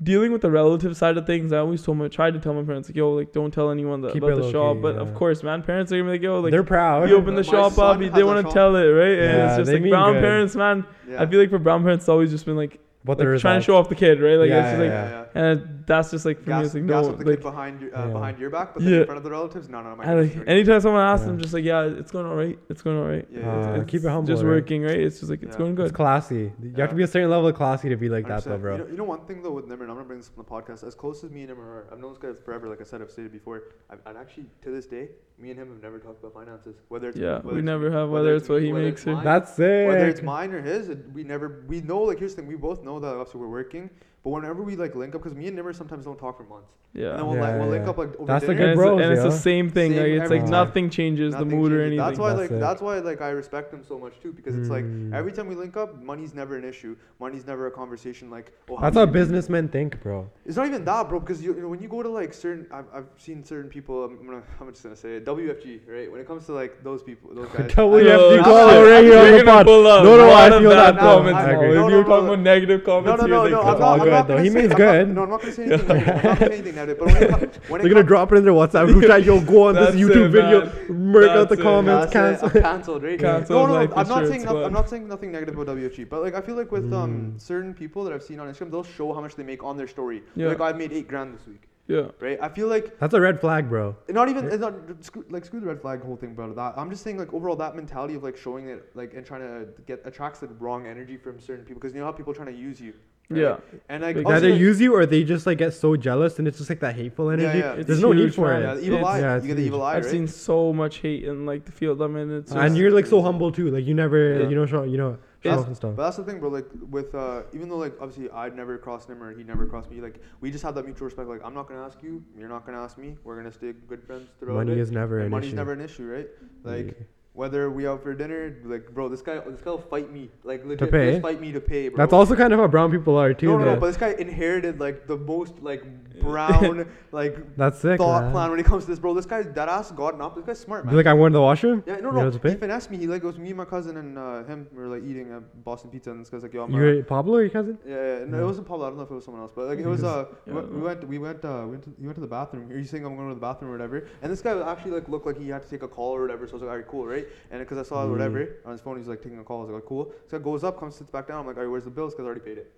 dealing 0.03 0.32
with 0.32 0.40
the 0.40 0.51
relative 0.51 0.96
side 0.96 1.16
of 1.18 1.26
things. 1.26 1.53
I 1.53 1.59
always 1.59 1.82
told 1.82 1.98
my 1.98 2.09
tried 2.09 2.32
to 2.34 2.40
tell 2.40 2.55
my 2.55 2.62
parents 2.62 2.88
like 2.88 2.96
yo 2.96 3.12
like 3.12 3.32
don't 3.32 3.51
tell 3.53 3.70
anyone 3.70 4.01
that, 4.01 4.12
Keep 4.14 4.22
about 4.22 4.36
the 4.36 4.42
low 4.44 4.53
shop. 4.53 4.76
key, 4.76 4.82
But 4.82 4.94
yeah. 4.94 5.01
of 5.03 5.14
course, 5.14 5.42
man, 5.42 5.62
parents 5.62 5.92
are 5.92 5.96
gonna 5.98 6.11
be 6.11 6.12
like 6.16 6.22
yo 6.22 6.40
like 6.40 6.51
They're 6.53 6.62
proud. 6.64 7.09
you 7.09 7.16
open 7.16 7.34
the 7.34 7.42
My 7.44 7.51
shop 7.51 7.78
up, 7.78 7.98
they 7.98 8.22
want 8.24 8.46
to 8.46 8.53
tell 8.53 8.76
it 8.76 8.84
right. 8.84 9.18
and 9.18 9.36
Yeah, 9.38 9.48
it's 9.59 9.68
just 9.68 9.72
like 9.72 9.90
brown 9.90 10.14
good. 10.14 10.22
parents, 10.22 10.57
man. 10.57 10.84
Yeah. 11.09 11.22
I 11.22 11.26
feel 11.26 11.38
like 11.40 11.51
for 11.51 11.59
brown 11.59 11.82
parents, 11.82 12.05
it's 12.05 12.09
always 12.09 12.30
just 12.30 12.46
been 12.46 12.57
like, 12.57 12.80
But 13.03 13.18
like 13.18 13.28
the 13.28 13.38
trying 13.38 13.61
to 13.61 13.64
show 13.64 13.76
off 13.76 13.88
the 13.88 13.94
kid, 13.94 14.20
right? 14.20 14.36
Like 14.36 14.51
Yeah, 14.51 14.59
it's 14.61 14.68
just 14.72 14.76
yeah, 14.76 14.82
like, 14.84 14.90
yeah, 14.90 15.24
yeah. 15.34 15.51
and 15.51 15.84
that's 15.86 16.11
just 16.11 16.26
like 16.26 16.42
for 16.44 16.51
me, 16.51 16.64
it's 16.66 16.74
like 16.74 16.86
gas 16.86 17.05
no, 17.07 17.11
up 17.12 17.18
the 17.18 17.24
like 17.24 17.36
kid 17.38 17.42
behind 17.42 17.80
your, 17.80 17.96
uh, 17.96 18.07
Yeah. 18.07 18.12
behind 18.12 18.38
your 18.38 18.51
back, 18.51 18.74
but 18.74 18.82
then 18.82 18.92
Yeah. 18.92 18.98
in 19.01 19.05
front 19.07 19.16
of 19.16 19.24
the 19.24 19.30
relatives, 19.30 19.68
no, 19.70 19.80
no, 19.82 19.90
no. 19.90 19.96
My 19.96 20.05
like 20.14 20.22
kid's 20.24 20.34
doing 20.34 20.48
it. 20.48 20.51
anytime 20.53 20.80
someone 20.82 21.01
asks, 21.03 21.24
Yeah. 21.24 21.32
I'm 21.32 21.38
just 21.38 21.55
like, 21.55 21.64
yeah, 21.64 21.82
it's 21.84 22.12
going 22.12 22.26
all 22.26 22.36
right. 22.36 22.59
It's 22.68 22.82
going 22.82 22.98
all 22.98 23.07
right. 23.09 23.26
Yeah, 23.32 23.40
yeah, 23.40 23.70
Uh, 23.72 23.80
it's 23.80 23.90
keep 23.90 24.05
it 24.05 24.09
humble, 24.11 24.26
Just 24.26 24.42
right? 24.44 24.51
working, 24.51 24.82
right? 24.82 25.01
It's 25.01 25.18
just 25.20 25.30
like 25.30 25.42
it's 25.42 25.55
Yeah. 25.55 25.59
going 25.59 25.78
It's 25.80 25.92
classy. 25.92 26.34
You 26.61 26.72
Yeah. 26.74 26.80
have 26.82 26.90
to 26.90 26.96
be 26.96 27.03
a 27.03 27.07
certain 27.07 27.30
level 27.30 27.48
of 27.48 27.55
classy 27.55 27.88
to 27.88 27.96
be 27.96 28.11
like 28.11 28.28
that, 28.28 28.44
though, 28.44 28.59
bro. 28.59 28.72
You 28.72 28.78
know, 28.84 28.86
you 28.90 28.96
know 28.98 29.05
one 29.05 29.20
thing 29.20 29.42
though 29.42 29.53
with 29.53 29.64
Nimar, 29.66 29.80
and 29.82 29.90
I'm 29.90 29.96
gonna 29.96 30.05
bring 30.05 30.18
this 30.18 30.28
up 30.28 30.38
on 30.38 30.44
the 30.44 30.51
podcast. 30.72 30.86
As 30.86 30.94
close 30.94 31.24
as 31.24 31.30
me 31.30 31.40
and 31.40 31.51
him 31.53 31.59
are, 31.61 31.86
I've 31.90 31.98
known 32.01 32.11
this 32.12 32.18
guy 32.18 32.34
forever. 32.44 32.68
Like 32.68 32.82
I 32.82 32.84
said, 32.84 33.01
I've 33.01 33.11
stated 33.11 33.32
before. 33.32 33.62
I've, 33.88 34.01
and 34.05 34.18
actually, 34.18 34.44
to 34.61 34.70
this 34.70 34.84
day, 34.86 35.09
me 35.38 35.48
and 35.51 35.59
him 35.59 35.68
have 35.68 35.82
never 35.82 35.98
talked 35.98 36.22
about 36.22 36.34
finances. 36.34 36.76
Whether 36.88 37.09
it's 37.09 37.16
Yeah, 37.18 37.36
whether 37.36 37.48
we 37.55 37.59
it's 37.61 37.64
never 37.64 37.90
have, 37.90 38.11
whether 38.11 38.34
it's 38.34 38.46
what 38.48 38.61
he 38.62 38.72
makes 38.72 39.07
or- 39.07 39.14
mine, 39.14 39.24
That's 39.24 39.59
it. 39.59 39.88
whether 39.88 40.07
it's 40.07 40.20
mine 40.22 40.53
or 40.53 40.61
his, 40.61 40.90
we 41.14 41.24
never 41.24 41.64
we 41.66 41.80
know 41.80 42.01
like 42.03 42.18
here's 42.18 42.34
the 42.34 42.42
thing. 42.42 42.48
We 42.48 42.57
both 42.57 42.82
know 42.84 42.89
that 42.99 43.14
obviously 43.14 43.41
we're 43.41 43.49
working, 43.49 43.91
But 44.23 44.31
whenever 44.31 44.62
we 44.62 44.77
like 44.77 44.95
link 44.95 45.14
up, 45.14 45.23
because 45.23 45.37
me 45.37 45.47
and 45.49 45.59
Nimar 45.59 45.75
sometimes 45.75 46.05
don't 46.05 46.18
talk 46.18 46.37
for 46.37 46.45
months. 46.45 46.73
Yeah. 46.93 47.11
And 47.11 47.21
then 47.21 47.27
we'll, 47.29 47.37
Yeah, 47.37 47.43
like, 47.43 47.55
we'll 47.55 47.64
yeah, 47.66 47.71
link 47.71 47.89
up 47.89 47.97
like 47.99 48.16
over 48.16 48.27
That's 48.27 48.45
the 48.47 48.55
dinner. 48.55 48.66
and 48.73 48.77
good 48.79 48.83
it's, 48.83 48.89
bros, 48.91 49.01
and 49.01 49.12
it's 49.12 49.23
the 49.23 49.31
same 49.31 49.71
thing. 49.71 49.93
Same 49.93 49.99
like 50.03 50.07
it's 50.12 50.25
every 50.25 50.37
like 50.41 50.45
time. 50.45 50.51
nothing 50.51 50.91
changes 50.91 51.33
Nothing 51.33 51.49
the 51.49 51.57
mood 51.57 51.73
or 51.73 51.81
anything. 51.81 51.99
That's 51.99 52.18
why 52.18 52.29
That's 52.35 52.41
like 52.41 52.51
it. 52.51 52.61
that's 52.61 52.83
why 52.83 52.99
like 52.99 53.23
I 53.23 53.31
respect 53.31 53.73
him 53.73 53.83
so 53.83 53.99
much 53.99 54.21
too 54.21 54.33
because 54.33 54.57
it's 54.57 54.68
like 54.68 54.85
Mm. 54.85 55.14
every 55.14 55.33
time 55.33 55.47
we 55.47 55.55
link 55.55 55.77
up, 55.79 56.03
money's 56.03 56.35
never 56.35 56.57
an 56.59 56.64
issue. 56.64 56.97
Money's 57.18 57.47
never 57.47 57.66
a 57.68 57.71
conversation. 57.71 58.29
Like 58.29 58.53
oh, 58.68 58.77
how 58.77 58.83
That's 58.83 58.95
do 58.95 59.01
how 59.01 59.07
businessmen 59.07 59.68
think, 59.68 60.03
bro. 60.03 60.29
It's 60.45 60.57
not 60.57 60.66
even 60.66 60.85
that, 60.85 61.09
bro. 61.09 61.21
Because 61.21 61.41
you, 61.43 61.55
you 61.55 61.62
know, 61.62 61.68
when 61.68 61.81
you 61.81 61.89
go 61.89 62.03
to 62.03 62.09
like 62.11 62.35
certain, 62.35 62.66
I've, 62.71 62.87
I've 62.93 63.07
seen 63.16 63.43
certain 63.43 63.71
people. 63.71 64.05
I'm 64.05 64.27
gonna, 64.27 64.43
I'm 64.61 64.68
just 64.71 64.83
gonna 64.83 64.97
say 64.97 65.14
it. 65.16 65.25
WFG, 65.25 65.81
right? 65.89 66.11
When 66.12 66.21
it 66.21 66.27
comes 66.27 66.45
to 66.47 66.53
like 66.53 66.83
those 66.85 67.03
people, 67.03 67.33
those 67.35 67.49
guys. 67.57 67.71
WFG 67.71 68.37
no, 68.37 68.43
call 68.43 68.66
no, 68.66 68.91
right 68.91 69.05
here 69.05 69.18
on 69.18 69.39
the 69.39 69.45
pod. 69.45 69.64
pull 69.66 69.87
up 69.87 70.05
No, 70.05 70.16
no, 70.18 70.31
I 70.31 70.47
of 70.49 70.61
feel 70.61 70.71
that. 70.71 70.99
comments 70.99 71.39
I 71.39 71.53
now. 71.53 71.61
agree. 71.61 71.68
If 71.71 71.75
No, 71.77 71.89
you're 71.89 72.03
no, 72.03 72.09
talking 72.09 72.27
no. 72.27 72.33
about 72.35 72.43
negative 72.43 72.85
comments 72.85 73.23
no, 73.23 73.45
here, 73.45 73.53
no, 73.55 73.62
no. 73.62 74.09
Go. 74.11 74.16
I'm 74.16 74.26
It's 74.26 74.28
not, 74.28 74.28
all 74.28 74.28
I'm 74.28 74.28
good, 74.28 74.28
not 74.28 74.28
though. 74.28 74.34
gonna 74.34 74.42
He 74.42 74.50
say- 74.50 74.54
means 74.61 74.70
I'm 74.72 74.76
good. 74.76 75.08
Not, 75.08 75.14
no, 75.14 75.22
I'm 75.22 75.30
not 75.30 75.40
gonna 75.40 75.52
say 75.52 75.64
anything. 75.64 75.88
negative. 75.88 76.08
I'm 76.08 76.24
not 76.24 76.24
gonna 76.24 76.38
say 76.38 76.54
anything 76.58 76.74
negative. 76.74 76.98
But 76.98 77.06
when 77.06 77.16
it, 77.22 77.30
com- 77.30 77.40
when 77.40 77.48
it 77.48 77.82
They're 77.84 77.90
gonna 77.92 77.94
com- 77.94 78.06
drop 78.06 78.32
it 78.32 78.36
in 78.36 78.44
their 78.44 78.52
WhatsApp 78.52 78.86
group 78.92 79.04
chat. 79.04 79.24
Yo, 79.24 79.40
go 79.40 79.68
on 79.68 79.74
this 79.74 79.84
That's 79.86 79.96
YouTube 79.96 80.26
it, 80.26 80.28
video, 80.30 80.64
man. 80.66 81.12
murk 81.12 81.28
out 81.30 81.48
the 81.48 81.56
That's 81.56 81.61
it. 81.61 81.62
comments, 81.62 82.12
That's 82.12 82.14
it, 82.14 82.40
cancel. 82.40 82.46
I'm 82.58 82.62
cancelled, 82.74 83.02
right? 83.02 83.18
Cancelled 83.20 83.58
no, 83.61 83.66
no, 83.66 83.72
life 83.74 83.90
I'm 83.96 84.08
not 84.08 84.26
saying 84.26 84.40
insurance 84.40 84.44
nothing. 84.44 84.64
I'm 84.64 84.72
not 84.72 84.90
saying 84.90 85.08
nothing 85.08 85.32
negative 85.32 85.58
about 85.58 85.76
WFG, 85.76 86.08
but 86.08 86.22
like 86.22 86.34
I 86.34 86.40
feel 86.40 86.56
like 86.56 86.70
with 86.72 86.92
um 86.92 87.11
Mm. 87.11 87.40
certain 87.40 87.74
people 87.74 88.04
that 88.04 88.12
I've 88.12 88.22
seen 88.22 88.38
on 88.40 88.46
Instagram, 88.52 88.70
they'll 88.70 88.82
show 88.84 89.12
how 89.12 89.20
much 89.20 89.34
they 89.36 89.42
make 89.42 89.62
on 89.64 89.76
their 89.76 89.88
story. 89.88 90.22
Yeah. 90.36 90.48
Like 90.48 90.61
I 90.61 90.72
made 90.72 90.92
eight 90.92 91.08
grand 91.08 91.34
this 91.34 91.46
week, 91.46 91.62
Yeah. 91.88 92.08
right? 92.20 92.38
I 92.40 92.48
feel 92.48 92.68
like 92.68 92.98
That's 92.98 93.14
a 93.14 93.20
red 93.20 93.40
flag, 93.40 93.68
bro. 93.68 93.96
not 94.08 94.28
even 94.28 94.46
it's 94.46 94.61
not 94.61 94.74
screw, 95.00 95.24
like 95.30 95.44
screw 95.44 95.61
the 95.61 95.66
red 95.66 95.80
flag 95.80 96.02
whole 96.02 96.16
thing 96.16 96.30
about 96.32 96.54
that. 96.56 96.74
I'm 96.80 96.90
just 96.90 97.02
saying 97.02 97.18
like 97.18 97.32
overall 97.34 97.56
that 97.56 97.74
mentality 97.76 98.14
of 98.14 98.22
like 98.22 98.36
showing 98.36 98.68
it 98.68 98.90
like 98.94 99.14
and 99.14 99.24
trying 99.26 99.40
to 99.42 99.66
get 99.86 100.00
attracts 100.04 100.40
the 100.40 100.46
wrong 100.58 100.86
energy 100.86 101.16
from 101.16 101.38
certain 101.40 101.64
people 101.64 101.80
because 101.80 101.94
you 101.94 102.00
know 102.00 102.06
how 102.06 102.12
people 102.12 102.32
are 102.32 102.36
trying 102.36 102.52
to 102.54 102.61
use 102.68 102.80
you. 102.80 102.92
Right? 103.31 103.41
Yeah. 103.41 103.57
And 103.89 104.03
like 104.03 104.16
Big- 104.16 104.26
Either 104.26 104.49
use 104.49 104.81
you 104.81 104.95
or 104.95 105.07
they 105.07 105.24
just 105.24 105.47
like 105.47 105.59
get 105.59 105.72
so 105.72 105.97
jealous 105.97 106.39
and 106.39 106.47
it's 106.49 106.59
just 106.59 106.68
like 106.70 106.81
that 106.81 106.95
hateful 106.97 107.31
energy. 107.31 107.59
yeah. 107.59 107.72
It's 107.74 107.87
There's 107.87 108.01
no 108.01 108.12
need 108.12 108.35
for 108.35 108.49
man. 108.49 108.62
yeah, 108.62 108.74
it. 108.74 108.83
evil 108.85 109.05
eye. 109.05 109.20
yeah, 109.20 109.41
you 109.41 109.49
get 109.49 109.57
the 109.57 109.62
evil 109.62 109.83
eye, 109.83 109.97
I've 109.97 110.05
right? 110.05 110.11
seen 110.11 110.26
so 110.28 110.72
much 110.72 110.99
hate 110.99 111.24
in 111.24 111.47
like 111.47 111.64
the 111.64 111.72
field 111.72 112.01
I'm 112.03 112.16
in. 112.16 112.31
It's 112.39 112.53
And 112.53 112.76
you're 112.76 112.91
like 112.91 113.07
so 113.07 113.22
humble 113.22 113.51
too. 113.53 113.70
Like 113.70 113.85
you 113.87 113.95
never, 113.95 114.41
Yeah. 114.41 114.49
you 114.49 114.55
know, 114.57 114.66
show, 114.66 114.83
you 114.83 114.99
know, 114.99 115.12
show 115.43 115.49
That's- 115.51 115.61
off 115.61 115.66
and 115.68 115.76
stuff. 115.76 115.97
But 115.97 116.03
that's 116.05 116.16
the 116.18 116.24
thing, 116.24 116.39
bro. 116.41 116.51
Like 116.51 116.66
with 116.91 117.14
uh, 117.14 117.43
even 117.55 117.68
though 117.68 117.76
like 117.78 117.95
obviously 118.01 118.28
I'd 118.31 118.55
never 118.57 118.76
crossed 118.78 119.09
him 119.09 119.22
or 119.22 119.33
he 119.37 119.43
never 119.45 119.64
crossed 119.66 119.91
me. 119.91 120.01
Like 120.01 120.20
we 120.41 120.51
just 120.51 120.64
have 120.64 120.74
that 120.74 120.85
mutual 120.85 121.07
respect. 121.07 121.28
Like 121.28 121.41
I'm 121.45 121.55
not 121.55 121.68
gonna 121.68 121.83
ask 121.85 122.03
you, 122.03 122.22
you're 122.39 122.49
not 122.49 122.66
gonna 122.66 122.83
ask 122.83 122.99
me. 122.99 123.16
We're 123.24 123.37
gonna 123.37 123.53
stay 123.53 123.72
good 123.89 124.03
friends 124.03 124.28
throughout 124.39 124.55
Money 124.57 124.72
it. 124.72 124.78
is 124.78 124.91
never 124.91 125.16
and 125.18 125.26
an 125.26 125.31
money's 125.31 125.49
issue. 125.49 125.57
never 125.57 125.72
an 125.72 125.81
issue, 125.81 126.07
right? 126.12 126.28
Like 126.64 126.87
Yeah. 126.89 127.05
Whether 127.33 127.70
we 127.70 127.87
out 127.87 128.03
for 128.03 128.12
dinner, 128.14 128.57
like 128.64 128.93
bro, 128.93 129.09
this 129.09 129.22
guy, 129.22 129.39
this 129.39 129.61
guy 129.61 129.70
will 129.70 129.78
fight 129.78 130.11
me. 130.12 130.28
Like 130.43 130.64
legit, 130.64 130.91
pay? 130.91 131.12
he'll 131.12 131.20
fight 131.20 131.41
me 131.41 131.53
to 131.53 131.61
pay, 131.61 131.89
bro. 131.89 131.97
That's 131.97 132.12
also 132.12 132.35
kind 132.35 132.53
of 132.53 132.59
how 132.59 132.66
brown 132.66 132.91
people 132.91 133.16
are 133.16 133.33
too. 133.33 133.47
no, 133.47 133.59
no, 133.59 133.64
no. 133.74 133.76
But 133.81 133.87
this 133.87 133.97
guy 133.97 134.14
inherited 134.18 134.81
like 134.81 135.07
the 135.07 135.16
most 135.16 135.55
like 135.62 135.85
brown 136.20 136.87
like 137.12 137.57
That's 137.57 137.78
sick, 137.81 137.99
thought 137.99 138.24
man. 138.24 138.33
plan 138.33 138.51
when 138.51 138.61
it 138.61 138.66
comes 138.66 138.85
to 138.85 138.91
this, 138.91 138.99
bro. 138.99 139.14
This 139.14 139.26
guy's 139.26 139.47
that 139.55 139.68
ass 139.68 139.91
gotten 139.93 140.20
up. 140.20 140.35
This 140.35 140.45
guy's 140.45 140.59
smart, 140.59 140.85
man. 140.85 140.93
Be 140.93 140.97
like, 140.97 141.07
I 141.07 141.14
went 141.14 141.33
to 141.33 141.39
the 141.39 141.43
washroom. 141.43 141.83
yeah, 141.87 141.95
no, 141.97 142.11
You 142.11 142.16
no. 142.16 142.24
know, 142.24 142.31
to 142.31 142.37
He 142.37 142.55
pay? 142.55 142.55
finessed 142.57 142.91
me. 142.91 142.99
He 142.99 143.07
like 143.07 143.22
goes 143.22 143.39
me, 143.39 143.49
and 143.49 143.57
my 143.59 143.64
cousin, 143.64 143.97
and 143.97 144.18
uh, 144.18 144.43
him. 144.45 144.66
We 144.72 144.83
were 144.83 144.89
like 144.89 145.05
eating 145.05 145.33
a 145.33 145.41
Boston 145.41 145.91
pizza, 145.91 146.11
and 146.11 146.20
this 146.20 146.28
guy's 146.31 146.43
like, 146.43 146.53
"Yo, 146.53 146.64
I'm." 146.64 146.72
You 146.74 147.01
uh, 147.01 147.03
Pablo, 147.05 147.39
your 147.39 147.49
cousin? 147.49 147.78
Yeah, 147.87 147.95
yeah, 147.95 148.24
no, 148.26 148.37
Yeah. 148.39 148.43
it 148.43 148.47
wasn't 148.47 148.66
Pablo. 148.66 148.87
I 148.87 148.89
don't 148.89 148.99
know 148.99 149.05
if 149.05 149.11
it 149.11 149.14
was 149.14 149.24
someone 149.24 149.43
else, 149.43 149.53
but 149.55 149.66
like 149.68 149.78
it 149.78 149.87
was. 149.87 150.03
Uh, 150.05 150.26
we 150.47 150.53
Yeah. 150.53 150.59
went, 150.59 150.72
we 150.74 150.81
went, 150.83 151.09
we 151.09 151.18
went, 151.18 151.45
uh, 151.45 151.62
we 151.64 151.70
went 151.70 151.85
to, 151.85 151.95
he 152.01 152.07
went 152.07 152.16
to 152.16 152.20
the 152.20 152.26
bathroom. 152.26 152.68
He's 152.76 152.91
saying 152.91 153.05
I'm 153.07 153.14
going 153.16 153.28
to 153.28 153.35
the 153.35 153.41
bathroom 153.41 153.70
or 153.70 153.74
whatever, 153.74 154.09
and 154.20 154.31
this 154.33 154.43
guy 154.43 154.61
actually 154.70 154.91
like 154.93 155.09
looked 155.09 155.26
like 155.26 155.39
he 155.39 155.49
had 155.49 155.62
to 155.62 155.68
take 155.70 155.83
a 155.85 155.89
call 155.89 156.16
or 156.16 156.22
whatever. 156.22 156.47
So 156.47 156.53
I 156.53 156.55
was 156.55 156.62
like, 156.62 156.70
alright, 156.70 156.89
cool, 156.89 157.07
right? 157.07 157.20
And 157.51 157.61
because 157.61 157.79
I 157.79 157.83
saw 157.83 158.05
Mm. 158.07 158.11
whatever 158.11 158.49
on 158.64 158.73
his 158.73 158.81
phone, 158.81 158.97
he's 158.99 159.09
like 159.09 159.23
taking 159.23 159.39
a 159.39 159.45
call. 159.45 159.61
I 159.62 159.64
was 159.64 159.71
like, 159.75 159.85
cool. 159.87 160.12
So 160.29 160.37
it 160.37 160.43
goes 160.43 160.64
up, 160.64 160.79
comes 160.79 160.97
sits 160.97 161.11
back 161.11 161.29
down. 161.29 161.41
I'm 161.41 161.47
like, 161.47 161.57
alright, 161.57 161.71
where's 161.71 161.85
the 161.85 161.91
bills? 161.91 162.12
Because 162.14 162.25
I 162.25 162.27
already 162.27 162.41
paid 162.41 162.59
it. 162.59 162.73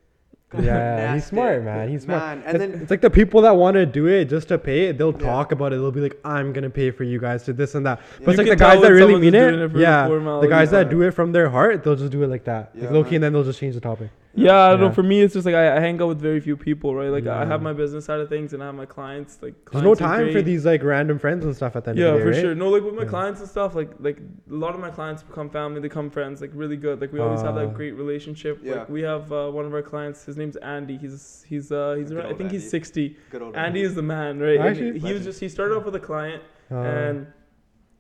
Yeah, 0.60 1.14
he's 1.14 1.24
smart, 1.24 1.62
man. 1.64 1.88
He's 1.88 2.02
smart. 2.02 2.20
Man, 2.22 2.42
and 2.44 2.56
it's, 2.62 2.72
then 2.72 2.82
it's 2.82 2.90
like 2.90 3.00
the 3.00 3.08
people 3.08 3.40
that 3.42 3.56
want 3.56 3.74
to 3.76 3.86
do 3.86 4.06
it 4.06 4.26
just 4.26 4.48
to 4.48 4.58
pay 4.58 4.84
it, 4.88 4.98
they'll 4.98 5.12
Yeah. 5.12 5.26
talk 5.26 5.50
about 5.50 5.72
it. 5.72 5.76
They'll 5.76 5.90
be 5.90 6.02
like, 6.02 6.18
"I'm 6.26 6.52
gonna 6.52 6.68
pay 6.68 6.90
for 6.90 7.04
you 7.04 7.18
guys 7.18 7.42
to 7.44 7.54
this 7.54 7.74
and 7.74 7.86
that." 7.86 8.00
Yeah. 8.00 8.24
But 8.26 8.30
it's 8.32 8.38
like 8.38 8.48
the 8.48 8.56
guys 8.56 8.82
that 8.82 8.92
really 8.92 9.16
mean 9.18 9.34
it, 9.34 9.54
it 9.54 9.76
yeah. 9.76 10.02
The 10.02 10.08
formality, 10.10 10.48
guys 10.48 10.70
that 10.72 10.90
do 10.90 11.00
it 11.02 11.12
from 11.12 11.32
their 11.32 11.48
heart, 11.48 11.82
they'll 11.82 11.96
just 11.96 12.12
do 12.12 12.22
it 12.22 12.26
like 12.28 12.44
that. 12.44 12.70
Yeah, 12.74 12.82
like 12.84 12.90
low 12.92 13.04
key, 13.04 13.14
and 13.14 13.24
then 13.24 13.32
they'll 13.32 13.44
just 13.44 13.60
change 13.60 13.74
the 13.74 13.80
topic. 13.80 14.10
Yeah, 14.34 14.58
I 14.58 14.70
don't 14.70 14.80
Yeah. 14.80 14.86
know. 14.88 14.92
For 14.94 15.02
me, 15.02 15.20
it's 15.20 15.34
just 15.34 15.44
like 15.44 15.54
I, 15.54 15.76
I 15.76 15.80
hang 15.80 16.00
out 16.00 16.08
with 16.08 16.18
very 16.20 16.40
few 16.40 16.56
people, 16.56 16.94
right? 16.94 17.10
Like 17.10 17.26
I 17.26 17.44
have 17.44 17.60
my 17.60 17.74
business 17.74 18.06
side 18.06 18.18
of 18.20 18.30
things 18.30 18.54
and 18.54 18.62
I 18.62 18.66
have 18.66 18.74
my 18.74 18.86
clients. 18.86 19.38
Like 19.42 19.54
There's 19.70 19.84
no 19.84 19.94
time 19.94 20.32
for 20.32 20.40
these 20.40 20.64
like 20.64 20.82
random 20.82 21.18
friends 21.18 21.44
and 21.44 21.54
stuff 21.54 21.76
at 21.76 21.84
the 21.84 21.90
end 21.90 21.98
Yeah, 21.98 22.06
of 22.06 22.12
the 22.14 22.18
day, 22.18 22.24
for 22.24 22.30
right? 22.30 22.40
sure. 22.40 22.54
No, 22.54 22.70
like 22.70 22.82
with 22.82 22.94
my 22.94 23.02
Yeah. 23.02 23.08
clients 23.08 23.40
and 23.40 23.48
stuff, 23.48 23.74
like 23.74 23.90
like 24.00 24.18
a 24.50 24.54
lot 24.54 24.74
of 24.74 24.80
my 24.80 24.90
clients 24.90 25.22
become 25.22 25.50
family, 25.50 25.80
they 25.80 25.88
become 25.88 26.08
friends, 26.08 26.40
like 26.40 26.50
really 26.54 26.76
good. 26.78 27.00
Like 27.02 27.12
we 27.12 27.20
always 27.20 27.42
have 27.42 27.56
Ah. 27.56 27.60
that 27.66 27.74
great 27.74 27.92
relationship. 27.92 28.58
Yeah. 28.62 28.76
Like 28.76 28.88
we 28.88 29.02
have 29.02 29.30
uh, 29.32 29.50
one 29.50 29.66
of 29.66 29.74
our 29.74 29.82
clients. 29.82 30.24
His 30.24 30.36
name's 30.38 30.56
Andy. 30.56 30.96
He's 30.96 31.44
he's 31.46 31.70
uh 31.70 31.96
he's 31.98 32.08
Good 32.08 32.16
around, 32.16 32.26
I 32.26 32.28
old 32.30 32.38
think 32.38 32.52
he's 32.52 32.68
sixty. 32.70 33.16
Good 33.30 33.42
old 33.42 33.54
Andy 33.54 33.82
is 33.82 33.94
the 33.94 34.02
man, 34.02 34.40
right? 34.40 34.58
Actually? 34.58 34.98
he, 34.98 35.08
he 35.08 35.12
was 35.12 35.24
just 35.24 35.40
he 35.40 35.48
started 35.50 35.76
off 35.76 35.84
with 35.84 35.94
a 35.96 36.00
client 36.00 36.42
Uh, 36.70 36.76
and 36.76 37.26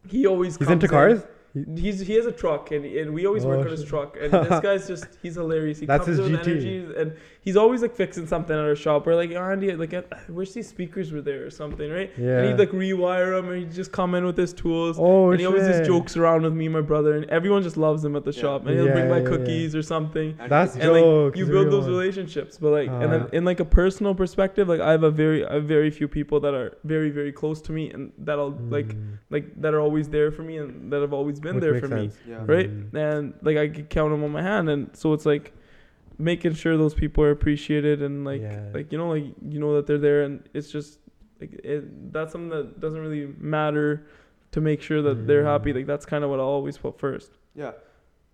he 0.08 0.26
always 0.26 0.56
he's 0.56 0.66
comes 0.66 0.70
into 0.82 0.86
in- 0.86 0.90
cars. 0.90 1.26
He's 1.76 2.00
he 2.00 2.14
has 2.14 2.24
a 2.24 2.32
truck 2.32 2.70
and, 2.70 2.84
and 2.84 3.12
we 3.12 3.26
always 3.26 3.44
Oh, 3.44 3.48
work 3.48 3.66
on 3.66 3.70
his 3.70 3.84
truck 3.84 4.16
and 4.18 4.32
this 4.32 4.60
guy's 4.68 4.86
just 4.88 5.04
he's 5.22 5.34
hilarious. 5.34 5.78
He 5.80 5.84
That's 5.86 6.06
comes 6.06 6.16
his 6.16 6.26
in 6.26 6.32
with 6.32 6.40
GT. 6.42 6.46
energy 6.50 6.86
and 6.96 7.16
he's 7.42 7.56
always 7.58 7.82
like 7.82 7.94
fixing 7.94 8.26
something 8.26 8.56
at 8.56 8.62
our 8.64 8.74
shop. 8.74 9.04
We're 9.04 9.16
like, 9.16 9.30
oh, 9.32 9.42
Andy, 9.52 9.74
like 9.76 9.92
I 9.92 10.02
wish 10.30 10.52
these 10.52 10.68
speakers 10.68 11.12
were 11.12 11.20
there 11.20 11.44
or 11.44 11.50
something, 11.50 11.90
right? 11.90 12.10
Yeah. 12.16 12.38
And 12.38 12.48
he'd 12.48 12.58
like 12.58 12.70
rewire 12.70 13.36
them 13.36 13.50
or 13.50 13.56
he'd 13.56 13.70
just 13.72 13.92
come 13.92 14.14
in 14.14 14.24
with 14.24 14.38
his 14.38 14.54
tools. 14.54 14.96
Oh 14.98 15.30
and 15.32 15.40
he 15.40 15.44
always 15.46 15.66
just 15.66 15.84
jokes 15.84 16.16
around 16.16 16.42
with 16.44 16.54
me 16.54 16.66
and 16.66 16.74
my 16.74 16.80
brother 16.80 17.16
and 17.16 17.26
everyone 17.26 17.62
just 17.62 17.76
loves 17.76 18.02
him 18.02 18.16
at 18.16 18.24
the 18.24 18.32
Yeah. 18.32 18.40
shop 18.40 18.62
and 18.66 18.70
he'll 18.70 18.86
Yeah, 18.86 18.92
bring 18.94 19.10
my 19.10 19.18
yeah, 19.18 19.22
yeah. 19.22 19.28
cookies 19.28 19.74
or 19.76 19.82
something. 19.82 20.38
That's 20.48 20.72
And 20.74 20.84
Joke, 20.84 21.26
like 21.32 21.36
you 21.36 21.44
build 21.44 21.70
those 21.70 21.86
relationships, 21.86 22.56
but 22.56 22.70
like 22.70 22.88
and 22.88 23.12
then 23.12 23.22
Uh. 23.24 23.28
in 23.38 23.44
like 23.44 23.60
a 23.60 23.64
personal 23.66 24.14
perspective, 24.14 24.68
like 24.68 24.80
I 24.80 24.90
have 24.92 25.02
a 25.02 25.10
very 25.10 25.44
I 25.44 25.54
have 25.54 25.64
very 25.64 25.90
few 25.90 26.08
people 26.08 26.40
that 26.40 26.54
are 26.54 26.78
very 26.84 27.10
very 27.10 27.30
close 27.32 27.60
to 27.62 27.72
me 27.72 27.90
and 27.90 28.10
that'll 28.16 28.52
like 28.70 28.88
Mm. 28.96 29.18
like 29.28 29.60
that 29.60 29.74
are 29.74 29.80
always 29.80 30.08
there 30.08 30.30
for 30.32 30.42
me 30.42 30.56
and 30.56 30.90
that 30.90 31.02
have 31.02 31.12
always 31.12 31.40
been 31.42 31.56
Which 31.56 31.62
there 31.62 31.72
makes 31.74 31.88
for 31.88 31.94
me 31.94 32.10
yeah. 32.28 32.42
right? 32.46 32.70
Mm. 32.70 32.94
And 32.94 33.34
like 33.42 33.56
I 33.58 33.68
could 33.68 33.90
count 33.90 34.10
them 34.12 34.24
on 34.24 34.30
my 34.32 34.42
hand, 34.42 34.68
and 34.70 34.96
so 34.96 35.12
it's 35.12 35.26
like 35.26 35.52
making 36.18 36.54
sure 36.54 36.76
those 36.76 36.94
people 36.94 37.24
are 37.24 37.30
appreciated 37.30 38.02
and 38.02 38.24
like 38.24 38.40
Yeah. 38.42 38.68
like 38.72 38.92
you 38.92 38.98
know 38.98 39.08
like 39.10 39.24
you 39.48 39.58
know 39.60 39.76
that 39.76 39.86
they're 39.86 39.98
there, 39.98 40.22
and 40.22 40.48
it's 40.54 40.70
just 40.70 40.98
like 41.40 41.52
it, 41.64 42.12
that's 42.12 42.32
something 42.32 42.50
that 42.50 42.80
doesn't 42.80 43.00
really 43.00 43.34
matter 43.38 44.06
to 44.52 44.60
make 44.60 44.80
sure 44.82 45.02
that 45.02 45.26
they're 45.26 45.44
happy. 45.44 45.72
Like 45.72 45.86
that's 45.86 46.06
kind 46.06 46.24
of 46.24 46.30
what 46.30 46.38
I'll 46.40 46.46
always 46.46 46.78
put 46.78 46.98
first. 46.98 47.32
Yeah. 47.54 47.72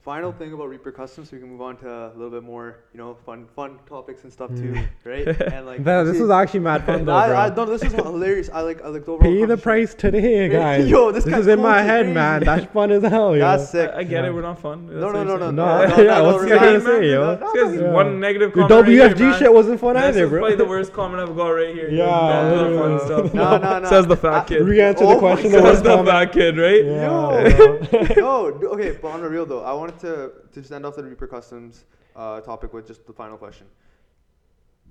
Final 0.09 0.33
thing 0.33 0.55
about 0.55 0.71
Reaper 0.71 0.91
Custom, 0.91 1.27
so 1.27 1.37
we 1.37 1.39
can 1.39 1.51
move 1.51 1.61
on 1.61 1.77
to 1.77 1.87
a 1.87 2.13
little 2.17 2.31
bit 2.31 2.43
more, 2.43 2.79
you 2.95 2.99
know, 2.99 3.19
fun, 3.27 3.45
fun 3.55 3.79
topics 3.87 4.25
and 4.25 4.33
stuff 4.33 4.49
too, 4.57 4.73
Mm. 4.73 4.89
right? 5.05 5.27
And 5.53 5.67
like, 5.67 5.85
That- 5.85 6.05
this 6.05 6.15
see- 6.17 6.23
was 6.23 6.31
actually 6.31 6.61
mad 6.61 6.87
fun 6.87 7.01
though, 7.05 7.13
bro. 7.13 7.15
I, 7.37 7.49
I, 7.49 7.55
no, 7.55 7.67
this 7.67 7.83
is 7.83 7.93
hilarious. 7.93 8.49
I 8.51 8.63
like, 8.63 8.81
I 8.83 8.89
like 8.89 9.05
the 9.05 9.13
overall. 9.13 9.31
Pay 9.31 9.35
the 9.35 9.41
conversation. 9.59 9.63
price 9.63 9.93
today, 9.95 10.49
guys. 10.61 10.89
Yo, 10.89 11.13
this 11.13 11.25
this 11.25 11.35
guy's 11.35 11.41
is 11.43 11.49
in 11.49 11.61
my 11.61 11.83
head, 11.83 12.05
crazy. 12.07 12.15
man. 12.15 12.43
That's 12.43 12.65
fun 12.73 12.91
as 12.91 13.03
hell, 13.03 13.37
yo. 13.37 13.41
That's 13.41 13.69
sick. 13.69 13.91
I, 13.93 13.99
I 13.99 14.03
get 14.05 14.23
Yeah. 14.25 14.31
it. 14.31 14.33
We're 14.35 14.41
not 14.41 14.59
fun. 14.59 14.87
No, 14.87 15.13
no, 15.13 15.25
no, 15.25 15.37
no, 15.37 15.51
No, 15.51 15.85
no, 15.87 16.03
yeah, 16.03 16.23
what's 16.23 16.39
no, 16.39 16.45
he 16.45 16.51
no, 16.55 16.59
gonna 16.59 16.81
say, 16.81 17.11
yo? 17.11 17.35
no, 17.37 17.53
This 17.53 17.73
guy's 17.79 17.93
one 17.93 18.19
negative 18.19 18.57
Your 18.57 18.67
comment. 18.67 18.89
right 18.89 18.97
here, 18.97 19.09
WFG 19.15 19.39
shit 19.39 19.53
wasn't 19.53 19.79
fun 19.79 19.93
This 19.97 20.05
either, 20.05 20.25
is 20.25 20.31
bro. 20.31 20.39
probably 20.41 20.57
the 20.57 20.65
worst 20.65 20.95
comment 20.95 21.21
I've 21.21 21.37
got 21.37 21.49
right 21.51 21.75
here. 21.75 21.91
Yeah, 21.91 22.07
All 22.07 22.71
the 22.71 22.79
fun 22.79 23.01
stuff. 23.05 23.35
No, 23.35 23.59
no, 23.59 23.79
no. 23.81 23.89
Says 23.91 24.07
the 24.07 24.17
fat 24.17 24.47
kid. 24.47 24.63
Re-answer 24.67 25.05
Oh 25.05 25.13
the 25.13 25.19
question. 25.19 25.51
God. 25.53 25.65
the 25.65 25.75
Says 25.75 25.83
the 25.83 26.03
fat 26.03 26.33
kid, 26.33 26.57
right? 26.57 26.83
Yeah, 26.83 28.17
Yo, 28.17 28.47
okay, 28.73 28.97
but 29.03 29.09
on 29.09 29.21
the 29.21 29.29
real 29.29 29.45
though, 29.45 29.63
I 29.65 29.73
wanted 30.05 30.51
to 30.53 30.63
to 30.63 30.75
end 30.75 30.87
off 30.87 30.97
the 30.97 31.05
Reaper 31.05 31.27
Customs 31.27 31.85
uh, 32.17 32.41
topic 32.41 32.73
with 32.73 32.87
just 32.87 33.07
the 33.07 33.13
final 33.13 33.37
question. 33.37 33.67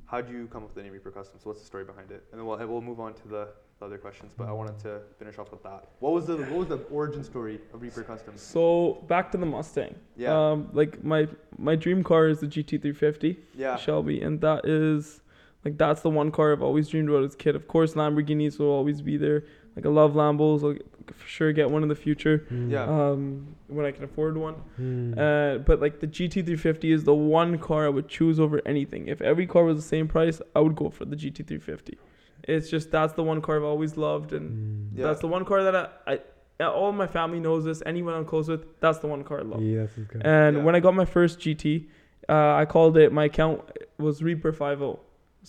How 0.06 0.18
would 0.18 0.30
you 0.30 0.48
come 0.48 0.64
up 0.64 0.70
with 0.70 0.76
the 0.76 0.84
name 0.84 0.94
Reaper 0.94 1.12
Customs? 1.12 1.46
What's 1.46 1.60
the 1.60 1.66
story 1.66 1.84
behind 1.84 2.12
it? 2.12 2.24
And 2.32 2.40
then 2.40 2.48
we'll 2.48 2.58
we'll 2.68 2.82
move 2.82 3.00
on 3.00 3.14
to 3.16 3.28
the, 3.28 3.48
the 3.80 3.86
other 3.86 3.98
questions. 3.98 4.34
But 4.38 4.48
I 4.48 4.54
wanted 4.54 4.80
to 4.80 5.02
finish 5.20 5.38
off 5.38 5.52
with 5.52 5.64
that. 5.64 5.90
What 6.00 6.14
was 6.14 6.28
the 6.28 6.38
what 6.38 6.60
was 6.60 6.68
the 6.68 6.78
origin 6.90 7.24
story 7.24 7.60
of 7.74 7.82
Reaper 7.82 8.04
Customs? 8.04 8.42
So 8.42 9.04
back 9.08 9.32
to 9.32 9.38
the 9.38 9.46
Mustang. 9.46 9.96
Yeah. 10.16 10.52
Um, 10.52 10.70
like 10.74 11.04
my 11.04 11.28
my 11.58 11.76
dream 11.76 12.04
car 12.04 12.28
is 12.28 12.40
the 12.40 12.48
GT350 12.48 13.38
Yeah. 13.56 13.76
Shelby, 13.78 14.22
and 14.22 14.40
that 14.42 14.66
is 14.66 15.22
like 15.66 15.78
that's 15.78 16.02
the 16.02 16.10
one 16.10 16.32
car 16.32 16.54
I've 16.54 16.62
always 16.64 16.88
dreamed 16.88 17.10
about 17.10 17.24
as 17.24 17.34
a 17.34 17.38
kid. 17.38 17.56
Of 17.56 17.68
course, 17.68 17.94
Lamborghinis 17.94 18.60
will 18.60 18.68
always 18.68 19.02
be 19.02 19.18
there. 19.18 19.44
Like 19.76 19.86
I 19.86 19.90
love 19.90 20.14
Lambos. 20.14 20.64
I'll 20.64 20.78
for 21.16 21.28
sure 21.28 21.52
get 21.54 21.70
one 21.70 21.84
in 21.84 21.90
the 21.90 21.96
future. 21.96 22.46
Yeah. 22.52 22.84
Um, 22.84 23.56
when 23.68 23.86
I 23.86 23.92
can 23.92 24.04
afford 24.04 24.38
one. 24.38 24.56
Mm. 24.80 25.18
Uh, 25.18 25.58
but 25.60 25.80
like 25.82 26.00
the 26.00 26.08
GT350 26.08 26.94
is 26.94 27.04
the 27.04 27.14
one 27.14 27.58
car 27.58 27.86
I 27.86 27.90
would 27.90 28.08
choose 28.08 28.40
over 28.40 28.62
anything. 28.66 29.08
If 29.08 29.22
every 29.22 29.46
car 29.48 29.64
was 29.64 29.78
the 29.78 29.82
same 29.88 30.08
price, 30.08 30.42
I 30.56 30.60
would 30.60 30.76
go 30.76 30.90
for 30.90 31.06
the 31.06 31.16
GT350. 31.16 31.96
It's 32.44 32.70
just 32.70 32.92
that's 32.92 33.14
the 33.14 33.24
one 33.24 33.42
car 33.42 33.58
I've 33.58 33.64
always 33.64 33.98
loved, 33.98 34.32
and 34.34 34.50
Mm. 34.94 34.98
Yeah. 35.00 35.08
that's 35.08 35.20
the 35.22 35.28
one 35.28 35.44
car 35.46 35.64
that 35.64 35.76
I, 36.08 36.20
I 36.60 36.64
all 36.66 36.92
my 36.92 37.08
family 37.08 37.40
knows 37.40 37.66
this. 37.66 37.84
Anyone 37.86 38.14
I'm 38.14 38.26
close 38.26 38.48
with, 38.48 38.80
that's 38.80 39.00
the 39.00 39.08
one 39.08 39.24
car 39.24 39.40
I 39.40 39.44
love. 39.44 39.62
Yes, 39.62 39.90
it's 39.98 40.08
good. 40.08 40.22
And 40.26 40.58
Yeah. 40.58 40.64
when 40.64 40.76
I 40.76 40.80
got 40.80 40.96
my 40.96 41.06
first 41.06 41.40
GT, 41.40 41.88
uh, 42.30 42.34
I 42.56 42.66
called 42.66 42.98
it 42.98 43.12
my 43.14 43.26
account 43.26 43.62
was 44.00 44.22
Reaper 44.24 44.52
50. 44.52 45.00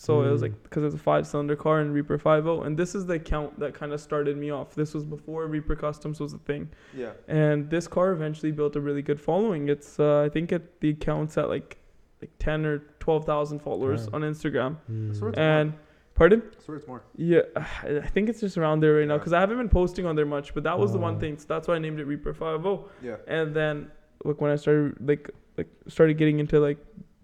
So 0.01 0.23
it 0.23 0.31
was 0.31 0.41
Mm. 0.41 0.45
like 0.45 0.63
because 0.63 0.85
it's 0.85 0.95
a 0.95 0.99
five 1.13 1.27
cylinder 1.27 1.57
car 1.57 1.81
and 1.81 1.93
Reaper 1.93 2.19
50, 2.19 2.65
and 2.65 2.77
this 2.79 2.95
is 2.95 3.07
the 3.07 3.15
account 3.15 3.59
that 3.59 3.75
kind 3.75 3.93
of 3.93 4.01
started 4.01 4.37
me 4.37 4.49
off. 4.51 4.77
This 4.77 4.95
was 4.95 5.05
before 5.05 5.45
Reaper 5.49 5.75
Customs 5.75 6.21
was 6.21 6.33
a 6.33 6.39
thing. 6.39 6.69
Yeah. 6.97 7.11
And 7.27 7.69
this 7.69 7.89
car 7.89 8.13
eventually 8.13 8.53
built 8.53 8.77
a 8.77 8.81
really 8.81 9.03
good 9.03 9.21
following. 9.21 9.69
It's 9.69 9.99
uh, 9.99 10.21
I 10.23 10.29
think 10.29 10.53
it 10.53 10.81
the 10.81 10.91
accounts 10.91 11.37
at 11.37 11.49
like 11.49 11.79
like 12.23 12.31
10 12.39 12.65
or 12.65 12.79
twelve 13.01 13.25
thousand 13.25 13.59
followers 13.61 14.07
Damn. 14.07 14.15
on 14.15 14.23
Instagram. 14.33 14.77
Mm. 14.89 15.37
And 15.37 15.73
pardon? 16.15 16.43
I 16.69 16.73
it's 16.75 16.87
more. 16.87 17.03
Yeah, 17.17 17.41
I 17.57 18.07
think 18.15 18.29
it's 18.29 18.41
just 18.41 18.57
around 18.57 18.79
there 18.85 18.95
right 18.99 19.09
now 19.09 19.19
because 19.19 19.33
I 19.33 19.41
haven't 19.41 19.59
been 19.59 19.69
posting 19.69 20.07
on 20.07 20.15
there 20.15 20.27
much. 20.27 20.55
But 20.55 20.63
that 20.63 20.79
was 20.79 20.93
the 20.93 20.99
one 20.99 21.19
thing. 21.19 21.39
So 21.39 21.47
that's 21.49 21.67
why 21.67 21.75
I 21.75 21.81
named 21.81 21.99
it 21.99 22.05
Reaper 22.05 22.33
Five 22.35 22.65
O. 22.65 22.89
Yeah. 23.03 23.17
And 23.27 23.53
then 23.53 23.91
like 24.25 24.41
when 24.41 24.53
I 24.53 24.57
started 24.57 24.95
like 25.01 25.29
like 25.57 25.69
started 25.89 26.19
getting 26.19 26.39
into 26.39 26.61
like 26.61 26.79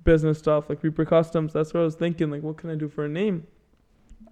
business 0.05 0.39
stuff 0.39 0.69
like 0.69 0.83
Reaper 0.83 1.05
Customs, 1.05 1.53
that's 1.53 1.73
what 1.75 1.81
I 1.81 1.85
was 1.85 1.95
thinking. 1.95 2.31
Like, 2.31 2.43
what 2.43 2.57
can 2.57 2.71
I 2.71 2.75
do 2.75 2.89
for 2.89 3.05
a 3.05 3.09
name? 3.09 3.47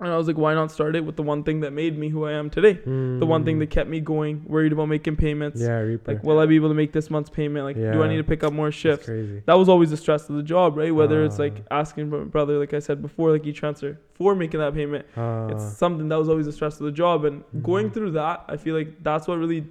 And 0.01 0.11
I 0.11 0.16
was 0.16 0.27
like, 0.27 0.37
why 0.39 0.53
not 0.53 0.73
start 0.73 0.97
it 0.97 1.05
with 1.05 1.14
the 1.14 1.23
one 1.23 1.45
thing 1.45 1.61
that 1.61 1.73
made 1.73 1.97
me 1.97 2.09
who 2.09 2.25
I 2.25 2.33
am 2.33 2.51
today? 2.51 2.73
The 2.85 3.25
one 3.25 3.45
thing 3.45 3.57
Mm. 3.57 3.61
that 3.61 3.70
kept 3.70 3.89
me 3.89 4.01
going, 4.01 4.43
worried 4.49 4.73
about 4.73 4.87
making 4.89 5.14
payments. 5.14 5.61
Yeah, 5.61 5.79
Reaper. 5.79 6.14
Like, 6.14 6.25
will 6.25 6.41
I 6.41 6.47
be 6.47 6.57
able 6.57 6.70
to 6.70 6.75
make 6.75 6.93
this 6.93 7.09
month's 7.09 7.31
payment? 7.31 7.64
Like, 7.64 7.77
do 7.77 8.03
I 8.03 8.09
need 8.09 8.16
to 8.16 8.25
pick 8.25 8.43
up 8.43 8.53
more 8.53 8.73
shifts? 8.73 9.07
That 9.47 9.55
was 9.55 9.68
always 9.68 9.91
the 9.91 9.97
stress 9.97 10.29
of 10.29 10.35
the 10.35 10.43
job, 10.43 10.77
right? 10.77 10.93
Whether 10.93 11.23
it's 11.25 11.39
Ah. 11.39 11.43
like 11.45 11.64
asking 11.70 12.11
my 12.11 12.25
brother, 12.25 12.59
like 12.59 12.75
I 12.75 12.81
said 12.81 13.01
before, 13.01 13.31
like 13.31 13.47
e 13.47 13.53
transfer 13.53 13.97
for 14.14 14.35
making 14.35 14.59
that 14.61 14.75
payment. 14.75 15.05
It's 15.07 15.16
Uh, 15.18 15.59
something 15.59 16.09
that 16.09 16.18
was 16.18 16.29
always 16.29 16.47
the 16.47 16.53
stress 16.53 16.81
of 16.81 16.87
the 16.87 16.93
job. 16.93 17.25
And 17.25 17.45
going 17.62 17.91
Mhm. 17.91 17.95
through 17.95 18.11
that, 18.12 18.45
I 18.49 18.57
feel 18.57 18.75
like 18.75 19.05
that's 19.05 19.29
what 19.29 19.39
really, 19.39 19.66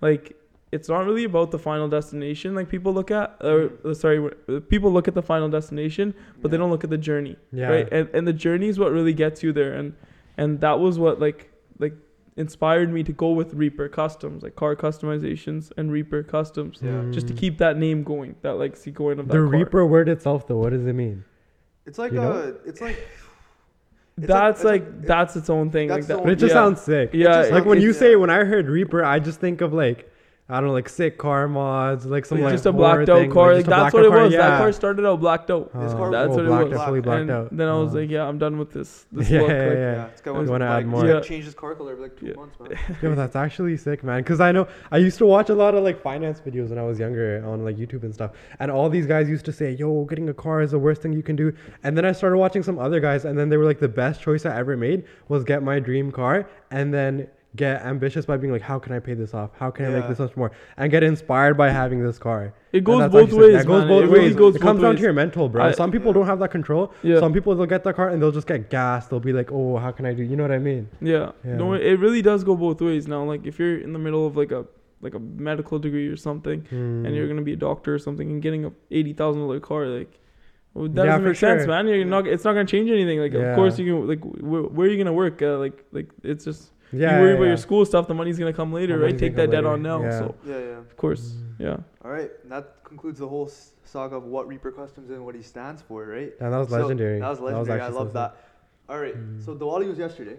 like, 0.00 0.34
it's 0.76 0.88
not 0.94 1.02
really 1.08 1.24
about 1.32 1.48
the 1.56 1.58
final 1.70 1.88
destination. 1.98 2.48
Like 2.58 2.68
people 2.68 2.92
look 2.98 3.10
at, 3.20 3.26
or 3.50 3.58
uh, 3.84 3.94
sorry, 4.02 4.18
uh, 4.48 4.60
people 4.72 4.90
look 4.96 5.06
at 5.08 5.14
the 5.20 5.22
final 5.32 5.48
destination, 5.58 6.06
but 6.40 6.50
they 6.50 6.58
don't 6.60 6.70
look 6.74 6.84
at 6.88 6.90
the 6.90 7.02
journey, 7.10 7.36
yeah. 7.52 7.68
right? 7.74 7.88
And 7.96 8.04
and 8.16 8.22
the 8.30 8.32
journey 8.46 8.68
is 8.72 8.76
what 8.82 8.90
really 8.98 9.14
gets 9.24 9.42
you 9.44 9.52
there. 9.60 9.72
And 9.80 9.88
and 10.36 10.60
that 10.66 10.76
was 10.84 10.94
what 11.04 11.14
like 11.26 11.40
like 11.84 11.94
inspired 12.36 12.90
me 12.96 13.00
to 13.10 13.12
go 13.24 13.30
with 13.40 13.54
Reaper 13.54 13.88
Customs, 13.88 14.42
like 14.42 14.56
car 14.56 14.74
customizations 14.86 15.70
and 15.78 15.92
Reaper 15.98 16.22
Customs, 16.36 16.74
Yeah. 16.82 17.04
just 17.16 17.26
to 17.28 17.34
Mm. 17.34 17.38
keep 17.42 17.54
that 17.58 17.74
name 17.86 18.02
going, 18.12 18.34
that 18.42 18.54
legacy 18.64 18.90
going 18.90 19.18
of 19.20 19.28
that 19.28 19.32
the 19.34 19.38
car. 19.38 19.58
Reaper 19.58 19.86
word 19.86 20.08
itself, 20.08 20.40
though, 20.48 20.58
what 20.62 20.70
does 20.70 20.84
it 20.92 20.96
mean? 21.04 21.24
It's 21.86 21.98
like 22.02 22.12
You 22.12 22.20
uh, 22.20 22.24
know? 22.24 22.56
it's 22.70 22.80
like. 22.80 22.98
it's 24.18 24.26
That's 24.26 24.64
like- 24.64 24.72
like, 24.72 24.82
it's 24.82 24.98
like- 24.98 25.06
that's 25.06 25.36
its 25.36 25.50
own 25.50 25.70
thing. 25.70 25.88
Like 25.90 26.06
that. 26.06 26.14
its 26.14 26.22
But 26.24 26.32
it 26.32 26.40
just 26.44 26.50
yeah. 26.54 26.60
sounds 26.62 26.80
sick. 26.80 27.10
Yeah, 27.12 27.26
just 27.42 27.52
Like 27.52 27.64
when 27.70 27.80
you 27.80 27.92
yeah. 27.92 28.02
say, 28.02 28.10
when 28.16 28.30
I 28.30 28.40
heard 28.52 28.66
Reaper, 28.68 29.04
I 29.04 29.18
just 29.28 29.38
think 29.40 29.60
of 29.60 29.72
like, 29.72 30.10
I 30.46 30.56
don't 30.60 30.66
know, 30.66 30.72
like 30.74 30.90
sick 30.90 31.16
car 31.16 31.48
mods, 31.48 32.04
like 32.04 32.26
some 32.26 32.36
like 32.38 32.44
like 32.44 32.52
just 32.54 32.66
a 32.66 32.72
blacked 32.72 33.08
out 33.08 33.18
thing, 33.20 33.30
car. 33.30 33.54
Like, 33.54 33.64
just 33.64 33.66
a 33.68 33.70
that's 33.70 33.94
what 33.94 34.04
it 34.04 34.10
car, 34.10 34.22
was. 34.24 34.32
That 34.34 34.58
car 34.58 34.72
started 34.72 35.06
out 35.06 35.18
blacked 35.18 35.50
out. 35.50 35.72
This 35.72 35.92
Uh, 35.92 35.96
car 35.96 36.10
That's 36.10 36.28
was 36.28 36.36
what 36.36 36.44
it 36.44 36.48
blacked 36.48 36.68
was. 36.68 36.78
out, 36.80 36.86
fully 36.86 37.00
blacked 37.00 37.20
and 37.22 37.30
out. 37.30 37.56
then 37.56 37.66
I 37.66 37.78
was 37.78 37.94
Uh. 37.94 38.00
like, 38.00 38.10
yeah, 38.10 38.28
I'm 38.28 38.36
done 38.36 38.58
with 38.58 38.70
this. 38.70 39.06
This 39.12 39.30
Yeah, 39.30 39.40
look. 39.40 39.48
yeah, 39.50 39.56
like, 39.56 39.72
yeah. 39.72 39.78
Yeah, 39.94 40.06
this 40.12 40.20
guy 40.20 40.30
You 40.32 40.36
wants 40.36 40.50
wanna 40.50 40.64
to 40.66 40.70
add 40.70 40.86
more. 40.86 41.06
Yeah. 41.06 41.20
change 41.20 41.44
his 41.46 41.54
car 41.54 41.74
color 41.74 41.92
every 41.92 42.02
like 42.02 42.16
two 42.20 42.26
Yeah. 42.26 42.34
months, 42.36 42.60
man. 42.60 42.78
Yo, 43.02 43.14
that's 43.14 43.36
actually 43.36 43.74
sick, 43.78 44.04
man. 44.04 44.18
Because 44.20 44.38
I 44.42 44.52
know 44.52 44.68
I 44.92 44.98
used 44.98 45.16
to 45.16 45.24
watch 45.24 45.48
a 45.48 45.54
lot 45.54 45.74
of 45.74 45.82
like 45.82 45.98
finance 46.02 46.42
videos 46.46 46.68
when 46.68 46.78
I 46.78 46.82
was 46.84 46.98
younger 46.98 47.42
on 47.46 47.64
like 47.64 47.78
YouTube 47.78 48.02
and 48.02 48.12
stuff, 48.12 48.32
and 48.60 48.70
all 48.70 48.90
these 48.90 49.06
guys 49.06 49.30
used 49.30 49.46
to 49.46 49.52
say, 49.52 49.70
"Yo, 49.70 50.04
getting 50.04 50.28
a 50.28 50.34
car 50.34 50.60
is 50.60 50.72
the 50.72 50.78
worst 50.78 51.00
thing 51.00 51.14
you 51.14 51.22
can 51.22 51.36
do." 51.36 51.54
And 51.84 51.96
then 51.96 52.04
I 52.04 52.12
started 52.12 52.36
watching 52.36 52.62
some 52.62 52.78
other 52.78 53.00
guys, 53.00 53.24
and 53.24 53.38
then 53.38 53.48
they 53.48 53.56
were 53.56 53.64
like, 53.64 53.78
"The 53.78 53.88
best 53.88 54.20
choice 54.20 54.44
I 54.44 54.54
ever 54.58 54.76
made 54.76 55.04
was 55.28 55.42
get 55.42 55.62
my 55.62 55.78
dream 55.80 56.12
car, 56.12 56.46
and 56.70 56.92
then." 56.92 57.28
Get 57.56 57.82
ambitious 57.86 58.26
by 58.26 58.36
being 58.36 58.52
like, 58.52 58.62
how 58.62 58.80
can 58.80 58.92
I 58.92 58.98
pay 58.98 59.14
this 59.14 59.32
off? 59.32 59.50
How 59.56 59.70
can 59.70 59.84
I 59.86 59.90
make 59.90 60.08
this 60.08 60.18
much 60.18 60.36
more? 60.36 60.50
And 60.76 60.90
get 60.90 61.04
inspired 61.04 61.56
by 61.56 61.70
having 61.70 62.02
this 62.02 62.18
car. 62.18 62.52
It 62.72 62.82
goes 62.82 63.08
both 63.12 63.32
ways, 63.32 63.60
It 63.62 63.66
goes 63.66 63.84
both 63.84 64.02
It 64.04 64.06
really 64.08 64.24
ways. 64.26 64.34
goes 64.36 64.56
it 64.56 64.60
comes 64.62 64.80
down 64.80 64.90
ways. 64.90 64.98
to 64.98 65.04
your 65.04 65.12
mental, 65.12 65.48
bro. 65.48 65.66
I- 65.66 65.70
Some 65.70 65.92
people 65.92 66.12
don't 66.12 66.26
have 66.26 66.40
that 66.40 66.50
control. 66.50 66.92
Yeah. 67.04 67.20
Some 67.20 67.32
people 67.32 67.54
they'll 67.54 67.66
get 67.66 67.84
the 67.84 67.92
car 67.92 68.08
and 68.08 68.20
they'll 68.20 68.32
just 68.32 68.48
get 68.48 68.70
gas. 68.70 69.06
They'll 69.06 69.20
be 69.20 69.32
like, 69.32 69.52
oh, 69.52 69.76
how 69.76 69.92
can 69.92 70.04
I 70.04 70.14
do? 70.14 70.24
You 70.24 70.34
know 70.34 70.42
what 70.42 70.50
I 70.50 70.58
mean? 70.58 70.88
Yeah. 71.00 71.30
Yeah. 71.44 71.54
No, 71.56 71.74
it 71.74 71.94
really 72.00 72.22
does 72.22 72.42
go 72.42 72.56
both 72.56 72.80
ways. 72.80 73.06
Now, 73.06 73.22
like 73.22 73.46
if 73.46 73.60
you're 73.60 73.78
in 73.78 73.92
the 73.92 74.00
middle 74.00 74.26
of 74.26 74.36
like 74.36 74.50
a 74.50 74.66
like 75.00 75.14
a 75.14 75.20
medical 75.20 75.78
degree 75.78 76.08
or 76.08 76.16
something, 76.16 76.66
and 76.72 77.06
Hmm. 77.06 77.14
you're 77.14 77.28
gonna 77.28 77.42
be 77.42 77.52
a 77.52 77.56
doctor 77.56 77.94
or 77.94 77.98
something, 78.00 78.30
and 78.32 78.42
getting 78.42 78.64
a 78.64 78.72
eighty 78.90 79.12
thousand 79.12 79.42
dollar 79.42 79.60
car, 79.60 79.86
like. 79.86 80.18
Well, 80.72 80.88
that 80.88 81.04
Yeah, 81.04 81.12
doesn't 81.12 81.24
make 81.24 81.36
sense, 81.36 81.60
sure. 81.62 81.68
man. 81.68 81.86
You're 81.86 82.04
not. 82.04 82.26
It's 82.26 82.42
not 82.44 82.54
gonna 82.54 82.64
change 82.64 82.90
anything. 82.90 83.20
Like, 83.20 83.32
Yeah. 83.32 83.50
of 83.50 83.54
course 83.54 83.78
you 83.78 83.84
can. 83.86 84.08
Like, 84.08 84.18
where, 84.24 84.62
where 84.62 84.88
are 84.88 84.90
you 84.90 84.98
gonna 84.98 85.12
work? 85.12 85.40
Uh, 85.40 85.56
like, 85.58 85.84
like 85.92 86.08
it's 86.24 86.44
just 86.46 86.72
yeah, 86.92 87.16
you 87.16 87.20
worry 87.22 87.28
yeah, 87.30 87.34
about 87.34 87.42
yeah. 87.44 87.48
your 87.48 87.56
school 87.56 87.84
stuff. 87.84 88.06
The 88.08 88.14
money's 88.14 88.38
gonna 88.38 88.52
come 88.52 88.72
later, 88.72 88.98
right? 88.98 89.16
Take 89.18 89.34
that 89.36 89.50
debt 89.50 89.64
come 89.64 89.72
on 89.74 89.82
now. 89.82 90.02
yeah. 90.02 90.18
So 90.18 90.34
Yeah, 90.46 90.58
yeah. 90.58 90.64
of 90.78 90.96
course, 90.96 91.34
yeah. 91.58 91.76
All 92.04 92.10
right, 92.10 92.30
and 92.42 92.52
that 92.52 92.82
concludes 92.84 93.18
the 93.18 93.28
whole 93.28 93.50
saga 93.84 94.16
of 94.16 94.24
what 94.24 94.46
Reaper 94.48 94.70
Customs 94.72 95.10
and 95.10 95.24
what 95.24 95.34
he 95.34 95.42
stands 95.42 95.82
for, 95.82 96.04
right? 96.06 96.32
And 96.40 96.52
that 96.52 96.58
was 96.58 96.68
So, 96.68 96.80
legendary. 96.80 97.20
that 97.20 97.28
was 97.30 97.40
legendary. 97.40 97.80
I 97.80 97.88
love 97.88 98.12
that. 98.12 98.36
All 98.88 98.98
right, 99.00 99.16
Mm. 99.16 99.42
so 99.44 99.54
Diwali 99.54 99.88
was 99.88 99.98
yesterday, 99.98 100.38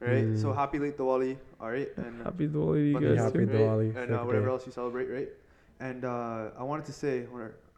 right? 0.00 0.36
So 0.38 0.48
Mm. 0.52 0.54
happy 0.56 0.78
late 0.78 0.96
Diwali. 0.96 1.36
All 1.60 1.70
right, 1.70 1.90
and 1.96 2.22
Happy 2.22 2.46
Diwali, 2.48 2.92
to 2.94 3.00
you 3.00 3.00
guys 3.08 3.18
Happy 3.18 3.38
too. 3.40 3.46
right? 3.46 3.56
Diwali, 3.56 3.96
and 3.96 4.12
uh, 4.12 4.18
whatever 4.24 4.48
else 4.50 4.64
you 4.66 4.72
celebrate, 4.72 5.08
right? 5.10 5.28
And 5.80 6.04
uh, 6.04 6.50
I 6.58 6.62
wanted 6.62 6.84
to 6.86 6.92
say, 6.92 7.26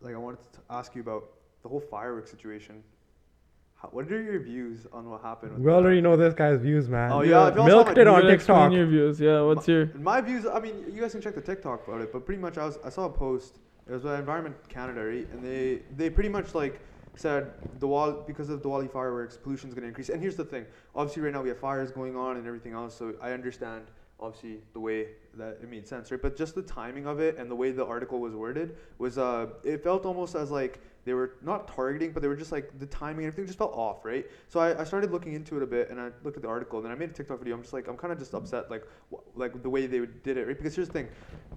like, 0.03 0.15
I 0.15 0.19
wanted 0.19 0.41
to 0.53 0.61
ask 0.69 0.95
you 0.95 1.01
about 1.01 1.25
the 1.63 1.69
whole 1.71 1.81
fireworks 1.81 2.31
situation. 2.31 2.83
How, 3.85 3.91
what 3.93 4.11
are 4.11 4.23
your 4.23 4.41
views 4.41 4.87
on 4.93 5.11
what 5.11 5.21
happened? 5.21 5.53
With 5.53 5.61
We 5.61 5.67
that? 5.67 5.77
already 5.77 6.01
know 6.01 6.17
this 6.17 6.33
guy's 6.33 6.59
views, 6.59 6.89
man. 6.89 7.13
Oh, 7.13 7.21
yeah, 7.21 7.49
if 7.49 7.55
milked 7.57 7.99
it 7.99 8.07
on 8.07 8.23
TikTok. 8.23 8.73
Your 8.73 8.87
views, 8.87 9.21
yeah. 9.21 9.43
What's 9.43 9.69
your? 9.69 9.87
My 9.97 10.23
views, 10.23 10.47
I 10.47 10.59
mean, 10.59 10.85
you 10.91 11.03
guys 11.03 11.13
can 11.13 11.21
check 11.21 11.35
the 11.35 11.43
TikTok 11.43 11.87
about 11.87 12.01
it, 12.01 12.11
but 12.13 12.25
pretty 12.25 12.41
much 12.41 12.57
I 12.57 12.65
was 12.65 12.79
I 12.83 12.89
saw 12.89 13.05
a 13.05 13.11
post. 13.11 13.59
It 13.87 13.93
was 13.93 14.03
by 14.03 14.19
Environment 14.19 14.57
Canada, 14.71 15.05
right? 15.05 15.29
And 15.33 15.45
they 15.45 15.83
they 15.97 16.09
pretty 16.09 16.31
much 16.31 16.55
like 16.55 16.81
said 17.17 17.53
Diwali 17.79 18.27
because 18.27 18.49
of 18.49 18.63
Diwali 18.63 18.91
fireworks, 18.91 19.37
pollution's 19.37 19.75
gonna 19.75 19.89
increase. 19.89 20.09
And 20.09 20.21
here's 20.23 20.37
the 20.37 20.47
thing: 20.47 20.65
obviously, 20.95 21.23
right 21.23 21.35
now 21.35 21.43
we 21.43 21.51
have 21.51 21.59
fires 21.59 21.93
going 21.93 22.17
on 22.17 22.39
and 22.39 22.47
everything 22.47 22.73
else, 22.73 22.97
so 22.97 23.13
I 23.21 23.33
understand 23.33 23.85
obviously 24.19 24.61
the 24.73 24.81
way 24.81 25.09
that 25.35 25.59
it 25.63 25.69
made 25.69 25.87
sense, 25.87 26.11
right? 26.11 26.23
But 26.23 26.37
just 26.37 26.55
the 26.55 26.63
timing 26.63 27.07
of 27.07 27.21
it 27.21 27.37
and 27.37 27.51
the 27.51 27.55
way 27.55 27.73
the 27.73 27.85
article 27.85 28.19
was 28.21 28.35
worded 28.35 28.77
was 28.97 29.19
uh, 29.19 29.49
it 29.63 29.85
felt 29.85 30.07
almost 30.07 30.35
as 30.35 30.51
like 30.51 30.81
they 31.05 31.15
were 31.15 31.35
not 31.43 31.69
targeting, 31.69 32.13
but 32.13 32.23
they 32.23 32.29
were 32.29 32.37
just 32.37 32.53
like 32.53 32.79
the 32.79 32.87
timing 32.87 33.25
and 33.25 33.33
everything 33.33 33.47
just 33.47 33.59
felt 33.59 33.75
off, 33.75 34.05
right? 34.05 34.27
So 34.49 34.61
I, 34.61 34.81
I 34.81 34.85
started 34.85 35.11
looking 35.13 35.35
into 35.35 35.57
it 35.57 35.63
a 35.63 35.67
bit 35.67 35.91
and 35.91 36.01
I 36.01 36.11
looked 36.23 36.37
at 36.37 36.43
the 36.43 36.49
article 36.49 36.79
and 36.79 36.87
then 36.87 36.93
I 36.93 36.95
made 36.95 37.11
a 37.11 37.13
TikTok 37.13 37.39
video. 37.39 37.55
I'm 37.55 37.63
just 37.63 37.73
like 37.73 37.89
I'm 37.89 37.97
kind 37.97 38.13
of 38.13 38.19
just 38.19 38.35
upset 38.35 38.71
like 38.71 38.87
like 39.35 39.63
the 39.63 39.71
way 39.71 39.87
they 39.87 40.01
did 40.23 40.37
it, 40.37 40.47
right? 40.47 40.57
Because 40.57 40.75
here's 40.75 40.89
the 40.89 40.95
thing, 40.95 41.09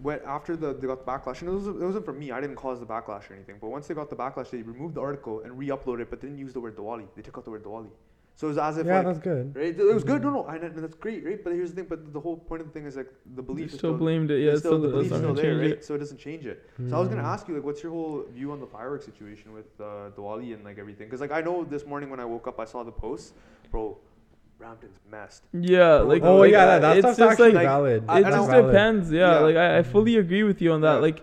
when 0.01 0.19
after 0.25 0.55
the 0.55 0.73
they 0.73 0.87
got 0.87 1.05
the 1.05 1.11
backlash, 1.11 1.41
and 1.41 1.49
it 1.49 1.53
wasn't, 1.53 1.81
it 1.81 1.85
wasn't 1.85 2.05
from 2.05 2.19
me. 2.19 2.31
I 2.31 2.41
didn't 2.41 2.55
cause 2.55 2.79
the 2.79 2.85
backlash 2.85 3.29
or 3.29 3.33
anything. 3.33 3.57
But 3.59 3.69
once 3.69 3.87
they 3.87 3.93
got 3.93 4.09
the 4.09 4.15
backlash, 4.15 4.49
they 4.49 4.61
removed 4.61 4.95
the 4.95 5.01
article 5.01 5.41
and 5.41 5.57
re-uploaded 5.57 6.01
it, 6.01 6.09
but 6.09 6.21
didn't 6.21 6.37
use 6.37 6.53
the 6.53 6.59
word 6.59 6.75
Diwali. 6.75 7.07
They 7.15 7.21
took 7.21 7.37
out 7.37 7.45
the 7.45 7.51
word 7.51 7.63
Diwali. 7.63 7.89
So 8.39 8.45
it 8.45 8.49
was 8.49 8.57
as 8.59 8.77
if 8.77 8.85
Yeah, 8.85 8.97
like 8.97 9.05
that's 9.07 9.17
good. 9.17 9.55
right, 9.55 9.79
it 9.79 9.93
was 9.95 10.03
good. 10.03 10.21
No, 10.21 10.29
no, 10.29 10.45
I 10.47 10.59
know 10.59 10.69
that's 10.69 10.95
great, 11.05 11.25
right? 11.25 11.43
But 11.43 11.53
here's 11.53 11.71
the 11.71 11.77
thing. 11.77 11.88
But 11.89 12.13
the 12.13 12.19
whole 12.19 12.38
point 12.38 12.61
of 12.61 12.67
the 12.67 12.73
thing 12.73 12.85
is 12.85 12.95
like 12.95 13.11
the 13.35 13.41
belief 13.41 13.65
is 13.69 13.71
still 13.71 13.79
still 13.93 13.97
blamed 13.97 14.29
it, 14.29 14.41
yeah. 14.41 14.51
it's 14.51 14.57
It's 14.57 14.61
still, 14.61 14.73
still, 14.73 14.81
the 14.81 14.88
that's 14.89 15.09
belief's 15.09 15.11
not 15.27 15.35
still 15.38 15.43
there, 15.43 15.57
right? 15.57 15.71
it. 15.71 15.85
So 15.85 15.95
it 15.95 15.97
doesn't 16.03 16.19
change 16.27 16.45
it. 16.45 16.69
So 16.89 16.95
I 16.97 16.99
was 16.99 17.09
gonna 17.09 17.23
Mm. 17.23 17.33
ask 17.33 17.47
you, 17.47 17.55
like, 17.55 17.63
what's 17.63 17.81
your 17.81 17.91
whole 17.97 18.25
view 18.38 18.51
on 18.51 18.59
the 18.59 18.67
fireworks 18.67 19.05
situation 19.05 19.53
with 19.53 19.69
uh, 19.81 20.11
Diwali 20.15 20.53
and 20.53 20.63
like 20.63 20.77
everything? 20.77 21.07
Because 21.07 21.21
like 21.25 21.31
I 21.31 21.41
know 21.41 21.63
this 21.63 21.83
morning 21.91 22.11
when 22.11 22.19
I 22.19 22.25
woke 22.25 22.47
up, 22.47 22.59
I 22.59 22.65
saw 22.65 22.83
the 22.83 22.91
post, 22.91 23.33
bro. 23.71 23.97
Brampton's 24.59 24.97
messed. 25.11 25.43
Yeah, 25.53 25.95
like 26.11 26.23
Oh 26.23 26.38
like, 26.38 26.51
yeah, 26.51 26.65
that, 26.65 26.79
that 26.81 26.97
it's 26.97 27.05
stuff's 27.05 27.17
just 27.19 27.31
actually 27.33 27.51
like 27.53 27.67
valid. 27.67 28.03
It 28.09 28.23
just 28.25 28.49
I- 28.49 28.61
depends. 28.61 29.11
Yeah, 29.11 29.33
Yeah. 29.33 29.39
like 29.47 29.55
I, 29.55 29.77
I 29.79 29.83
fully 29.83 30.15
agree 30.17 30.43
with 30.43 30.61
you 30.63 30.71
on 30.73 30.81
that. 30.81 30.95
Yeah. 30.95 30.99
Like 31.07 31.19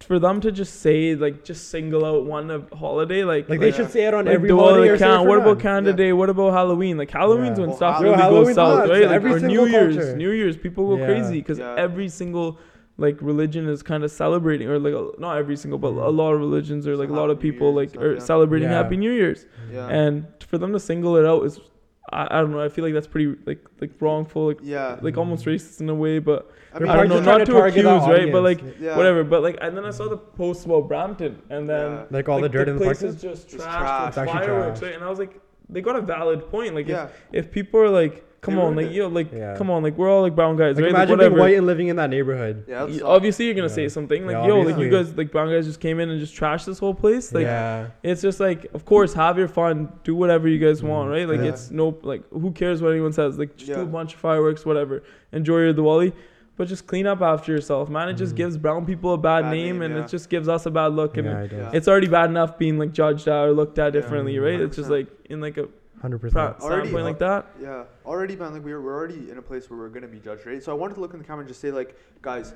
for 0.00 0.18
them 0.18 0.40
to 0.40 0.50
just 0.50 0.80
say 0.80 1.14
like 1.14 1.44
just 1.44 1.68
single 1.68 2.04
out 2.04 2.24
one 2.24 2.50
uh, 2.50 2.60
holiday, 2.74 3.22
like 3.22 3.48
Like 3.48 3.60
they 3.60 3.68
Yeah. 3.68 3.72
should 3.76 3.90
say 3.90 4.06
it 4.06 4.14
on 4.14 4.24
like 4.24 4.34
every 4.34 4.48
Diwali, 4.50 4.58
holiday. 4.58 4.88
or 4.88 4.92
like, 4.92 5.00
Can- 5.00 5.28
what 5.28 5.38
about. 5.38 5.60
Canada 5.60 5.90
Yeah. 5.90 5.96
Day? 5.96 6.12
What 6.12 6.30
about 6.30 6.52
Halloween? 6.52 6.96
Like 6.96 7.10
Halloween's 7.10 7.58
Yeah. 7.58 7.62
when 7.62 7.68
Well, 7.70 7.76
stuff 7.76 7.94
Halloween- 7.96 8.12
really 8.12 8.22
Halloween's 8.22 8.56
goes 8.56 8.78
south, 8.80 8.88
right? 8.90 9.02
Like, 9.02 9.10
Every 9.10 9.32
or 9.32 9.40
New 9.40 9.46
single 9.48 9.68
Year's. 9.68 10.14
New 10.14 10.30
Year's, 10.30 10.56
people 10.56 10.88
go 10.88 10.96
Yeah. 10.96 11.06
crazy 11.06 11.34
because 11.38 11.58
Yeah. 11.58 11.74
every 11.76 12.08
single 12.08 12.58
like 12.98 13.16
religion 13.22 13.66
is 13.66 13.82
kind 13.82 14.04
of 14.04 14.10
celebrating, 14.10 14.68
or 14.68 14.78
like 14.78 14.92
a- 14.94 15.18
not 15.18 15.38
every 15.38 15.56
single, 15.56 15.78
but 15.78 15.88
a 15.88 16.10
lot 16.10 16.32
of 16.34 16.38
religions 16.40 16.86
or 16.86 16.96
like 16.96 17.08
a 17.08 17.12
lot 17.14 17.30
of 17.30 17.38
people 17.40 17.72
like 17.74 17.96
are 17.96 18.20
celebrating 18.20 18.68
Yeah. 18.68 18.74
Happy 18.76 18.96
New 18.98 19.10
Year's, 19.12 19.46
Yeah. 19.72 19.88
and 19.88 20.24
for 20.46 20.58
them 20.58 20.72
to 20.72 20.78
single 20.80 21.16
it 21.16 21.24
out 21.26 21.44
is. 21.46 21.60
I, 22.12 22.38
I 22.38 22.40
don't 22.40 22.52
know. 22.52 22.60
I 22.60 22.68
feel 22.68 22.84
like 22.84 22.94
that's 22.94 23.06
pretty 23.06 23.36
like 23.46 23.64
like 23.80 23.92
wrongful, 24.00 24.48
like 24.48 24.58
yeah. 24.62 24.98
like 25.00 25.16
almost 25.16 25.44
racist 25.44 25.80
in 25.80 25.88
a 25.88 25.94
way, 25.94 26.18
but 26.18 26.50
I 26.74 26.78
mean, 26.78 26.88
I 26.88 26.96
don't 26.96 27.08
probably 27.08 27.26
know, 27.26 27.38
not 27.38 27.46
trying 27.46 27.72
to 27.72 27.80
accuse, 27.80 28.08
right? 28.08 28.32
But, 28.32 28.42
like, 28.42 28.62
yeah. 28.80 28.96
whatever. 28.96 29.24
But 29.24 29.42
like, 29.42 29.58
and 29.60 29.76
then 29.76 29.84
I 29.84 29.90
saw 29.90 30.08
the 30.08 30.16
post 30.16 30.66
about 30.66 30.88
Brampton, 30.88 31.42
and 31.50 31.68
then 31.68 31.92
Yeah. 31.92 32.04
Like 32.10 32.28
all 32.28 32.40
like, 32.40 32.50
the 32.50 32.58
dirt 32.58 32.68
in 32.68 32.78
the 32.78 32.84
place 32.84 32.98
parking. 33.00 33.16
is 33.16 33.22
just 33.22 33.52
It's 33.52 33.62
trash, 33.62 33.78
trash. 33.80 34.16
with 34.16 34.24
It's 34.24 34.32
fireworks, 34.32 34.78
trash. 34.80 34.88
right? 34.90 34.94
And 34.96 35.04
I 35.04 35.10
was 35.10 35.18
like, 35.18 35.40
they 35.68 35.80
got 35.80 35.96
a 35.96 36.00
valid 36.00 36.48
point. 36.50 36.74
Like, 36.74 36.88
yeah. 36.88 37.08
if, 37.32 37.46
if 37.46 37.52
people 37.52 37.80
are 37.80 37.90
like, 37.90 38.24
come 38.40 38.58
on, 38.58 38.74
like 38.74 38.90
yo, 38.92 39.08
like 39.08 39.32
Yeah. 39.32 39.54
come 39.56 39.70
on, 39.70 39.82
like 39.82 39.96
we're 39.98 40.08
all 40.10 40.22
like 40.22 40.34
brown 40.34 40.56
guys, 40.56 40.76
Like 40.76 40.84
right? 40.84 40.90
imagine 40.90 41.18
like, 41.18 41.18
being 41.20 41.32
whatever. 41.32 41.40
white 41.40 41.56
and 41.58 41.66
living 41.66 41.88
in 41.88 41.96
that 41.96 42.08
neighborhood. 42.10 42.64
Yeah. 42.66 42.84
Y- 42.84 42.90
That's 42.92 43.02
obviously, 43.02 43.44
you're 43.46 43.54
gonna 43.54 43.68
Yeah. 43.68 43.74
say 43.74 43.88
something 43.88 44.26
like, 44.26 44.32
Yeah, 44.34 44.46
yo, 44.46 44.56
like 44.60 44.74
obviously. 44.74 44.84
you 44.84 44.90
guys, 44.90 45.16
like 45.16 45.30
brown 45.32 45.48
guys, 45.50 45.66
just 45.66 45.80
came 45.80 46.00
in 46.00 46.08
and 46.10 46.18
just 46.20 46.34
trashed 46.34 46.64
this 46.64 46.78
whole 46.78 46.94
place. 46.94 47.34
Like, 47.34 47.42
yeah. 47.44 47.86
it's 48.02 48.22
just 48.22 48.40
like, 48.40 48.66
of 48.74 48.84
course, 48.84 49.12
have 49.14 49.36
your 49.38 49.48
fun, 49.48 49.92
do 50.04 50.14
whatever 50.14 50.48
you 50.48 50.58
guys 50.58 50.82
want, 50.82 51.08
Mhm. 51.08 51.12
right? 51.12 51.28
Like, 51.28 51.40
Yeah. 51.40 51.48
it's 51.50 51.70
no, 51.70 51.98
like, 52.02 52.22
who 52.30 52.50
cares 52.52 52.80
what 52.82 52.92
anyone 52.92 53.12
says? 53.12 53.38
Like, 53.38 53.56
just 53.56 53.70
do 53.72 53.76
Yeah. 53.78 53.82
a 53.84 53.86
bunch 53.86 54.14
of 54.14 54.20
fireworks, 54.20 54.64
whatever. 54.64 55.02
Enjoy 55.32 55.58
your 55.58 55.74
Diwali, 55.74 56.12
but 56.56 56.66
just 56.68 56.86
clean 56.86 57.06
up 57.06 57.22
after 57.22 57.52
yourself, 57.52 57.88
man. 57.90 58.08
It 58.08 58.14
just 58.14 58.32
Mhm. 58.34 58.36
gives 58.38 58.56
brown 58.58 58.84
people 58.86 59.12
a 59.14 59.18
bad, 59.18 59.42
Bad 59.44 59.50
name, 59.52 59.64
name, 59.78 59.82
and 59.82 59.94
yeah. 59.96 60.04
it 60.04 60.08
just 60.08 60.28
gives 60.30 60.48
us 60.48 60.64
a 60.66 60.70
bad 60.70 60.92
look, 60.94 61.16
and 61.16 61.26
Yeah, 61.26 61.40
it 61.42 61.52
Yeah. 61.52 61.70
it's 61.74 61.88
already 61.88 62.08
bad 62.08 62.30
enough 62.30 62.58
being 62.58 62.78
like 62.78 62.92
judged 62.92 63.28
at 63.28 63.46
or 63.48 63.52
looked 63.52 63.78
at 63.78 63.86
Yeah. 63.94 64.00
differently, 64.00 64.38
right? 64.38 64.60
It's 64.60 64.76
just 64.76 64.90
like 64.90 65.06
in 65.28 65.40
like 65.40 65.56
a 65.58 65.68
Hundred 66.00 66.18
pra- 66.20 66.30
percent. 66.30 66.60
Already, 66.62 66.88
standpoint 66.88 67.02
uh, 67.02 67.08
like 67.08 67.18
that. 67.18 67.46
Yeah, 67.60 67.84
already, 68.06 68.36
man. 68.36 68.54
Like 68.54 68.64
we're 68.64 68.80
we're 68.80 68.94
already 68.94 69.30
in 69.30 69.36
a 69.38 69.42
place 69.42 69.68
where 69.68 69.78
we're 69.78 69.90
gonna 69.90 70.08
be 70.08 70.18
judged, 70.18 70.46
right? 70.46 70.62
So 70.62 70.72
I 70.72 70.74
wanted 70.74 70.94
to 70.94 71.00
look 71.00 71.12
in 71.12 71.18
the 71.18 71.24
camera 71.24 71.40
and 71.40 71.48
just 71.48 71.60
say, 71.60 71.70
like, 71.70 71.96
guys, 72.22 72.54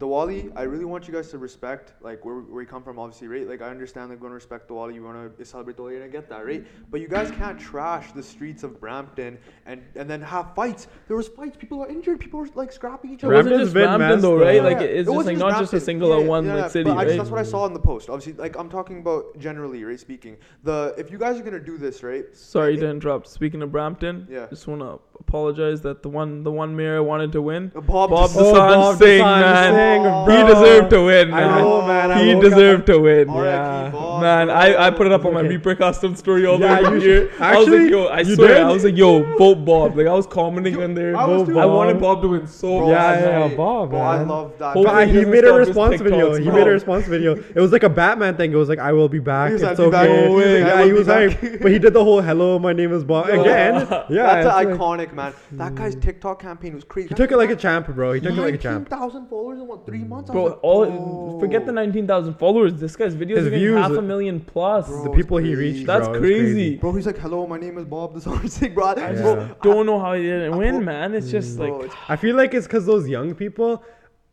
Diwali, 0.00 0.50
I 0.56 0.62
really 0.62 0.84
want 0.84 1.06
you 1.06 1.14
guys 1.14 1.30
to 1.30 1.38
respect 1.38 1.92
like 2.02 2.24
where, 2.24 2.34
where 2.36 2.56
we 2.56 2.66
come 2.66 2.82
from, 2.82 2.98
obviously, 2.98 3.28
right? 3.28 3.48
Like 3.48 3.62
I 3.62 3.68
understand 3.68 4.10
like 4.10 4.18
we 4.18 4.24
want 4.24 4.32
to 4.32 4.34
respect 4.34 4.68
Diwali, 4.68 4.94
you 4.94 5.04
want 5.04 5.38
to 5.38 5.44
celebrate 5.44 5.76
Diwali, 5.76 5.94
and 5.96 6.04
I 6.04 6.08
get 6.08 6.28
that, 6.30 6.44
right? 6.44 6.66
But 6.90 7.00
you 7.00 7.06
guys 7.06 7.30
can't 7.30 7.58
trash 7.58 8.10
the 8.10 8.22
streets 8.22 8.64
of 8.64 8.80
Brampton 8.80 9.38
and 9.66 9.82
and 9.94 10.10
then 10.10 10.20
have 10.20 10.52
fights. 10.56 10.88
There 11.06 11.16
was 11.16 11.28
fights, 11.28 11.56
people 11.56 11.80
are 11.80 11.88
injured, 11.88 12.18
people 12.18 12.40
were 12.40 12.48
like 12.56 12.72
scrapping 12.72 13.12
each 13.12 13.22
other. 13.22 13.34
wasn't 13.34 13.58
just 13.60 13.72
been 13.72 13.84
Brampton 13.84 14.20
though, 14.20 14.36
right? 14.36 14.56
Yeah, 14.56 14.62
Like 14.62 14.78
yeah. 14.80 14.82
it- 14.84 14.90
it's 14.90 15.00
It 15.00 15.04
just 15.04 15.16
wasn't 15.16 15.38
like 15.38 15.52
not 15.52 15.60
just 15.60 15.72
a 15.74 15.80
single 15.80 16.18
Yeah, 16.20 16.26
one 16.26 16.44
yeah, 16.46 16.54
like 16.56 16.70
city, 16.72 16.90
but 16.90 16.96
I 16.98 17.04
just, 17.04 17.10
right? 17.12 17.18
that's 17.18 17.30
what 17.30 17.40
I 17.40 17.44
saw 17.44 17.66
in 17.66 17.72
the 17.72 17.78
post. 17.80 18.10
Obviously, 18.10 18.32
like 18.32 18.56
I'm 18.58 18.68
talking 18.68 18.98
about 18.98 19.38
generally, 19.38 19.84
right? 19.84 20.00
Speaking, 20.00 20.36
the 20.64 20.92
if 20.98 21.12
you 21.12 21.18
guys 21.18 21.38
are 21.38 21.42
gonna 21.44 21.60
do 21.60 21.78
this, 21.78 22.02
right? 22.02 22.24
Sorry 22.36 22.74
it- 22.74 22.80
to 22.80 22.88
interrupt. 22.88 23.28
Speaking 23.28 23.62
of 23.62 23.70
Brampton, 23.70 24.26
Yeah. 24.28 24.46
just 24.50 24.66
want 24.66 24.80
to 24.80 24.98
apologize 25.20 25.80
that 25.82 26.02
the 26.02 26.08
one 26.08 26.42
the 26.42 26.50
one 26.50 26.74
mayor 26.76 27.02
wanted 27.02 27.32
to 27.32 27.42
win, 27.42 27.68
Bob, 27.74 27.86
Bob 28.10 28.10
Dosanjh- 28.30 28.34
the 28.34 28.40
Oh, 28.40 28.54
Bob 28.54 28.96
Singh, 28.98 29.20
Dosanjh 29.24 29.40
man. 29.40 29.74
Singh, 29.74 30.06
Oh. 30.06 30.24
he 30.46 30.52
deserved 30.54 30.90
to 30.90 31.04
win, 31.04 31.34
I 31.34 31.40
man. 31.40 31.58
know, 31.62 31.82
man. 31.82 32.10
I 32.12 32.22
he 32.22 32.34
woke 32.34 32.44
up- 32.44 32.50
deserved 32.50 32.86
to 32.86 32.98
win. 33.00 33.28
R.I.P. 33.28 33.44
Yeah. 33.44 33.90
Bob, 33.90 34.22
Man. 34.22 34.50
I, 34.50 34.86
I 34.86 34.90
put 34.90 35.06
it 35.06 35.12
up 35.12 35.24
on 35.24 35.34
my 35.34 35.40
Okay. 35.40 35.48
Reaper 35.48 35.74
custom 35.74 36.14
story 36.14 36.46
all 36.46 36.58
Yeah, 36.60 36.80
the 36.80 36.90
way 36.90 36.94
you 36.96 37.00
here. 37.00 37.30
I 37.40 37.58
was 37.58 37.68
like, 37.68 37.76
actually, 37.78 37.90
yo, 37.90 38.04
I 38.06 38.20
you 38.20 38.34
swear, 38.36 38.48
did? 38.48 38.56
I 38.58 38.72
was 38.72 38.84
like, 38.84 38.96
yo, 38.96 39.22
vote 39.38 39.64
Bob. 39.64 39.96
Like 39.96 40.06
I 40.06 40.12
was 40.14 40.26
commenting 40.26 40.80
on 40.82 40.94
there. 40.94 41.16
I 41.16 41.26
Vote. 41.26 41.46
Bob. 41.48 41.56
I 41.56 41.66
wanted 41.66 42.00
Bob 42.00 42.22
to 42.22 42.28
win 42.28 42.46
so 42.46 42.78
Bro, 42.78 42.90
Yeah, 42.90 43.20
yeah, 43.20 43.46
yeah, 43.48 43.56
Bob, 43.56 43.90
Bro, 43.90 43.98
I 44.00 44.22
love 44.22 44.52
that. 44.58 44.74
But 44.74 45.08
he 45.08 45.18
he 45.20 45.24
made 45.24 45.44
a 45.44 45.52
response 45.52 46.00
video. 46.00 46.34
He 46.36 46.50
made 46.50 46.66
a 46.66 46.70
response 46.70 47.06
video. 47.06 47.34
It 47.34 47.56
was 47.60 47.72
like 47.72 47.82
a 47.82 47.88
Batman 47.88 48.36
thing. 48.36 48.52
It 48.52 48.56
was 48.56 48.68
like, 48.68 48.78
"I 48.78 48.92
will 48.92 49.08
be 49.08 49.18
back. 49.18 49.52
It's 49.52 49.62
like, 49.62 49.78
"I'll 49.78 49.90
be 49.90 49.96
okay." 49.96 50.06
back. 50.20 50.30
No 50.30 50.36
way. 50.36 50.62
I 50.62 50.66
Yeah, 50.66 50.76
will 50.78 50.84
he 50.84 50.90
be 50.92 50.98
was 50.98 51.06
back. 51.06 51.60
but 51.62 51.70
he 51.70 51.78
did 51.78 51.92
the 51.92 52.02
whole 52.04 52.20
"Hello, 52.20 52.58
my 52.58 52.72
name 52.72 52.92
is 52.92 53.04
Bob" 53.04 53.28
again. 53.28 53.86
Yeah, 54.10 54.32
an 54.32 54.38
it's 54.38 54.46
like- 54.46 54.68
iconic 55.06 55.14
man. 55.14 55.34
That 55.52 55.74
guy's 55.74 55.94
TikTok 55.96 56.40
campaign 56.40 56.74
was 56.74 56.84
crazy. 56.84 57.08
he 57.08 57.14
took 57.14 57.30
it 57.32 57.36
like 57.36 57.50
a 57.50 57.56
champ, 57.56 57.86
bro. 57.88 58.12
He 58.12 58.20
took 58.20 58.32
it 58.32 58.40
like 58.40 58.54
a 58.54 58.58
champ. 58.58 58.88
thousand 58.88 59.28
followers 59.28 59.58
in 59.58 59.66
what 59.66 59.86
three 59.86 60.00
mm. 60.00 60.08
months? 60.08 60.30
Bro, 60.30 60.44
like, 60.44 60.58
all 60.62 60.84
oh. 60.84 61.40
forget 61.40 61.66
the 61.66 61.72
nineteen 61.72 62.06
thousand 62.06 62.34
followers. 62.34 62.74
This 62.80 62.96
guy's 62.96 63.14
videos 63.14 63.36
His 63.36 63.46
are 63.46 63.50
getting 63.50 63.58
views- 63.66 63.78
half 63.78 63.92
a 63.92 64.02
million 64.02 64.40
plus. 64.40 64.88
Bro, 64.88 65.04
The 65.04 65.10
people 65.10 65.36
he 65.38 65.54
reached, 65.54 65.86
That's 65.86 66.06
bro, 66.06 66.16
it 66.16 66.20
was 66.20 66.30
crazy. 66.30 66.76
Bro, 66.76 66.92
he's 66.94 67.06
like, 67.06 67.18
hello, 67.18 67.46
my 67.46 67.58
name 67.58 67.78
is 67.78 67.84
Bob 67.84 68.14
Dosanjh 68.14 68.50
Singh, 68.50 68.74
bro. 68.74 68.86
I 68.86 68.94
Bro, 68.94 69.12
just 69.12 69.24
Yeah. 69.24 69.54
don't 69.62 69.86
know 69.86 69.98
how 69.98 70.14
he 70.14 70.22
didn't 70.22 70.54
I- 70.54 70.56
win, 70.56 70.76
bro- 70.76 70.84
man. 70.84 71.14
It's 71.14 71.30
just 71.30 71.56
bro, 71.56 71.66
like 71.76 71.84
it's- 71.86 71.98
I 72.08 72.16
feel 72.16 72.36
like 72.36 72.54
it's 72.54 72.66
because 72.66 72.86
those 72.86 73.08
young 73.08 73.34
people. 73.34 73.82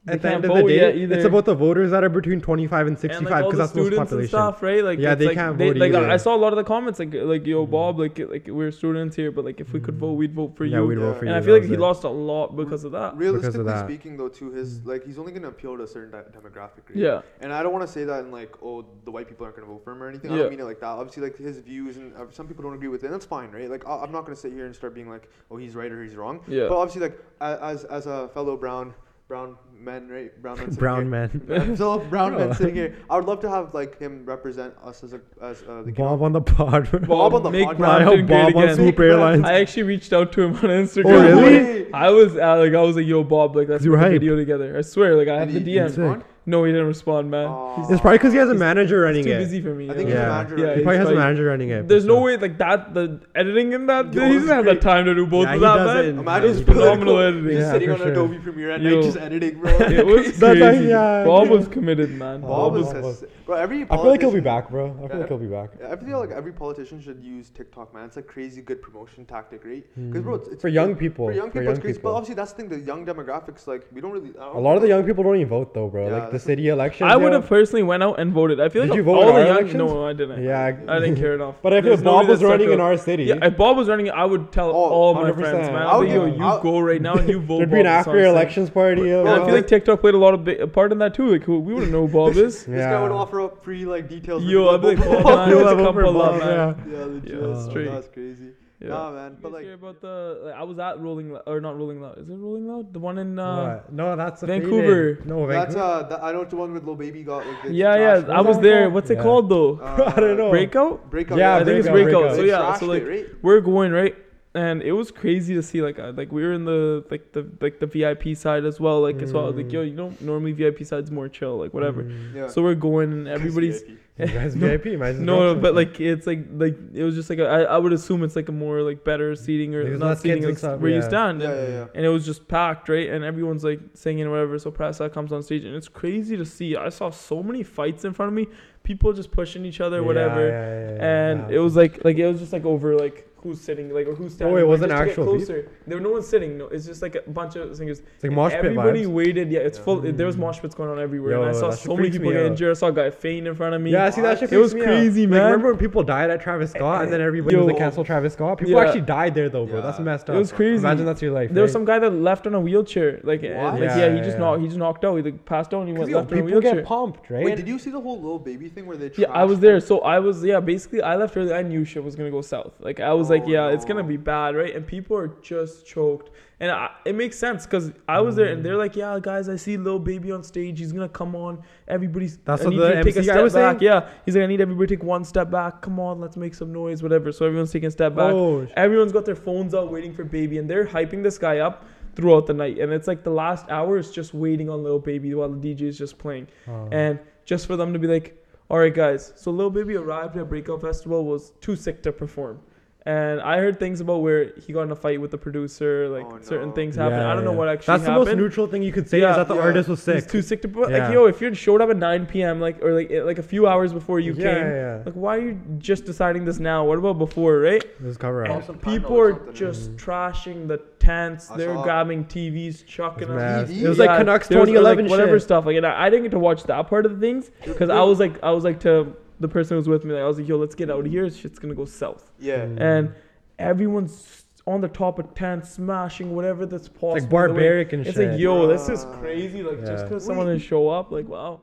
They 0.03 0.13
At 0.13 0.21
the 0.23 0.31
end 0.33 0.45
of 0.45 0.55
the 0.55 0.63
day, 0.63 0.93
it's 1.03 1.25
about 1.25 1.45
the 1.45 1.53
voters 1.53 1.91
that 1.91 2.03
are 2.03 2.09
between 2.09 2.41
25 2.41 2.87
and 2.87 2.89
and 2.89 2.99
65 2.99 3.29
like 3.29 3.43
all 3.43 3.51
because 3.51 3.57
the 3.57 3.57
that's 3.65 3.75
most 3.75 3.85
students 3.85 3.99
and 3.99 4.07
population. 4.09 4.29
stuff, 4.29 4.63
right? 4.63 4.83
Like 4.83 4.97
Yeah, 4.97 5.13
they 5.13 5.27
like, 5.27 5.35
can't 5.35 5.57
they, 5.59 5.67
vote 5.67 5.77
like 5.77 5.93
either. 5.93 6.09
I 6.09 6.17
saw 6.17 6.35
a 6.35 6.37
lot 6.37 6.53
of 6.53 6.57
the 6.57 6.63
comments 6.63 6.97
like 6.97 7.13
like 7.13 7.45
yo 7.45 7.67
Bob 7.67 7.99
like 7.99 8.17
like 8.17 8.47
we're 8.47 8.71
students 8.71 9.15
here, 9.15 9.31
but 9.31 9.45
like 9.45 9.59
if 9.59 9.73
we 9.73 9.79
could 9.79 9.97
vote, 9.99 10.13
we'd 10.13 10.33
vote 10.33 10.57
for 10.57 10.65
Yeah, 10.65 10.77
you. 10.79 10.87
we'd 10.87 10.97
vote 10.97 11.11
Yeah. 11.13 11.19
for 11.19 11.25
and 11.25 11.29
you. 11.29 11.35
I 11.35 11.41
feel 11.41 11.53
like 11.53 11.65
he 11.65 11.75
it. 11.75 11.79
lost 11.79 12.03
a 12.03 12.09
lot 12.09 12.55
because 12.55 12.83
of 12.83 12.93
that. 12.93 13.15
Realistically 13.15 13.63
that. 13.65 13.85
speaking, 13.85 14.17
though, 14.17 14.29
to 14.29 14.49
his 14.49 14.83
like, 14.87 15.05
he's 15.05 15.19
only 15.19 15.33
gonna 15.33 15.49
appeal 15.49 15.77
to 15.77 15.83
a 15.83 15.87
certain 15.87 16.09
de- 16.09 16.23
demographic. 16.35 16.81
Right? 16.89 16.95
Yeah. 16.95 17.21
And 17.39 17.53
I 17.53 17.61
don't 17.61 17.71
want 17.71 17.85
to 17.85 17.91
say 17.93 18.03
that 18.03 18.21
in 18.21 18.31
like, 18.31 18.55
oh, 18.63 18.83
the 19.05 19.11
white 19.11 19.27
people 19.27 19.45
aren't 19.45 19.55
gonna 19.55 19.67
vote 19.67 19.83
for 19.83 19.91
him 19.91 20.01
or 20.01 20.09
anything. 20.09 20.31
I 20.31 20.37
don't 20.37 20.49
mean 20.49 20.61
it 20.61 20.63
like 20.63 20.79
that. 20.79 20.87
Obviously, 20.87 21.21
like 21.21 21.37
his 21.37 21.59
views 21.59 21.97
and 21.97 22.11
uh, 22.15 22.25
some 22.31 22.47
people 22.47 22.63
don't 22.63 22.73
agree 22.73 22.87
with 22.87 23.03
it. 23.03 23.05
And 23.05 23.13
that's 23.13 23.25
fine, 23.25 23.51
right? 23.51 23.69
Like, 23.69 23.87
I- 23.87 23.99
I'm 24.01 24.11
not 24.11 24.23
gonna 24.25 24.35
sit 24.35 24.51
here 24.51 24.65
and 24.65 24.75
start 24.75 24.95
being 24.95 25.09
like, 25.11 25.29
oh, 25.51 25.57
he's 25.57 25.75
right 25.75 25.91
or 25.91 26.03
he's 26.03 26.15
wrong. 26.15 26.39
Yeah. 26.47 26.69
But 26.69 26.77
obviously, 26.79 27.01
like, 27.01 27.19
as 27.39 27.83
as 27.83 28.07
a 28.07 28.29
fellow 28.29 28.57
brown 28.57 28.95
brown 29.27 29.55
men, 29.84 30.07
right? 30.09 30.41
Brown 30.41 30.57
men. 30.57 30.69
Brown 30.75 31.01
here- 31.01 31.05
man. 31.05 31.41
I'm 31.49 31.75
still 31.75 31.93
a 31.93 31.99
brown 32.05 32.36
men 32.38 32.53
sitting 32.55 32.75
here. 32.75 32.95
I 33.09 33.15
would 33.17 33.25
love 33.25 33.39
to 33.41 33.49
have 33.49 33.73
like 33.73 33.99
him 33.99 34.25
represent 34.25 34.73
us 34.84 35.03
as 35.03 35.13
a 35.13 35.21
as 35.41 35.63
uh, 35.67 35.82
like, 35.82 35.97
you 35.97 36.03
know, 36.03 36.09
Bob 36.09 36.21
on 36.23 36.32
the 36.34 36.41
pod. 36.41 36.89
Bob 37.07 37.34
on 37.34 37.43
the 37.43 37.51
make 37.51 37.67
podcast. 37.67 37.77
Brampton 37.77 38.01
I 38.01 38.03
hope 38.03 38.19
Bob 38.27 38.27
great 38.27 38.55
on 38.55 38.63
again. 38.63 38.75
Swoop 38.75 38.99
Airlines. 38.99 39.43
I 39.45 39.53
actually 39.59 39.84
reached 39.84 40.13
out 40.13 40.32
to 40.34 40.41
him 40.43 40.55
on 40.55 40.61
Instagram. 40.61 41.05
Oh, 41.05 41.41
really? 41.41 41.93
I 41.93 42.09
was 42.09 42.36
uh, 42.38 42.57
like, 42.57 42.73
I 42.73 42.82
was 42.82 42.95
like, 42.95 43.05
yo, 43.05 43.23
Bob, 43.23 43.55
like 43.55 43.67
let's 43.67 43.84
You 43.84 43.91
make 43.91 43.99
were 44.01 44.07
a 44.07 44.11
video 44.11 44.36
together. 44.36 44.77
I 44.77 44.82
swear, 44.82 45.15
like 45.15 45.27
I 45.27 45.39
have 45.39 45.51
Did 45.51 45.65
the 45.65 45.71
he- 45.71 45.77
DM. 45.77 46.23
Did 46.51 46.51
he 46.51 46.51
respond? 46.51 46.51
No, 46.51 46.63
he 46.65 46.71
didn't 46.71 46.87
respond, 46.87 47.31
man. 47.31 47.45
Aw. 47.47 47.91
It's 47.91 48.01
probably 48.01 48.17
because 48.17 48.33
he 48.33 48.39
has 48.39 48.49
a 48.49 48.51
He's- 48.53 48.59
manager 48.59 48.99
running 49.01 49.23
He's 49.23 49.25
too 49.25 49.31
it. 49.31 49.39
busy 49.39 49.61
for 49.61 49.73
me. 49.73 49.89
I 49.89 49.93
think 49.93 50.09
yeah. 50.09 50.15
he's 50.15 50.15
a 50.15 50.19
Yeah, 50.21 50.27
manager 50.29 50.57
Yeah, 50.57 50.73
he 50.75 50.79
it. 50.79 50.83
probably 50.83 50.97
has 50.97 51.07
a 51.07 51.11
like- 51.11 51.17
manager 51.23 51.45
running 51.45 51.69
it. 51.69 51.87
There's 51.87 52.05
no 52.05 52.21
way 52.21 52.37
like 52.37 52.57
that. 52.57 52.93
The 52.93 53.19
editing 53.35 53.73
in 53.73 53.85
that, 53.87 54.13
Yo, 54.13 54.25
he 54.25 54.33
doesn't 54.33 54.47
have 54.49 54.65
the 54.65 54.71
great. 54.71 54.81
time 54.81 55.05
to 55.05 55.15
do 55.15 55.25
both 55.25 55.45
Yeah, 55.47 55.53
of 55.53 55.59
he 55.59 55.65
that, 55.65 55.75
doesn't. 55.77 56.15
man. 56.15 56.19
Imagine 56.19 56.43
It 56.43 56.47
was 56.49 56.57
just 56.57 56.65
political- 56.67 56.93
phenomenal 56.93 57.19
editing. 57.19 57.49
Just 57.51 57.59
Yeah, 57.61 57.71
sitting 57.71 57.87
for 57.87 57.93
on 57.93 57.99
sure. 57.99 58.11
Adobe 58.11 58.39
Premiere 58.39 58.71
at 58.71 58.81
Yo. 58.81 58.89
night, 58.95 59.03
just 59.03 59.17
editing, 59.17 59.59
bro. 59.59 59.71
It 59.79 60.05
was 60.05 60.25
That's 60.39 60.41
like, 60.41 60.57
crazy. 60.59 60.85
yeah. 60.89 61.23
Bob 61.25 61.47
was 61.49 61.67
committed, 61.67 62.09
man. 62.11 62.41
Bob 62.41 62.49
Bob 62.49 62.75
is 62.77 62.93
was- 62.93 63.21
has- 63.21 63.25
bro. 63.45 63.55
Every 63.55 63.83
I 63.83 63.85
feel 63.97 64.05
like 64.05 64.21
he'll 64.21 64.31
be 64.31 64.41
politician- 64.41 64.43
back, 64.43 64.69
bro. 64.69 64.85
I 64.85 64.93
feel 64.93 65.09
Yeah. 65.09 65.17
like 65.17 65.27
he'll 65.29 65.37
be 65.37 65.47
back. 65.47 65.69
Yeah, 65.79 65.91
I 65.91 65.95
feel 65.95 66.19
like 66.19 66.31
every 66.31 66.51
politician 66.53 67.01
should 67.01 67.21
use 67.23 67.49
TikTok, 67.49 67.93
man. 67.93 68.05
It's 68.05 68.17
a 68.17 68.21
crazy 68.21 68.61
good 68.61 68.81
promotion 68.81 69.25
tactic, 69.25 69.63
right? 69.65 69.83
Because 69.95 70.21
hmm. 70.21 70.21
bro, 70.21 70.35
it's, 70.35 70.47
it's 70.49 70.61
For 70.61 70.67
young 70.69 70.95
people. 70.95 71.27
For 71.27 71.33
young 71.33 71.51
people, 71.51 71.69
it's 71.69 71.79
crazy. 71.79 71.99
But 72.01 72.13
obviously, 72.13 72.35
that's 72.35 72.51
the 72.53 72.57
thing. 72.61 72.69
The 72.69 72.79
young 72.79 73.05
demographics, 73.05 73.67
like 73.67 73.85
we 73.93 74.01
don't 74.01 74.11
really. 74.11 74.29
I 74.39 74.45
don't 74.45 74.55
A 74.55 74.59
lot 74.59 74.75
of 74.75 74.81
the 74.81 74.87
young 74.87 75.03
people 75.03 75.23
don't 75.23 75.35
even 75.35 75.47
vote 75.49 75.73
though, 75.73 75.87
bro. 75.87 76.05
Yeah, 76.07 76.13
like 76.13 76.25
the 76.31 76.37
that's- 76.37 76.40
city 76.41 76.67
elections. 76.69 77.09
I 77.11 77.15
would 77.15 77.33
have 77.33 77.47
personally 77.47 77.83
went 77.83 78.03
out 78.03 78.19
and 78.19 78.33
voted. 78.33 78.59
I 78.59 78.69
feel 78.69 78.81
Did 78.83 78.89
like 78.91 78.97
you 78.97 79.03
vote 79.03 79.15
all 79.15 79.21
in 79.29 79.35
the 79.35 79.41
our 79.41 79.47
young. 79.47 79.57
elections? 79.57 79.77
No, 79.77 80.05
I 80.05 80.13
didn't. 80.13 80.43
Yeah. 80.43 80.75
I 80.87 80.99
didn't 80.99 81.15
care 81.17 81.35
enough. 81.35 81.55
But 81.61 81.73
if, 81.73 81.83
There's 81.85 81.99
if 81.99 82.05
Bob 82.05 82.27
was 82.27 82.39
that 82.39 82.45
stuck 82.45 82.49
running 82.51 82.71
in 82.71 82.79
our 82.81 82.97
city, 82.97 83.23
Yeah, 83.25 83.45
if 83.45 83.55
Bob 83.57 83.77
was 83.77 83.87
running, 83.87 84.09
I 84.09 84.25
would 84.25 84.51
tell 84.51 84.69
Oh, 84.69 84.73
all 84.73 85.13
my 85.13 85.31
100%. 85.31 85.35
friends, 85.35 85.67
man. 85.69 85.75
I'll 85.77 86.01
I'd 86.01 86.05
be, 86.07 86.11
yo, 86.13 86.25
you 86.25 86.43
I'll- 86.43 86.61
go 86.61 86.79
right 86.79 87.01
now 87.01 87.13
and 87.15 87.29
you 87.29 87.39
vote. 87.49 87.57
there'd 87.59 87.71
be 87.71 87.79
an 87.79 87.85
Bob 87.85 88.07
after 88.07 88.19
elections 88.25 88.69
party. 88.69 89.09
And 89.11 89.27
uh, 89.27 89.41
I 89.41 89.45
feel 89.45 89.53
like 89.55 89.67
TikTok 89.67 90.01
played 90.01 90.13
a 90.15 90.17
lot 90.17 90.33
of 90.33 90.43
bi- 90.45 90.53
a 90.53 90.67
part 90.67 90.91
in 90.91 90.97
that 90.99 91.13
too. 91.13 91.27
Like, 91.31 91.47
we 91.47 91.57
wouldn't 91.59 91.91
know 91.91 92.07
Bob 92.07 92.35
is. 92.35 92.65
This 92.65 92.85
guy 92.85 93.01
would 93.01 93.11
Yeah. 93.11 93.17
offer 93.17 93.41
up 93.41 93.63
free 93.63 93.85
like 93.85 94.09
details. 94.09 94.43
Yo, 94.43 94.69
I'd 94.69 94.81
be 94.81 94.87
like, 94.95 94.97
Bob. 94.99 95.25
oh, 95.25 95.35
man, 95.37 95.49
You'll 95.49 95.67
it's 95.67 95.79
a 95.81 95.83
couple 95.83 96.09
of 96.09 96.13
Bob, 96.15 96.39
man. 96.39 96.47
yeah. 96.49 96.97
Yeah, 96.99 97.05
legit. 97.05 97.41
Yeah, 97.41 97.69
straight. 97.69 97.91
That's 97.91 98.07
crazy. 98.07 98.49
Yeah. 98.82 98.89
Nah, 98.89 99.11
man. 99.11 99.38
But 99.39 99.41
But 99.43 99.51
like, 99.51 99.65
like, 99.65 99.73
about 99.75 100.01
the 100.01 100.41
like, 100.45 100.55
I 100.55 100.63
was 100.63 100.79
at 100.79 100.99
Rolling 100.99 101.32
Lou- 101.34 101.41
or 101.45 101.61
not 101.61 101.77
Rolling 101.77 102.01
Loud. 102.01 102.17
Is 102.17 102.29
it 102.29 102.36
Rolling 102.36 102.67
Loud? 102.67 102.91
The 102.93 102.99
one 102.99 103.19
in 103.19 103.38
uh, 103.38 103.82
What? 103.84 103.93
No, 103.93 104.15
that's 104.15 104.41
Vancouver. 104.41 105.15
faded. 105.17 105.27
No, 105.27 105.45
that's 105.47 105.75
uh, 105.75 106.03
that, 106.09 106.23
I 106.23 106.32
know 106.32 106.41
it's 106.41 106.49
the 106.49 106.55
one 106.57 106.73
with 106.73 106.84
Lil 106.84 106.95
Baby 106.95 107.23
got 107.23 107.45
like. 107.45 107.61
the 107.63 107.71
yeah, 107.73 107.95
trash- 107.95 108.25
yeah. 108.27 108.34
I 108.38 108.41
was 108.41 108.59
there. 108.59 108.84
called? 108.86 108.93
What's 108.95 109.09
it 109.11 109.19
called 109.19 109.49
though? 109.49 109.77
Uh, 109.79 110.13
I 110.17 110.19
don't 110.19 110.38
know. 110.38 110.49
Breakout. 110.49 111.09
Breakout. 111.11 111.38
Yeah, 111.38 111.57
I 111.57 111.63
think 111.63 111.77
it's 111.79 111.88
Breakout, 111.88 112.21
Breakout. 112.34 112.36
Breakout. 112.38 112.38
So 112.38 112.43
yeah, 112.43 112.73
so 112.75 112.86
like 112.88 113.03
it, 113.03 113.07
right? 113.09 113.25
we're 113.43 113.61
going 113.61 113.91
right, 113.91 114.15
and 114.53 114.81
it 114.81 114.91
was 114.91 115.11
crazy 115.11 115.53
to 115.55 115.63
see 115.63 115.81
like 115.81 115.97
uh, 115.97 116.11
like 116.15 116.31
we 116.31 116.43
were 116.43 116.51
in 116.53 116.65
the 116.65 117.05
like 117.09 117.31
the 117.31 117.47
like 117.61 117.79
the 117.79 117.85
VIP 117.87 118.35
side 118.35 118.65
as 118.65 118.79
well. 118.79 119.01
Like 119.01 119.21
as 119.21 119.31
well, 119.31 119.51
like 119.51 119.67
Mm. 119.67 119.71
yo, 119.71 119.81
you 119.81 119.93
know, 119.95 120.13
normally 120.19 120.51
VIP 120.51 120.83
side's 120.85 121.09
more 121.11 121.29
chill, 121.29 121.57
like 121.57 121.73
whatever. 121.73 122.03
Mm. 122.03 122.35
Yeah. 122.35 122.47
So 122.47 122.61
we're 122.61 122.75
going 122.75 123.13
and 123.13 123.27
everybody's 123.29 123.81
guys 124.19 124.55
No. 124.55 124.67
VIP, 124.67 124.99
might 124.99 125.15
no, 125.15 125.53
no, 125.53 125.55
but 125.59 125.73
like 125.73 125.99
it's 126.01 126.27
like 126.27 126.45
like 126.53 126.77
it 126.93 127.03
was 127.03 127.15
just 127.15 127.29
like 127.29 127.39
a, 127.39 127.47
I, 127.47 127.61
I 127.61 127.77
would 127.77 127.93
assume 127.93 128.23
it's 128.23 128.35
like 128.35 128.49
a 128.49 128.51
more 128.51 128.81
like 128.81 129.03
better 129.05 129.35
seating 129.35 129.73
or 129.73 129.83
not 129.97 130.19
seating 130.19 130.43
like 130.43 130.57
stuff, 130.57 130.79
where 130.81 130.91
you 130.91 131.01
stand. 131.01 131.41
Yeah, 131.41 131.53
yeah, 131.53 131.67
yeah. 131.69 131.85
and 131.95 132.05
it 132.05 132.09
was 132.09 132.25
just 132.25 132.47
packed, 132.49 132.89
right? 132.89 133.09
And 133.09 133.23
everyone's 133.23 133.63
like 133.63 133.79
singing 133.93 134.25
or 134.27 134.31
whatever. 134.31 134.59
So 134.59 134.69
Prasa 134.69 135.11
comes 135.11 135.31
on 135.31 135.41
stage, 135.43 135.63
and 135.63 135.75
it's 135.75 135.87
crazy 135.87 136.35
to 136.37 136.45
see. 136.45 136.75
I 136.75 136.89
saw 136.89 137.09
so 137.09 137.41
many 137.41 137.63
fights 137.63 138.03
in 138.03 138.11
front 138.13 138.27
of 138.27 138.33
me, 138.35 138.47
people 138.83 139.13
just 139.13 139.31
pushing 139.31 139.63
each 139.65 139.79
other, 139.79 139.99
Yeah, 140.01 140.05
whatever. 140.05 140.47
yeah, 140.47 140.53
yeah, 140.53 140.95
yeah, 140.97 141.29
and 141.31 141.49
yeah. 141.49 141.55
it 141.55 141.59
was 141.59 141.75
like 141.77 142.03
like 142.03 142.17
it 142.17 142.27
was 142.29 142.39
just 142.41 142.51
like 142.53 142.65
over 142.65 142.97
like 142.97 143.27
who's 143.43 143.59
sitting 143.61 143.93
like 143.93 144.07
or 144.07 144.15
who's 144.15 144.33
standing. 144.33 144.55
Oh, 144.55 144.59
it 144.59 144.67
wasn't 144.67 144.91
just 144.91 144.99
to 144.99 145.05
get 145.05 145.09
actual 145.11 145.37
beef? 145.37 145.47
closer. 145.47 145.69
There 145.87 145.97
were 145.97 146.03
no 146.03 146.11
one's 146.11 146.27
sitting. 146.27 146.57
No, 146.57 146.65
it's 146.67 146.85
just 146.85 147.01
like 147.01 147.15
a 147.15 147.21
bunch 147.29 147.55
of 147.55 147.75
singers. 147.75 147.99
It's 148.15 148.23
like 148.23 148.31
mosh 148.31 148.51
pit 148.51 148.65
Everybody 148.65 149.03
vibes. 149.05 149.07
waited. 149.07 149.51
Yeah, 149.51 149.59
it's 149.61 149.77
Yeah. 149.77 149.83
full. 149.83 149.95
There 150.01 150.25
was 150.25 150.35
Mm. 150.35 150.39
mosh 150.39 150.59
pits 150.61 150.75
going 150.75 150.89
on 150.89 150.99
everywhere, 150.99 151.31
Yo, 151.33 151.41
and 151.41 151.49
I 151.49 151.53
saw 151.53 151.69
so 151.71 151.95
many 151.95 152.11
people 152.11 152.31
get 152.31 152.45
injured. 152.45 152.71
I 152.71 152.73
saw 152.73 152.87
a 152.87 152.91
guy 152.91 153.09
faint 153.09 153.47
in 153.47 153.55
front 153.55 153.75
of 153.75 153.81
me. 153.81 153.91
Yeah, 153.91 154.05
I 154.05 154.09
see 154.11 154.21
that 154.21 154.39
shit 154.39 154.51
It 154.51 154.57
was 154.57 154.71
freaks 154.73 154.85
me 154.85 154.91
out. 154.91 154.97
crazy, 154.99 155.21
Like, 155.21 155.29
man. 155.31 155.43
remember 155.45 155.67
when 155.69 155.77
people 155.77 156.03
died 156.03 156.29
at 156.29 156.41
Travis 156.41 156.71
Scott 156.71 157.03
and 157.03 157.11
then 157.13 157.21
everybody 157.21 157.55
was 157.55 157.65
like 157.65 157.75
Yo. 157.75 157.79
cancel 157.79 158.03
Travis 158.03 158.33
Scott? 158.33 158.57
People 158.59 158.73
Yeah. 158.75 158.81
actually 158.85 159.01
died 159.01 159.35
there 159.35 159.49
though, 159.49 159.65
bro. 159.65 159.81
That's 159.81 159.99
messed 159.99 160.29
up. 160.29 160.35
It 160.35 160.39
was 160.39 160.51
crazy. 160.51 160.77
Imagine 160.83 161.05
that's 161.05 161.21
your 161.21 161.31
life. 161.31 161.51
There 161.51 161.63
was 161.63 161.71
some 161.71 161.85
guy 161.85 161.99
that 161.99 162.11
left 162.11 162.47
on 162.47 162.53
a 162.53 162.59
wheelchair. 162.59 163.19
Like, 163.23 163.43
uh, 163.43 163.47
like 163.71 163.81
Yeah, 163.81 163.97
yeah, 163.97 164.15
he 164.15 164.21
just 164.21 164.37
knocked. 164.37 164.61
He 164.61 164.67
just 164.67 164.77
knocked 164.79 165.03
out. 165.05 165.15
He 165.15 165.23
like 165.23 165.43
passed 165.45 165.73
out. 165.73 165.79
and 165.81 165.89
He 165.89 165.93
went 165.97 166.09
yo, 166.09 166.17
left 166.19 166.31
on 166.31 166.37
a 166.37 166.41
People 166.41 166.51
wheelchair. 166.59 166.75
get 166.75 166.85
pumped, 166.85 167.29
right? 167.29 167.43
Wait, 167.45 167.55
did 167.55 167.67
you 167.67 167.79
see 167.79 167.89
the 167.89 167.99
whole 167.99 168.21
Lil 168.21 168.39
Baby 168.39 168.69
thing 168.69 168.85
where 168.85 168.97
they? 168.97 169.09
Yeah, 169.17 169.31
I 169.31 169.43
was 169.45 169.59
there. 169.59 169.79
So 169.79 169.99
I 170.01 170.19
was 170.19 170.43
yeah. 170.43 170.59
Basically, 170.59 171.01
I 171.01 171.15
left 171.15 171.35
early. 171.35 171.53
I 171.53 171.63
knew 171.63 171.83
shit 171.85 172.03
was 172.03 172.15
gonna 172.15 172.29
go 172.29 172.41
south. 172.41 172.73
Like 172.79 172.99
I 172.99 173.13
was 173.13 173.29
like, 173.32 173.47
yeah, 173.47 173.69
it's 173.69 173.84
gonna 173.84 174.03
be 174.03 174.17
bad, 174.17 174.55
right? 174.55 174.75
And 174.75 174.86
people 174.86 175.17
are 175.17 175.29
just 175.41 175.88
choked, 175.88 176.29
and 176.59 176.69
I, 176.69 176.91
it 177.05 177.15
makes 177.15 177.39
sense 177.39 177.65
because 177.65 177.91
I 178.07 178.21
was 178.21 178.36
there, 178.36 178.53
and 178.53 178.63
they're 178.63 178.77
like, 178.77 178.95
yeah, 178.95 179.17
guys, 179.19 179.49
I 179.49 179.55
see 179.55 179.77
Lil 179.77 179.97
Baby 179.97 180.32
on 180.32 180.43
stage. 180.43 180.77
He's 180.77 180.91
gonna 180.91 181.09
come 181.09 181.36
on. 181.36 181.63
Everybody's. 181.88 182.38
That's 182.38 182.61
I 182.61 182.65
what 182.65 182.69
need 182.71 182.79
the 182.79 182.88
you 182.88 182.93
to 182.93 183.03
take 183.03 183.15
a 183.15 183.19
MC 183.19 183.27
guy 183.27 183.34
step 183.34 183.43
was 183.43 183.53
back. 183.53 183.79
saying? 183.79 183.91
Yeah, 183.91 184.09
he's 184.25 184.36
like, 184.36 184.43
I 184.43 184.47
need 184.47 184.61
everybody 184.61 184.88
to 184.88 184.95
take 184.97 185.03
one 185.03 185.23
step 185.23 185.49
back. 185.49 185.82
Come 185.82 185.99
on, 185.99 186.21
let's 186.21 186.38
make 186.38 186.53
some 186.53 186.71
noise, 186.71 187.01
whatever. 187.01 187.32
So 187.32 187.47
everyone's 187.47 187.71
taking 187.71 187.88
a 187.88 187.91
step 187.91 188.13
back. 188.13 188.32
Oh, 188.32 188.67
Everyone's 188.75 189.11
got 189.11 189.25
their 189.25 189.36
phones 189.36 189.73
out 189.73 189.91
waiting 189.91 190.13
for 190.13 190.23
baby, 190.23 190.59
and 190.59 190.69
they're 190.69 190.86
hyping 190.86 191.23
this 191.23 191.39
guy 191.39 191.59
up 191.59 191.86
throughout 192.15 192.47
the 192.47 192.53
night. 192.53 192.79
And 192.79 192.91
it's 192.91 193.07
like 193.07 193.23
the 193.23 193.32
last 193.32 193.69
hour 193.69 193.97
is 193.97 194.11
just 194.11 194.34
waiting 194.34 194.69
on 194.69 194.84
Lil 194.84 194.99
Baby 194.99 195.34
while 195.34 195.49
the 195.49 195.73
DJ 195.75 195.84
is 195.84 195.97
just 195.97 196.17
playing 196.17 196.47
oh. 196.67 196.88
and 196.91 197.19
just 197.45 197.67
for 197.67 197.75
them 197.75 197.93
to 197.93 197.99
be 197.99 198.07
like, 198.07 198.38
all 198.69 198.79
right, 198.79 198.93
guys. 198.93 199.34
So 199.36 199.51
Lil 199.51 199.69
Baby 199.69 199.95
arrived 199.95 200.38
at 200.38 200.47
Breakout 200.47 200.82
Festival 200.82 201.25
was 201.25 201.51
too 201.61 201.75
sick 201.75 202.01
to 202.03 202.11
perform, 202.11 202.59
And 203.03 203.41
I 203.41 203.57
heard 203.57 203.79
things 203.79 203.99
about 203.99 204.17
where 204.21 204.51
he 204.63 204.73
got 204.73 204.83
in 204.83 204.91
a 204.91 204.95
fight 204.95 205.19
with 205.19 205.31
the 205.31 205.37
producer, 205.37 206.07
like 206.09 206.23
Oh, 206.31 206.37
certain 206.41 206.69
no. 206.69 206.75
things 206.75 206.95
happened. 206.95 207.23
I 207.23 207.33
don't 207.33 207.43
know 207.43 207.51
yeah. 207.53 207.57
what 207.57 207.67
actually 207.67 207.93
That's 207.93 208.03
the 208.05 208.11
most 208.11 208.35
neutral 208.35 208.67
thing 208.67 208.83
you 208.83 208.91
could 208.91 209.09
say 209.09 209.21
Yeah, 209.21 209.31
is 209.31 209.37
that 209.37 209.47
the 209.47 209.55
yeah. 209.55 209.61
artist 209.61 209.89
was 209.89 210.03
sick. 210.03 210.13
He's 210.15 210.23
sick. 210.25 210.31
too 210.31 210.41
sick 210.43 210.61
to. 210.61 210.67
But 210.67 210.81
like, 210.83 210.91
Yeah. 210.91 211.11
yo, 211.11 211.25
if 211.25 211.41
you 211.41 211.51
showed 211.55 211.81
up 211.81 211.89
at 211.89 211.97
9 211.97 212.27
p.m. 212.27 212.59
like 212.61 212.79
or 212.83 212.93
like 212.93 213.09
like 213.11 213.39
a 213.39 213.43
few 213.43 213.65
hours 213.65 213.91
before 213.91 214.19
you 214.19 214.33
yeah, 214.33 214.43
came, 214.53 214.63
yeah, 214.63 214.97
yeah. 214.97 215.03
like 215.03 215.15
why 215.15 215.37
are 215.37 215.41
you 215.41 215.59
just 215.79 216.05
deciding 216.05 216.45
this 216.45 216.59
now? 216.59 216.85
What 216.85 216.99
about 216.99 217.17
before, 217.17 217.57
right? 217.57 217.83
It 217.83 218.03
was 218.03 218.17
cover 218.17 218.45
up. 218.45 218.81
People 218.83 219.19
are 219.19 219.31
something. 219.31 219.53
just 219.55 219.93
Mhm. 219.93 220.05
trashing 220.05 220.67
the 220.67 220.77
tents. 220.99 221.49
I 221.49 221.57
They're 221.57 221.73
grabbing 221.81 222.25
TVs, 222.25 222.85
chucking 222.85 223.23
It 223.23 223.27
them. 223.29 223.35
was, 223.61 223.81
It 223.81 223.89
was 223.89 223.97
like 223.97 224.09
Yeah, 224.09 224.17
Canucks 224.19 224.47
there 224.47 224.59
was, 224.59 224.67
2011 224.69 225.05
like, 225.05 225.09
whatever 225.09 225.37
shit. 225.39 225.41
stuff. 225.41 225.65
Like, 225.65 225.77
and 225.77 225.87
I, 225.87 226.05
I 226.05 226.09
didn't 226.11 226.25
get 226.25 226.31
to 226.33 226.39
watch 226.39 226.61
that 226.65 226.87
part 226.87 227.07
of 227.07 227.13
the 227.13 227.19
things 227.19 227.49
because 227.65 227.89
I 227.89 228.01
was 228.03 228.19
like, 228.19 228.35
I 228.43 228.51
was 228.51 228.63
like 228.63 228.79
to 228.81 229.07
the 229.41 229.47
person 229.47 229.75
who 229.75 229.77
was 229.77 229.89
with 229.89 230.05
me, 230.05 230.13
like, 230.13 230.23
I 230.23 230.27
was 230.27 230.39
like, 230.39 230.47
yo, 230.47 230.57
let's 230.57 230.75
get 230.75 230.89
out 230.89 231.05
of 231.05 231.11
here. 231.11 231.29
Shit's 231.29 231.59
gonna 231.59 231.75
go 231.75 231.85
south. 231.85 232.31
Yeah. 232.39 232.65
Mm. 232.65 232.79
And 232.79 233.13
everyone's 233.59 234.45
on 234.67 234.79
the 234.81 234.87
top 234.87 235.19
of 235.19 235.33
tents, 235.33 235.71
smashing 235.71 236.33
whatever 236.35 236.65
that's 236.65 236.87
possible. 236.87 237.15
It's 237.15 237.23
like 237.23 237.31
barbaric 237.31 237.93
and 237.93 238.05
It's 238.05 238.15
shit. 238.15 238.23
It's 238.23 238.31
like, 238.33 238.39
yo, 238.39 238.67
this 238.67 238.87
is 238.87 239.05
crazy. 239.19 239.63
Like, 239.63 239.85
just 239.85 240.05
because 240.05 240.23
someone 240.23 240.47
Wait. 240.47 240.53
didn't 240.53 240.65
show 240.67 240.87
up, 240.89 241.11
like, 241.11 241.27
wow. 241.27 241.61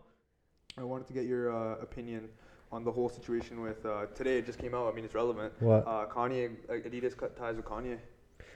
I 0.76 0.82
wanted 0.82 1.06
to 1.08 1.12
get 1.12 1.24
your 1.24 1.54
uh, 1.54 1.76
opinion 1.80 2.28
on 2.70 2.84
the 2.84 2.92
whole 2.92 3.08
situation 3.08 3.60
with 3.60 3.84
uh, 3.86 4.06
today. 4.14 4.38
It 4.38 4.46
just 4.46 4.58
came 4.58 4.74
out. 4.74 4.92
I 4.92 4.94
mean, 4.94 5.04
it's 5.04 5.14
relevant. 5.14 5.52
What? 5.60 5.86
Uh, 5.86 6.06
Kanye, 6.06 6.50
uh, 6.68 6.74
Adidas 6.74 7.16
cut 7.16 7.36
ties 7.36 7.56
with 7.56 7.64
Kanye. 7.64 7.98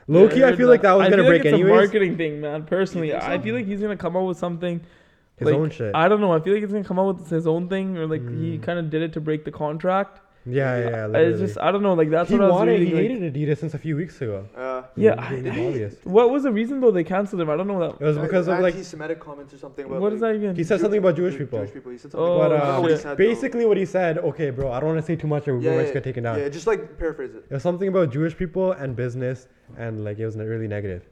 Low 0.09 0.25
Yeah, 0.25 0.31
key, 0.31 0.43
I 0.43 0.49
heard 0.49 0.59
feel 0.59 0.69
like 0.69 0.83
that 0.83 0.93
was 0.93 1.07
I 1.07 1.11
gonna 1.11 1.23
feel 1.23 1.31
break 1.31 1.41
like 1.41 1.47
it's 1.47 1.55
anyways. 1.55 1.73
a 1.73 1.77
marketing 1.77 2.17
thing, 2.17 2.41
man. 2.41 2.65
Personally, 2.65 3.11
think 3.11 3.23
I 3.23 3.39
feel 3.39 3.55
like 3.55 3.67
he's 3.67 3.81
gonna 3.81 3.97
come 3.97 4.17
up 4.17 4.25
with 4.25 4.37
something. 4.37 4.81
His 5.45 5.53
like, 5.53 5.61
own 5.61 5.71
shit. 5.71 5.95
I 5.95 6.09
don't 6.09 6.21
know. 6.21 6.33
I 6.33 6.41
feel 6.41 6.55
like 6.55 6.63
he's 6.63 6.73
gonna 6.73 6.85
come 6.85 6.99
out 6.99 7.17
with 7.19 7.29
his 7.31 7.47
own 7.47 7.69
thing, 7.69 7.97
or 7.99 8.07
like 8.07 8.23
he 8.23 8.59
Mm. 8.59 8.63
kind 8.63 8.79
of 8.79 8.91
did 8.91 9.03
it 9.03 9.13
to 9.15 9.21
break 9.21 9.45
the 9.45 9.53
contract. 9.53 10.21
yeah, 10.45 10.77
yeah, 10.77 11.07
yeah. 11.07 11.19
it's 11.19 11.39
just 11.39 11.57
I 11.67 11.71
don't 11.71 11.85
know. 11.85 11.95
Like 11.95 12.11
that's 12.11 12.29
he 12.29 12.35
what 12.37 12.45
I 12.45 12.49
was 12.49 12.53
wanted. 12.55 12.73
reading. 12.73 12.89
He 12.89 12.95
like- 12.95 13.11
hated 13.11 13.35
Adidas 13.35 13.59
since 13.59 13.75
a 13.75 13.79
few 13.79 13.95
weeks 13.97 14.21
ago. 14.21 14.45
Uh, 14.57 14.83
Yeah, 14.97 15.13
It 15.33 15.47
I- 15.47 15.91
What 16.17 16.31
was 16.31 16.43
the 16.43 16.51
reason 16.51 16.81
though 16.81 16.91
they 16.91 17.05
canceled 17.05 17.41
him? 17.43 17.49
I 17.49 17.57
don't 17.57 17.69
know 17.69 17.79
that. 17.79 17.93
It 18.01 18.05
was 18.13 18.19
because 18.19 18.49
of 18.49 18.59
like 18.59 18.75
anti-Semitic 18.75 19.21
comments 19.21 19.55
or 19.55 19.59
something. 19.59 19.85
About, 19.87 20.01
What 20.01 20.13
is 20.13 20.21
like, 20.21 20.33
that 20.33 20.39
even? 20.43 20.57
he 20.57 20.65
said 20.65 20.81
something 20.81 20.99
about 20.99 21.15
Jewish 21.15 21.37
people. 21.39 21.61
Jewish 21.61 21.73
people. 21.75 21.93
He 21.93 21.99
said 21.99 22.11
something. 22.11 22.29
Oh, 22.29 22.41
about, 22.41 22.49
But 22.51 22.57
I 22.57 22.59
don't 22.59 22.67
know 22.69 22.75
um, 22.75 22.83
what 22.83 22.91
he 22.91 22.97
shit. 22.97 23.03
said, 23.03 23.11
though. 23.13 23.25
basically, 23.29 23.67
what 23.67 23.77
he 23.77 23.87
said. 23.87 24.19
Okay, 24.19 24.51
bro. 24.51 24.73
I 24.73 24.81
don't 24.81 24.89
want 24.89 25.01
to 25.01 25.07
say 25.07 25.15
too 25.15 25.29
much, 25.29 25.47
or 25.47 25.53
yeah, 25.59 25.71
we 25.71 25.77
might 25.77 25.87
yeah, 25.87 25.93
get 25.93 26.05
taken 26.11 26.25
down. 26.25 26.39
Yeah, 26.41 26.49
just 26.49 26.67
like 26.67 26.99
paraphrase 26.99 27.35
it. 27.37 27.45
It 27.49 27.55
was 27.55 27.63
something 27.63 27.87
about 27.87 28.11
Jewish 28.13 28.37
people 28.37 28.73
and 28.73 28.97
business, 28.97 29.47
and 29.79 30.03
like 30.05 30.19
it 30.19 30.27
was 30.27 30.37
really 30.37 30.67
negative. 30.67 31.03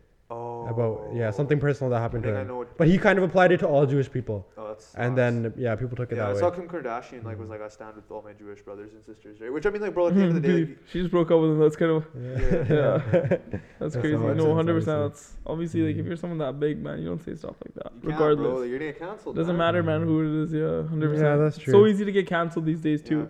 About 0.70 1.10
yeah 1.14 1.30
something 1.30 1.58
personal 1.60 1.90
that 1.90 1.96
I 1.98 2.02
happened 2.02 2.22
think 2.24 2.34
to 2.34 2.38
I 2.38 2.42
him. 2.42 2.48
know 2.48 2.56
what. 2.58 2.76
But 2.76 2.88
he 2.88 2.98
kind 2.98 3.18
of 3.18 3.24
applied 3.24 3.52
it 3.52 3.58
to 3.58 3.68
all 3.68 3.84
Jewish 3.86 4.10
people, 4.10 4.46
Oh, 4.56 4.68
that's. 4.68 4.94
and 4.94 5.14
nuts. 5.16 5.16
then 5.16 5.52
yeah, 5.56 5.74
people 5.76 5.96
took 5.96 6.10
it 6.12 6.16
Yeah, 6.16 6.28
I 6.28 6.32
that 6.32 6.38
saw 6.38 6.50
way. 6.50 6.56
Kim 6.56 6.68
Kardashian 6.68 7.24
like 7.24 7.38
was 7.38 7.48
like 7.48 7.60
I 7.62 7.68
stand 7.68 7.96
with 7.96 8.10
all 8.10 8.22
my 8.22 8.32
Jewish 8.32 8.60
brothers 8.62 8.92
and 8.94 9.04
sisters, 9.04 9.40
right? 9.40 9.52
Which 9.52 9.66
I 9.66 9.70
mean, 9.70 9.82
like, 9.82 9.94
bro, 9.94 10.08
at 10.08 10.14
the 10.14 10.20
end 10.22 10.36
of 10.36 10.42
the 10.42 10.48
day, 10.48 10.58
like, 10.66 10.78
she 10.90 11.00
just 11.00 11.10
broke 11.10 11.30
up 11.30 11.40
with 11.40 11.50
him. 11.50 11.58
That's 11.58 11.76
kind 11.76 11.90
of 11.92 12.06
Yeah. 12.70 12.98
that's 13.08 13.52
That's 13.78 13.96
crazy. 13.96 14.16
how 14.16 14.28
it 14.28 14.36
No, 14.36 14.48
is, 14.50 14.54
hundred 14.54 14.74
percent. 14.74 14.98
obviously. 14.98 15.08
That's 15.08 15.36
obviously 15.46 15.80
like 15.82 15.96
if 15.96 16.04
Mhm. 16.04 16.08
you're 16.08 16.16
someone 16.16 16.38
that 16.38 16.60
big, 16.60 16.82
man, 16.82 16.98
you 17.00 17.08
don't 17.08 17.22
say 17.22 17.34
stuff 17.34 17.56
like 17.64 17.74
that. 17.74 17.92
you 18.02 18.08
can't, 18.10 18.20
Regardless, 18.20 18.46
bro. 18.52 18.62
You're 18.62 18.78
gonna 18.78 18.90
get 18.92 18.98
canceled. 18.98 19.36
doesn't 19.36 19.56
man. 19.56 19.74
matter, 19.74 19.82
man, 19.82 20.02
who 20.02 20.20
it 20.40 20.44
is. 20.44 20.52
Yeah, 20.52 20.88
hundred 20.88 21.10
percent. 21.10 21.26
Yeah, 21.28 21.36
that's 21.36 21.58
true. 21.58 21.72
So 21.72 21.78
true. 21.80 21.86
easy 21.88 22.04
to 22.04 22.12
get 22.12 22.26
canceled 22.26 22.64
these 22.66 22.80
days 22.80 23.02
too. 23.02 23.20
Yeah. 23.20 23.26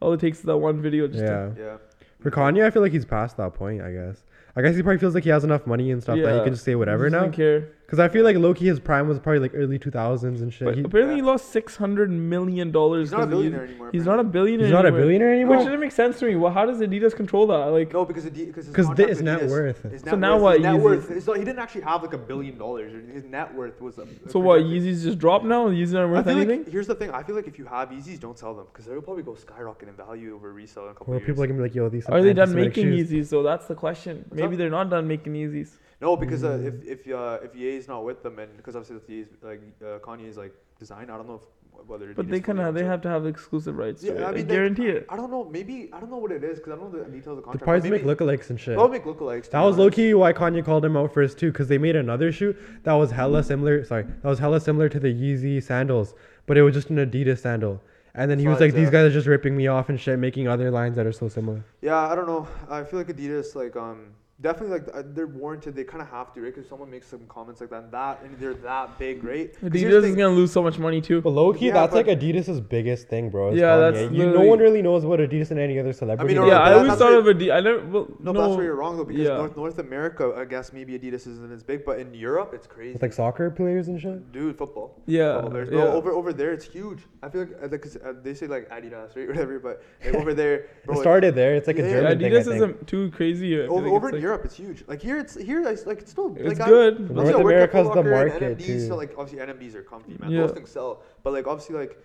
All 0.00 0.12
it 0.12 0.20
takes 0.20 0.38
is 0.38 0.44
that 0.44 0.56
one 0.58 0.80
video. 0.82 1.06
Just 1.06 1.22
Yeah. 1.24 1.50
Yeah. 1.58 1.76
For 2.20 2.30
Kanye, 2.30 2.64
I 2.64 2.70
feel 2.70 2.82
like 2.82 2.92
he's 2.92 3.04
past 3.04 3.36
that 3.38 3.54
point. 3.54 3.82
I 3.82 3.92
guess. 3.92 4.24
I 4.54 4.62
guess 4.62 4.76
he 4.76 4.82
probably 4.82 4.98
feels 4.98 5.14
like 5.14 5.24
he 5.24 5.30
has 5.30 5.44
enough 5.44 5.66
money 5.66 5.90
and 5.90 6.02
stuff 6.02 6.18
that 6.18 6.34
he 6.38 6.44
can 6.44 6.52
just 6.52 6.64
say 6.64 6.74
whatever 6.74 7.08
just 7.08 7.24
now. 7.24 7.30
Care. 7.30 7.68
Because 7.86 7.98
I 7.98 8.08
feel 8.08 8.24
like 8.24 8.36
Loki, 8.38 8.64
his 8.64 8.80
prime 8.80 9.06
was 9.06 9.18
probably 9.18 9.40
like 9.40 9.52
early 9.54 9.78
2000s 9.78 10.40
and 10.40 10.50
shit. 10.50 10.64
But 10.64 10.76
He- 10.76 10.82
apparently, 10.82 11.16
he 11.16 11.20
lost 11.22 11.50
six 11.50 11.76
hundred 11.76 12.10
million 12.10 12.70
dollars. 12.72 13.10
He's 13.10 13.12
not 13.12 13.24
a 13.24 13.26
billionaire 13.26 13.64
anymore. 13.64 13.90
He's 13.92 14.06
not 14.06 14.18
a 14.18 14.24
billionaire. 14.24 14.66
he's 14.68 14.72
not 14.72 14.86
a 14.86 14.92
billionaire 14.92 15.28
anymore. 15.34 15.56
billionaire 15.56 15.58
Which 15.58 15.66
doesn't 15.66 15.80
make 15.80 15.92
sense 15.92 16.18
to 16.20 16.24
me. 16.26 16.36
Well, 16.36 16.52
how 16.52 16.64
does 16.64 16.78
Adidas 16.78 17.14
control 17.14 17.46
that? 17.48 17.66
Like, 17.66 17.92
No, 17.92 18.06
because 18.06 18.24
Adi- 18.24 18.46
because 18.46 18.64
his 18.64 18.72
Because 18.72 18.86
contract 18.86 19.10
his 19.10 19.20
net 19.22 19.46
worth. 19.46 19.82
His 19.82 20.00
So 20.00 20.10
net 20.12 20.18
now 20.20 20.34
worth, 20.36 20.42
what, 20.42 20.60
net 20.62 20.80
worth. 20.80 21.08
His, 21.10 21.26
he 21.26 21.32
didn't 21.44 21.58
actually 21.58 21.82
have 21.82 22.02
like 22.02 22.14
a 22.14 22.18
billion 22.18 22.56
dollars. 22.56 22.92
His 23.12 23.24
net 23.24 23.54
worth 23.54 23.78
was. 23.82 23.98
A, 23.98 24.06
so 24.28 24.40
what? 24.40 24.60
Yeezys 24.62 25.02
just 25.02 25.18
dropped 25.18 25.44
now. 25.44 25.68
Yeezys 25.68 25.94
aren't 25.94 26.10
I 26.10 26.12
worth 26.16 26.24
feel 26.26 26.36
anything. 26.38 26.62
like 26.64 26.72
here's 26.72 26.86
the 26.86 26.94
thing. 26.94 27.10
I 27.10 27.22
feel 27.22 27.36
like 27.36 27.46
if 27.46 27.58
you 27.58 27.66
have 27.66 27.90
Yeezys, 27.90 28.18
don't 28.18 28.38
sell 28.38 28.54
them 28.54 28.66
because 28.72 28.86
they'll 28.86 29.02
probably 29.02 29.22
go 29.22 29.34
skyrocket 29.34 29.88
in 29.90 29.94
value 29.96 30.34
over 30.34 30.50
resale 30.50 30.84
in 30.84 30.90
a 30.92 30.94
couple 30.94 31.08
Well, 31.08 31.16
of 31.18 31.22
years. 31.22 31.26
people 31.34 31.44
are 31.44 31.46
gonna 31.46 31.58
be 31.58 31.62
like, 31.64 31.74
yo, 31.74 31.90
these. 31.90 32.06
Are 32.06 32.22
they 32.22 32.32
done 32.32 32.54
making. 32.54 32.86
Yeezys? 32.86 33.26
So 33.26 33.42
that's 33.42 33.66
the 33.66 33.74
question. 33.74 34.24
Maybe 34.32 34.56
they're 34.56 34.70
not 34.70 34.88
done 34.88 35.06
making 35.06 35.34
Yeezys. 35.34 35.76
No, 36.02 36.16
because 36.16 36.42
uh, 36.42 36.58
if 36.70 36.74
if 36.94 37.00
uh, 37.12 37.38
if 37.46 37.54
Ye's 37.54 37.86
not 37.86 38.04
with 38.04 38.22
them, 38.24 38.38
and 38.40 38.50
because 38.56 38.74
obviously 38.76 38.96
that's 38.96 39.08
Ye's 39.08 39.28
like 39.50 39.62
uh, 39.80 39.98
Kanye's 40.06 40.36
like 40.36 40.52
design, 40.78 41.10
I 41.10 41.16
don't 41.16 41.28
know 41.28 41.36
if 41.36 41.46
whether. 41.86 42.12
But 42.12 42.26
Adidas 42.26 42.30
they 42.32 42.40
kind 42.40 42.58
fully 42.58 42.68
of 42.70 42.74
they 42.74 42.84
have 42.84 43.00
to 43.02 43.08
have 43.08 43.24
exclusive 43.24 43.76
rights. 43.78 44.02
Yeah, 44.02 44.14
to 44.14 44.18
it. 44.18 44.24
I 44.24 44.28
I 44.28 44.32
mean, 44.32 44.46
they- 44.48 44.54
guarantee 44.54 44.88
it. 44.88 45.06
I 45.08 45.16
don't 45.16 45.30
know. 45.30 45.44
Maybe 45.44 45.76
I 45.92 46.00
don't 46.00 46.10
know 46.10 46.18
what 46.24 46.32
it 46.32 46.42
is 46.42 46.58
because 46.58 46.72
I 46.72 46.76
don't 46.76 46.92
know 46.92 47.04
the 47.04 47.10
details 47.10 47.26
of 47.26 47.36
the 47.36 47.42
They 47.42 47.58
contract. 47.58 47.64
probably 47.64 47.90
but 47.90 48.04
make 48.04 48.18
lookalikes 48.18 48.50
and 48.50 48.58
shit. 48.58 48.76
They'll 48.76 48.88
make 48.88 49.04
lookalikes. 49.04 49.48
That 49.50 49.60
was 49.62 49.78
low 49.78 49.90
key 49.90 50.12
why 50.14 50.32
Kanye 50.32 50.64
called 50.64 50.84
him 50.84 50.96
out 50.96 51.14
first 51.14 51.38
too, 51.38 51.52
because 51.52 51.68
they 51.68 51.78
made 51.78 51.94
another 51.94 52.32
shoe 52.32 52.56
that 52.82 52.94
was 52.94 53.12
hella 53.12 53.44
similar. 53.44 53.84
Sorry, 53.84 54.02
that 54.02 54.28
was 54.28 54.40
hella 54.40 54.60
similar 54.60 54.88
to 54.88 54.98
the 54.98 55.12
Yeezy 55.22 55.62
sandals, 55.62 56.14
but 56.46 56.58
it 56.58 56.62
was 56.62 56.74
just 56.74 56.90
an 56.90 56.96
Adidas 56.96 57.38
sandal. 57.38 57.80
And 58.14 58.28
then 58.30 58.38
he 58.40 58.46
was 58.48 58.56
Besides 58.58 58.74
like, 58.74 58.80
"These 58.82 58.90
guys 58.90 59.06
are 59.08 59.14
just 59.14 59.26
ripping 59.28 59.56
me 59.56 59.68
off 59.68 59.88
and 59.88 59.98
shit, 59.98 60.18
making 60.18 60.46
other 60.48 60.70
lines 60.70 60.96
that 60.96 61.06
are 61.06 61.12
so 61.12 61.28
similar." 61.28 61.64
Yeah, 61.80 61.96
I 62.10 62.14
don't 62.16 62.26
know. 62.26 62.46
I 62.68 62.82
feel 62.82 62.98
like 62.98 63.08
Adidas, 63.08 63.54
like, 63.54 63.74
um, 63.76 64.08
definitely 64.42 64.78
like 64.78 64.88
uh, 64.94 65.02
they're 65.14 65.26
warranted. 65.26 65.74
They 65.74 65.84
kind 65.84 66.02
of 66.02 66.08
have 66.08 66.32
to, 66.34 66.40
right? 66.42 66.54
Because 66.54 66.68
someone 66.68 66.90
makes 66.90 67.06
some 67.06 67.20
comments 67.28 67.60
like 67.60 67.70
that, 67.70 67.82
and 67.84 67.92
that 67.92 68.22
and 68.22 68.38
they're 68.38 68.54
that 68.54 68.98
big, 68.98 69.24
right? 69.24 69.54
here's 69.60 69.72
the 69.72 69.84
Adidas 69.84 70.04
is 70.04 70.16
gonna 70.16 70.34
lose 70.34 70.52
so 70.52 70.62
much 70.62 70.78
money 70.78 71.00
too. 71.00 71.20
But 71.20 71.30
low 71.30 71.52
key, 71.52 71.66
Yeah, 71.68 71.74
that's 71.74 71.92
but- 71.94 72.06
like 72.06 72.18
Adidas's 72.18 72.60
biggest 72.60 73.08
thing, 73.08 73.30
bro. 73.30 73.52
Yeah, 73.52 73.62
Kanye. 73.76 73.92
that's 73.92 74.12
you, 74.14 74.26
no 74.30 74.40
one 74.42 74.58
really 74.58 74.82
knows 74.82 75.04
about 75.04 75.20
Adidas 75.20 75.50
and 75.50 75.60
any 75.60 75.78
other 75.78 75.92
celebrity. 75.92 76.34
no, 76.34 76.46
yeah, 76.46 76.58
but 76.58 76.62
I 76.62 76.74
always 76.74 76.94
thought 76.94 77.12
of 77.12 77.24
Adidas. 77.24 77.54
I 77.54 77.60
never. 77.60 77.86
Well, 77.86 78.06
No, 78.20 78.32
no, 78.32 78.32
but 78.32 78.46
that's 78.46 78.56
where 78.56 78.64
you're 78.66 78.74
wrong 78.76 78.96
though, 78.96 79.04
because 79.04 79.22
yeah. 79.26 79.36
North, 79.36 79.56
North 79.56 79.78
America, 79.78 80.34
I 80.36 80.44
guess 80.44 80.72
maybe 80.72 80.98
Adidas 80.98 81.26
isn't 81.26 81.52
as 81.52 81.62
big, 81.62 81.84
but 81.84 81.98
in 82.00 82.12
Europe, 82.14 82.52
it's 82.54 82.66
crazy. 82.66 82.92
with 82.94 83.02
like 83.02 83.12
soccer 83.12 83.50
players 83.50 83.88
and 83.88 84.00
shit. 84.00 84.32
Dude, 84.32 84.56
football. 84.58 85.00
Yeah, 85.06 85.40
Football 85.42 85.64
yeah. 85.66 85.70
No, 85.84 85.92
over 85.92 86.10
over 86.12 86.32
there, 86.32 86.52
it's 86.52 86.64
huge. 86.64 87.00
I 87.22 87.28
feel 87.28 87.42
like, 87.42 87.52
uh, 87.62 87.68
like 87.70 87.82
'cause, 87.82 87.96
uh, 87.96 88.14
they 88.22 88.34
say 88.34 88.46
like 88.46 88.68
Adidas, 88.70 89.14
right, 89.16 89.28
whatever, 89.32 89.58
but 89.58 89.82
like, 90.04 90.14
over 90.14 90.34
there, 90.34 90.66
bro, 90.84 90.96
it 90.96 91.00
started 91.00 91.34
there. 91.34 91.54
It's 91.54 91.66
like 91.66 91.78
a 91.78 91.82
Yeah, 91.82 91.88
Yeah, 91.88 92.00
German 92.14 92.18
thing. 92.18 92.32
Adidas 92.32 92.54
isn't 92.56 92.86
too 92.86 93.10
crazy. 93.12 93.60
Over, 93.60 93.82
like 93.86 93.92
over 93.92 94.08
in 94.08 94.14
like- 94.14 94.22
Europe, 94.32 94.44
it's 94.46 94.56
huge. 94.56 94.84
Like 94.86 95.02
here, 95.02 95.18
it's 95.18 95.34
here, 95.36 95.60
it's 95.68 95.86
like 95.86 95.98
it's 96.00 96.10
still 96.10 96.34
It's 96.36 96.58
like, 96.58 96.66
I- 96.66 96.70
good. 96.70 96.94
Obviously, 96.94 97.14
North 97.14 97.36
I 97.36 97.40
America's 97.40 97.72
the 97.88 97.88
Locker 97.94 98.12
and 98.12 98.30
market, 98.30 98.58
NMDs, 98.58 98.64
too. 98.66 98.86
So 98.88 98.96
like 98.96 99.12
obviously 99.18 99.46
NMDs 99.46 99.74
are 99.74 99.82
comfy, 99.82 100.16
man. 100.18 100.30
Yeah. 100.30 100.40
Those 100.42 100.52
things 100.52 100.70
sell, 100.70 101.02
but 101.22 101.32
like 101.34 101.46
obviously 101.46 101.76
like 101.76 101.98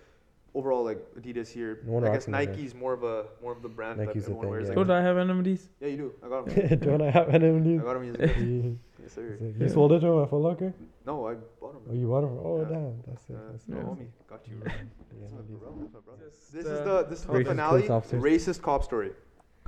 overall 0.54 0.84
like 0.84 0.98
Adidas 1.18 1.48
here. 1.48 1.80
No 1.86 1.92
one 1.92 2.04
I 2.04 2.08
rocks 2.08 2.16
guess 2.16 2.24
them 2.26 2.34
over 2.34 2.46
Nike's 2.46 2.74
more 2.74 2.92
of 2.92 3.02
a 3.04 3.24
more 3.42 3.52
of 3.52 3.62
the 3.62 3.68
brand 3.68 3.98
Nike's 3.98 4.08
that 4.08 4.14
the 4.14 4.20
everyone 4.36 4.42
thing, 4.42 4.50
wears. 4.50 4.62
yeah. 4.64 4.68
Like, 4.68 4.76
So 4.76 4.84
do 4.84 4.92
I 4.92 5.00
have 5.00 5.16
NMDs? 5.16 5.60
yeah, 5.80 5.88
you 5.88 5.96
do. 5.96 6.12
I 6.24 6.28
got 6.28 6.46
them. 6.46 6.78
Don't 6.80 7.02
I 7.02 7.10
have 7.10 7.28
I 7.28 7.32
NMDs? 7.38 7.82
got 7.82 7.94
them. 7.94 8.04
Yes, 8.04 8.76
yes, 9.02 9.12
sir. 9.14 9.38
You 9.40 9.54
Yeah. 9.58 9.68
sold 9.68 9.92
it 9.92 10.00
to 10.00 10.06
him 10.06 10.22
at 10.22 10.28
Foot 10.30 10.36
Locker? 10.42 10.74
No, 11.06 11.26
I 11.28 11.34
bought 11.60 11.72
them. 11.72 11.82
Oh, 11.90 11.94
you 11.94 12.06
bought 12.08 12.20
them? 12.22 12.38
Oh, 12.44 12.58
Yeah. 12.60 12.68
damn. 12.68 13.02
That's 13.06 13.24
it. 13.30 13.36
Uh, 13.36 13.52
That's 13.52 13.68
no, 13.68 13.76
homie, 13.78 14.06
got 14.28 14.46
you. 14.46 14.60
Yeah, 14.66 14.72
That's 15.20 15.32
my 15.32 15.38
bro, 15.58 15.74
that's 15.80 15.94
my 15.94 16.00
brother. 16.00 16.24
This 16.52 16.66
is 16.66 16.66
uh, 16.66 16.84
the 16.84 17.02
this 17.08 17.20
is 17.20 17.24
the 17.26 17.32
Racist 17.32 17.46
finale. 17.46 17.70
police 17.78 17.90
officers. 17.90 18.22
Racist 18.22 18.62
cop 18.62 18.84
story. 18.84 19.12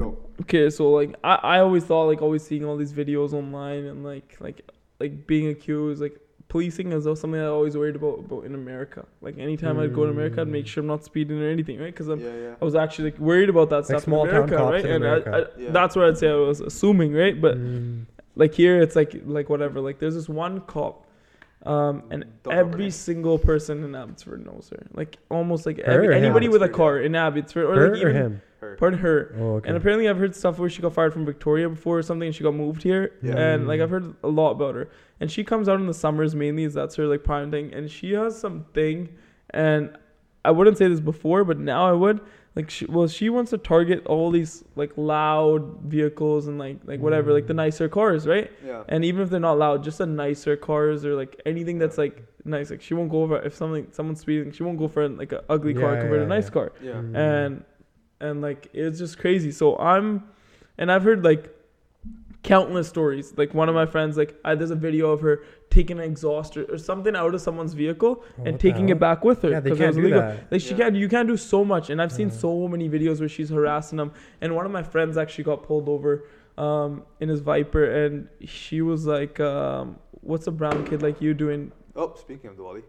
Go. 0.00 0.16
Okay, 0.42 0.70
so 0.70 0.90
like 0.90 1.14
I, 1.22 1.34
I 1.34 1.58
always 1.60 1.84
thought 1.84 2.04
like 2.12 2.22
always 2.22 2.42
seeing 2.42 2.64
all 2.64 2.76
these 2.76 2.92
videos 2.92 3.32
online 3.34 3.84
and 3.84 4.02
like 4.02 4.36
like 4.40 4.58
like 4.98 5.26
being 5.26 5.48
accused 5.48 6.00
like 6.00 6.16
policing 6.48 6.90
is 6.92 7.04
something 7.04 7.36
I 7.40 7.46
always 7.46 7.76
worried 7.76 7.96
about 7.96 8.20
about 8.20 8.44
in 8.44 8.54
America. 8.54 9.06
Like 9.20 9.36
anytime 9.38 9.78
I'd 9.78 9.94
go 9.94 10.04
to 10.04 10.10
America, 10.10 10.40
I'd 10.40 10.48
make 10.48 10.64
Mm. 10.64 10.68
sure 10.68 10.80
I'm 10.80 10.86
not 10.88 11.04
speeding 11.04 11.40
or 11.42 11.48
anything, 11.48 11.78
right? 11.78 11.92
Because 11.94 12.08
I'm 12.08 12.18
Yeah, 12.20 12.34
yeah. 12.44 12.54
I 12.60 12.64
was 12.64 12.74
actually 12.74 13.10
like 13.10 13.20
worried 13.20 13.50
about 13.50 13.68
that 13.70 13.84
stuff 13.86 14.04
small 14.04 14.24
in 14.24 14.30
town 14.30 14.44
America, 14.44 14.56
cops 14.56 14.72
right? 14.72 14.84
in 14.86 14.90
and 14.92 15.04
I, 15.04 15.08
America. 15.08 15.30
I, 15.56 15.60
Yeah. 15.60 15.70
that's 15.72 15.94
what 15.96 16.06
I'd 16.06 16.18
say 16.18 16.28
I 16.30 16.34
was 16.34 16.60
assuming, 16.60 17.12
right? 17.12 17.38
But 17.40 17.58
Mm. 17.58 18.06
like 18.36 18.54
here, 18.54 18.80
it's 18.80 18.96
like 18.96 19.12
like 19.26 19.48
whatever. 19.50 19.80
Like 19.80 19.98
there's 20.00 20.14
this 20.14 20.28
one 20.28 20.60
cop, 20.62 21.06
um, 21.66 22.02
and 22.10 22.24
Don't 22.42 22.54
every 22.54 22.90
single 22.90 23.38
person 23.38 23.84
in 23.84 23.94
Abbotsford 23.94 24.44
knows 24.44 24.70
her. 24.74 24.86
Like 24.94 25.18
almost 25.30 25.66
like 25.66 25.78
every, 25.80 26.08
or 26.08 26.12
him? 26.12 26.24
anybody 26.24 26.48
with 26.48 26.62
a 26.62 26.64
Abbotsford, 26.64 26.76
car 26.76 26.98
in 27.00 27.14
Abbotsford 27.14 27.64
or 27.66 27.74
Her 27.76 27.92
like 27.92 28.02
or 28.02 28.08
even 28.08 28.16
him? 28.16 28.42
Her. 28.60 28.76
pardon 28.76 28.98
her. 29.00 29.34
Oh, 29.38 29.54
okay. 29.56 29.68
And 29.68 29.76
apparently, 29.76 30.08
I've 30.08 30.18
heard 30.18 30.34
stuff 30.36 30.58
where 30.58 30.68
she 30.70 30.82
got 30.82 30.92
fired 30.92 31.12
from 31.12 31.24
Victoria 31.24 31.68
before 31.68 31.98
or 31.98 32.02
something, 32.02 32.26
and 32.26 32.34
she 32.34 32.42
got 32.44 32.54
moved 32.54 32.82
here. 32.82 33.12
Yeah. 33.22 33.36
And 33.36 33.66
like 33.66 33.80
Mm. 33.80 33.82
I've 33.84 33.90
heard 33.90 34.14
a 34.22 34.28
lot 34.28 34.50
about 34.52 34.74
her. 34.74 34.88
And 35.20 35.30
she 35.30 35.44
comes 35.44 35.68
out 35.68 35.80
in 35.80 35.86
the 35.86 35.94
summers 35.94 36.34
mainly, 36.34 36.64
as 36.64 36.74
that's 36.74 36.94
her 36.96 37.06
like 37.06 37.24
prime 37.24 37.50
thing. 37.50 37.72
And 37.74 37.90
she 37.90 38.12
has 38.12 38.38
something, 38.38 39.08
and 39.50 39.90
I 40.44 40.50
wouldn't 40.50 40.78
say 40.78 40.88
this 40.88 41.00
before, 41.00 41.44
but 41.44 41.58
now 41.58 41.88
I 41.88 41.92
would. 41.92 42.20
Like, 42.56 42.68
she, 42.68 42.84
well, 42.86 43.06
she 43.06 43.30
wants 43.30 43.50
to 43.52 43.58
target 43.58 44.04
all 44.06 44.30
these 44.32 44.64
like 44.74 44.90
loud 44.96 45.82
vehicles 45.82 46.48
and 46.48 46.58
like 46.58 46.78
like 46.84 47.00
whatever, 47.00 47.32
like 47.32 47.46
the 47.46 47.52
Mm. 47.52 47.64
nicer 47.64 47.88
cars, 47.88 48.26
right? 48.26 48.50
Yeah. 48.66 48.82
And 48.88 49.04
even 49.04 49.22
if 49.22 49.30
they're 49.30 49.38
not 49.40 49.56
loud, 49.58 49.84
just 49.84 49.98
the 49.98 50.06
nicer 50.06 50.56
cars 50.56 51.04
or 51.04 51.14
like 51.14 51.40
anything 51.46 51.78
that's 51.78 51.96
like 51.96 52.24
nice. 52.44 52.70
Like 52.70 52.82
she 52.82 52.94
won't 52.94 53.10
go 53.10 53.22
over 53.22 53.38
if 53.42 53.54
something 53.54 53.86
someone's 53.92 54.20
speeding, 54.20 54.50
she 54.52 54.62
won't 54.64 54.78
go 54.78 54.88
for 54.88 55.08
like 55.08 55.30
an 55.32 55.40
ugly 55.48 55.74
car 55.74 55.94
Yeah, 55.94 56.00
compared 56.00 56.20
to 56.20 56.24
a 56.24 56.28
nice 56.28 56.46
yeah. 56.46 56.50
car 56.50 56.72
Yeah. 56.82 56.92
Mm. 56.92 57.16
and 57.16 57.64
and 58.20 58.40
like 58.42 58.68
it's 58.72 58.98
just 58.98 59.18
crazy 59.18 59.50
so 59.50 59.76
i'm 59.78 60.24
and 60.78 60.90
i've 60.92 61.02
heard 61.02 61.24
like 61.24 61.54
countless 62.42 62.88
stories. 62.88 63.34
Like 63.36 63.52
one 63.52 63.68
of 63.68 63.74
my 63.74 63.84
friends, 63.84 64.16
like 64.16 64.34
I, 64.42 64.54
there's 64.54 64.70
a 64.70 64.74
video 64.74 65.10
of 65.10 65.20
her 65.20 65.42
taking 65.68 65.98
an 65.98 66.04
exhaust 66.04 66.56
or, 66.56 66.64
or 66.72 66.78
something 66.78 67.14
out 67.14 67.34
of 67.34 67.40
someone's 67.42 67.74
vehicle 67.74 68.24
Oh, 68.38 68.44
and 68.44 68.58
taking 68.58 68.88
it 68.88 68.98
back 68.98 69.24
with 69.24 69.42
her 69.42 69.50
Yeah, 69.50 69.58
it 69.58 69.68
was 69.68 69.78
do 69.78 69.84
illegal. 70.00 70.20
that. 70.22 70.50
Like 70.50 70.62
she 70.62 70.70
Yeah. 70.70 70.76
can't, 70.78 70.96
you 70.96 71.06
can't 71.06 71.28
do 71.28 71.36
so 71.36 71.66
much. 71.66 71.90
And 71.90 72.00
I've 72.00 72.10
seen 72.10 72.28
Yeah. 72.28 72.34
so 72.34 72.66
many 72.66 72.88
videos 72.88 73.20
where 73.20 73.28
she's 73.28 73.50
harassing 73.50 73.98
them. 73.98 74.12
And 74.40 74.56
one 74.56 74.64
of 74.64 74.72
my 74.72 74.82
friends 74.82 75.18
actually 75.18 75.44
got 75.44 75.64
pulled 75.64 75.86
over 75.86 76.24
um, 76.56 77.02
in 77.20 77.28
his 77.28 77.40
Viper, 77.40 77.84
and 77.84 78.26
she 78.46 78.80
was 78.80 79.04
like, 79.06 79.38
um, 79.40 79.98
"What's 80.22 80.46
a 80.46 80.50
brown 80.50 80.84
kid 80.84 81.02
like 81.02 81.20
you 81.20 81.34
doing?" 81.34 81.72
Oh, 81.94 82.14
speaking 82.18 82.48
of 82.50 82.56
Diwali. 82.56 82.82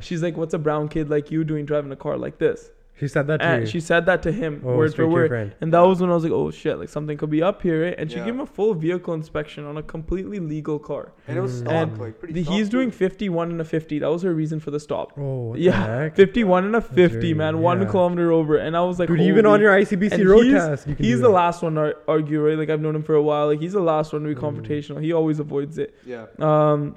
She's 0.00 0.22
like, 0.22 0.36
"What's 0.38 0.54
a 0.54 0.58
brown 0.58 0.88
kid 0.88 1.10
like 1.10 1.30
you 1.30 1.44
doing 1.44 1.66
driving 1.66 1.92
a 1.92 1.96
car 1.96 2.16
like 2.16 2.38
this?" 2.38 2.70
She 2.96 3.08
said 3.08 3.26
that 3.26 3.38
to 3.40 3.44
And 3.44 3.60
you. 3.62 3.66
she 3.66 3.80
said 3.80 4.06
that 4.06 4.22
to 4.22 4.30
him, 4.30 4.62
oh, 4.64 4.76
word 4.76 4.94
for 4.94 5.08
word. 5.08 5.28
friend. 5.28 5.52
And 5.60 5.72
that 5.72 5.80
was 5.80 6.00
when 6.00 6.10
I 6.10 6.14
was 6.14 6.22
like, 6.22 6.32
"Oh 6.32 6.52
shit! 6.52 6.78
Like 6.78 6.88
something 6.88 7.16
could 7.18 7.28
be 7.28 7.42
up 7.42 7.60
here." 7.60 7.84
Right? 7.86 7.94
And 7.98 8.08
she 8.08 8.18
Yeah. 8.18 8.24
gave 8.26 8.34
him 8.34 8.40
a 8.40 8.46
full 8.46 8.72
vehicle 8.72 9.14
inspection 9.14 9.64
on 9.64 9.76
a 9.76 9.82
completely 9.82 10.38
legal 10.38 10.78
car. 10.78 11.10
And 11.26 11.36
it 11.36 11.40
was 11.40 11.54
Mm. 11.54 11.60
stock, 11.64 11.72
And 11.72 11.98
like 11.98 12.18
pretty 12.20 12.34
The, 12.34 12.44
stock 12.44 12.54
he's 12.54 12.68
too. 12.68 12.76
doing 12.78 12.90
51 12.92 13.50
and 13.50 13.60
a 13.60 13.64
50. 13.64 13.98
That 13.98 14.10
was 14.12 14.22
her 14.22 14.32
reason 14.32 14.60
for 14.60 14.70
the 14.70 14.78
stop. 14.78 15.12
Oh, 15.18 15.48
what 15.48 15.58
Yeah, 15.58 15.72
the 15.72 15.92
heck? 16.04 16.14
51 16.14 16.64
and 16.66 16.76
a 16.76 16.80
50, 16.80 17.16
really- 17.16 17.34
man, 17.34 17.58
one 17.58 17.84
kilometer 17.88 18.30
over. 18.30 18.56
And 18.58 18.76
I 18.76 18.82
was 18.84 19.00
like, 19.00 19.08
Dude, 19.08 19.20
even 19.22 19.44
on 19.44 19.60
your 19.60 19.72
ICBC 19.72 20.12
And 20.20 20.28
road 20.28 20.44
he's- 20.46 20.64
test, 20.64 20.86
you 20.88 20.94
can 20.94 21.04
He's 21.04 21.16
do 21.16 21.22
the 21.22 21.28
that. 21.28 21.34
last 21.34 21.62
one 21.64 21.74
to 21.74 21.80
ar- 21.80 21.94
argue, 22.06 22.46
right? 22.46 22.56
Like 22.56 22.70
I've 22.70 22.80
known 22.80 22.94
him 22.94 23.02
for 23.02 23.16
a 23.16 23.22
while. 23.22 23.48
Like 23.48 23.60
he's 23.60 23.72
the 23.72 23.80
last 23.80 24.12
one 24.12 24.22
to 24.22 24.28
be 24.28 24.36
Mm. 24.36 24.40
confrontational. 24.40 25.02
He 25.02 25.12
always 25.12 25.40
avoids 25.40 25.78
it. 25.78 25.94
Yeah. 26.06 26.26
Um, 26.38 26.94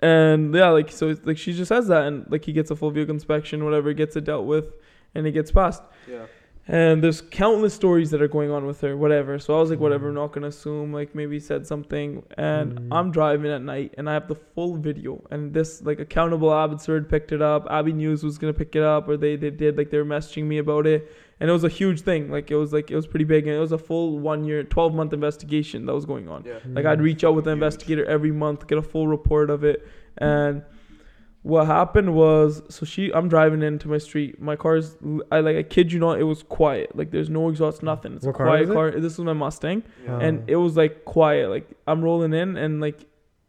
and 0.00 0.54
yeah, 0.54 0.70
like 0.70 0.90
so, 0.90 1.16
like 1.24 1.38
she 1.38 1.52
just 1.52 1.68
says 1.68 1.88
that, 1.88 2.06
and 2.06 2.30
like 2.30 2.44
he 2.44 2.52
gets 2.52 2.70
a 2.70 2.76
full 2.76 2.90
vehicle 2.90 3.14
inspection, 3.14 3.64
whatever, 3.64 3.92
gets 3.92 4.16
it 4.16 4.24
dealt 4.24 4.46
with, 4.46 4.74
and 5.14 5.26
it 5.26 5.32
gets 5.32 5.50
passed. 5.50 5.82
Yeah. 6.08 6.26
And 6.66 7.04
there's 7.04 7.20
countless 7.20 7.74
stories 7.74 8.10
that 8.12 8.22
are 8.22 8.28
going 8.28 8.50
on 8.50 8.64
with 8.64 8.80
her, 8.80 8.96
whatever. 8.96 9.38
So 9.38 9.54
I 9.54 9.60
was 9.60 9.68
like, 9.68 9.80
whatever, 9.80 10.06
Mm. 10.06 10.08
I'm 10.08 10.14
not 10.14 10.32
gonna 10.32 10.46
assume. 10.46 10.94
Like 10.94 11.14
maybe 11.14 11.36
he 11.36 11.40
said 11.40 11.66
something. 11.66 12.22
And 12.38 12.78
Mm. 12.78 12.88
I'm 12.90 13.10
driving 13.10 13.50
at 13.50 13.60
night, 13.60 13.94
and 13.98 14.08
I 14.08 14.14
have 14.14 14.28
the 14.28 14.34
full 14.34 14.76
video. 14.76 15.22
And 15.30 15.52
this 15.52 15.82
like 15.82 16.00
accountable 16.00 16.50
Abbotsford 16.54 17.08
picked 17.10 17.32
it 17.32 17.42
up. 17.42 17.66
Abby 17.70 17.92
News 17.92 18.24
was 18.24 18.38
gonna 18.38 18.54
pick 18.54 18.74
it 18.76 18.82
up, 18.82 19.06
or 19.08 19.18
they 19.18 19.36
they 19.36 19.50
did. 19.50 19.76
Like 19.76 19.90
they 19.90 19.98
were 19.98 20.06
messaging 20.06 20.44
me 20.44 20.56
about 20.56 20.86
it, 20.86 21.12
and 21.38 21.50
it 21.50 21.52
was 21.52 21.64
a 21.64 21.68
huge 21.68 22.00
thing. 22.00 22.30
Like 22.30 22.50
it 22.50 22.56
was 22.56 22.72
like 22.72 22.90
it 22.90 22.96
was 22.96 23.06
pretty 23.06 23.26
big, 23.26 23.46
and 23.46 23.54
it 23.54 23.60
was 23.60 23.72
a 23.72 23.78
full 23.78 24.18
one 24.18 24.44
year, 24.44 24.64
12 24.64 24.94
month 24.94 25.12
investigation 25.12 25.84
that 25.84 25.94
was 25.94 26.06
going 26.06 26.30
on. 26.30 26.44
Yeah. 26.46 26.54
Like 26.72 26.86
I'd 26.86 27.02
reach 27.02 27.24
out 27.24 27.34
with 27.34 27.46
an 27.46 27.52
investigator 27.52 28.06
every 28.06 28.32
month, 28.32 28.66
get 28.68 28.78
a 28.78 28.82
full 28.82 29.06
report 29.06 29.50
of 29.50 29.64
it, 29.64 29.86
and 30.16 30.62
what 31.44 31.66
happened 31.66 32.14
was, 32.14 32.62
so 32.70 32.84
she, 32.86 33.12
I'm 33.14 33.28
driving 33.28 33.62
into 33.62 33.86
my 33.86 33.98
street. 33.98 34.40
My 34.40 34.56
car's, 34.56 34.96
I 35.30 35.40
like, 35.40 35.56
I 35.56 35.62
kid 35.62 35.92
you 35.92 35.98
not, 36.00 36.18
it 36.18 36.24
was 36.24 36.42
quiet. 36.42 36.96
Like 36.96 37.10
there's 37.10 37.28
no 37.30 37.50
exhaust, 37.50 37.82
nothing. 37.82 38.14
It's 38.14 38.24
What 38.24 38.30
a 38.34 38.38
car 38.38 38.46
quiet 38.46 38.62
is 38.64 38.70
it? 38.70 38.72
car. 38.72 38.90
This 38.92 39.18
was 39.18 39.26
my 39.26 39.34
Mustang, 39.34 39.82
Yeah. 40.04 40.18
and 40.20 40.42
it 40.48 40.56
was 40.56 40.74
like 40.76 41.04
quiet. 41.04 41.50
Like 41.50 41.70
I'm 41.86 42.02
rolling 42.02 42.32
in, 42.32 42.56
and 42.56 42.80
like, 42.80 42.98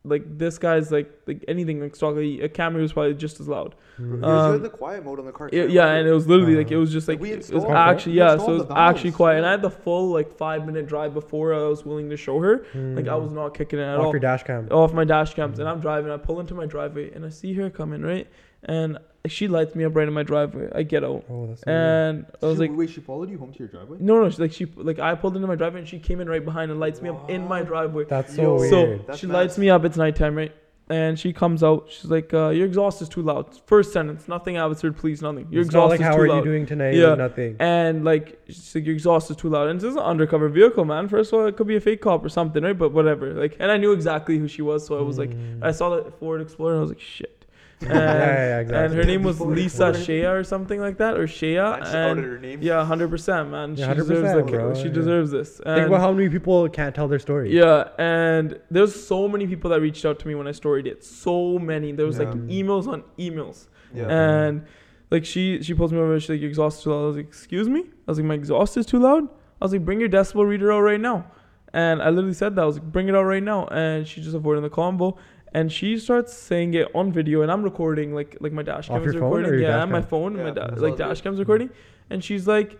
like 0.06 0.38
this 0.38 0.58
guy's 0.58 0.92
like, 0.92 1.12
like 1.28 1.44
anything 1.48 1.82
like 1.82 1.96
stock. 1.96 2.16
A 2.18 2.48
camera 2.50 2.82
was 2.82 2.94
probably 2.94 3.14
just 3.16 3.40
as 3.40 3.48
loud. 3.48 3.76
Mm. 4.00 4.16
It 4.16 4.22
was 4.22 4.46
Um, 4.50 4.56
in 4.56 4.64
the 4.64 4.70
quiet 4.70 5.04
mode 5.04 5.20
on 5.20 5.26
the 5.26 5.32
car. 5.32 5.50
Yeah, 5.52 5.64
yeah, 5.64 5.88
and 5.94 6.08
it 6.08 6.12
was 6.14 6.28
literally 6.28 6.56
like 6.56 6.68
Uh-huh. 6.68 6.76
it 6.76 6.80
was 6.80 6.92
just 6.94 7.08
Like, 7.08 7.20
like 7.20 7.22
we 7.24 7.32
it 7.32 7.52
was 7.52 7.66
actually 7.66 8.14
yeah, 8.14 8.38
so 8.38 8.52
it 8.52 8.58
was 8.60 8.68
actually 8.76 9.12
quiet. 9.12 9.38
And 9.38 9.46
I 9.46 9.52
had 9.52 9.62
the 9.62 9.70
full 9.70 10.08
like 10.10 10.30
five 10.38 10.66
minute 10.66 10.86
drive 10.88 11.14
before 11.14 11.54
I 11.54 11.64
was 11.68 11.86
willing 11.86 12.10
to 12.12 12.18
show 12.18 12.40
her. 12.40 12.66
Like 12.74 13.08
I 13.08 13.12
Mm. 13.14 13.22
was 13.24 13.32
not 13.34 13.54
kicking 13.58 13.80
it 13.80 13.84
at 13.84 13.98
off 13.98 14.06
all 14.06 14.12
your 14.12 14.20
dash 14.20 14.44
cam. 14.44 14.68
off 14.72 14.94
my 14.94 15.04
dash 15.06 15.34
cams 15.34 15.60
and 15.60 15.68
Mhm. 15.68 15.72
I'm 15.72 15.80
driving. 15.80 16.12
I 16.12 16.18
pull 16.18 16.40
into 16.40 16.54
my 16.54 16.66
driveway 16.66 17.12
and 17.12 17.26
I 17.26 17.30
see 17.30 17.54
her 17.54 17.70
coming 17.70 18.02
right, 18.02 18.28
and 18.66 18.98
she 19.28 19.48
lights 19.48 19.74
me 19.76 19.84
up 19.86 19.96
right 19.96 20.08
in 20.08 20.14
my 20.14 20.22
driveway. 20.24 20.70
I 20.76 20.84
get 20.84 21.04
out 21.04 21.24
Oh, 21.30 21.48
that's 21.48 21.62
so 21.62 21.72
weird. 21.72 21.80
and 21.80 22.26
I 22.42 22.46
was 22.46 22.58
She- 22.58 22.62
like, 22.68 22.78
wait, 22.78 22.90
she 22.92 23.02
followed 23.02 23.30
you 23.30 23.38
home 23.40 23.52
to 23.54 23.60
your 23.60 23.68
driveway? 23.70 23.98
no, 24.00 24.22
no, 24.22 24.30
she, 24.30 24.42
like 24.42 24.52
she 24.54 24.66
like 24.76 25.00
I 25.00 25.16
pulled 25.16 25.36
into 25.36 25.48
my 25.48 25.56
driveway 25.56 25.80
and 25.80 25.88
she 25.88 26.00
came 26.00 26.20
in 26.22 26.30
right 26.30 26.44
behind 26.46 26.70
and 26.72 26.80
lights 26.80 27.02
me 27.02 27.10
up 27.10 27.30
in 27.30 27.48
my 27.48 27.62
driveway. 27.64 28.06
That's 28.06 28.38
Yo, 28.38 28.44
so 28.44 28.56
weird. 28.58 28.70
So 29.00 29.04
That's 29.08 29.20
she 29.20 29.28
mad. 29.28 29.34
lights 29.34 29.58
me 29.58 29.70
up. 29.70 29.84
It's 29.86 29.98
nighttime, 29.98 30.36
right? 30.36 30.52
And 30.88 31.18
she 31.18 31.34
comes 31.34 31.64
out. 31.64 31.88
She's 31.90 32.12
like, 32.12 32.32
uh, 32.32 32.50
"Your 32.50 32.68
exhaust 32.68 33.02
is 33.02 33.10
too 33.10 33.24
loud." 33.24 33.48
First 33.66 33.92
sentence, 33.92 34.28
nothing 34.28 34.58
Abbotsford, 34.58 34.96
please, 34.96 35.20
nothing. 35.20 35.48
Your 35.50 35.64
it's 35.64 35.72
not 35.72 35.86
exhaust 35.86 35.90
like 35.90 36.00
is 36.02 36.06
how 36.06 36.18
are 36.18 36.28
you 36.28 36.44
doing 36.44 36.68
tonight? 36.68 36.94
Yeah. 36.94 37.16
Nothing. 37.16 37.56
And 37.60 38.06
like, 38.06 38.40
she's 38.46 38.76
like, 38.76 38.86
your 38.86 38.94
exhaust 38.94 39.32
is 39.32 39.38
too 39.38 39.50
loud. 39.50 39.70
And 39.70 39.80
this 39.82 39.90
is 39.90 39.96
an 39.96 40.04
undercover 40.04 40.48
vehicle, 40.48 40.86
man. 40.86 41.08
First 41.08 41.34
of 41.34 41.40
all, 41.40 41.48
it 41.48 41.58
could 41.58 41.66
be 41.66 41.76
a 41.76 41.82
fake 41.82 42.02
cop 42.02 42.24
or 42.24 42.30
something, 42.30 42.62
right? 42.64 42.78
But 42.78 42.92
whatever. 42.92 43.34
Like, 43.34 43.58
and 43.60 43.72
I 43.72 43.78
knew 43.78 43.94
exactly 43.94 44.38
who 44.38 44.48
she 44.48 44.62
was, 44.62 44.86
so 44.86 45.00
I 45.00 45.02
was 45.02 45.18
like, 45.18 45.32
Mm. 45.32 45.64
I 45.64 45.72
saw 45.72 45.90
the 45.90 46.12
Ford 46.12 46.40
Explorer, 46.40 46.74
and 46.74 46.78
I 46.78 46.82
was 46.82 46.92
like, 46.92 47.00
shit. 47.02 47.45
And, 47.82 47.90
yeah, 47.90 48.00
yeah, 48.00 48.60
exactly. 48.60 48.86
and 48.86 48.94
her 48.96 49.04
name 49.04 49.24
was 49.24 49.42
Lisa 49.42 49.94
Shea 49.94 50.26
or 50.26 50.44
something 50.44 50.80
like 50.80 50.98
that, 50.98 51.18
or 51.18 51.28
Shea. 51.28 51.60
I 51.60 51.80
just 51.80 51.94
outed 51.94 52.18
And 52.18 52.26
her 52.26 52.40
name. 52.40 52.60
yeah, 52.62 52.84
hundred 52.86 53.10
percent, 53.10 53.50
man. 53.52 53.76
Yeah, 53.76 53.90
she 53.90 53.96
deserves 53.96 54.30
100%, 54.30 54.36
like, 54.44 54.48
bro, 54.48 54.74
she 54.74 54.84
yeah. 54.88 54.94
deserves 54.94 55.32
this. 55.32 55.58
Think 55.58 55.88
about 55.88 56.00
how 56.00 56.12
many 56.14 56.30
people 56.30 56.68
can't 56.70 56.96
tell 56.96 57.08
their 57.08 57.20
story. 57.20 57.54
yeah, 57.56 57.90
and 58.00 58.60
there's 58.72 58.96
so 58.96 59.28
many 59.28 59.46
people 59.46 59.70
that 59.72 59.82
reached 59.82 60.06
out 60.06 60.20
to 60.20 60.28
me 60.28 60.36
when 60.36 60.48
I 60.48 60.52
storied 60.54 60.88
it. 60.88 61.04
So 61.04 61.60
many. 61.60 61.92
There 61.92 62.06
was 62.06 62.18
like 62.18 62.32
emails 62.48 62.88
on 62.88 63.04
emails. 63.20 63.68
Yeah. 63.94 64.08
And 64.10 64.66
like 65.12 65.26
she 65.26 65.62
she 65.62 65.74
pulls 65.74 65.92
me 65.92 66.00
over. 66.00 66.20
She's 66.20 66.30
like, 66.30 66.40
"Your 66.42 66.50
exhaust 66.50 66.78
is 66.80 66.84
too 66.86 66.92
loud." 66.92 67.04
I 67.04 67.08
was 67.08 67.18
like, 67.18 67.28
"Excuse 67.28 67.68
me." 67.70 67.82
I 67.82 68.12
was 68.12 68.18
like, 68.20 68.26
"My 68.26 68.36
exhaust 68.36 68.78
is 68.78 68.86
too 68.86 69.00
loud." 69.00 69.24
I 69.26 69.66
was 69.66 69.74
like, 69.74 69.86
"Bring 69.86 70.00
your 70.00 70.10
decibel 70.10 70.48
reader 70.48 70.72
out 70.72 70.80
right 70.82 71.00
now." 71.00 71.26
And 71.74 72.02
I 72.02 72.10
literally 72.10 72.34
said 72.34 72.56
that. 72.56 72.62
I 72.62 72.66
was 72.66 72.78
like, 72.80 72.90
"Bring 72.92 73.10
it 73.10 73.16
out 73.16 73.24
right 73.24 73.44
now." 73.44 73.68
And 73.68 74.08
she 74.08 74.22
just 74.22 74.36
avoided 74.36 74.64
the 74.64 74.70
combo. 74.70 75.18
And 75.58 75.72
she 75.72 75.98
starts 75.98 76.34
saying 76.34 76.74
it 76.74 76.88
on 76.94 77.12
video, 77.14 77.42
and 77.42 77.50
I'm 77.52 77.64
recording 77.64 78.14
like 78.14 78.36
like 78.42 78.52
my 78.52 78.62
dash 78.62 78.90
Off 78.90 79.00
cam 79.00 79.08
is 79.08 79.14
your 79.14 79.22
phone 79.24 79.32
or 79.32 79.36
recording. 79.38 79.60
your 79.62 79.70
Yeah, 79.70 79.76
dash 79.78 79.84
on 79.84 79.92
my 79.92 80.02
phone, 80.02 80.38
Yeah, 80.38 80.44
my 80.44 80.52
da- 80.52 80.76
like 80.76 80.92
all 80.92 80.98
dash 80.98 81.22
cam's 81.22 81.40
recording. 81.40 81.70
And 82.10 82.24
she's 82.24 82.46
like, 82.46 82.78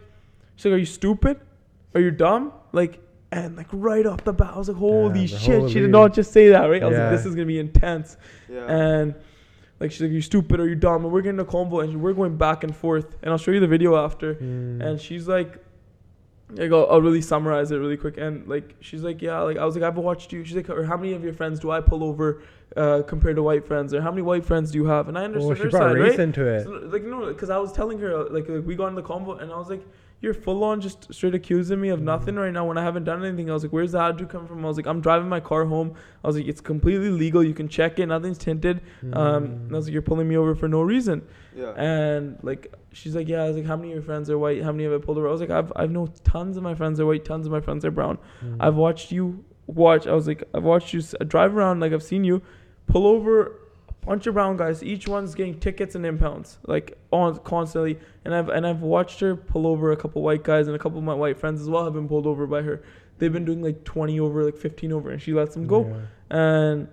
she's 0.56 0.66
like, 0.66 0.74
"Are 0.74 0.78
you 0.78 0.86
stupid? 0.86 1.40
Are 1.96 2.02
you 2.02 2.12
dumb?" 2.12 2.52
Like. 2.74 3.00
And 3.32 3.58
like 3.58 3.68
right 3.72 4.06
off 4.06 4.24
the 4.24 4.32
bat, 4.34 4.52
I 4.56 4.58
was 4.58 4.68
like, 4.70 4.78
"Holy 4.78 5.22
Yeah, 5.26 5.38
shit!" 5.38 5.70
She 5.72 5.80
did 5.80 5.90
not 5.90 6.14
just 6.14 6.32
say 6.32 6.50
that, 6.50 6.66
right? 6.70 6.82
I 6.82 6.86
was 6.86 6.96
Yeah. 6.98 7.10
like, 7.10 7.18
"This 7.18 7.26
is 7.26 7.34
gonna 7.36 7.48
be 7.48 7.60
intense." 7.60 8.18
Yeah. 8.50 8.66
And 8.80 9.16
like 9.80 9.92
she's 9.92 10.02
like, 10.04 10.12
"You 10.12 10.22
stupid 10.22 10.60
or 10.62 10.68
you 10.70 10.76
dumb?" 10.76 11.04
And 11.04 11.12
we're 11.14 11.22
getting 11.22 11.40
a 11.40 11.46
convo, 11.46 11.84
and 11.84 12.02
we're 12.02 12.14
going 12.14 12.38
back 12.38 12.64
and 12.64 12.74
forth. 12.74 13.08
And 13.24 13.32
I'll 13.32 13.38
show 13.38 13.52
you 13.52 13.60
the 13.60 13.68
video 13.68 13.96
after. 13.98 14.36
Mm. 14.36 14.82
And 14.86 15.02
she's 15.02 15.28
like, 15.28 15.58
like 16.50 16.72
I'll, 16.72 16.88
I'll 16.90 17.02
really 17.02 17.22
summarize 17.22 17.72
it 17.72 17.78
really 17.78 17.98
quick. 17.98 18.18
And 18.18 18.48
like 18.48 18.76
she's 18.80 19.02
like, 19.02 19.22
"Yeah," 19.22 19.40
like 19.42 19.58
I 19.58 19.66
was 19.66 19.76
like, 19.76 19.84
"I've 19.84 19.98
watched 19.98 20.32
you." 20.32 20.44
She's 20.46 20.56
like, 20.56 20.70
"Or 20.70 20.84
how 20.86 20.98
many 20.98 21.14
of 21.14 21.24
your 21.24 21.34
friends 21.34 21.60
do 21.60 21.72
I 21.72 21.82
pull 21.82 22.04
over 22.04 22.42
uh, 22.76 23.02
compared 23.08 23.36
to 23.38 23.44
white 23.44 23.66
friends? 23.66 23.94
Or 23.94 24.02
how 24.02 24.12
many 24.12 24.22
white 24.22 24.46
friends 24.46 24.72
do 24.72 24.78
you 24.78 24.86
have?" 24.86 25.08
And 25.08 25.18
I 25.18 25.22
oh, 25.22 25.26
understood 25.26 25.58
she 25.58 25.64
her 25.64 25.70
brought 25.70 25.90
side, 25.92 25.98
race 25.98 26.12
right? 26.12 26.20
into 26.20 26.46
it. 26.46 26.64
So, 26.64 26.72
like 26.72 27.04
no, 27.04 27.26
because 27.28 27.50
I 27.50 27.58
was 27.58 27.72
telling 27.72 28.00
her 28.00 28.26
like, 28.30 28.48
like 28.48 28.66
we 28.66 28.76
got 28.76 28.88
in 28.88 28.96
the 28.96 29.04
convo, 29.04 29.42
and 29.42 29.52
I 29.52 29.58
was 29.58 29.70
like, 29.70 29.84
"You're 30.26 30.34
full 30.34 30.64
on 30.64 30.82
just 30.82 31.14
straight 31.14 31.36
accusing 31.36 31.80
me 31.80 31.90
of 31.90 32.02
nothing 32.02 32.36
right 32.36 32.52
now 32.52 32.66
when 32.66 32.78
I 32.78 32.84
haven't 32.84 33.06
done 33.06 33.24
anything." 33.24 33.50
I 33.50 33.54
was 33.54 33.64
like, 33.64 33.72
"Where's 33.72 33.94
the 33.94 34.02
attitude 34.02 34.30
come 34.30 34.46
from?" 34.48 34.66
I 34.66 34.68
was 34.68 34.78
like, 34.78 34.88
"I'm 34.88 35.00
driving 35.00 35.30
my 35.30 35.40
car 35.40 35.66
home." 35.66 35.94
I 36.24 36.28
was 36.28 36.36
like, 36.36 36.48
"It's 36.48 36.60
completely 36.60 37.10
legal. 37.10 37.44
You 37.44 37.54
can 37.54 37.70
check 37.70 38.00
it. 38.00 38.08
Nothing's 38.08 38.38
tinted." 38.38 38.82
Um, 39.14 39.44
and 39.46 39.72
I 39.72 39.76
was 39.76 39.86
like, 39.86 39.94
"You're 39.94 40.02
pulling 40.02 40.28
me 40.28 40.36
over 40.36 40.56
for 40.56 40.68
no 40.68 40.82
reason." 40.82 41.22
yeah. 41.56 41.74
And 41.78 42.38
like 42.44 42.74
she's 42.92 43.16
like, 43.16 43.30
"Yeah." 43.30 43.44
I 43.44 43.48
was 43.48 43.56
like, 43.56 43.66
"How 43.66 43.78
many 43.78 43.90
of 43.90 43.96
your 43.96 44.04
friends 44.04 44.30
are 44.30 44.38
white? 44.38 44.62
How 44.64 44.72
many 44.72 44.84
have 44.84 44.94
I 44.94 44.98
pulled 45.06 45.18
over?" 45.18 45.28
I 45.30 45.32
was 45.32 45.42
like, 45.42 45.52
"I've 45.52 45.72
I've 45.76 45.92
know 45.92 46.08
tons 46.24 46.58
of 46.58 46.64
my 46.64 46.76
friends 46.76 47.00
are 47.00 47.06
white. 47.06 47.24
Tons 47.24 47.46
of 47.46 47.52
my 47.52 47.62
friends 47.62 47.86
are 47.86 47.92
brown. 47.92 48.18
Mm. 48.44 48.58
I've 48.60 48.76
watched 48.76 49.12
you 49.12 49.46
watch. 49.68 50.08
I 50.08 50.14
was 50.14 50.28
like, 50.28 50.44
I've 50.54 50.64
watched 50.64 50.94
you 50.94 51.02
drive 51.28 51.56
around. 51.56 51.80
Like 51.80 51.94
I've 51.94 52.04
seen 52.04 52.24
you 52.24 52.42
pull 52.88 53.08
over 53.08 53.60
bunch 54.06 54.28
of 54.28 54.34
brown 54.36 54.58
guys. 54.58 54.84
Each 54.84 55.08
one's 55.08 55.36
getting 55.36 55.60
tickets 55.60 55.96
and 55.96 56.06
impounds, 56.06 56.58
like 56.68 56.98
on 57.12 57.38
constantly. 57.40 57.98
And 58.24 58.34
I've 58.36 58.50
and 58.50 58.66
I've 58.66 58.82
watched 58.82 59.20
her 59.22 59.36
pull 59.36 59.66
over 59.68 59.92
a 59.92 59.98
couple 59.98 60.22
white 60.22 60.44
guys, 60.44 60.68
and 60.68 60.76
a 60.76 60.80
couple 60.80 60.98
of 60.98 61.04
my 61.04 61.14
white 61.14 61.38
friends 61.38 61.62
as 61.62 61.70
well 61.70 61.84
have 61.86 61.94
been 61.94 62.08
pulled 62.08 62.28
over 62.28 62.46
by 62.48 62.62
her. 62.62 62.84
They've 63.18 63.32
been 63.32 63.46
doing 63.46 63.62
like 63.62 63.84
20 63.86 64.20
over, 64.20 64.44
like 64.44 64.58
15 64.58 64.92
over, 64.92 65.10
and 65.10 65.22
she 65.22 65.34
lets 65.34 65.54
them 65.56 65.68
go. 65.68 65.86
Yeah. 66.30 66.38
And 66.38 66.88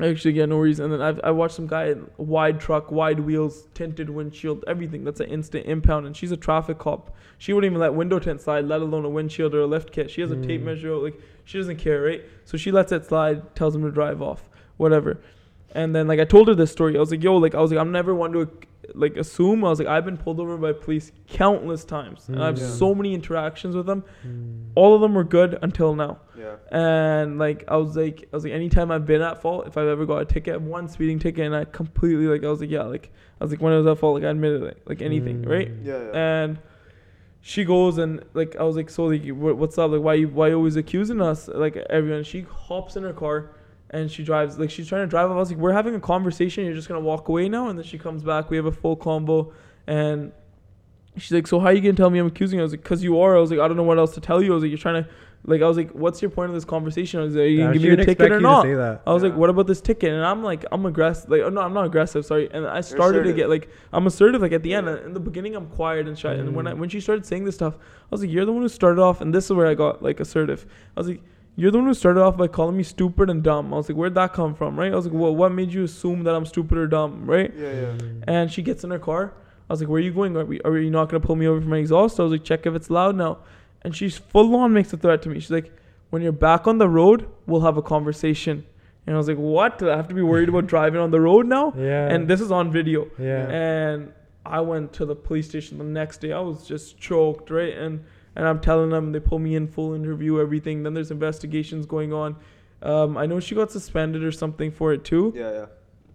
I 0.00 0.08
actually 0.08 0.32
get 0.32 0.48
no 0.48 0.58
reason. 0.58 0.86
And 0.86 0.94
then 0.94 1.02
I've 1.02 1.20
I 1.22 1.30
watched 1.30 1.54
some 1.54 1.66
guy 1.66 1.86
in 1.90 2.10
wide 2.16 2.60
truck, 2.60 2.90
wide 2.90 3.20
wheels, 3.20 3.68
tinted 3.74 4.10
windshield, 4.10 4.64
everything. 4.66 5.04
That's 5.04 5.20
an 5.20 5.28
instant 5.28 5.66
impound. 5.66 6.06
And 6.06 6.16
she's 6.16 6.32
a 6.32 6.36
traffic 6.36 6.78
cop. 6.78 7.14
She 7.38 7.52
wouldn't 7.52 7.70
even 7.70 7.80
let 7.80 7.94
window 7.94 8.18
tint 8.18 8.40
slide, 8.40 8.64
let 8.64 8.80
alone 8.80 9.04
a 9.04 9.08
windshield 9.08 9.54
or 9.54 9.60
a 9.60 9.66
lift 9.66 9.92
kit. 9.92 10.10
She 10.10 10.20
has 10.20 10.30
a 10.30 10.36
tape 10.36 10.62
Mm. 10.62 10.64
measure. 10.64 10.96
Like 10.96 11.20
she 11.44 11.58
doesn't 11.58 11.76
care, 11.76 12.00
right? 12.02 12.24
So 12.44 12.56
she 12.56 12.72
lets 12.72 12.90
it 12.90 13.04
slide, 13.04 13.54
tells 13.54 13.76
him 13.76 13.82
to 13.82 13.90
drive 13.90 14.22
off, 14.22 14.48
whatever. 14.78 15.18
And 15.74 15.94
then 15.94 16.06
like 16.06 16.20
I 16.20 16.24
told 16.24 16.48
her 16.48 16.54
this 16.54 16.70
story. 16.70 16.96
I 16.96 17.00
was 17.00 17.10
like, 17.10 17.22
yo, 17.22 17.36
like 17.36 17.54
I 17.54 17.60
was 17.60 17.70
like, 17.72 17.80
I'm 17.80 17.90
never 17.92 18.14
one 18.14 18.32
to 18.32 18.48
like 18.94 19.16
assume. 19.16 19.64
I 19.64 19.70
was 19.70 19.78
like, 19.78 19.88
I've 19.88 20.04
been 20.04 20.16
pulled 20.18 20.38
over 20.38 20.56
by 20.56 20.72
police 20.72 21.10
countless 21.26 21.84
times, 21.84 22.28
and 22.28 22.40
I 22.42 22.46
have 22.46 22.56
Mm. 22.56 22.60
Yeah. 22.60 22.66
so 22.68 22.94
many 22.94 23.12
interactions 23.14 23.74
with 23.74 23.86
them. 23.86 24.04
Mm. 24.26 24.66
All 24.76 24.94
of 24.94 25.00
them 25.00 25.14
were 25.14 25.24
good 25.24 25.58
until 25.62 25.94
now. 25.94 26.18
yeah. 26.38 26.56
And 26.70 27.38
like 27.38 27.64
I 27.66 27.76
was 27.76 27.96
like 27.96 28.28
I 28.32 28.36
was 28.36 28.44
like 28.44 28.52
anytime 28.52 28.90
I've 28.92 29.06
been 29.06 29.22
at 29.22 29.40
fault, 29.42 29.66
if 29.66 29.76
I've 29.76 29.88
ever 29.88 30.06
got 30.06 30.18
a 30.18 30.24
ticket, 30.24 30.60
one 30.60 30.86
speeding 30.88 31.18
ticket, 31.18 31.44
and 31.46 31.56
I 31.56 31.64
completely 31.64 32.26
like 32.26 32.44
I 32.44 32.48
was 32.50 32.60
like 32.60 32.70
yeah 32.70 32.82
like 32.84 33.10
I 33.40 33.44
was 33.44 33.50
like 33.50 33.60
when 33.60 33.72
I 33.72 33.78
was 33.78 33.86
at 33.86 33.98
fault, 33.98 34.14
like 34.14 34.24
I 34.24 34.30
admitted 34.30 34.62
it, 34.62 34.80
like 34.86 35.02
anything, 35.02 35.42
right? 35.42 35.70
Mm. 35.72 35.84
Yeah. 35.86 35.98
Yeah. 36.12 36.42
And 36.44 36.58
she 37.40 37.64
goes 37.64 37.98
and 37.98 38.24
like 38.34 38.54
I 38.56 38.62
was 38.62 38.76
like 38.76 38.88
so 38.90 39.06
like 39.06 39.26
what's 39.28 39.76
up 39.76 39.90
like 39.90 40.02
why 40.02 40.14
you 40.14 40.28
why 40.28 40.48
you 40.48 40.54
always 40.54 40.76
accusing 40.76 41.20
us 41.20 41.48
like 41.48 41.76
everyone 41.90 42.22
she 42.24 42.42
hops 42.42 42.96
in 42.96 43.02
her 43.02 43.12
car 43.12 43.50
and 43.94 44.10
she 44.10 44.22
drives 44.30 44.58
like 44.58 44.70
she's 44.70 44.88
trying 44.88 45.02
to 45.02 45.06
drive 45.14 45.30
off. 45.30 45.36
I 45.36 45.40
was 45.44 45.50
like 45.52 45.58
we're 45.64 45.72
having 45.80 45.94
a 45.94 46.00
conversation 46.00 46.64
you're 46.64 46.74
just 46.74 46.88
gonna 46.88 47.00
walk 47.12 47.28
away 47.28 47.48
now 47.48 47.68
and 47.68 47.78
then 47.78 47.86
she 47.92 47.98
comes 47.98 48.22
back 48.30 48.50
we 48.50 48.56
have 48.56 48.66
a 48.66 48.72
full 48.72 48.96
combo 48.96 49.52
and 49.86 50.32
she's 51.16 51.32
like 51.32 51.46
so 51.46 51.58
how 51.60 51.66
are 51.66 51.72
you 51.72 51.80
gonna 51.80 51.94
tell 51.94 52.10
me 52.10 52.18
I'm 52.18 52.26
accusing 52.26 52.58
you? 52.58 52.62
I 52.62 52.66
was 52.68 52.72
like 52.72 52.84
cause 52.84 53.02
you 53.02 53.20
are 53.20 53.36
I 53.36 53.40
was 53.40 53.50
like 53.50 53.60
I 53.60 53.68
don't 53.68 53.76
know 53.76 53.82
what 53.92 53.98
else 53.98 54.14
to 54.14 54.20
tell 54.20 54.42
you 54.42 54.52
I 54.52 54.54
was 54.54 54.62
like 54.64 54.70
you're 54.70 54.78
trying 54.78 55.04
to 55.04 55.10
like 55.46 55.60
I 55.60 55.68
was 55.68 55.76
like, 55.76 55.90
what's 55.90 56.22
your 56.22 56.30
point 56.30 56.48
of 56.48 56.54
this 56.54 56.64
conversation? 56.64 57.20
I 57.20 57.24
was 57.24 57.34
like, 57.34 57.42
are 57.42 57.46
you 57.46 57.58
Yeah, 57.58 57.64
gonna 57.66 57.78
give 57.78 57.98
me 57.98 58.02
a 58.02 58.06
ticket 58.06 58.32
or 58.32 58.40
not? 58.40 58.66
I 59.06 59.12
was 59.12 59.22
like, 59.22 59.36
what 59.36 59.50
about 59.50 59.66
this 59.66 59.82
ticket? 59.82 60.10
And 60.10 60.24
I'm 60.24 60.42
like, 60.42 60.64
I'm 60.72 60.86
aggressive. 60.86 61.28
Like, 61.28 61.42
oh, 61.42 61.50
no, 61.50 61.60
I'm 61.60 61.74
not 61.74 61.84
aggressive. 61.84 62.24
Sorry. 62.24 62.48
And 62.50 62.66
I 62.66 62.80
started 62.80 63.24
to 63.24 63.32
get 63.34 63.50
like, 63.50 63.68
I'm 63.92 64.06
assertive. 64.06 64.40
Like 64.40 64.52
at 64.52 64.62
the 64.62 64.72
end, 64.72 64.88
in 64.88 65.12
the 65.12 65.20
beginning, 65.20 65.54
I'm 65.54 65.66
quiet 65.68 66.08
and 66.08 66.18
shy. 66.18 66.32
And 66.32 66.54
when 66.54 66.66
I 66.66 66.72
Mm. 66.72 66.78
when 66.78 66.88
she 66.88 66.98
started 66.98 67.26
saying 67.26 67.44
this 67.44 67.56
stuff, 67.56 67.74
I 67.76 68.06
was 68.10 68.22
like, 68.22 68.30
you're 68.30 68.46
the 68.46 68.54
one 68.54 68.62
who 68.62 68.70
started 68.70 69.02
off. 69.02 69.20
And 69.20 69.34
this 69.34 69.44
is 69.44 69.52
where 69.52 69.66
I 69.66 69.74
got 69.74 70.02
like 70.02 70.18
assertive. 70.18 70.64
I 70.96 71.00
was 71.00 71.08
like, 71.08 71.22
you're 71.56 71.70
the 71.70 71.78
one 71.78 71.86
who 71.86 71.94
started 71.94 72.20
off 72.20 72.36
by 72.36 72.48
calling 72.48 72.76
me 72.76 72.82
stupid 72.82 73.30
and 73.30 73.42
dumb. 73.42 73.72
I 73.72 73.76
was 73.76 73.88
like, 73.88 73.96
where'd 73.96 74.14
that 74.14 74.32
come 74.32 74.54
from, 74.54 74.78
right? 74.78 74.92
I 74.92 74.96
was 74.96 75.06
like, 75.06 75.14
well, 75.14 75.34
what 75.34 75.52
made 75.52 75.72
you 75.72 75.84
assume 75.84 76.24
that 76.24 76.34
I'm 76.34 76.46
stupid 76.46 76.78
or 76.78 76.86
dumb, 76.86 77.26
right? 77.26 77.52
Yeah, 77.56 77.72
yeah. 77.72 77.96
And 78.26 78.50
she 78.50 78.62
gets 78.62 78.82
in 78.84 78.90
her 78.90 78.98
car. 78.98 79.32
I 79.68 79.72
was 79.72 79.80
like, 79.80 79.88
"Where 79.88 79.98
are 79.98 80.04
you 80.04 80.12
going? 80.12 80.36
Are, 80.36 80.44
we, 80.44 80.60
are 80.60 80.76
you 80.76 80.90
not 80.90 81.08
gonna 81.08 81.20
pull 81.24 81.36
me 81.36 81.46
over 81.46 81.58
for 81.60 81.68
my 81.68 81.78
exhaust?" 81.78 82.20
I 82.20 82.22
was 82.22 82.32
like, 82.32 82.44
"Check 82.44 82.66
if 82.66 82.74
it's 82.74 82.90
loud 82.90 83.16
now." 83.16 83.38
And 83.82 83.96
she's 83.96 84.18
full 84.18 84.54
on 84.56 84.74
makes 84.74 84.92
a 84.92 84.98
threat 84.98 85.22
to 85.22 85.30
me. 85.30 85.40
She's 85.40 85.50
like, 85.50 85.72
"When 86.10 86.20
you're 86.20 86.32
back 86.32 86.66
on 86.66 86.76
the 86.76 86.88
road, 86.88 87.26
we'll 87.46 87.62
have 87.62 87.78
a 87.78 87.82
conversation." 87.82 88.66
And 89.06 89.16
I 89.16 89.18
was 89.18 89.26
like, 89.26 89.38
"What? 89.38 89.78
Do 89.78 89.90
I 89.90 89.96
have 89.96 90.08
to 90.08 90.14
be 90.14 90.20
worried 90.20 90.50
about 90.50 90.66
driving 90.66 91.00
on 91.00 91.10
the 91.10 91.20
road 91.20 91.46
now?" 91.46 91.72
Yeah. 91.78 92.08
And 92.08 92.28
this 92.28 92.42
is 92.42 92.50
on 92.50 92.70
video. 92.72 93.08
yeah. 93.18 93.48
And 93.48 94.12
I 94.44 94.60
went 94.60 94.92
to 94.94 95.06
the 95.06 95.14
police 95.14 95.48
station 95.48 95.78
the 95.78 95.84
next 95.84 96.18
day. 96.20 96.32
I 96.32 96.40
was 96.40 96.66
just 96.66 96.98
choked, 96.98 97.50
right? 97.50 97.74
And 97.74 98.04
and 98.36 98.46
I'm 98.46 98.60
telling 98.60 98.90
them 98.90 99.12
they 99.12 99.20
pull 99.20 99.38
me 99.38 99.54
in, 99.54 99.66
full 99.68 99.94
interview, 99.94 100.40
everything. 100.40 100.82
Then 100.82 100.94
there's 100.94 101.10
investigations 101.10 101.86
going 101.86 102.12
on. 102.12 102.36
Um, 102.82 103.16
I 103.16 103.26
know 103.26 103.40
she 103.40 103.54
got 103.54 103.70
suspended 103.70 104.22
or 104.24 104.32
something 104.32 104.70
for 104.70 104.92
it 104.92 105.04
too. 105.04 105.32
Yeah, 105.36 105.52
yeah. 105.52 105.66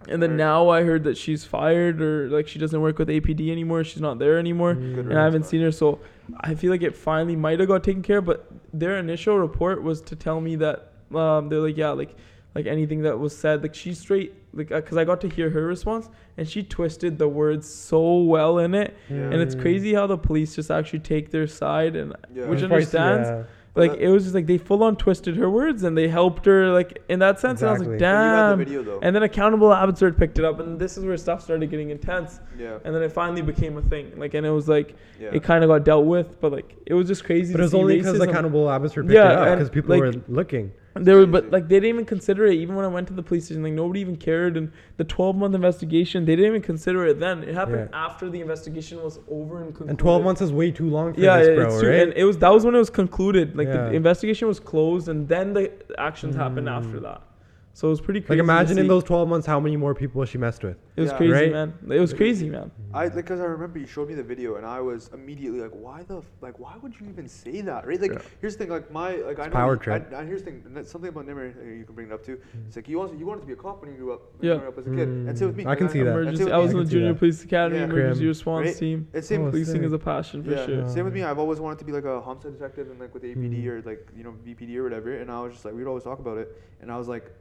And 0.08 0.24
then 0.24 0.32
Right. 0.32 0.38
now 0.38 0.70
I 0.70 0.84
heard 0.84 1.04
that 1.04 1.18
she's 1.18 1.44
fired 1.44 2.02
or 2.02 2.30
like 2.30 2.48
she 2.48 2.58
doesn't 2.58 2.80
work 2.80 2.98
with 3.00 3.10
APD 3.10 3.52
anymore. 3.52 3.84
She's 3.84 4.02
not 4.02 4.18
there 4.20 4.38
anymore. 4.40 4.76
Mm. 4.76 4.96
Good 4.96 5.06
And 5.08 5.20
I 5.20 5.24
haven't 5.24 5.42
riddance, 5.42 5.50
seen 5.50 5.62
her. 5.62 5.72
So 5.72 6.00
I 6.40 6.56
feel 6.56 6.72
like 6.72 6.82
it 6.84 6.96
finally 6.96 7.36
might 7.36 7.60
have 7.60 7.68
got 7.68 7.84
taken 7.84 8.02
care 8.02 8.20
of. 8.20 8.26
But 8.26 8.50
their 8.74 8.98
initial 8.98 9.38
report 9.38 9.84
was 9.84 10.02
to 10.04 10.16
tell 10.16 10.40
me 10.40 10.56
that 10.58 10.94
um, 11.14 11.50
they're 11.50 11.60
like, 11.60 11.76
yeah, 11.78 11.90
like 11.90 12.16
like 12.56 12.66
anything 12.66 13.02
that 13.02 13.20
was 13.20 13.36
said, 13.38 13.62
like 13.62 13.76
she's 13.76 14.00
straight, 14.00 14.34
like 14.54 14.70
because 14.70 14.98
I 14.98 15.04
got 15.06 15.22
to 15.22 15.30
hear 15.30 15.50
her 15.52 15.66
response 15.66 16.10
and 16.38 16.48
she 16.48 16.64
twisted 16.64 17.18
the 17.18 17.28
words 17.28 17.68
so 17.70 18.22
well 18.22 18.58
in 18.60 18.74
it. 18.74 18.96
Yeah. 19.10 19.18
And 19.18 19.36
it's 19.36 19.56
Mm. 19.56 19.62
crazy 19.62 19.94
how 19.94 20.08
the 20.08 20.18
police 20.18 20.56
just 20.56 20.72
actually 20.72 21.00
take 21.00 21.32
their 21.32 21.48
side 21.48 21.96
and 21.96 22.16
Yeah. 22.34 22.48
which 22.48 22.64
understands. 22.64 23.30
yeah. 23.30 23.44
Like 23.76 23.92
But 23.92 24.02
it 24.02 24.10
was 24.10 24.24
just 24.24 24.34
like 24.36 24.48
they 24.48 24.58
full 24.58 24.84
on 24.84 24.96
twisted 24.96 25.38
her 25.38 25.48
words 25.50 25.84
and 25.84 25.96
they 25.96 26.08
helped 26.08 26.48
her 26.48 26.72
like 26.72 27.02
in 27.08 27.20
that 27.20 27.40
sense. 27.40 27.62
And 27.62 27.70
I 27.70 27.74
was 27.74 27.82
like, 27.82 27.90
Exactly. 27.92 28.66
But 28.66 28.72
you 28.72 28.78
had 28.80 28.80
damn. 28.80 28.82
the 28.82 28.82
video. 28.90 29.00
And 29.04 29.16
then 29.16 29.24
accountable 29.24 29.72
Abbotsford 29.72 30.18
picked 30.18 30.40
it 30.40 30.44
up, 30.44 30.60
and 30.60 30.80
this 30.80 30.98
is 30.98 31.06
where 31.06 31.16
stuff 31.16 31.44
started 31.44 31.70
getting 31.70 31.92
intense. 31.92 32.40
yeah. 32.58 32.80
And 32.84 32.94
then 32.96 33.04
it 33.04 33.12
finally 33.12 33.44
became 33.44 33.78
a 33.78 33.82
thing. 33.84 34.12
Like, 34.18 34.34
and 34.34 34.46
it 34.46 34.50
was 34.50 34.68
like 34.68 34.96
Yeah. 35.22 35.30
it 35.34 35.44
kind 35.44 35.64
of 35.64 35.70
got 35.70 35.86
dealt 35.86 36.06
with, 36.08 36.42
but 36.42 36.52
like 36.52 36.76
it 36.88 36.96
was 36.96 37.08
just 37.08 37.24
crazy. 37.24 37.54
But 37.54 37.58
to 37.58 37.62
it 37.62 37.66
was 37.66 37.72
see 37.72 37.78
only 37.78 37.98
because 37.98 38.20
accountable 38.20 38.70
Abbotsford 38.72 39.06
picked 39.06 39.14
Yeah, 39.16 39.32
it 39.32 39.38
up 39.50 39.58
because 39.60 39.70
people 39.70 39.92
like, 39.96 40.02
were 40.16 40.22
looking. 40.28 40.72
There 40.96 41.18
were, 41.18 41.26
but 41.28 41.52
like 41.52 41.68
they 41.70 41.76
didn't 41.76 41.90
even 41.90 42.06
consider 42.06 42.46
it. 42.48 42.56
Even 42.56 42.76
when 42.76 42.84
I 42.84 42.88
went 42.88 43.08
to 43.10 43.14
the 43.14 43.22
police 43.24 43.46
station, 43.46 43.64
like 43.64 43.74
nobody 43.74 44.02
even 44.02 44.16
cared. 44.18 44.58
And 44.58 44.72
the 44.98 45.04
12 45.04 45.36
month 45.36 45.56
investigation, 45.56 46.26
they 46.26 46.36
didn't 46.36 46.48
even 46.52 46.62
consider 46.62 47.06
it 47.06 47.20
then. 47.20 47.44
It 47.44 47.54
happened 47.54 47.90
after 47.94 48.30
the 48.30 48.42
investigation 48.42 49.02
was 49.04 49.20
over 49.30 49.58
and 49.58 49.68
concluded. 49.68 49.92
And 49.92 50.00
12 50.00 50.24
months 50.24 50.42
is 50.42 50.52
way 50.52 50.72
too 50.72 50.90
long 50.90 51.14
for 51.14 51.20
Yeah, 51.20 51.38
this, 51.38 51.48
bro, 51.50 51.66
it's 51.68 51.80
true. 51.80 51.90
right? 51.90 52.00
And 52.02 52.14
it 52.14 52.24
was 52.26 52.38
that 52.40 52.52
was 52.52 52.66
when 52.66 52.76
it 52.76 52.80
was 52.80 52.90
concluded. 52.90 53.56
Like 53.56 53.68
Yeah. 53.68 53.90
the 53.90 53.96
investigation 53.96 54.48
was 54.48 54.60
closed, 54.60 55.08
and 55.08 55.28
then 55.28 55.54
the 55.54 55.72
actions 55.98 56.36
happened 56.36 56.68
Mm. 56.68 56.78
after 56.78 57.00
that. 57.02 57.22
So 57.80 57.88
it 57.88 57.92
was 57.92 58.02
pretty 58.02 58.20
like 58.20 58.28
crazy. 58.28 58.38
to 58.40 58.44
imagine 58.44 58.78
in 58.78 58.88
those 58.88 59.06
12 59.06 59.30
months 59.30 59.48
how 59.48 59.58
many 59.58 59.78
more 59.78 59.96
people 59.96 60.26
she 60.26 60.38
messed 60.38 60.64
with. 60.66 60.76
It 60.98 61.02
was 61.02 61.12
Yeah. 61.12 61.18
crazy, 61.18 61.32
Right? 61.34 61.52
man. 61.54 61.74
It 61.90 62.02
was 62.02 62.14
crazy, 62.14 62.50
man. 62.50 62.72
I 62.94 63.08
because 63.08 63.40
I 63.40 63.46
remember 63.46 63.80
you 63.80 63.86
showed 63.88 64.10
me 64.10 64.16
the 64.16 64.24
video 64.34 64.56
and 64.56 64.66
I 64.66 64.82
was 64.82 65.10
immediately 65.14 65.62
like, 65.62 65.72
why 65.72 66.04
the 66.04 66.22
like 66.42 66.60
why 66.60 66.74
would 66.82 67.00
you 67.00 67.08
even 67.08 67.30
say 67.30 67.62
that, 67.62 67.88
right? 67.88 68.02
Like 68.02 68.12
Yeah. 68.16 68.22
here's 68.42 68.58
the 68.58 68.66
thing, 68.66 68.70
like 68.78 68.92
my 68.92 69.16
like 69.30 69.40
I 69.40 69.46
know 69.46 69.52
power 69.52 69.76
you- 69.76 69.80
trip. 69.80 70.12
I, 70.14 70.18
I, 70.20 70.26
here's 70.26 70.44
the 70.44 70.52
thing, 70.52 70.64
that's 70.76 70.92
something 70.92 71.08
about 71.08 71.26
Nimar 71.26 71.56
uh, 71.56 71.64
you 71.80 71.86
can 71.86 71.96
bring 71.96 72.08
it 72.08 72.12
up 72.12 72.22
too. 72.22 72.38
It's 72.68 72.76
like 72.76 72.90
you 72.90 72.98
wanted 73.00 73.18
you 73.18 73.26
wanted 73.26 73.42
to 73.42 73.48
be 73.48 73.54
a 73.54 73.56
cop 73.56 73.80
when 73.82 73.92
you 73.92 73.98
grew 73.98 74.12
up, 74.12 74.24
Yeah. 74.42 74.58
grew 74.58 74.68
up 74.68 74.78
as 74.78 74.86
a 74.86 74.90
kid, 74.90 75.08
and 75.08 75.38
same 75.38 75.48
with 75.48 75.56
me. 75.56 75.64
Mm, 75.64 75.70
I 75.70 75.76
can 75.76 75.86
like, 75.86 75.94
see 75.94 76.04
that. 76.04 76.10
Emergency. 76.12 76.44
with 76.44 76.54
I 76.54 76.58
was 76.58 76.72
in 76.74 76.80
the 76.80 76.84
junior 76.84 77.14
that. 77.14 77.20
police 77.20 77.42
academy, 77.46 77.78
Yeah. 77.78 77.84
emergency 77.86 78.20
Crim. 78.20 78.28
response 78.28 78.66
Right? 78.68 78.76
team. 78.76 79.08
It's 79.14 79.28
same 79.30 79.40
Oh, 79.40 79.44
with 79.46 79.54
Policing 79.54 79.76
sick. 79.76 79.84
is 79.84 79.94
a 79.94 80.00
passion 80.00 80.44
for 80.44 80.52
yeah, 80.52 80.66
sure. 80.66 80.90
same 80.90 81.06
with 81.06 81.14
me. 81.14 81.24
I've 81.24 81.40
always 81.40 81.62
wanted 81.62 81.80
to 81.80 81.86
be 81.86 81.94
like 81.94 82.04
a 82.04 82.20
homicide 82.20 82.52
detective 82.60 82.92
and 82.92 83.00
like 83.00 83.14
with 83.14 83.24
the 83.24 83.32
APD 83.32 83.64
Mm. 83.64 83.68
or 83.72 83.82
like 83.84 84.06
you 84.18 84.26
know 84.26 84.34
VPD 84.46 84.76
or 84.76 84.84
whatever. 84.84 85.14
And 85.14 85.32
I 85.32 85.40
was 85.42 85.54
just 85.54 85.64
like, 85.64 85.74
we'd 85.74 85.88
always 85.88 86.04
talk 86.04 86.20
about 86.20 86.38
it. 86.38 86.54
And 86.82 86.92
I 86.92 86.98
was 86.98 87.08
like, 87.08 87.32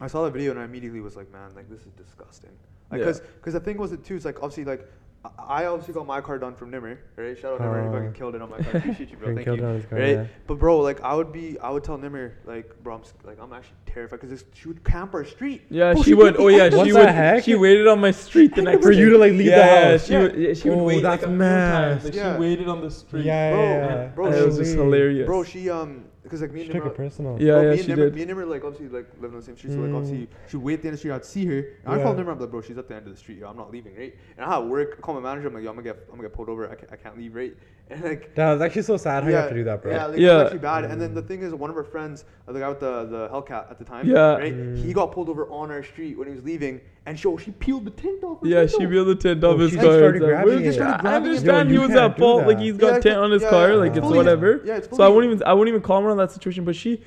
I 0.00 0.06
saw 0.06 0.24
the 0.24 0.30
video 0.30 0.50
and 0.52 0.60
I 0.60 0.64
immediately 0.64 1.00
was 1.00 1.16
like, 1.16 1.30
man, 1.32 1.50
like 1.54 1.68
this 1.68 1.80
is 1.80 1.92
disgusting. 1.92 2.50
Yeah. 2.92 2.98
Because 2.98 3.20
because 3.20 3.52
the 3.54 3.60
thing 3.60 3.76
was 3.76 3.92
it 3.92 4.04
too. 4.04 4.16
It's 4.16 4.24
like 4.24 4.36
obviously 4.42 4.64
like. 4.64 4.80
I 5.22 5.62
I 5.62 5.66
obviously 5.66 5.92
got 5.92 6.06
my 6.06 6.22
car 6.22 6.38
done 6.38 6.54
from 6.54 6.70
Nimar, 6.72 6.96
right? 7.16 7.36
Shout 7.38 7.52
out 7.52 7.60
Nimar, 7.60 7.82
you 7.84 7.90
Oh. 7.90 7.92
fucking 7.92 8.12
killed 8.14 8.34
it 8.36 8.40
on 8.40 8.48
my 8.48 8.58
car. 8.62 8.76
Appreciate 8.78 9.10
you, 9.10 9.18
bro. 9.18 9.34
Thank 9.34 9.46
you. 9.48 9.52
it 9.52 9.62
on 9.62 9.74
his 9.74 9.84
car, 9.84 9.98
right? 9.98 10.08
yeah. 10.16 10.24
But 10.46 10.58
bro, 10.58 10.78
like 10.80 11.02
I 11.02 11.12
would 11.12 11.30
be, 11.30 11.58
I 11.58 11.68
would 11.68 11.84
tell 11.84 11.98
Nimar, 11.98 12.32
like, 12.46 12.82
bro, 12.82 12.94
I'm 12.94 13.02
like, 13.24 13.38
I'm 13.38 13.52
actually 13.52 13.74
terrified 13.84 14.20
because 14.22 14.44
she 14.54 14.68
would 14.68 14.82
camp 14.82 15.12
our 15.12 15.26
street. 15.26 15.60
Yeah, 15.68 15.92
Bro, 15.92 16.02
she 16.04 16.12
beat 16.12 16.14
would. 16.22 16.36
Oh 16.38 16.48
yeah, 16.48 16.70
she 16.70 16.76
What 16.76 16.84
the 16.86 16.92
the 16.94 16.98
would. 17.00 17.08
heck? 17.10 17.44
She 17.44 17.54
waited 17.54 17.86
on 17.86 18.00
my 18.00 18.12
street 18.12 18.54
the 18.54 18.62
next 18.62 18.82
For 18.82 18.92
you 18.92 19.10
to, 19.10 19.18
like, 19.18 19.32
leave 19.32 19.38
the 19.44 19.50
yeah, 19.50 19.90
house. 19.90 20.06
She 20.06 20.12
Yeah. 20.14 20.22
would. 20.22 20.36
Yeah, 20.36 20.54
she 20.54 20.70
would 20.70 20.78
Oh, 20.78 20.84
wait 20.84 21.02
that's 21.02 21.20
like 21.22 21.22
a 21.22 21.26
few 21.26 21.36
mad. 21.36 21.70
times. 21.90 22.04
Like 22.04 22.14
Yeah. 22.14 22.34
she 22.36 22.40
waited 22.40 22.68
on 22.68 22.80
the 22.80 22.90
street. 22.90 23.24
Yeah, 23.26 23.50
Bro, 23.52 23.62
yeah, 23.62 23.68
yeah. 23.88 24.06
bro, 24.14 24.24
And 24.26 24.34
she 24.36 24.40
it 24.40 24.46
was 24.46 24.56
just 24.56 24.74
hilarious. 24.74 25.26
Bro, 25.26 25.42
she 25.44 25.68
um, 25.68 26.04
because 26.30 26.42
like 26.42 26.52
me 26.52 26.60
She 26.60 26.70
and 26.70 26.74
took 26.74 26.84
Nimar, 26.84 26.90
it 26.92 26.96
personal. 26.96 27.32
Yeah, 27.42 27.52
bro, 27.54 27.62
yeah, 27.62 27.70
me 27.70 27.76
she 27.82 27.82
and 27.82 27.90
Nimar, 28.00 28.04
did. 28.04 28.14
me 28.14 28.22
and 28.22 28.30
Nimar 28.30 28.48
like 28.48 28.64
obviously 28.64 28.88
like 28.88 29.08
live 29.20 29.32
on 29.32 29.40
the 29.40 29.44
same 29.44 29.56
street, 29.56 29.72
so 29.72 29.80
like 29.80 29.90
Mm. 29.90 29.96
obviously 29.96 30.28
she 30.48 30.56
would 30.56 30.64
wait 30.64 30.74
at 30.74 30.82
the 30.82 30.88
end 30.88 30.94
of 30.94 30.98
the 30.98 30.98
street. 30.98 31.12
I'd 31.12 31.24
see 31.24 31.44
her, 31.46 31.58
and 31.84 31.92
I 31.92 31.96
Yeah. 31.96 32.02
call 32.04 32.14
Nimar. 32.14 32.30
I'm 32.32 32.38
like, 32.38 32.50
bro, 32.50 32.60
she's 32.62 32.78
at 32.78 32.86
the 32.88 32.94
end 32.94 33.06
of 33.08 33.12
the 33.12 33.18
street. 33.18 33.38
Yo, 33.38 33.48
I'm 33.48 33.56
not 33.56 33.72
leaving, 33.72 33.96
right? 33.96 34.14
And 34.36 34.46
I 34.46 34.54
had 34.54 34.68
work. 34.68 34.94
I 34.96 35.00
call 35.00 35.14
my 35.16 35.20
manager. 35.20 35.48
I'm 35.48 35.54
like, 35.54 35.64
yo, 35.64 35.70
I'm 35.70 35.76
gonna 35.76 35.84
get, 35.88 35.96
I'm 36.08 36.16
gonna 36.16 36.28
get 36.28 36.32
pulled 36.36 36.48
over. 36.48 36.70
I 36.70 36.74
can't, 36.76 36.92
I 36.92 36.96
can't 36.96 37.18
leave, 37.18 37.34
right? 37.34 37.54
And 37.90 38.04
like. 38.04 38.36
That 38.36 38.52
was 38.52 38.62
actually 38.62 38.82
so 38.82 38.96
sad 38.96 39.24
how 39.24 39.30
you 39.30 39.34
have 39.34 39.48
to 39.48 39.54
do 39.56 39.64
that, 39.64 39.82
bro. 39.82 39.90
Yeah, 39.90 40.06
like, 40.06 40.18
Yeah. 40.20 40.30
it 40.30 40.34
was 40.34 40.42
actually 40.44 40.58
bad. 40.60 40.84
And 40.84 41.00
then 41.02 41.12
the 41.12 41.22
thing 41.22 41.42
is, 41.42 41.52
one 41.52 41.70
of 41.70 41.76
her 41.76 41.82
friends, 41.82 42.24
uh, 42.46 42.52
the 42.52 42.60
guy 42.60 42.68
with 42.68 42.78
the, 42.78 43.06
the 43.06 43.28
Hellcat 43.30 43.68
at 43.68 43.78
the 43.80 43.84
time, 43.84 44.06
Yeah. 44.06 44.36
right? 44.36 44.54
Mm. 44.54 44.76
He 44.78 44.92
got 44.92 45.10
pulled 45.10 45.28
over 45.28 45.48
on 45.50 45.72
our 45.72 45.82
street 45.82 46.16
when 46.16 46.28
he 46.28 46.34
was 46.34 46.44
leaving, 46.44 46.80
and 47.06 47.18
she, 47.18 47.34
she 47.38 47.50
peeled 47.50 47.84
the 47.86 47.90
tint 47.90 48.22
off. 48.22 48.40
his 48.42 48.50
Yeah, 48.50 48.66
she 48.66 48.86
peeled 48.86 49.08
the 49.08 49.14
tint 49.14 49.42
Oh, 49.42 49.54
off 49.54 49.60
his 49.60 49.74
car. 49.74 49.82
just 49.84 49.96
started 49.98 50.18
grabbing 50.20 50.52
But 50.54 50.60
it. 50.62 50.64
just 50.64 50.78
Started 50.78 50.94
I 50.98 51.00
grabbing 51.00 51.26
it. 51.26 51.28
understand 51.30 51.70
Yo, 51.70 51.80
he 51.80 51.86
was 51.86 51.96
at 51.96 52.18
fault. 52.18 52.46
Like 52.46 52.58
he's 52.58 52.76
got 52.76 52.86
it's- 52.88 53.02
tint 53.02 53.16
on 53.16 53.30
his 53.30 53.42
yeah, 53.42 53.50
car. 53.50 53.68
yeah, 53.70 53.74
Like 53.76 53.90
it's 53.96 53.98
it's 53.98 54.06
whatever. 54.06 54.60
Yeah, 54.64 54.76
it's 54.76 54.96
So 54.96 55.02
I 55.02 55.08
wouldn't 55.08 55.32
even 55.32 55.46
I 55.46 55.52
wouldn't 55.54 55.74
even 55.74 55.82
comment 55.82 56.10
on 56.12 56.16
that 56.18 56.30
situation. 56.32 56.64
But 56.64 56.76
she, 56.76 57.02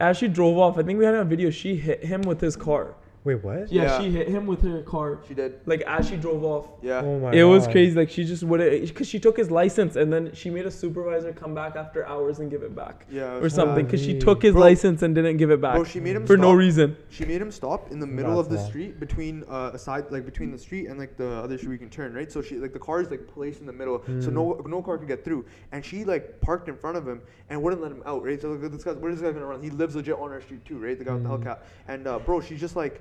as 0.00 0.16
she 0.16 0.28
drove 0.28 0.56
off, 0.58 0.78
I 0.78 0.82
think 0.82 0.98
we 0.98 1.04
had 1.04 1.14
a 1.14 1.24
video. 1.24 1.50
She 1.50 1.76
hit 1.76 2.04
him 2.04 2.22
with 2.22 2.40
his 2.40 2.56
car. 2.56 2.94
Wait, 3.24 3.36
what? 3.44 3.70
Yeah, 3.70 3.82
Yeah. 3.84 4.00
she 4.00 4.10
hit 4.10 4.26
him 4.26 4.46
with 4.48 4.62
her 4.62 4.82
car. 4.82 5.20
She 5.28 5.34
did. 5.34 5.60
Like 5.64 5.82
as 5.82 6.08
she 6.08 6.16
drove 6.16 6.42
off. 6.42 6.66
Yeah. 6.82 7.02
Oh 7.04 7.20
my 7.20 7.30
god. 7.30 7.34
It 7.36 7.44
was 7.44 7.66
God. 7.66 7.72
crazy. 7.72 7.94
Like 7.96 8.10
she 8.10 8.24
just 8.24 8.42
would 8.42 8.58
because 8.88 9.06
she 9.06 9.20
took 9.20 9.36
his 9.36 9.48
license 9.48 9.94
and 9.94 10.12
then 10.12 10.34
she 10.34 10.50
made 10.50 10.66
a 10.66 10.70
supervisor 10.72 11.32
come 11.32 11.54
back 11.54 11.76
after 11.76 12.04
hours 12.04 12.40
and 12.40 12.50
give 12.50 12.64
it 12.64 12.74
back 12.74 13.06
Yeah. 13.08 13.36
or 13.36 13.48
something 13.48 13.84
because 13.84 14.00
she 14.00 14.14
Golly. 14.14 14.18
took 14.20 14.42
his 14.42 14.52
Bro. 14.54 14.62
license 14.62 15.02
and 15.02 15.14
didn't 15.14 15.36
give 15.36 15.52
it 15.52 15.60
back 15.60 15.74
Bro, 15.76 15.84
she 15.84 16.00
made 16.00 16.16
him 16.16 16.26
for 16.26 16.36
no 16.36 16.48
stop. 16.48 16.56
reason. 16.58 16.96
She 17.10 17.24
made 17.24 17.40
him 17.40 17.52
stop 17.52 17.92
in 17.92 18.00
the 18.00 18.08
middle 18.08 18.40
of 18.40 18.48
the 18.48 18.56
That's 18.56 18.66
street 18.68 18.98
between 18.98 19.44
uh, 19.48 19.70
a 19.72 19.78
side, 19.78 20.10
like 20.10 20.24
between 20.24 20.50
the 20.50 20.58
street 20.58 20.86
and 20.88 20.98
like 20.98 21.16
the 21.16 21.28
other 21.28 21.56
street 21.56 21.70
we 21.70 21.78
can 21.78 21.90
turn, 21.90 22.12
right? 22.14 22.30
So 22.32 22.42
she 22.42 22.56
like 22.58 22.72
the 22.72 22.80
car 22.80 23.00
is 23.00 23.08
like 23.10 23.28
placed 23.28 23.60
in 23.60 23.66
the 23.66 23.72
middle, 23.72 24.02
so 24.20 24.30
Mm. 24.30 24.32
no 24.32 24.60
no 24.66 24.82
car 24.82 24.98
could 24.98 25.06
get 25.06 25.24
through, 25.24 25.44
and 25.70 25.84
she 25.84 26.02
like 26.04 26.40
parked 26.40 26.68
in 26.68 26.74
front 26.76 26.96
of 26.96 27.06
him 27.06 27.20
and 27.50 27.62
wouldn't 27.62 27.82
let 27.82 27.92
him 27.92 28.02
out, 28.04 28.24
right? 28.24 28.40
So 28.42 28.50
like, 28.50 28.72
this 28.72 28.82
guy, 28.82 28.92
where's 28.94 29.20
this 29.20 29.22
guy 29.22 29.32
gonna 29.32 29.46
run? 29.46 29.62
He 29.62 29.70
lives 29.70 29.94
legit 29.94 30.18
on 30.18 30.32
our 30.32 30.40
street 30.40 30.64
too, 30.64 30.78
right? 30.78 30.98
The 30.98 31.04
guy 31.04 31.14
with 31.14 31.22
the 31.22 31.28
Mm. 31.28 31.44
Hellcat, 31.44 31.58
and 31.86 32.08
uh, 32.08 32.18
bro, 32.18 32.40
she's 32.40 32.58
just 32.58 32.74
like. 32.74 33.00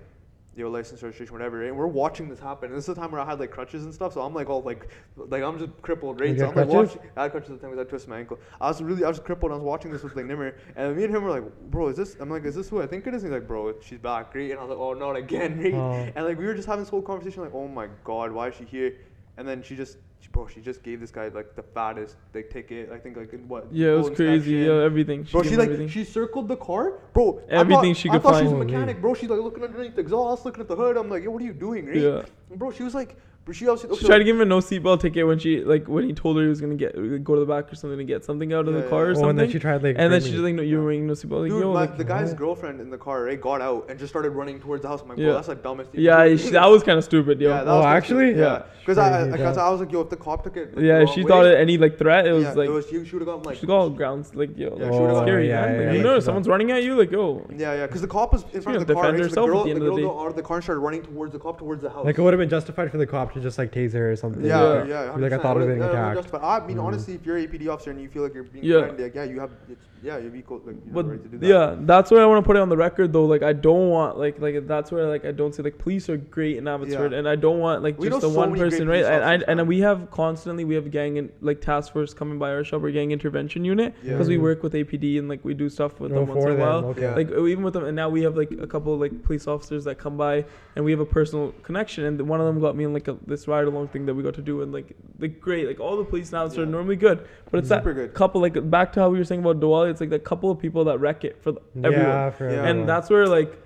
Yo, 0.54 0.70
license 0.70 1.02
registration, 1.02 1.34
whatever. 1.34 1.60
Right? 1.60 1.70
And 1.70 1.78
we're 1.78 1.88
watching 1.88 2.28
this 2.28 2.40
happen. 2.40 2.70
And 2.70 2.78
this 2.78 2.88
is 2.88 2.94
the 2.94 3.00
time 3.00 3.12
where 3.12 3.22
I 3.22 3.26
had 3.26 3.40
like 3.40 3.52
crutches 3.52 3.86
and 3.86 3.94
stuff, 3.94 4.14
so 4.14 4.22
I'm 4.22 4.34
like 4.34 4.50
all 4.50 4.62
like, 4.62 4.90
like 5.16 5.44
I'm 5.44 5.58
just 5.58 5.82
crippled, 5.82 6.20
right? 6.20 6.32
You 6.32 6.40
so 6.40 6.50
I'm 6.50 6.56
like 6.56 6.68
watching. 6.68 7.00
I 7.16 7.24
had 7.24 7.32
crutches 7.32 7.52
at 7.52 7.62
the 7.62 7.62
time 7.62 7.72
because 7.72 7.88
I 7.88 7.90
twisted 7.90 8.10
my 8.10 8.20
ankle. 8.20 8.38
I 8.60 8.68
was 8.68 8.82
really, 8.82 9.06
I 9.06 9.08
was 9.08 9.20
crippled. 9.20 9.52
And 9.52 9.60
I 9.60 9.64
was 9.64 9.66
watching 9.66 9.92
this 9.92 10.04
with 10.04 10.14
like 10.16 10.26
Nimar, 10.26 10.54
and 10.76 10.98
me 10.98 11.06
and 11.06 11.16
him 11.16 11.24
were 11.24 11.30
like, 11.30 11.44
bro, 11.70 11.88
is 11.88 11.96
this? 11.96 12.18
I'm 12.20 12.30
like, 12.30 12.44
is 12.44 12.56
this 12.56 12.68
who 12.68 12.82
I 12.82 12.88
think 12.88 13.08
it 13.08 13.14
is? 13.14 13.24
And 13.24 13.32
he's 13.32 13.40
like, 13.40 13.48
bro, 13.48 13.80
she's 13.80 14.00
back, 14.00 14.36
right? 14.36 14.52
And 14.52 14.60
I 14.60 14.64
was 14.64 14.70
like, 14.72 14.80
oh, 14.80 14.94
not 14.94 15.16
again, 15.16 15.58
right? 15.64 15.74
Oh. 15.74 16.12
And 16.16 16.26
like 16.26 16.38
we 16.38 16.46
were 16.46 16.54
just 16.54 16.68
having 16.68 16.84
this 16.84 16.90
whole 16.90 17.02
conversation, 17.02 17.44
like, 17.44 17.54
oh 17.54 17.70
my 17.70 17.88
god, 18.04 18.34
why 18.34 18.50
is 18.50 18.56
she 18.56 18.66
here? 18.66 18.96
And 19.42 19.50
then 19.50 19.64
she 19.64 19.76
just, 19.76 19.98
she, 20.20 20.30
bro, 20.30 20.46
she 20.46 20.62
just 20.62 20.84
gave 20.84 21.00
this 21.00 21.10
guy 21.10 21.30
like 21.30 21.56
the 21.56 21.64
fattest 21.64 22.16
like 22.32 22.52
ticket. 22.52 22.92
I 22.92 23.00
think 23.00 23.18
like 23.18 23.34
in 23.34 23.48
what? 23.48 23.66
Yeah, 23.72 23.94
it 23.94 23.98
was 23.98 24.12
crazy. 24.12 24.52
Yeah, 24.52 24.84
everything. 24.84 25.24
Bro, 25.24 25.42
she 25.42 25.56
like 25.58 25.66
everything. 25.70 25.88
she 25.90 26.04
circled 26.04 26.48
the 26.48 26.58
car, 26.58 27.00
bro. 27.12 27.42
I 27.50 27.54
Everything 27.56 27.96
thought- 27.96 27.98
she 28.02 28.10
I 28.10 28.14
could 28.14 28.22
thought 28.22 28.38
she 28.38 28.44
was 28.44 28.52
a 28.54 28.56
mechanic, 28.56 29.02
bro. 29.02 29.16
She's 29.16 29.32
like 29.32 29.40
looking 29.40 29.64
underneath 29.64 29.96
the 29.96 30.02
exhaust, 30.02 30.46
looking 30.46 30.62
at 30.62 30.68
the 30.68 30.76
hood. 30.76 30.96
I'm 30.96 31.10
like, 31.10 31.24
yo, 31.24 31.32
what 31.32 31.42
are 31.42 31.46
you 31.46 31.54
doing, 31.54 31.88
right? 31.88 31.96
Yeah. 31.96 32.22
Bro, 32.56 32.70
she 32.74 32.84
was 32.84 32.94
like, 32.94 33.18
but 33.46 33.56
she 33.56 33.68
obviously. 33.68 33.98
She 33.98 34.06
tried 34.06 34.20
to 34.20 34.24
give 34.24 34.36
him 34.36 34.42
a 34.42 34.46
no 34.46 34.60
seatbelt 34.60 35.02
ticket 35.02 35.26
when 35.26 35.40
she 35.40 35.64
like 35.64 35.88
when 35.88 36.04
he 36.06 36.14
told 36.14 36.38
her 36.38 36.44
he 36.44 36.50
was 36.50 36.62
gonna 36.62 36.76
get 36.76 36.94
go 37.24 37.34
to 37.36 37.40
the 37.42 37.46
back 37.46 37.72
or 37.72 37.76
something 37.76 37.98
to 37.98 38.04
get 38.04 38.24
something 38.24 38.54
out 38.54 38.68
of 38.68 38.76
Yeah, 38.76 38.82
the 38.82 38.88
car 38.90 39.04
or 39.04 39.06
yeah. 39.06 39.12
Oh, 39.12 39.14
something. 39.16 39.30
and 39.32 39.40
then 39.40 39.50
she 39.52 39.60
tried 39.60 39.84
like. 39.84 39.96
and 39.98 40.14
then 40.14 40.22
she's 40.22 40.36
like, 40.36 40.54
"No, 40.56 40.62
you're 40.62 40.84
wearing 40.84 41.08
no 41.08 41.14
seatbelt." 41.14 41.42
Like, 41.42 41.50
Dude, 41.50 41.62
yo, 41.62 41.74
my, 41.74 41.80
like, 41.82 41.98
the 41.98 42.04
guy's 42.04 42.30
what? 42.30 42.38
girlfriend 42.38 42.80
in 42.82 42.90
the 42.90 42.98
car, 42.98 43.24
right, 43.24 43.40
got 43.42 43.62
out 43.62 43.88
and 43.90 43.98
just 44.00 44.12
started 44.12 44.32
running 44.32 44.60
towards 44.60 44.84
the 44.84 44.88
house. 44.88 45.02
I'm 45.02 45.10
like, 45.10 45.18
bro, 45.18 45.28
Yeah. 45.28 45.34
that's 45.34 45.48
like 45.48 45.64
dumbest 45.64 45.92
thing. 45.92 46.02
yeah, 46.02 46.36
she, 46.36 46.50
that 46.52 46.66
was 46.68 46.84
kind 46.84 46.98
of 46.98 47.04
stupid, 47.04 47.42
yo. 47.42 47.50
Yeah, 47.50 47.64
that 47.64 47.68
Oh, 47.72 47.78
was 47.78 47.86
actually? 47.86 48.32
stupid. 48.34 48.40
Yeah. 48.40 48.52
Yeah, 48.52 48.64
because 48.82 48.98
I, 48.98 49.30
because 49.32 49.58
yeah. 49.58 49.64
I 49.64 49.70
was 49.70 49.80
like, 49.80 49.92
yo, 49.92 50.02
if 50.02 50.10
the 50.10 50.18
cop 50.18 50.44
took 50.44 50.58
it, 50.58 50.76
like, 50.76 50.84
yeah, 50.86 51.00
the 51.00 51.06
she 51.08 51.22
wrong 51.22 51.28
thought 51.30 51.46
it 51.46 51.58
any 51.60 51.78
like 51.78 51.98
threat. 52.00 52.26
It 52.28 52.32
was 52.34 52.44
yeah, 52.44 52.54
like 52.54 52.68
it 52.70 52.72
was, 52.72 52.86
she, 52.90 53.06
she 53.06 53.12
would 53.16 53.22
have 53.22 53.26
gotten 53.28 53.44
like, 53.44 53.58
she 53.58 53.66
got 53.68 53.90
grounds 53.90 54.34
like 54.36 54.58
yo, 54.58 54.70
Yeah, 54.78 54.84
like, 54.86 54.94
she 54.94 55.00
would've 55.00 55.16
got- 55.18 55.26
scary, 55.26 55.48
yeah, 55.50 55.62
man. 55.62 55.72
yeah, 55.74 55.78
Like, 55.78 55.86
yeah, 55.88 55.98
you 55.98 56.04
know, 56.04 56.16
she 56.20 56.26
someone's 56.26 56.48
running 56.48 56.72
at 56.72 56.84
you, 56.84 56.96
like 56.96 57.12
yo. 57.12 57.46
yeah, 57.56 57.74
yeah, 57.76 57.86
because 57.88 58.02
the 58.02 58.08
cop 58.08 58.34
was 58.34 58.44
in 58.54 58.62
front 58.62 58.78
of 58.78 58.88
the 58.88 58.94
car. 58.94 59.12
defend 59.12 59.20
Right? 59.22 59.32
So 59.32 59.42
herself 59.42 59.48
the 59.48 59.52
girl, 59.54 59.64
the 59.64 59.64
the 59.66 59.70
end 59.72 59.82
of 59.82 59.88
girl 59.88 59.96
the 59.98 60.02
got 60.04 60.22
out 60.22 60.28
of 60.28 60.36
the 60.36 60.42
car 60.44 60.58
and 60.58 60.64
started 60.64 60.80
running 60.82 61.04
towards 61.04 61.32
the 61.34 61.40
cop, 61.40 61.60
towards 61.60 61.82
the 61.84 61.90
house. 61.90 62.06
Like 62.06 62.18
it 62.18 62.22
would 62.22 62.34
have 62.34 62.40
been 62.40 62.50
justified 62.50 62.90
for 62.92 62.98
the 62.98 63.06
cop 63.08 63.31
to 63.34 63.40
just 63.42 63.58
like 63.58 63.72
taser 63.72 64.12
or 64.12 64.16
something. 64.16 64.44
Yeah, 64.44 64.84
Yeah. 64.84 65.06
yeah. 65.06 65.12
Like, 65.16 65.32
I 65.34 65.38
thought 65.38 65.58
I 65.58 65.60
was 65.60 65.66
It 65.66 65.68
getting 65.70 65.80
would've- 65.82 65.94
yeah, 65.94 66.12
attacked. 66.12 66.18
justified- 66.18 66.64
I 66.64 66.68
mean, 66.68 66.78
Mhm. 66.78 66.84
honestly, 66.84 67.14
if 67.16 67.26
you're 67.26 67.38
an 67.38 67.44
APD 67.44 67.68
officer 67.68 67.92
and 67.92 68.02
you 68.02 68.10
feel 68.10 68.24
like 68.24 68.34
you're 68.34 68.44
being 68.44 68.64
Yeah. 68.66 68.80
threatened, 68.80 69.00
like, 69.00 69.16
yeah, 69.16 69.24
you 69.24 69.40
have. 69.40 69.52
It's, 69.70 69.86
yeah, 70.04 70.18
you'd 70.18 70.34
be 70.34 70.42
cool. 70.42 70.62
Like, 70.66 70.76
you 70.78 70.82
have 70.86 70.94
But 70.94 71.02
the 71.06 71.12
right 71.12 71.24
to 71.24 71.30
do 71.30 71.38
that. 71.38 71.46
yeah, 71.48 71.76
that's 71.82 72.10
where 72.12 72.22
I 72.22 72.26
want 72.26 72.44
to 72.44 72.48
put 72.48 72.56
it 72.56 72.60
on 72.60 72.70
the 72.70 72.78
record 72.78 73.14
though. 73.14 73.26
Like 73.26 73.44
I 73.44 73.54
don't 73.54 73.90
want 73.90 74.18
like 74.18 74.40
like 74.40 74.68
that's 74.68 74.92
where 74.92 75.08
like 75.08 75.26
I 75.26 75.32
don't 75.32 75.54
say 75.54 75.64
like 75.64 75.78
police 75.78 76.10
are 76.10 76.18
great 76.18 76.58
in 76.58 76.68
Abbotsford, 76.68 77.12
Yeah. 77.12 77.20
and 77.20 77.30
I 77.30 77.36
don't 77.36 77.60
want 77.60 77.84
like 77.84 78.00
We 78.00 78.10
just 78.10 78.22
the 78.22 78.30
so 78.32 78.38
one 78.38 78.56
person, 78.58 78.88
right? 78.88 79.06
And 79.06 79.24
I, 79.24 79.52
and 79.52 79.68
we 79.68 79.80
have 79.82 80.10
constantly 80.12 80.66
we 80.66 80.76
have 80.76 80.90
gang 80.92 81.18
and 81.18 81.32
like 81.42 81.62
task 81.62 81.94
force 81.94 82.14
coming 82.14 82.40
by 82.40 82.50
our 82.52 82.64
shop 82.64 82.84
or 82.84 82.92
gang 82.92 83.12
intervention 83.12 83.64
unit 83.64 83.94
Yeah. 84.04 84.14
because 84.14 84.28
we 84.28 84.38
Mhm. 84.38 84.42
work 84.42 84.64
with 84.64 84.74
APD 84.74 85.20
and 85.20 85.30
like 85.30 85.46
we 85.46 85.54
do 85.54 85.70
stuff 85.70 86.00
with 86.00 86.12
Oh, 86.12 86.16
them 86.26 86.28
once 86.30 86.46
in 86.46 86.52
a 86.52 86.56
while. 86.56 86.86
okay. 86.86 87.02
Yeah. 87.02 87.16
Like 87.16 87.30
even 87.32 87.64
with 87.64 87.74
them, 87.74 87.86
and 87.86 87.96
now 87.96 88.10
we 88.10 88.24
have 88.24 88.36
like 88.36 88.52
a 88.52 88.68
couple 88.68 88.98
like 88.98 89.24
police 89.24 89.48
officers 89.48 89.84
that 89.84 90.00
come 90.00 90.18
by, 90.18 90.46
and 90.76 90.84
we 90.84 90.92
have 90.92 91.00
a 91.00 91.06
personal 91.06 91.54
connection. 91.64 92.06
And 92.06 92.20
one 92.28 92.40
of 92.42 92.48
them 92.48 92.60
got 92.60 92.76
me 92.76 92.86
in 92.86 92.94
like 92.94 93.08
a, 93.08 93.18
this 93.28 93.48
ride 93.48 93.66
along 93.66 93.90
thing 93.90 94.06
that 94.08 94.16
we 94.16 94.24
got 94.24 94.34
to 94.36 94.42
do, 94.42 94.62
and 94.62 94.72
like 94.74 94.96
like 95.20 95.40
great, 95.40 95.68
like 95.68 95.80
all 95.80 95.96
the 95.96 96.04
police 96.04 96.32
now 96.32 96.46
are 96.48 96.66
normally 96.66 96.96
good, 96.96 97.20
but 97.52 97.60
it's 97.60 97.70
that 97.70 97.82
Super 97.84 97.94
good. 97.94 98.14
couple 98.16 98.42
like 98.42 98.58
back 98.72 98.92
to 98.94 99.00
how 99.00 99.10
we 99.10 99.20
were 99.20 99.24
saying 99.24 99.42
about 99.42 99.60
Diwali. 99.60 99.91
It's 99.92 100.02
like 100.02 100.10
that 100.10 100.24
couple 100.24 100.50
of 100.50 100.58
people 100.60 100.84
that 100.86 101.00
wreck 101.00 101.24
it 101.24 101.42
for 101.44 101.52
the, 101.54 101.62
everyone 101.84 102.06
Yeah, 102.08 102.30
for 102.32 102.46
Yeah. 102.46 102.52
everyone. 102.58 102.70
and 102.80 102.90
that's 102.90 103.10
where 103.10 103.28
like 103.28 103.58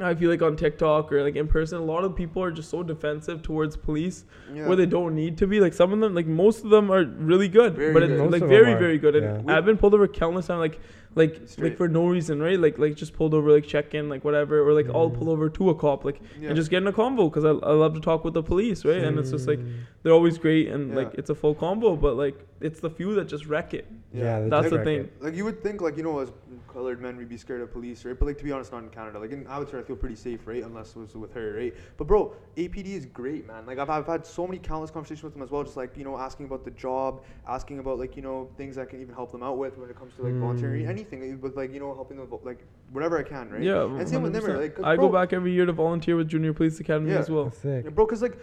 I 0.00 0.14
feel 0.14 0.30
like 0.30 0.42
on 0.42 0.54
TikTok 0.54 1.10
or 1.12 1.24
like 1.24 1.34
in 1.34 1.48
person, 1.48 1.78
a 1.78 1.84
lot 1.84 2.04
of 2.04 2.14
people 2.14 2.40
are 2.40 2.52
just 2.52 2.70
so 2.70 2.84
defensive 2.84 3.42
towards 3.42 3.76
police 3.76 4.24
Yeah. 4.54 4.68
where 4.68 4.76
they 4.76 4.86
don't 4.86 5.12
need 5.16 5.36
to 5.38 5.46
be. 5.48 5.58
Like 5.58 5.72
some 5.74 5.92
of 5.92 5.98
them, 5.98 6.14
like 6.14 6.26
most 6.28 6.62
of 6.64 6.70
them 6.70 6.88
are 6.92 7.02
really 7.04 7.48
good, 7.48 7.74
Very 7.74 7.92
but 7.92 8.00
good. 8.00 8.10
it's 8.12 8.20
Most 8.20 8.30
like 8.32 8.44
very 8.48 8.74
very 8.74 8.98
good. 8.98 9.16
And 9.16 9.48
yeah. 9.48 9.56
I've 9.56 9.64
been 9.64 9.76
pulled 9.76 9.94
over 9.94 10.06
countless 10.06 10.46
times, 10.46 10.60
like 10.60 10.78
like 11.14 11.40
Straight. 11.46 11.70
like 11.70 11.76
for 11.76 11.88
no 11.88 12.06
reason, 12.08 12.40
right? 12.40 12.58
Like 12.58 12.78
like 12.78 12.94
just 12.94 13.12
pulled 13.14 13.34
over, 13.34 13.50
like 13.52 13.66
check 13.66 13.94
in, 13.94 14.08
like 14.08 14.24
whatever, 14.24 14.60
or 14.68 14.72
like 14.72 14.88
I'll 14.94 15.10
Mm. 15.10 15.18
pull 15.18 15.30
over 15.30 15.48
to 15.48 15.70
a 15.70 15.74
cop, 15.74 16.04
like 16.04 16.20
yeah. 16.40 16.48
and 16.48 16.56
just 16.56 16.70
get 16.70 16.82
in 16.82 16.88
a 16.88 16.92
convo 16.92 17.30
because 17.30 17.44
I, 17.44 17.50
I 17.50 17.72
love 17.72 17.94
to 17.94 18.00
talk 18.00 18.24
with 18.24 18.34
the 18.34 18.42
police, 18.42 18.84
right? 18.84 19.02
And 19.02 19.18
it's 19.18 19.30
just 19.30 19.48
like 19.48 19.58
Mm. 19.60 19.72
they're 20.02 20.12
always 20.12 20.38
great 20.38 20.68
and 20.68 20.94
like 20.94 21.14
it's 21.14 21.30
a 21.30 21.34
full 21.34 21.54
combo, 21.54 21.96
but 21.96 22.16
like 22.16 22.38
it's 22.60 22.80
the 22.80 22.90
few 22.90 23.14
that 23.14 23.26
just 23.28 23.46
wreck 23.46 23.72
it. 23.74 23.86
yeah, 24.12 24.40
That's 24.48 24.64
the 24.70 24.76
correct. 24.82 24.84
thing. 24.84 25.08
Like 25.20 25.34
you 25.34 25.44
would 25.44 25.62
think, 25.62 25.80
like 25.80 25.96
you 25.96 26.02
know, 26.02 26.18
as 26.18 26.30
colored 26.72 27.00
men, 27.00 27.16
we'd 27.16 27.28
be 27.28 27.36
scared 27.36 27.60
of 27.62 27.72
police, 27.72 28.04
right? 28.04 28.18
But 28.18 28.26
like 28.26 28.38
to 28.38 28.44
be 28.44 28.52
honest, 28.52 28.72
not 28.72 28.82
in 28.82 28.90
Canada. 28.90 29.18
Like 29.18 29.32
in 29.32 29.46
Abbotsford, 29.46 29.80
I 29.80 29.86
feel 29.86 29.96
pretty 29.96 30.16
safe, 30.16 30.46
right? 30.46 30.62
Unless 30.62 30.90
it 30.90 30.98
was 30.98 31.14
with 31.14 31.32
her, 31.34 31.54
right? 31.54 31.74
But 31.96 32.06
bro, 32.06 32.34
APD 32.56 32.86
is 32.94 33.06
great, 33.06 33.46
man. 33.46 33.64
Like 33.66 33.78
I've, 33.78 33.90
I've 33.90 34.06
had 34.06 34.26
so 34.26 34.46
many 34.46 34.58
countless 34.58 34.90
conversations 34.90 35.22
with 35.24 35.34
them 35.34 35.42
as 35.42 35.50
well, 35.50 35.62
just 35.64 35.76
like 35.76 35.96
you 35.96 36.04
know, 36.04 36.18
asking 36.18 36.46
about 36.46 36.64
the 36.64 36.70
job, 36.72 37.22
asking 37.46 37.78
about 37.78 37.98
like 37.98 38.16
you 38.16 38.22
know 38.22 38.48
things 38.56 38.76
I 38.78 38.84
can 38.84 39.00
even 39.00 39.14
help 39.14 39.30
them 39.32 39.42
out 39.42 39.56
with 39.58 39.78
when 39.78 39.88
it 39.90 39.96
comes 39.98 40.14
to 40.16 40.22
like 40.22 40.34
volunteering, 40.34 40.84
Mm. 40.84 40.88
Anything, 40.98 41.40
with 41.40 41.56
like 41.56 41.72
you 41.72 41.80
know 41.80 41.94
helping 41.94 42.16
them 42.16 42.28
like 42.44 42.58
whatever 42.92 43.18
I 43.18 43.22
can, 43.22 43.50
right? 43.50 43.62
Yeah, 43.62 43.84
And 43.84 44.08
same 44.08 44.22
with 44.22 44.32
them, 44.32 44.42
100%. 44.44 44.58
like 44.60 44.74
'cause, 44.76 44.84
I 44.84 44.96
bro, 44.96 45.08
go 45.08 45.12
back 45.12 45.32
every 45.32 45.52
year 45.52 45.66
to 45.66 45.72
volunteer 45.72 46.16
with 46.16 46.28
Junior 46.28 46.52
Police 46.52 46.80
Academy 46.80 47.12
Yeah. 47.12 47.18
as 47.18 47.30
well. 47.30 47.50
Sick. 47.50 47.84
Yeah, 47.84 47.90
bro, 47.90 48.06
cause 48.06 48.22
like. 48.22 48.36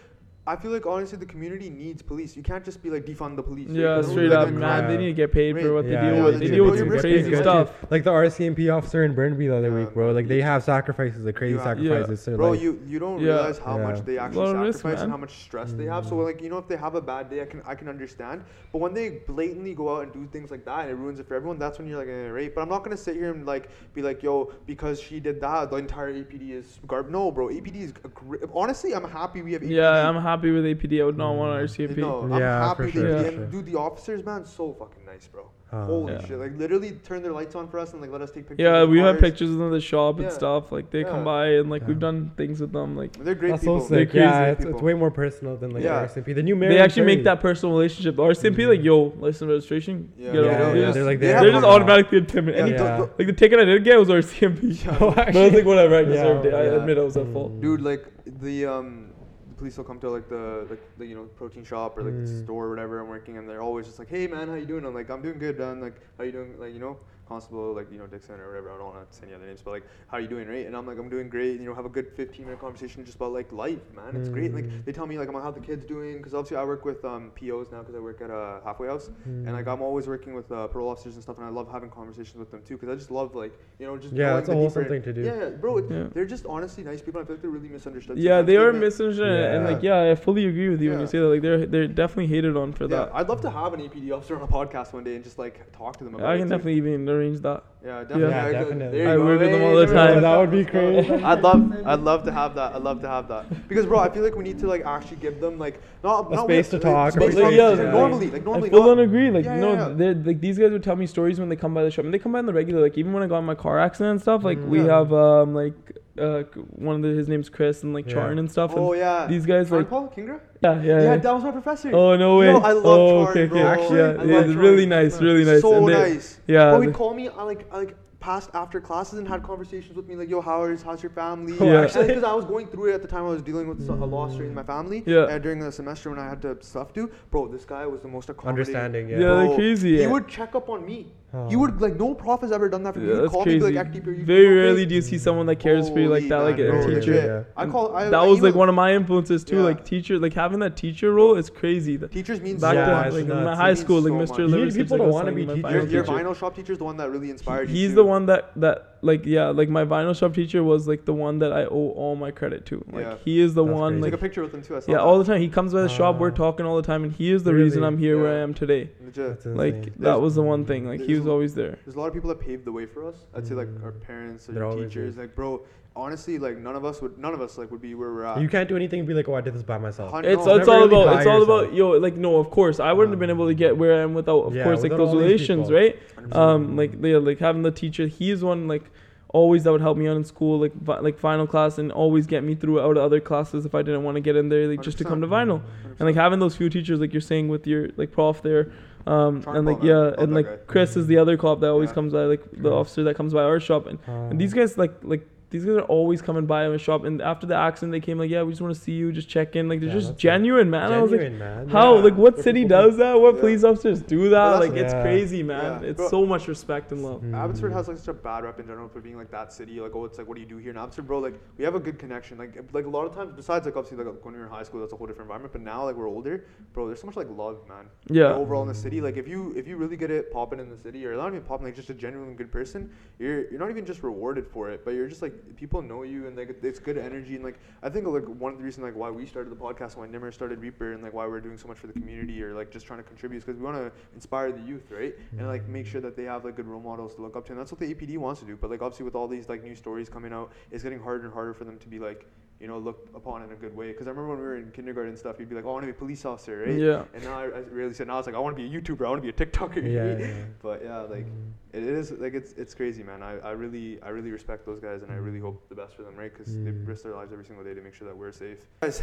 I 0.48 0.54
feel 0.56 0.70
like 0.70 0.86
honestly 0.86 1.18
the 1.18 1.26
community 1.26 1.68
needs 1.70 2.02
police. 2.02 2.36
You 2.36 2.42
can't 2.42 2.64
just 2.64 2.82
be 2.82 2.88
like 2.90 3.04
defund 3.04 3.34
the 3.36 3.42
police. 3.42 3.68
right? 3.68 3.76
Yeah, 3.78 3.94
'Cause 3.96 4.10
straight 4.10 4.30
up, 4.32 4.44
like, 4.46 4.54
man. 4.54 4.82
yeah. 4.84 4.88
They 4.88 4.96
need 4.96 5.06
to 5.08 5.12
get 5.14 5.32
paid 5.32 5.56
for 5.58 5.62
Right. 5.68 5.74
what 5.74 5.84
they 5.86 5.92
Yeah, 5.92 6.06
deal 6.06 6.16
yeah, 6.16 6.24
with. 6.24 6.34
they 6.34 6.40
They 6.40 6.46
do. 6.46 6.54
deal 6.54 6.64
with 6.66 6.74
They 6.74 6.80
some 6.80 6.88
do. 6.90 7.00
crazy 7.00 7.30
Good 7.30 7.38
stuff. 7.42 7.86
Like 7.90 8.04
the 8.04 8.10
RCMP 8.12 8.68
officer 8.68 9.02
in 9.02 9.14
Burnaby 9.14 9.48
the 9.48 9.56
other 9.56 9.70
Yeah, 9.70 9.78
week, 9.78 9.94
bro. 9.94 10.12
Like 10.12 10.28
they 10.28 10.40
have 10.42 10.62
sacrifices, 10.62 11.24
like 11.24 11.34
crazy 11.34 11.56
Yeah. 11.56 11.64
sacrifices. 11.64 12.24
to 12.26 12.36
Bro, 12.36 12.50
like, 12.50 12.60
you 12.60 12.78
you 12.86 12.98
don't 13.00 13.18
Yeah. 13.20 13.26
realize 13.34 13.58
how 13.58 13.76
Yeah. 13.76 13.86
much 13.88 14.04
they 14.04 14.18
actually 14.18 14.38
lot 14.44 14.54
of 14.56 14.62
risk, 14.62 14.78
sacrifice 14.80 15.02
and 15.02 15.10
how 15.10 15.16
much 15.16 15.34
stress 15.42 15.72
they 15.72 15.86
have. 15.86 16.06
So 16.06 16.16
like 16.16 16.40
you 16.40 16.48
know 16.48 16.58
if 16.58 16.68
they 16.68 16.76
have 16.76 16.94
a 16.94 17.00
bad 17.00 17.28
day, 17.28 17.42
I 17.42 17.46
can 17.46 17.62
I 17.66 17.74
can 17.74 17.88
understand. 17.88 18.44
But 18.72 18.78
when 18.78 18.94
they 18.94 19.20
blatantly 19.26 19.74
go 19.74 19.96
out 19.96 20.04
and 20.04 20.12
do 20.12 20.26
things 20.30 20.50
like 20.52 20.64
that 20.66 20.82
and 20.82 20.90
it 20.90 20.94
ruins 20.94 21.18
it 21.18 21.26
for 21.26 21.34
everyone, 21.34 21.58
that's 21.58 21.78
when 21.78 21.88
you're 21.88 21.98
like, 21.98 22.08
eh, 22.08 22.28
right? 22.28 22.54
But 22.54 22.60
I'm 22.62 22.68
not 22.68 22.84
gonna 22.84 22.96
sit 22.96 23.16
here 23.16 23.32
and 23.32 23.44
like 23.46 23.68
be 23.94 24.02
like, 24.02 24.22
yo, 24.22 24.52
because 24.66 25.00
she 25.00 25.18
did 25.18 25.40
that, 25.40 25.70
the 25.70 25.76
entire 25.76 26.12
APD 26.12 26.52
is 26.52 26.78
garb. 26.86 27.10
No, 27.10 27.32
bro, 27.32 27.48
APD 27.48 27.80
is 27.82 27.92
a 28.04 28.08
great. 28.08 28.42
Honestly, 28.54 28.94
I'm 28.94 29.08
happy 29.10 29.42
we 29.42 29.52
have 29.54 29.62
APD. 29.62 29.70
Yeah, 29.70 30.08
I'm 30.08 30.16
happy 30.36 30.50
with 30.50 30.64
APD. 30.64 31.00
I 31.00 31.04
would 31.04 31.16
not 31.18 31.32
want 31.32 31.60
RCMP. 31.68 31.96
No, 31.98 32.20
I'm 32.22 32.30
Yeah, 32.40 32.68
happy 32.68 32.76
for 32.76 32.84
with 32.84 32.92
sure, 32.94 33.04
APD. 33.04 33.20
for 33.22 33.26
And 33.28 33.36
sure. 33.52 33.62
dude, 33.62 33.66
the 33.66 33.78
officers, 33.78 34.24
man, 34.24 34.44
so 34.44 34.72
fucking 34.72 35.04
nice, 35.06 35.26
bro. 35.28 35.44
Uh, 35.72 35.84
Holy 35.84 36.12
Yeah. 36.12 36.24
shit! 36.24 36.38
Like 36.38 36.56
literally 36.56 36.92
turn 37.02 37.22
their 37.24 37.32
lights 37.32 37.56
on 37.56 37.66
for 37.66 37.80
us 37.80 37.92
and 37.92 38.00
like 38.00 38.12
let 38.12 38.22
us 38.22 38.30
take 38.30 38.46
pictures. 38.48 38.62
Yeah, 38.64 38.82
of 38.82 38.88
we 38.88 39.00
have 39.00 39.18
pictures 39.18 39.50
of 39.50 39.56
them 39.58 39.66
in 39.66 39.72
the 39.72 39.80
shop 39.80 40.18
Yeah. 40.18 40.24
and 40.26 40.32
stuff. 40.32 40.70
Like 40.70 40.90
they 40.90 41.00
Yeah. 41.00 41.08
come 41.08 41.24
by 41.24 41.46
and 41.58 41.68
like 41.68 41.84
we've 41.88 41.98
done 41.98 42.30
things 42.36 42.60
with 42.60 42.70
them. 42.72 42.96
Like 42.96 43.12
They're 43.24 43.34
great 43.34 43.50
that's 43.50 43.62
people. 43.62 43.80
so 43.80 43.88
They're 43.92 44.06
sick. 44.06 44.14
Yeah, 44.14 44.54
crazy 44.54 44.68
it's, 44.68 44.74
it's 44.76 44.82
way 44.82 44.94
more 44.94 45.10
personal 45.10 45.56
than 45.56 45.70
like 45.72 45.82
Yeah. 45.82 46.02
RCMP. 46.06 46.34
The 46.36 46.44
new 46.44 46.54
mayor. 46.54 46.68
they 46.70 46.78
actually 46.78 47.06
make 47.06 47.24
that 47.24 47.40
personal 47.40 47.74
relationship. 47.74 48.14
The 48.14 48.22
RCMP, 48.22 48.66
like 48.68 48.84
yo, 48.84 49.12
license 49.18 49.48
registration. 49.50 50.08
Yeah, 50.16 50.32
get 50.32 50.44
yeah, 50.44 50.50
yeah, 50.52 50.68
it. 50.70 50.78
yeah. 50.78 50.90
They're 50.92 51.04
like 51.04 51.18
They 51.18 51.26
they 51.26 51.32
have 51.32 51.42
They're 51.42 51.50
just 51.50 51.62
now. 51.62 51.68
automatically 51.70 52.18
intimidated. 52.18 52.68
Yeah, 52.68 52.74
Yeah. 52.84 52.96
the- 52.98 53.06
the- 53.06 53.12
Like 53.18 53.26
the 53.26 53.32
ticket 53.32 53.58
I 53.58 53.64
didn't 53.64 53.82
get 53.82 53.98
was 53.98 54.08
RCMP. 54.08 54.86
Oh, 55.00 55.10
but 55.16 55.34
I 55.36 55.44
was 55.46 55.52
like, 55.52 55.64
whatever, 55.64 55.96
I 55.96 56.00
Yeah, 56.02 56.06
deserved 56.06 56.46
it. 56.46 56.54
I 56.54 56.62
yeah. 56.66 56.70
admit 56.78 56.96
I 56.96 57.02
was 57.02 57.16
at 57.16 57.26
fault. 57.32 57.50
Mm. 57.58 57.60
dude 57.60 57.80
like 57.80 58.04
the 58.40 58.66
um 58.66 59.02
the 59.15 59.15
police 59.56 59.76
will 59.76 59.84
come 59.84 59.98
to 60.00 60.10
like 60.10 60.28
the 60.28 60.66
like 60.68 60.82
the 60.98 61.06
you 61.06 61.14
know 61.14 61.24
protein 61.36 61.64
shop 61.64 61.96
or 61.96 62.02
like 62.02 62.14
the 62.14 62.30
Mm. 62.30 62.44
store 62.44 62.66
or 62.66 62.70
whatever 62.70 63.00
i'm 63.00 63.08
working 63.08 63.38
and 63.38 63.48
they're 63.48 63.62
always 63.62 63.86
just 63.86 63.98
like 63.98 64.08
hey 64.08 64.26
man 64.26 64.48
how 64.48 64.54
you 64.54 64.66
doing? 64.66 64.84
I'm 64.84 64.94
like 64.94 65.10
i'm 65.10 65.22
doing 65.22 65.38
good 65.38 65.58
man. 65.58 65.80
Like 65.80 65.96
how 66.18 66.24
you 66.24 66.32
doing? 66.32 66.58
Like 66.58 66.72
you 66.74 66.80
know 66.80 66.98
constable 67.28 67.74
like 67.74 67.90
you 67.90 67.98
know 67.98 68.06
dixon 68.06 68.38
or 68.40 68.48
whatever 68.48 68.72
i 68.72 68.78
don't 68.78 68.94
want 68.94 69.10
to 69.10 69.16
say 69.16 69.24
any 69.26 69.34
other 69.34 69.46
names 69.46 69.60
but 69.64 69.70
like 69.72 69.84
how 70.08 70.16
are 70.16 70.20
you 70.20 70.28
doing 70.28 70.46
right 70.48 70.66
and 70.66 70.76
i'm 70.76 70.86
like 70.86 70.98
i'm 70.98 71.08
doing 71.08 71.28
great 71.28 71.52
And 71.52 71.60
you 71.62 71.68
know 71.68 71.74
have 71.74 71.84
a 71.86 71.88
good 71.88 72.08
15 72.16 72.44
minute 72.46 72.60
conversation 72.60 73.04
just 73.04 73.16
about 73.16 73.32
like 73.32 73.50
life 73.52 73.80
man 73.94 74.14
it's 74.16 74.28
great 74.28 74.54
like 74.54 74.66
Mm. 74.66 74.84
they 74.84 74.92
tell 74.92 75.06
me 75.06 75.16
like 75.18 75.28
I'm 75.28 75.34
like, 75.34 75.42
how 75.44 75.50
the 75.50 75.60
kids 75.60 75.84
doing 75.84 76.16
because 76.18 76.34
obviously 76.34 76.56
i 76.56 76.64
work 76.64 76.84
with 76.84 77.04
um 77.04 77.30
pos 77.38 77.70
now 77.70 77.80
because 77.80 77.94
i 77.94 77.98
work 78.00 78.20
at 78.20 78.30
a 78.30 78.60
halfway 78.64 78.88
house 78.88 79.10
and 79.24 79.52
like 79.52 79.64
Mm. 79.66 79.72
i'm 79.72 79.82
always 79.82 80.06
working 80.08 80.34
with 80.34 80.50
uh, 80.50 80.66
parole 80.68 80.88
officers 80.90 81.14
and 81.14 81.22
stuff 81.22 81.36
and 81.38 81.46
i 81.46 81.50
love 81.50 81.70
having 81.70 81.90
conversations 81.90 82.36
with 82.38 82.50
them 82.50 82.62
too 82.62 82.74
because 82.76 82.88
i 82.88 82.94
just 82.94 83.10
love 83.10 83.34
like 83.34 83.52
you 83.78 83.86
know 83.86 83.96
just 83.98 84.14
Yeah, 84.14 84.26
going 84.30 84.38
it's 84.40 84.48
a 84.48 84.52
the 84.52 84.56
wholesome 84.58 84.88
thing 84.88 85.02
to 85.02 85.12
do. 85.12 85.22
yeah 85.22 85.48
bro 85.50 85.78
Yeah. 85.78 86.08
they're 86.14 86.24
just 86.36 86.46
honestly 86.46 86.82
nice 86.84 87.02
people 87.02 87.20
i 87.20 87.24
feel 87.24 87.34
like 87.36 87.42
they're 87.42 87.50
really 87.50 87.68
misunderstood 87.68 88.18
Yeah, 88.18 88.42
they 88.42 88.56
are 88.56 88.72
meant- 88.72 88.84
misunderstood, 88.86 89.54
and 89.54 89.64
like 89.64 89.82
yeah, 89.82 90.10
I 90.10 90.14
fully 90.14 90.46
agree 90.46 90.68
with 90.68 90.80
you 90.80 90.90
when 90.90 91.00
you 91.00 91.06
say 91.06 91.18
that. 91.18 91.26
Like 91.34 91.42
they're 91.42 91.66
they're 91.66 91.86
definitely 91.88 92.28
hated 92.28 92.56
on 92.56 92.72
for 92.72 92.84
Yeah, 92.84 92.96
that. 92.96 93.10
I'd 93.14 93.28
love 93.28 93.40
to 93.42 93.50
have 93.50 93.72
an 93.74 93.80
APD 93.80 94.10
officer 94.16 94.34
on 94.36 94.42
a 94.42 94.46
podcast 94.58 94.92
one 94.92 95.04
day 95.04 95.14
and 95.16 95.24
just 95.24 95.38
like 95.38 95.56
talk 95.72 95.96
to 95.98 96.04
them 96.04 96.14
about 96.14 96.26
I 96.28 96.34
it. 96.34 96.38
can 96.38 96.48
too. 96.48 96.54
definitely 96.54 96.74
even 96.82 97.04
arrange 97.16 97.40
that. 97.40 97.62
Yeah, 97.84 98.00
definitely. 98.02 98.28
Yeah, 98.30 98.40
I 98.40 98.44
could- 98.44 98.52
definitely. 98.52 98.98
there 98.98 99.06
you 99.06 99.12
I 99.12 99.16
go. 99.16 99.24
work 99.24 99.40
with 99.40 99.50
them 99.52 99.62
all 99.62 99.74
the 99.76 99.86
there 99.86 99.88
we 99.88 99.94
go. 99.94 100.12
time. 100.14 100.22
That 100.22 100.36
would 100.38 100.50
be 100.50 100.64
crazy. 100.64 101.24
I'd 101.30 101.40
love, 101.42 101.86
I'd 101.86 102.00
love 102.00 102.24
to 102.24 102.32
have 102.32 102.54
that. 102.56 102.74
I'd 102.74 102.82
love 102.82 103.00
to 103.02 103.08
have 103.08 103.28
that 103.28 103.68
because, 103.68 103.86
bro, 103.86 103.98
I 104.00 104.08
feel 104.12 104.22
like 104.24 104.34
we 104.34 104.42
need 104.44 104.58
to 104.58 104.66
like 104.66 104.84
actually 104.84 105.18
give 105.18 105.40
them 105.40 105.58
like 105.58 105.80
not 106.02 106.30
A 106.30 106.34
not 106.34 106.44
space 106.46 106.72
with- 106.72 106.82
to 106.82 106.88
talk, 106.90 107.12
Space 107.12 107.22
a 107.22 107.26
to 107.26 107.32
space 107.32 107.42
like, 107.44 107.54
yeah, 107.54 107.90
normally, 107.92 108.30
like 108.30 108.44
normally. 108.44 108.68
I 108.68 108.72
full 108.72 108.80
not- 108.82 108.90
on 108.90 108.98
agree. 109.00 109.30
Like 109.30 109.44
Yeah, 109.44 109.56
no, 109.60 109.72
yeah, 109.74 109.94
yeah. 109.96 110.14
like 110.24 110.40
these 110.40 110.58
guys 110.58 110.72
would 110.72 110.82
tell 110.82 110.96
me 110.96 111.06
stories 111.06 111.38
when 111.38 111.48
they 111.48 111.56
come 111.56 111.74
by 111.74 111.84
the 111.84 111.90
shop. 111.90 112.04
I 112.04 112.06
And 112.06 112.14
they 112.14 112.18
come 112.18 112.32
by 112.32 112.40
in 112.40 112.46
the 112.46 112.52
regular. 112.52 112.82
Like 112.82 112.98
even 112.98 113.12
when 113.12 113.22
I 113.22 113.26
got 113.28 113.38
in 113.38 113.44
my 113.44 113.54
car 113.54 113.78
accident 113.78 114.10
and 114.12 114.20
stuff. 114.20 114.42
Like 114.44 114.58
we 114.66 114.78
Mm. 114.80 114.86
Yeah. 114.86 114.96
have 114.98 115.12
um 115.12 115.54
like 115.54 115.74
uh 116.18 116.42
one 116.70 116.96
of 116.96 117.02
the, 117.02 117.08
his 117.08 117.28
name's 117.28 117.48
Chris 117.48 117.82
and 117.82 117.92
like 117.94 118.06
Yeah. 118.08 118.14
Charn 118.16 118.38
and 118.38 118.50
stuff. 118.50 118.72
Oh 118.74 118.92
yeah. 118.94 119.26
these 119.26 119.46
guys 119.46 119.68
Charn 119.68 119.78
like 119.78 119.90
Paul 119.90 120.12
Kingra. 120.16 120.40
yeah 120.62 120.74
yeah. 120.74 120.82
Yeah, 120.82 121.02
yeah. 121.02 121.16
that 121.16 121.34
was 121.34 121.44
my 121.44 121.50
professor. 121.50 121.90
Oh 121.94 122.16
no 122.16 122.38
way! 122.38 122.46
Yo, 122.46 122.58
I 122.58 122.72
love 122.72 122.84
oh, 122.86 123.24
Charn, 123.26 123.30
okay, 123.30 123.46
bro. 123.46 123.58
okay. 123.60 123.68
Actually, 123.82 123.98
yeah, 123.98 124.04
I 124.04 124.24
yeah, 124.24 124.36
love 124.36 124.44
it's 124.46 124.54
Charn. 124.54 124.56
really 124.62 124.86
nice, 124.86 125.20
really 125.20 125.44
nice. 125.44 125.60
So 125.62 125.74
And 125.74 125.88
they- 125.88 125.92
nice. 125.92 126.40
Yeah. 126.46 126.70
But 126.70 126.80
they- 126.80 126.86
we 126.88 126.92
call 126.92 127.14
me. 127.14 127.28
I 127.28 127.42
like 127.42 127.66
I 127.72 127.78
like 127.78 127.96
passed 128.18 128.50
after 128.54 128.80
classes 128.80 129.18
and 129.20 129.28
had 129.28 129.42
conversations 129.42 129.94
with 129.96 130.08
me 130.08 130.16
like, 130.16 130.28
yo, 130.28 130.40
how's 130.40 130.82
how's 130.82 131.00
your 131.02 131.10
family? 131.10 131.54
Oh, 131.60 131.64
Yeah. 131.64 131.82
actually? 131.82 132.08
Because 132.08 132.24
I 132.24 132.32
was 132.32 132.44
going 132.44 132.66
through 132.66 132.90
it 132.90 132.94
at 132.94 133.02
the 133.02 133.06
time. 133.06 133.24
I 133.24 133.28
was 133.28 133.42
dealing 133.42 133.68
with 133.68 133.88
a 133.88 133.92
loss 133.92 134.34
during 134.34 134.52
my 134.54 134.64
family. 134.64 135.04
Yeah. 135.06 135.28
And 135.28 135.40
during 135.42 135.60
the 135.60 135.70
semester 135.70 136.10
when 136.10 136.18
I 136.18 136.28
had 136.28 136.40
to 136.42 136.56
stuff 136.60 136.92
do, 136.92 137.08
bro, 137.30 137.46
this 137.46 137.64
guy 137.64 137.86
was 137.86 138.00
the 138.00 138.08
most 138.08 138.28
accommodating. 138.30 138.74
Understanding, 138.74 139.08
yeah. 139.10 139.18
Yeah, 139.18 139.34
they're 139.46 139.54
crazy, 139.54 139.98
He 140.00 140.06
would 140.08 140.26
check 140.26 140.54
up 140.56 140.68
on 140.68 140.84
me. 140.84 141.12
Oh. 141.34 141.50
You 141.50 141.58
would 141.58 141.80
like 141.80 141.96
no 141.96 142.14
prof 142.14 142.40
has 142.42 142.52
ever 142.52 142.68
done 142.68 142.82
that 142.84 142.94
for 142.94 143.00
me. 143.00 143.06
Yeah, 143.08 143.12
He 143.14 143.16
would 143.16 143.24
that's 143.24 143.32
call 143.34 143.42
crazy. 143.42 143.58
me 143.58 143.64
like, 143.64 143.76
"Active, 143.86 144.06
are 144.06 144.12
you 144.12 144.24
Very 144.24 144.46
okay?" 144.46 144.54
rarely 144.54 144.86
do 144.86 144.94
you 144.94 145.02
see 145.02 145.18
someone 145.18 145.44
that 145.46 145.56
cares 145.56 145.90
for 145.90 145.98
you 145.98 146.08
like 146.08 146.28
that, 146.28 146.38
Holy 146.38 146.50
like 146.52 146.58
man, 146.60 146.66
a 146.68 146.70
bro, 146.70 146.80
teacher. 146.86 146.94
legit. 146.94 147.24
Yeah. 147.24 147.42
I 147.56 147.66
call. 147.66 147.96
I, 147.96 148.04
That 148.04 148.14
I 148.14 148.26
was 148.26 148.40
like 148.42 148.54
one 148.54 148.68
of 148.68 148.74
my 148.76 148.94
influences 148.94 149.42
too. 149.42 149.56
Yeah. 149.56 149.62
Like 149.64 149.84
teacher, 149.84 150.18
like 150.20 150.32
having 150.34 150.60
that 150.60 150.76
teacher 150.76 151.12
role 151.12 151.34
is 151.34 151.50
crazy. 151.50 151.96
That- 151.96 152.12
Teachers 152.12 152.40
means 152.40 152.60
Back 152.60 152.74
Yeah, 152.74 152.86
to 152.86 152.92
much. 152.92 153.06
it's 153.08 153.14
like 153.16 153.24
in 153.24 153.44
my 153.44 153.56
high 153.56 153.66
means 153.68 153.80
school, 153.80 154.00
like 154.00 154.28
so 154.28 154.34
Mr. 154.34 154.38
much. 154.38 154.38
You 154.38 154.44
need 154.46 154.52
Lewis, 154.52 154.76
people 154.76 154.98
like, 154.98 155.02
to 155.04 155.06
was 155.08 155.14
wanna 155.14 155.32
be 155.32 155.46
my 155.46 155.54
teachers. 155.56 155.92
Your, 155.92 156.04
your 156.04 156.04
vinyl 156.04 156.36
shop 156.36 156.54
teacher 156.56 156.72
is 156.72 156.78
the 156.78 156.84
one 156.84 156.96
that 156.98 157.10
really 157.10 157.30
inspired 157.30 157.68
you. 157.68 157.74
He's 157.74 157.90
too. 157.90 157.96
the 157.96 158.04
one 158.04 158.26
that 158.26 158.52
that 158.56 158.95
like 159.06 159.24
yeah, 159.24 159.48
like 159.48 159.68
my 159.68 159.84
vinyl 159.84 160.14
shop 160.14 160.34
teacher 160.34 160.62
was 160.62 160.86
like 160.86 161.04
the 161.06 161.14
one 161.14 161.38
that 161.38 161.52
I 161.52 161.64
owe 161.64 161.90
all 161.96 162.14
my 162.16 162.30
credit 162.30 162.66
to. 162.66 162.84
Like 162.92 163.04
Yeah. 163.04 163.16
he 163.24 163.40
is 163.40 163.54
the 163.54 163.64
That's 163.64 163.74
one 163.78 163.92
crazy. 163.94 164.02
Take 164.02 164.12
like 164.12 164.20
a 164.20 164.22
picture 164.26 164.42
with 164.42 164.52
him 164.54 164.62
too. 164.62 164.76
I 164.76 164.80
saw 164.80 164.90
yeah, 164.92 164.98
that. 164.98 165.04
all 165.04 165.18
the 165.18 165.24
time. 165.24 165.40
He 165.40 165.48
comes 165.48 165.72
by 165.72 165.80
the 165.82 165.88
shop, 165.88 166.18
we're 166.18 166.28
Ah. 166.30 166.44
talking 166.44 166.66
all 166.66 166.76
the 166.76 166.82
time, 166.82 167.04
and 167.04 167.12
he 167.12 167.32
is 167.32 167.42
the 167.44 167.54
reason 167.54 167.82
I'm 167.82 167.96
here 167.98 168.20
where 168.20 168.32
I 168.38 168.40
am 168.42 168.52
today. 168.52 168.90
Legit. 169.04 169.46
Like 169.46 169.74
insane. 169.74 169.92
that 170.00 170.20
was 170.20 170.34
the 170.34 170.42
one 170.42 170.64
thing. 170.66 170.86
Like 170.86 171.00
he 171.00 171.14
was 171.14 171.26
always 171.26 171.54
there. 171.54 171.78
There's 171.84 171.96
a 171.96 171.98
lot 171.98 172.08
of 172.08 172.14
people 172.14 172.28
that 172.28 172.40
paved 172.40 172.64
the 172.66 172.72
way 172.72 172.84
for 172.86 173.06
us. 173.06 173.16
I'd 173.34 173.46
say 173.46 173.54
like 173.54 173.68
our 173.82 173.92
Mm. 173.92 174.00
parents 174.02 174.48
or 174.50 174.52
your 174.54 174.74
teachers. 174.84 175.12
is. 175.14 175.18
Like, 175.18 175.34
bro, 175.34 175.62
honestly, 175.96 176.38
like 176.38 176.58
none 176.58 176.76
of 176.76 176.84
us 176.84 177.00
would, 177.02 177.18
none 177.18 177.34
of 177.34 177.40
us 177.40 177.56
like 177.58 177.70
would 177.70 177.80
be 177.80 177.94
where 177.94 178.12
we're 178.12 178.24
at. 178.24 178.40
You 178.40 178.48
can't 178.48 178.68
do 178.68 178.76
anything 178.76 179.00
and 179.00 179.08
be 179.08 179.14
like, 179.14 179.28
oh, 179.28 179.34
I 179.34 179.40
did 179.40 179.54
this 179.54 179.62
by 179.62 179.78
myself. 179.78 180.12
Hun- 180.12 180.24
It's 180.24 180.44
No, 180.46 180.56
it's 180.56 180.66
never 180.66 180.70
all 180.82 180.86
really 180.88 181.02
about 181.02 181.14
by 181.14 181.20
it's 181.20 181.26
all 181.26 181.42
about 181.42 181.72
yo 181.72 181.90
like 181.92 182.14
no 182.14 182.36
of 182.36 182.50
course 182.50 182.78
I 182.78 182.92
wouldn't 182.92 183.12
have 183.12 183.18
been 183.20 183.30
able 183.30 183.46
to 183.48 183.54
get 183.54 183.76
where 183.76 183.98
I 183.98 184.02
am 184.02 184.14
without 184.14 184.40
of 184.42 184.54
Yeah, 184.54 184.64
course 184.64 184.82
like 184.82 184.92
without 184.92 185.06
those 185.06 185.14
all 185.14 185.20
these 185.20 185.48
relations 185.48 185.68
people. 185.68 185.80
right 185.80 185.98
100%. 186.30 186.36
um 186.36 186.76
like 186.76 187.00
they 187.00 187.16
like 187.16 187.38
having 187.38 187.62
the 187.62 187.70
teacher 187.72 188.06
he's 188.06 188.44
one 188.44 188.68
like 188.68 188.84
always 189.30 189.64
that 189.64 189.72
would 189.72 189.80
help 189.80 189.98
me 189.98 190.06
out 190.08 190.16
in 190.16 190.24
school 190.24 190.58
like 190.60 190.72
vi- 190.74 191.00
like 191.00 191.18
final 191.18 191.46
class 191.46 191.78
and 191.78 191.90
always 191.92 192.26
get 192.26 192.44
me 192.44 192.54
through 192.54 192.80
out 192.80 192.96
of 192.96 193.02
other 193.02 193.20
classes 193.20 193.66
if 193.66 193.74
I 193.74 193.82
didn't 193.82 194.04
want 194.04 194.14
to 194.16 194.20
get 194.20 194.36
in 194.36 194.48
there 194.48 194.66
like 194.68 194.82
just 194.82 194.98
to 194.98 195.04
come 195.04 195.20
to 195.20 195.26
100%. 195.26 195.30
vinyl 195.30 195.62
and 195.98 196.00
like 196.08 196.14
having 196.14 196.38
those 196.38 196.54
few 196.56 196.68
teachers 196.70 197.00
like 197.00 197.12
you're 197.12 197.20
saying 197.20 197.48
with 197.48 197.66
your 197.66 197.88
like 197.96 198.12
prof 198.12 198.40
there 198.42 198.70
um 199.06 199.42
Charn 199.42 199.56
and 199.58 199.66
like 199.66 199.78
Paul, 199.78 199.86
man. 199.86 199.96
yeah 199.96 199.96
Love 200.10 200.18
and 200.18 200.32
that 200.32 200.36
like 200.36 200.46
guy. 200.46 200.56
Chris 200.66 200.96
is 200.96 201.06
the 201.06 201.18
other 201.18 201.36
cop 201.36 201.60
that 201.60 201.70
always 201.70 201.90
Yeah. 201.90 201.94
comes 201.94 202.12
by 202.12 202.24
like 202.24 202.44
the 202.52 202.70
Yeah. 202.70 202.76
officer 202.76 203.02
that 203.04 203.16
comes 203.16 203.32
by 203.34 203.42
our 203.42 203.60
shop 203.60 203.86
and, 203.86 203.98
and 204.06 204.40
these 204.40 204.54
guys 204.54 204.78
like 204.78 204.94
like 205.02 205.26
these 205.56 205.64
guys 205.64 205.76
are 205.76 205.82
always 205.82 206.20
coming 206.20 206.44
by 206.46 206.68
my 206.68 206.76
shop. 206.76 207.04
And 207.04 207.22
after 207.22 207.46
the 207.46 207.54
accident, 207.54 207.92
they 207.92 208.00
came 208.00 208.18
like, 208.18 208.30
yeah, 208.30 208.42
we 208.42 208.52
just 208.52 208.60
want 208.62 208.74
to 208.74 208.80
see 208.80 208.92
you, 208.92 209.10
just 209.12 209.28
check 209.28 209.56
in. 209.56 209.68
Like 209.68 209.80
they're 209.80 209.88
Yeah, 209.88 209.94
just 209.94 210.08
that's 210.08 210.20
genuine, 210.20 210.68
man. 210.68 210.92
I 210.92 211.00
was 211.00 211.10
like, 211.10 211.20
Genuine, 211.20 211.38
man. 211.38 211.68
how? 211.68 211.96
Yeah. 211.96 212.02
Like 212.04 212.16
what 212.16 212.34
They're 212.36 212.44
city 212.44 212.62
people- 212.64 212.76
does 212.82 212.96
that? 212.98 213.18
What 213.20 213.34
Yeah. 213.34 213.40
police 213.40 213.64
officers 213.64 214.02
do 214.02 214.28
that? 214.30 214.60
that's- 214.60 214.68
Like 214.68 214.78
it's 214.78 214.92
crazy, 214.94 215.42
man. 215.42 215.82
Yeah. 215.82 215.88
It's 215.90 215.96
Bro- 215.96 216.08
so 216.10 216.26
much 216.26 216.48
respect 216.48 216.92
and 216.92 217.02
love. 217.02 217.22
Mm. 217.22 217.34
Abbotsford 217.34 217.72
has 217.72 217.88
like 217.88 217.96
such 217.98 218.08
a 218.08 218.14
bad 218.14 218.44
rep 218.44 218.60
in 218.60 218.66
general 218.66 218.88
for 218.88 219.00
being 219.00 219.16
like 219.16 219.30
that 219.30 219.52
city. 219.52 219.80
Like, 219.80 219.94
oh, 219.96 220.04
it's 220.04 220.18
like, 220.18 220.28
what 220.28 220.34
do 220.34 220.40
you 220.42 220.46
do 220.48 220.58
here 220.58 220.70
in 220.70 220.76
Abbotsford, 220.76 221.06
bro? 221.06 221.18
Like, 221.20 221.34
we 221.58 221.64
have 221.64 221.74
a 221.74 221.80
good 221.80 221.98
connection. 221.98 222.38
Like, 222.38 222.56
like 222.72 222.84
a 222.86 222.88
lot 222.90 223.06
of 223.06 223.14
times, 223.14 223.32
besides 223.34 223.64
like 223.66 223.76
obviously 223.76 224.02
like 224.04 224.24
when 224.24 224.34
we 224.34 224.40
were 224.40 224.46
in 224.46 224.50
high 224.52 224.62
school, 224.62 224.80
that's 224.80 224.92
a 224.92 224.96
whole 224.96 225.06
different 225.06 225.26
environment. 225.28 225.52
But 225.52 225.62
now, 225.62 225.84
like 225.84 225.96
we're 225.96 226.08
older, 226.08 226.44
bro. 226.72 226.86
There's 226.86 227.00
so 227.00 227.06
much 227.06 227.16
like 227.16 227.28
love, 227.30 227.58
man. 227.68 227.86
Yeah. 228.08 228.26
Like, 228.32 228.36
overall 228.36 228.62
in 228.62 228.68
the 228.68 228.74
city, 228.74 229.00
like 229.00 229.16
if 229.16 229.26
you 229.28 229.52
if 229.56 229.66
you 229.66 229.76
really 229.76 229.96
get 229.96 230.10
it 230.10 230.32
popping 230.32 230.60
in 230.60 230.68
the 230.68 230.76
city, 230.76 231.04
or 231.06 231.16
not 231.16 231.28
even 231.28 231.42
popping, 231.42 231.66
like 231.66 231.76
just 231.76 231.90
a 231.90 231.94
genuinely 231.94 232.34
good 232.34 232.50
person, 232.52 232.90
you're 233.18 233.48
you're 233.50 233.58
not 233.60 233.70
even 233.70 233.84
just 233.84 234.02
rewarded 234.02 234.46
for 234.46 234.70
it, 234.70 234.84
but 234.84 234.94
you're 234.94 235.08
just 235.08 235.22
like 235.22 235.34
people 235.56 235.82
know 235.82 236.02
you 236.02 236.26
and 236.26 236.36
like 236.36 236.56
it's 236.62 236.78
good 236.78 236.98
energy 236.98 237.34
and 237.34 237.44
like 237.44 237.58
I 237.82 237.88
think 237.88 238.06
like 238.06 238.24
one 238.24 238.52
of 238.52 238.58
the 238.58 238.64
reasons 238.64 238.84
like 238.84 238.96
why 238.96 239.10
we 239.10 239.26
started 239.26 239.50
the 239.50 239.56
podcast, 239.56 239.96
why 239.96 240.06
Nimar 240.06 240.32
started 240.32 240.60
Reaper, 240.60 240.92
and 240.92 241.02
like 241.02 241.12
why 241.12 241.26
we're 241.26 241.40
doing 241.40 241.56
so 241.56 241.68
much 241.68 241.78
for 241.78 241.86
the 241.86 241.92
community 241.92 242.42
or 242.42 242.54
like 242.54 242.70
just 242.70 242.86
trying 242.86 242.98
to 242.98 243.02
contribute 243.02 243.38
is 243.38 243.44
because 243.44 243.58
we 243.58 243.64
want 243.64 243.76
to 243.76 243.92
inspire 244.14 244.52
the 244.52 244.62
youth, 244.62 244.90
right? 244.90 245.14
And 245.32 245.40
mm-hmm. 245.40 245.48
like 245.48 245.68
make 245.68 245.86
sure 245.86 246.00
that 246.00 246.16
they 246.16 246.24
have 246.24 246.44
like 246.44 246.56
good 246.56 246.66
role 246.66 246.80
models 246.80 247.14
to 247.16 247.22
look 247.22 247.36
up 247.36 247.46
to, 247.46 247.52
and 247.52 247.60
that's 247.60 247.72
what 247.72 247.80
the 247.80 247.94
APD 247.94 248.18
wants 248.18 248.40
to 248.40 248.46
do. 248.46 248.56
But 248.56 248.70
like 248.70 248.82
obviously 248.82 249.04
with 249.04 249.14
all 249.14 249.28
these 249.28 249.48
like 249.48 249.62
new 249.62 249.74
stories 249.74 250.08
coming 250.08 250.32
out, 250.32 250.52
it's 250.70 250.82
getting 250.82 251.00
harder 251.00 251.24
and 251.24 251.32
harder 251.32 251.54
for 251.54 251.64
them 251.64 251.78
to 251.78 251.88
be 251.88 251.98
like 251.98 252.26
you 252.60 252.66
know 252.68 252.78
looked 252.78 253.14
upon 253.14 253.42
in 253.42 253.52
a 253.52 253.54
good 253.54 253.74
way. 253.76 253.88
Because 253.92 254.06
I 254.06 254.10
remember 254.10 254.30
when 254.30 254.38
we 254.38 254.44
were 254.44 254.56
in 254.56 254.70
kindergarten 254.72 255.10
and 255.10 255.18
stuff, 255.18 255.36
you'd 255.38 255.48
be 255.48 255.54
like, 255.54 255.64
oh, 255.64 255.70
I 255.70 255.72
want 255.72 255.82
to 255.84 255.92
be 255.92 255.96
a 255.96 255.98
police 255.98 256.24
officer, 256.24 256.64
right? 256.66 256.78
Yeah. 256.78 257.04
And 257.14 257.22
now 257.24 257.38
I, 257.38 257.42
I 257.44 257.58
really 257.70 257.92
said, 257.94 258.06
now 258.06 258.14
I 258.14 258.16
was 258.18 258.26
like, 258.26 258.34
I 258.34 258.38
want 258.38 258.56
to 258.56 258.62
be 258.62 258.68
a 258.74 258.80
YouTuber, 258.80 259.04
I 259.06 259.10
want 259.10 259.22
to 259.22 259.32
be 259.32 259.34
a 259.36 259.46
TikToker. 259.46 259.82
Yeah, 259.82 260.26
yeah. 260.26 260.34
But 260.62 260.82
yeah, 260.84 261.00
like 261.00 261.26
Mm. 261.26 261.52
it 261.72 261.82
is 261.82 262.12
like 262.12 262.34
it's 262.34 262.52
it's 262.52 262.74
crazy, 262.74 263.02
man. 263.02 263.22
I, 263.22 263.38
I 263.38 263.50
really 263.52 264.00
I 264.02 264.08
really 264.08 264.30
respect 264.30 264.64
those 264.64 264.80
guys, 264.80 265.02
and 265.02 265.10
I 265.12 265.16
really 265.16 265.40
hope 265.40 265.68
the 265.68 265.74
best 265.74 265.94
for 265.96 266.02
them, 266.02 266.16
right? 266.16 266.32
Because 266.32 266.52
they 266.54 266.70
Mm. 266.70 266.86
risk 266.88 267.02
their 267.02 267.14
lives 267.14 267.32
every 267.32 267.44
single 267.44 267.64
day 267.64 267.74
to 267.74 267.80
make 267.82 267.94
sure 267.94 268.06
that 268.08 268.16
we're 268.16 268.32
safe. 268.32 268.58
Guys, 268.80 269.02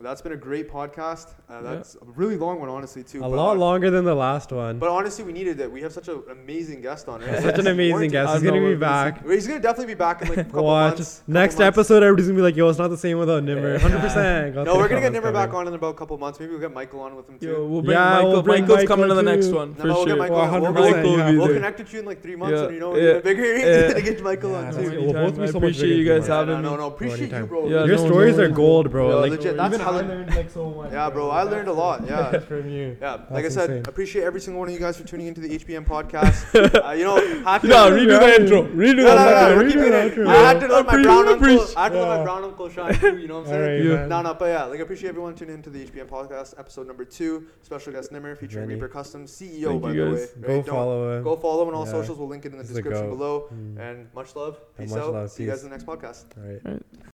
that's 0.00 0.20
been 0.22 0.32
a 0.32 0.36
great 0.36 0.70
podcast. 0.70 1.28
Uh, 1.50 1.54
Yeah. 1.62 1.74
that's 1.74 1.94
a 1.96 2.04
really 2.16 2.36
long 2.36 2.60
one, 2.60 2.68
honestly, 2.68 3.02
too. 3.02 3.18
A 3.18 3.22
but 3.22 3.30
lot 3.30 3.56
longer 3.58 3.90
than 3.90 4.04
the 4.04 4.14
last 4.14 4.52
one. 4.52 4.78
But 4.78 4.90
honestly, 4.90 5.24
we 5.24 5.32
needed 5.32 5.58
it. 5.60 5.70
We 5.70 5.80
have 5.82 5.92
such 5.92 6.08
an 6.08 6.22
amazing 6.30 6.80
guest 6.82 7.08
on, 7.08 7.20
right? 7.22 7.42
Such 7.42 7.58
an 7.58 7.66
amazing 7.76 8.10
guest. 8.10 8.32
He's 8.34 8.42
gonna 8.42 8.60
be 8.60 8.74
back. 8.74 9.24
Well, 9.24 9.32
He's 9.34 9.46
gonna 9.46 9.60
definitely 9.60 9.94
be 9.94 9.98
back 9.98 10.22
in 10.22 10.28
like 10.28 10.38
a 10.38 10.44
couple 10.44 10.64
Watch. 10.64 10.94
months. 10.96 11.18
couple 11.20 11.34
Next 11.34 11.54
months. 11.58 11.78
episode, 11.78 12.02
everybody's 12.02 12.26
gonna 12.26 12.36
be 12.36 12.42
like, 12.42 12.56
"Yo, 12.56 12.68
it's 12.68 12.78
not 12.78 12.88
the 12.88 12.96
same 12.96 13.18
without 13.18 13.42
Nimar." 13.42 13.78
Hundred 13.80 14.00
percent. 14.00 14.54
No, 14.54 14.76
we're 14.76 14.88
gonna 14.88 15.00
get 15.00 15.12
Nimar 15.12 15.32
back 15.32 15.54
on 15.54 15.66
in 15.68 15.74
about 15.74 15.94
a 15.94 15.98
couple 15.98 16.18
months. 16.18 16.38
Maybe 16.40 16.52
we'll 16.52 16.60
get 16.60 16.72
Michael 16.74 17.00
on 17.00 17.16
with 17.16 17.28
him 17.28 17.38
too. 17.38 17.46
Yo, 17.48 17.66
we'll 17.66 17.82
bring 17.82 17.96
Yeah, 17.96 18.10
Michael. 18.16 18.32
we'll 18.32 18.42
bring 18.42 18.62
Michael's 18.62 18.76
Michael 18.80 18.88
coming 18.96 19.08
to 19.08 19.14
the 19.14 19.22
next 19.22 19.48
one 19.48 19.70
No, 19.70 19.74
for 19.80 19.86
no, 19.86 19.94
we'll 19.94 20.04
get 20.04 20.10
sure. 20.10 20.18
Michael 20.18 20.36
We'll, 20.36 20.46
100%, 20.46 20.62
we'll, 20.74 20.92
Michael 20.92 21.16
yeah. 21.18 21.38
we'll 21.38 21.48
connect 21.54 21.80
it 21.80 21.86
to 21.86 21.92
you 21.94 21.98
in 22.00 22.04
like 22.06 22.22
three 22.22 22.36
months, 22.36 22.60
and 22.60 22.74
you 22.74 22.80
know, 22.80 22.96
yeah, 22.96 23.02
yeah, 23.14 23.18
bigger 23.20 23.44
yeah, 23.56 23.92
to 23.94 24.02
get 24.02 24.22
Michael 24.22 24.54
on 24.56 24.74
too. 24.74 24.90
We'll 25.00 25.12
both 25.12 25.38
be 25.38 25.46
so 25.46 25.52
much 25.54 25.54
appreciate 25.54 25.96
you 25.96 26.04
guys 26.04 26.26
having 26.26 26.56
no, 26.62 26.70
me. 26.70 26.76
no, 26.76 26.76
no. 26.76 26.86
Appreciate 26.88 27.32
you, 27.32 27.46
bro. 27.46 27.68
Your 27.86 27.98
stories 27.98 28.38
are 28.38 28.48
gold, 28.48 28.90
bro. 28.90 29.08
Yeah, 29.10 29.14
like 29.16 29.30
legit, 29.32 29.56
that's 29.92 30.04
I 30.04 30.06
learned 30.08 30.34
like 30.34 30.50
so 30.50 30.70
much. 30.70 30.92
Yeah, 30.92 31.10
bro, 31.10 31.30
I 31.30 31.42
learned 31.42 31.68
a 31.68 31.72
lot. 31.72 32.04
Yeah. 32.06 32.38
from 32.40 32.68
you. 32.68 32.96
Yeah, 33.00 33.20
like 33.30 33.44
I 33.44 33.48
said, 33.48 33.70
insane. 33.70 33.84
appreciate 33.88 34.24
every 34.24 34.40
single 34.40 34.60
one 34.60 34.68
of 34.68 34.74
you 34.74 34.80
guys 34.80 34.96
for 34.96 35.04
tuning 35.06 35.26
into 35.26 35.40
the 35.40 35.58
HBM 35.58 35.86
podcast. 35.86 36.44
uh, 36.84 36.92
you 36.92 37.04
know, 37.04 37.16
happy. 37.44 37.68
No, 37.68 37.88
no, 37.88 37.96
redo 37.96 38.08
Yeah. 38.08 38.18
the 38.18 38.40
intro. 38.42 38.62
Redo 38.62 38.96
no, 38.96 39.04
the 39.04 39.14
no, 39.14 39.52
intro. 39.52 39.56
no, 39.56 39.62
redo 39.62 39.66
keeping 39.68 39.90
the 39.90 40.22
it. 40.22 40.28
I 40.28 40.36
had 40.36 40.60
to 40.60 40.68
let 40.68 40.86
my 40.86 41.02
brown 41.02 41.28
uncle. 41.28 41.66
I 41.76 41.82
had 41.84 41.92
to 41.92 41.98
let 42.00 42.18
my 42.18 42.24
brown 42.24 42.44
uncle 42.44 42.68
shine 42.68 42.94
too. 42.98 43.18
You 43.18 43.28
know 43.28 43.40
what 43.40 43.46
I'm 43.46 43.46
saying? 43.48 43.62
Alright, 43.62 43.84
Yeah. 43.84 43.94
man. 43.96 44.08
No, 44.08 44.22
no, 44.22 44.34
but 44.34 44.46
yeah, 44.46 44.64
like 44.64 44.80
appreciate 44.80 45.08
everyone 45.10 45.34
tuning 45.34 45.54
into 45.54 45.70
the 45.70 45.84
HBM 45.86 46.08
podcast, 46.08 46.54
episode 46.58 46.86
number 46.86 47.04
two, 47.04 47.46
special 47.62 47.92
guest 47.92 48.12
Nimar 48.12 48.36
featuring 48.36 48.68
Reaper 48.68 48.88
Customs 48.88 49.30
CEO, 49.32 49.80
by 49.80 49.92
the 49.92 50.04
way. 50.04 50.10
guys. 50.12 50.32
Go 50.40 50.62
follow 50.62 51.16
him. 51.18 51.22
Go 51.24 51.36
follow 51.36 51.62
him 51.62 51.68
on 51.68 51.74
all 51.74 51.86
socials. 51.86 52.18
We'll 52.18 52.28
link 52.28 52.44
it 52.44 52.52
in 52.52 52.58
the 52.58 52.64
description 52.64 53.08
below. 53.10 53.48
Mm. 53.52 53.78
And 53.78 54.14
much 54.14 54.34
love. 54.36 54.60
Peace 54.78 54.90
much 54.90 55.00
out. 55.00 55.12
love. 55.12 55.30
See 55.30 55.44
you 55.44 55.50
guys 55.50 55.62
in 55.62 55.70
the 55.70 55.76
next 55.76 55.86
podcast. 55.86 56.24
All 56.36 56.48
right. 56.50 56.60
Right. 56.64 56.82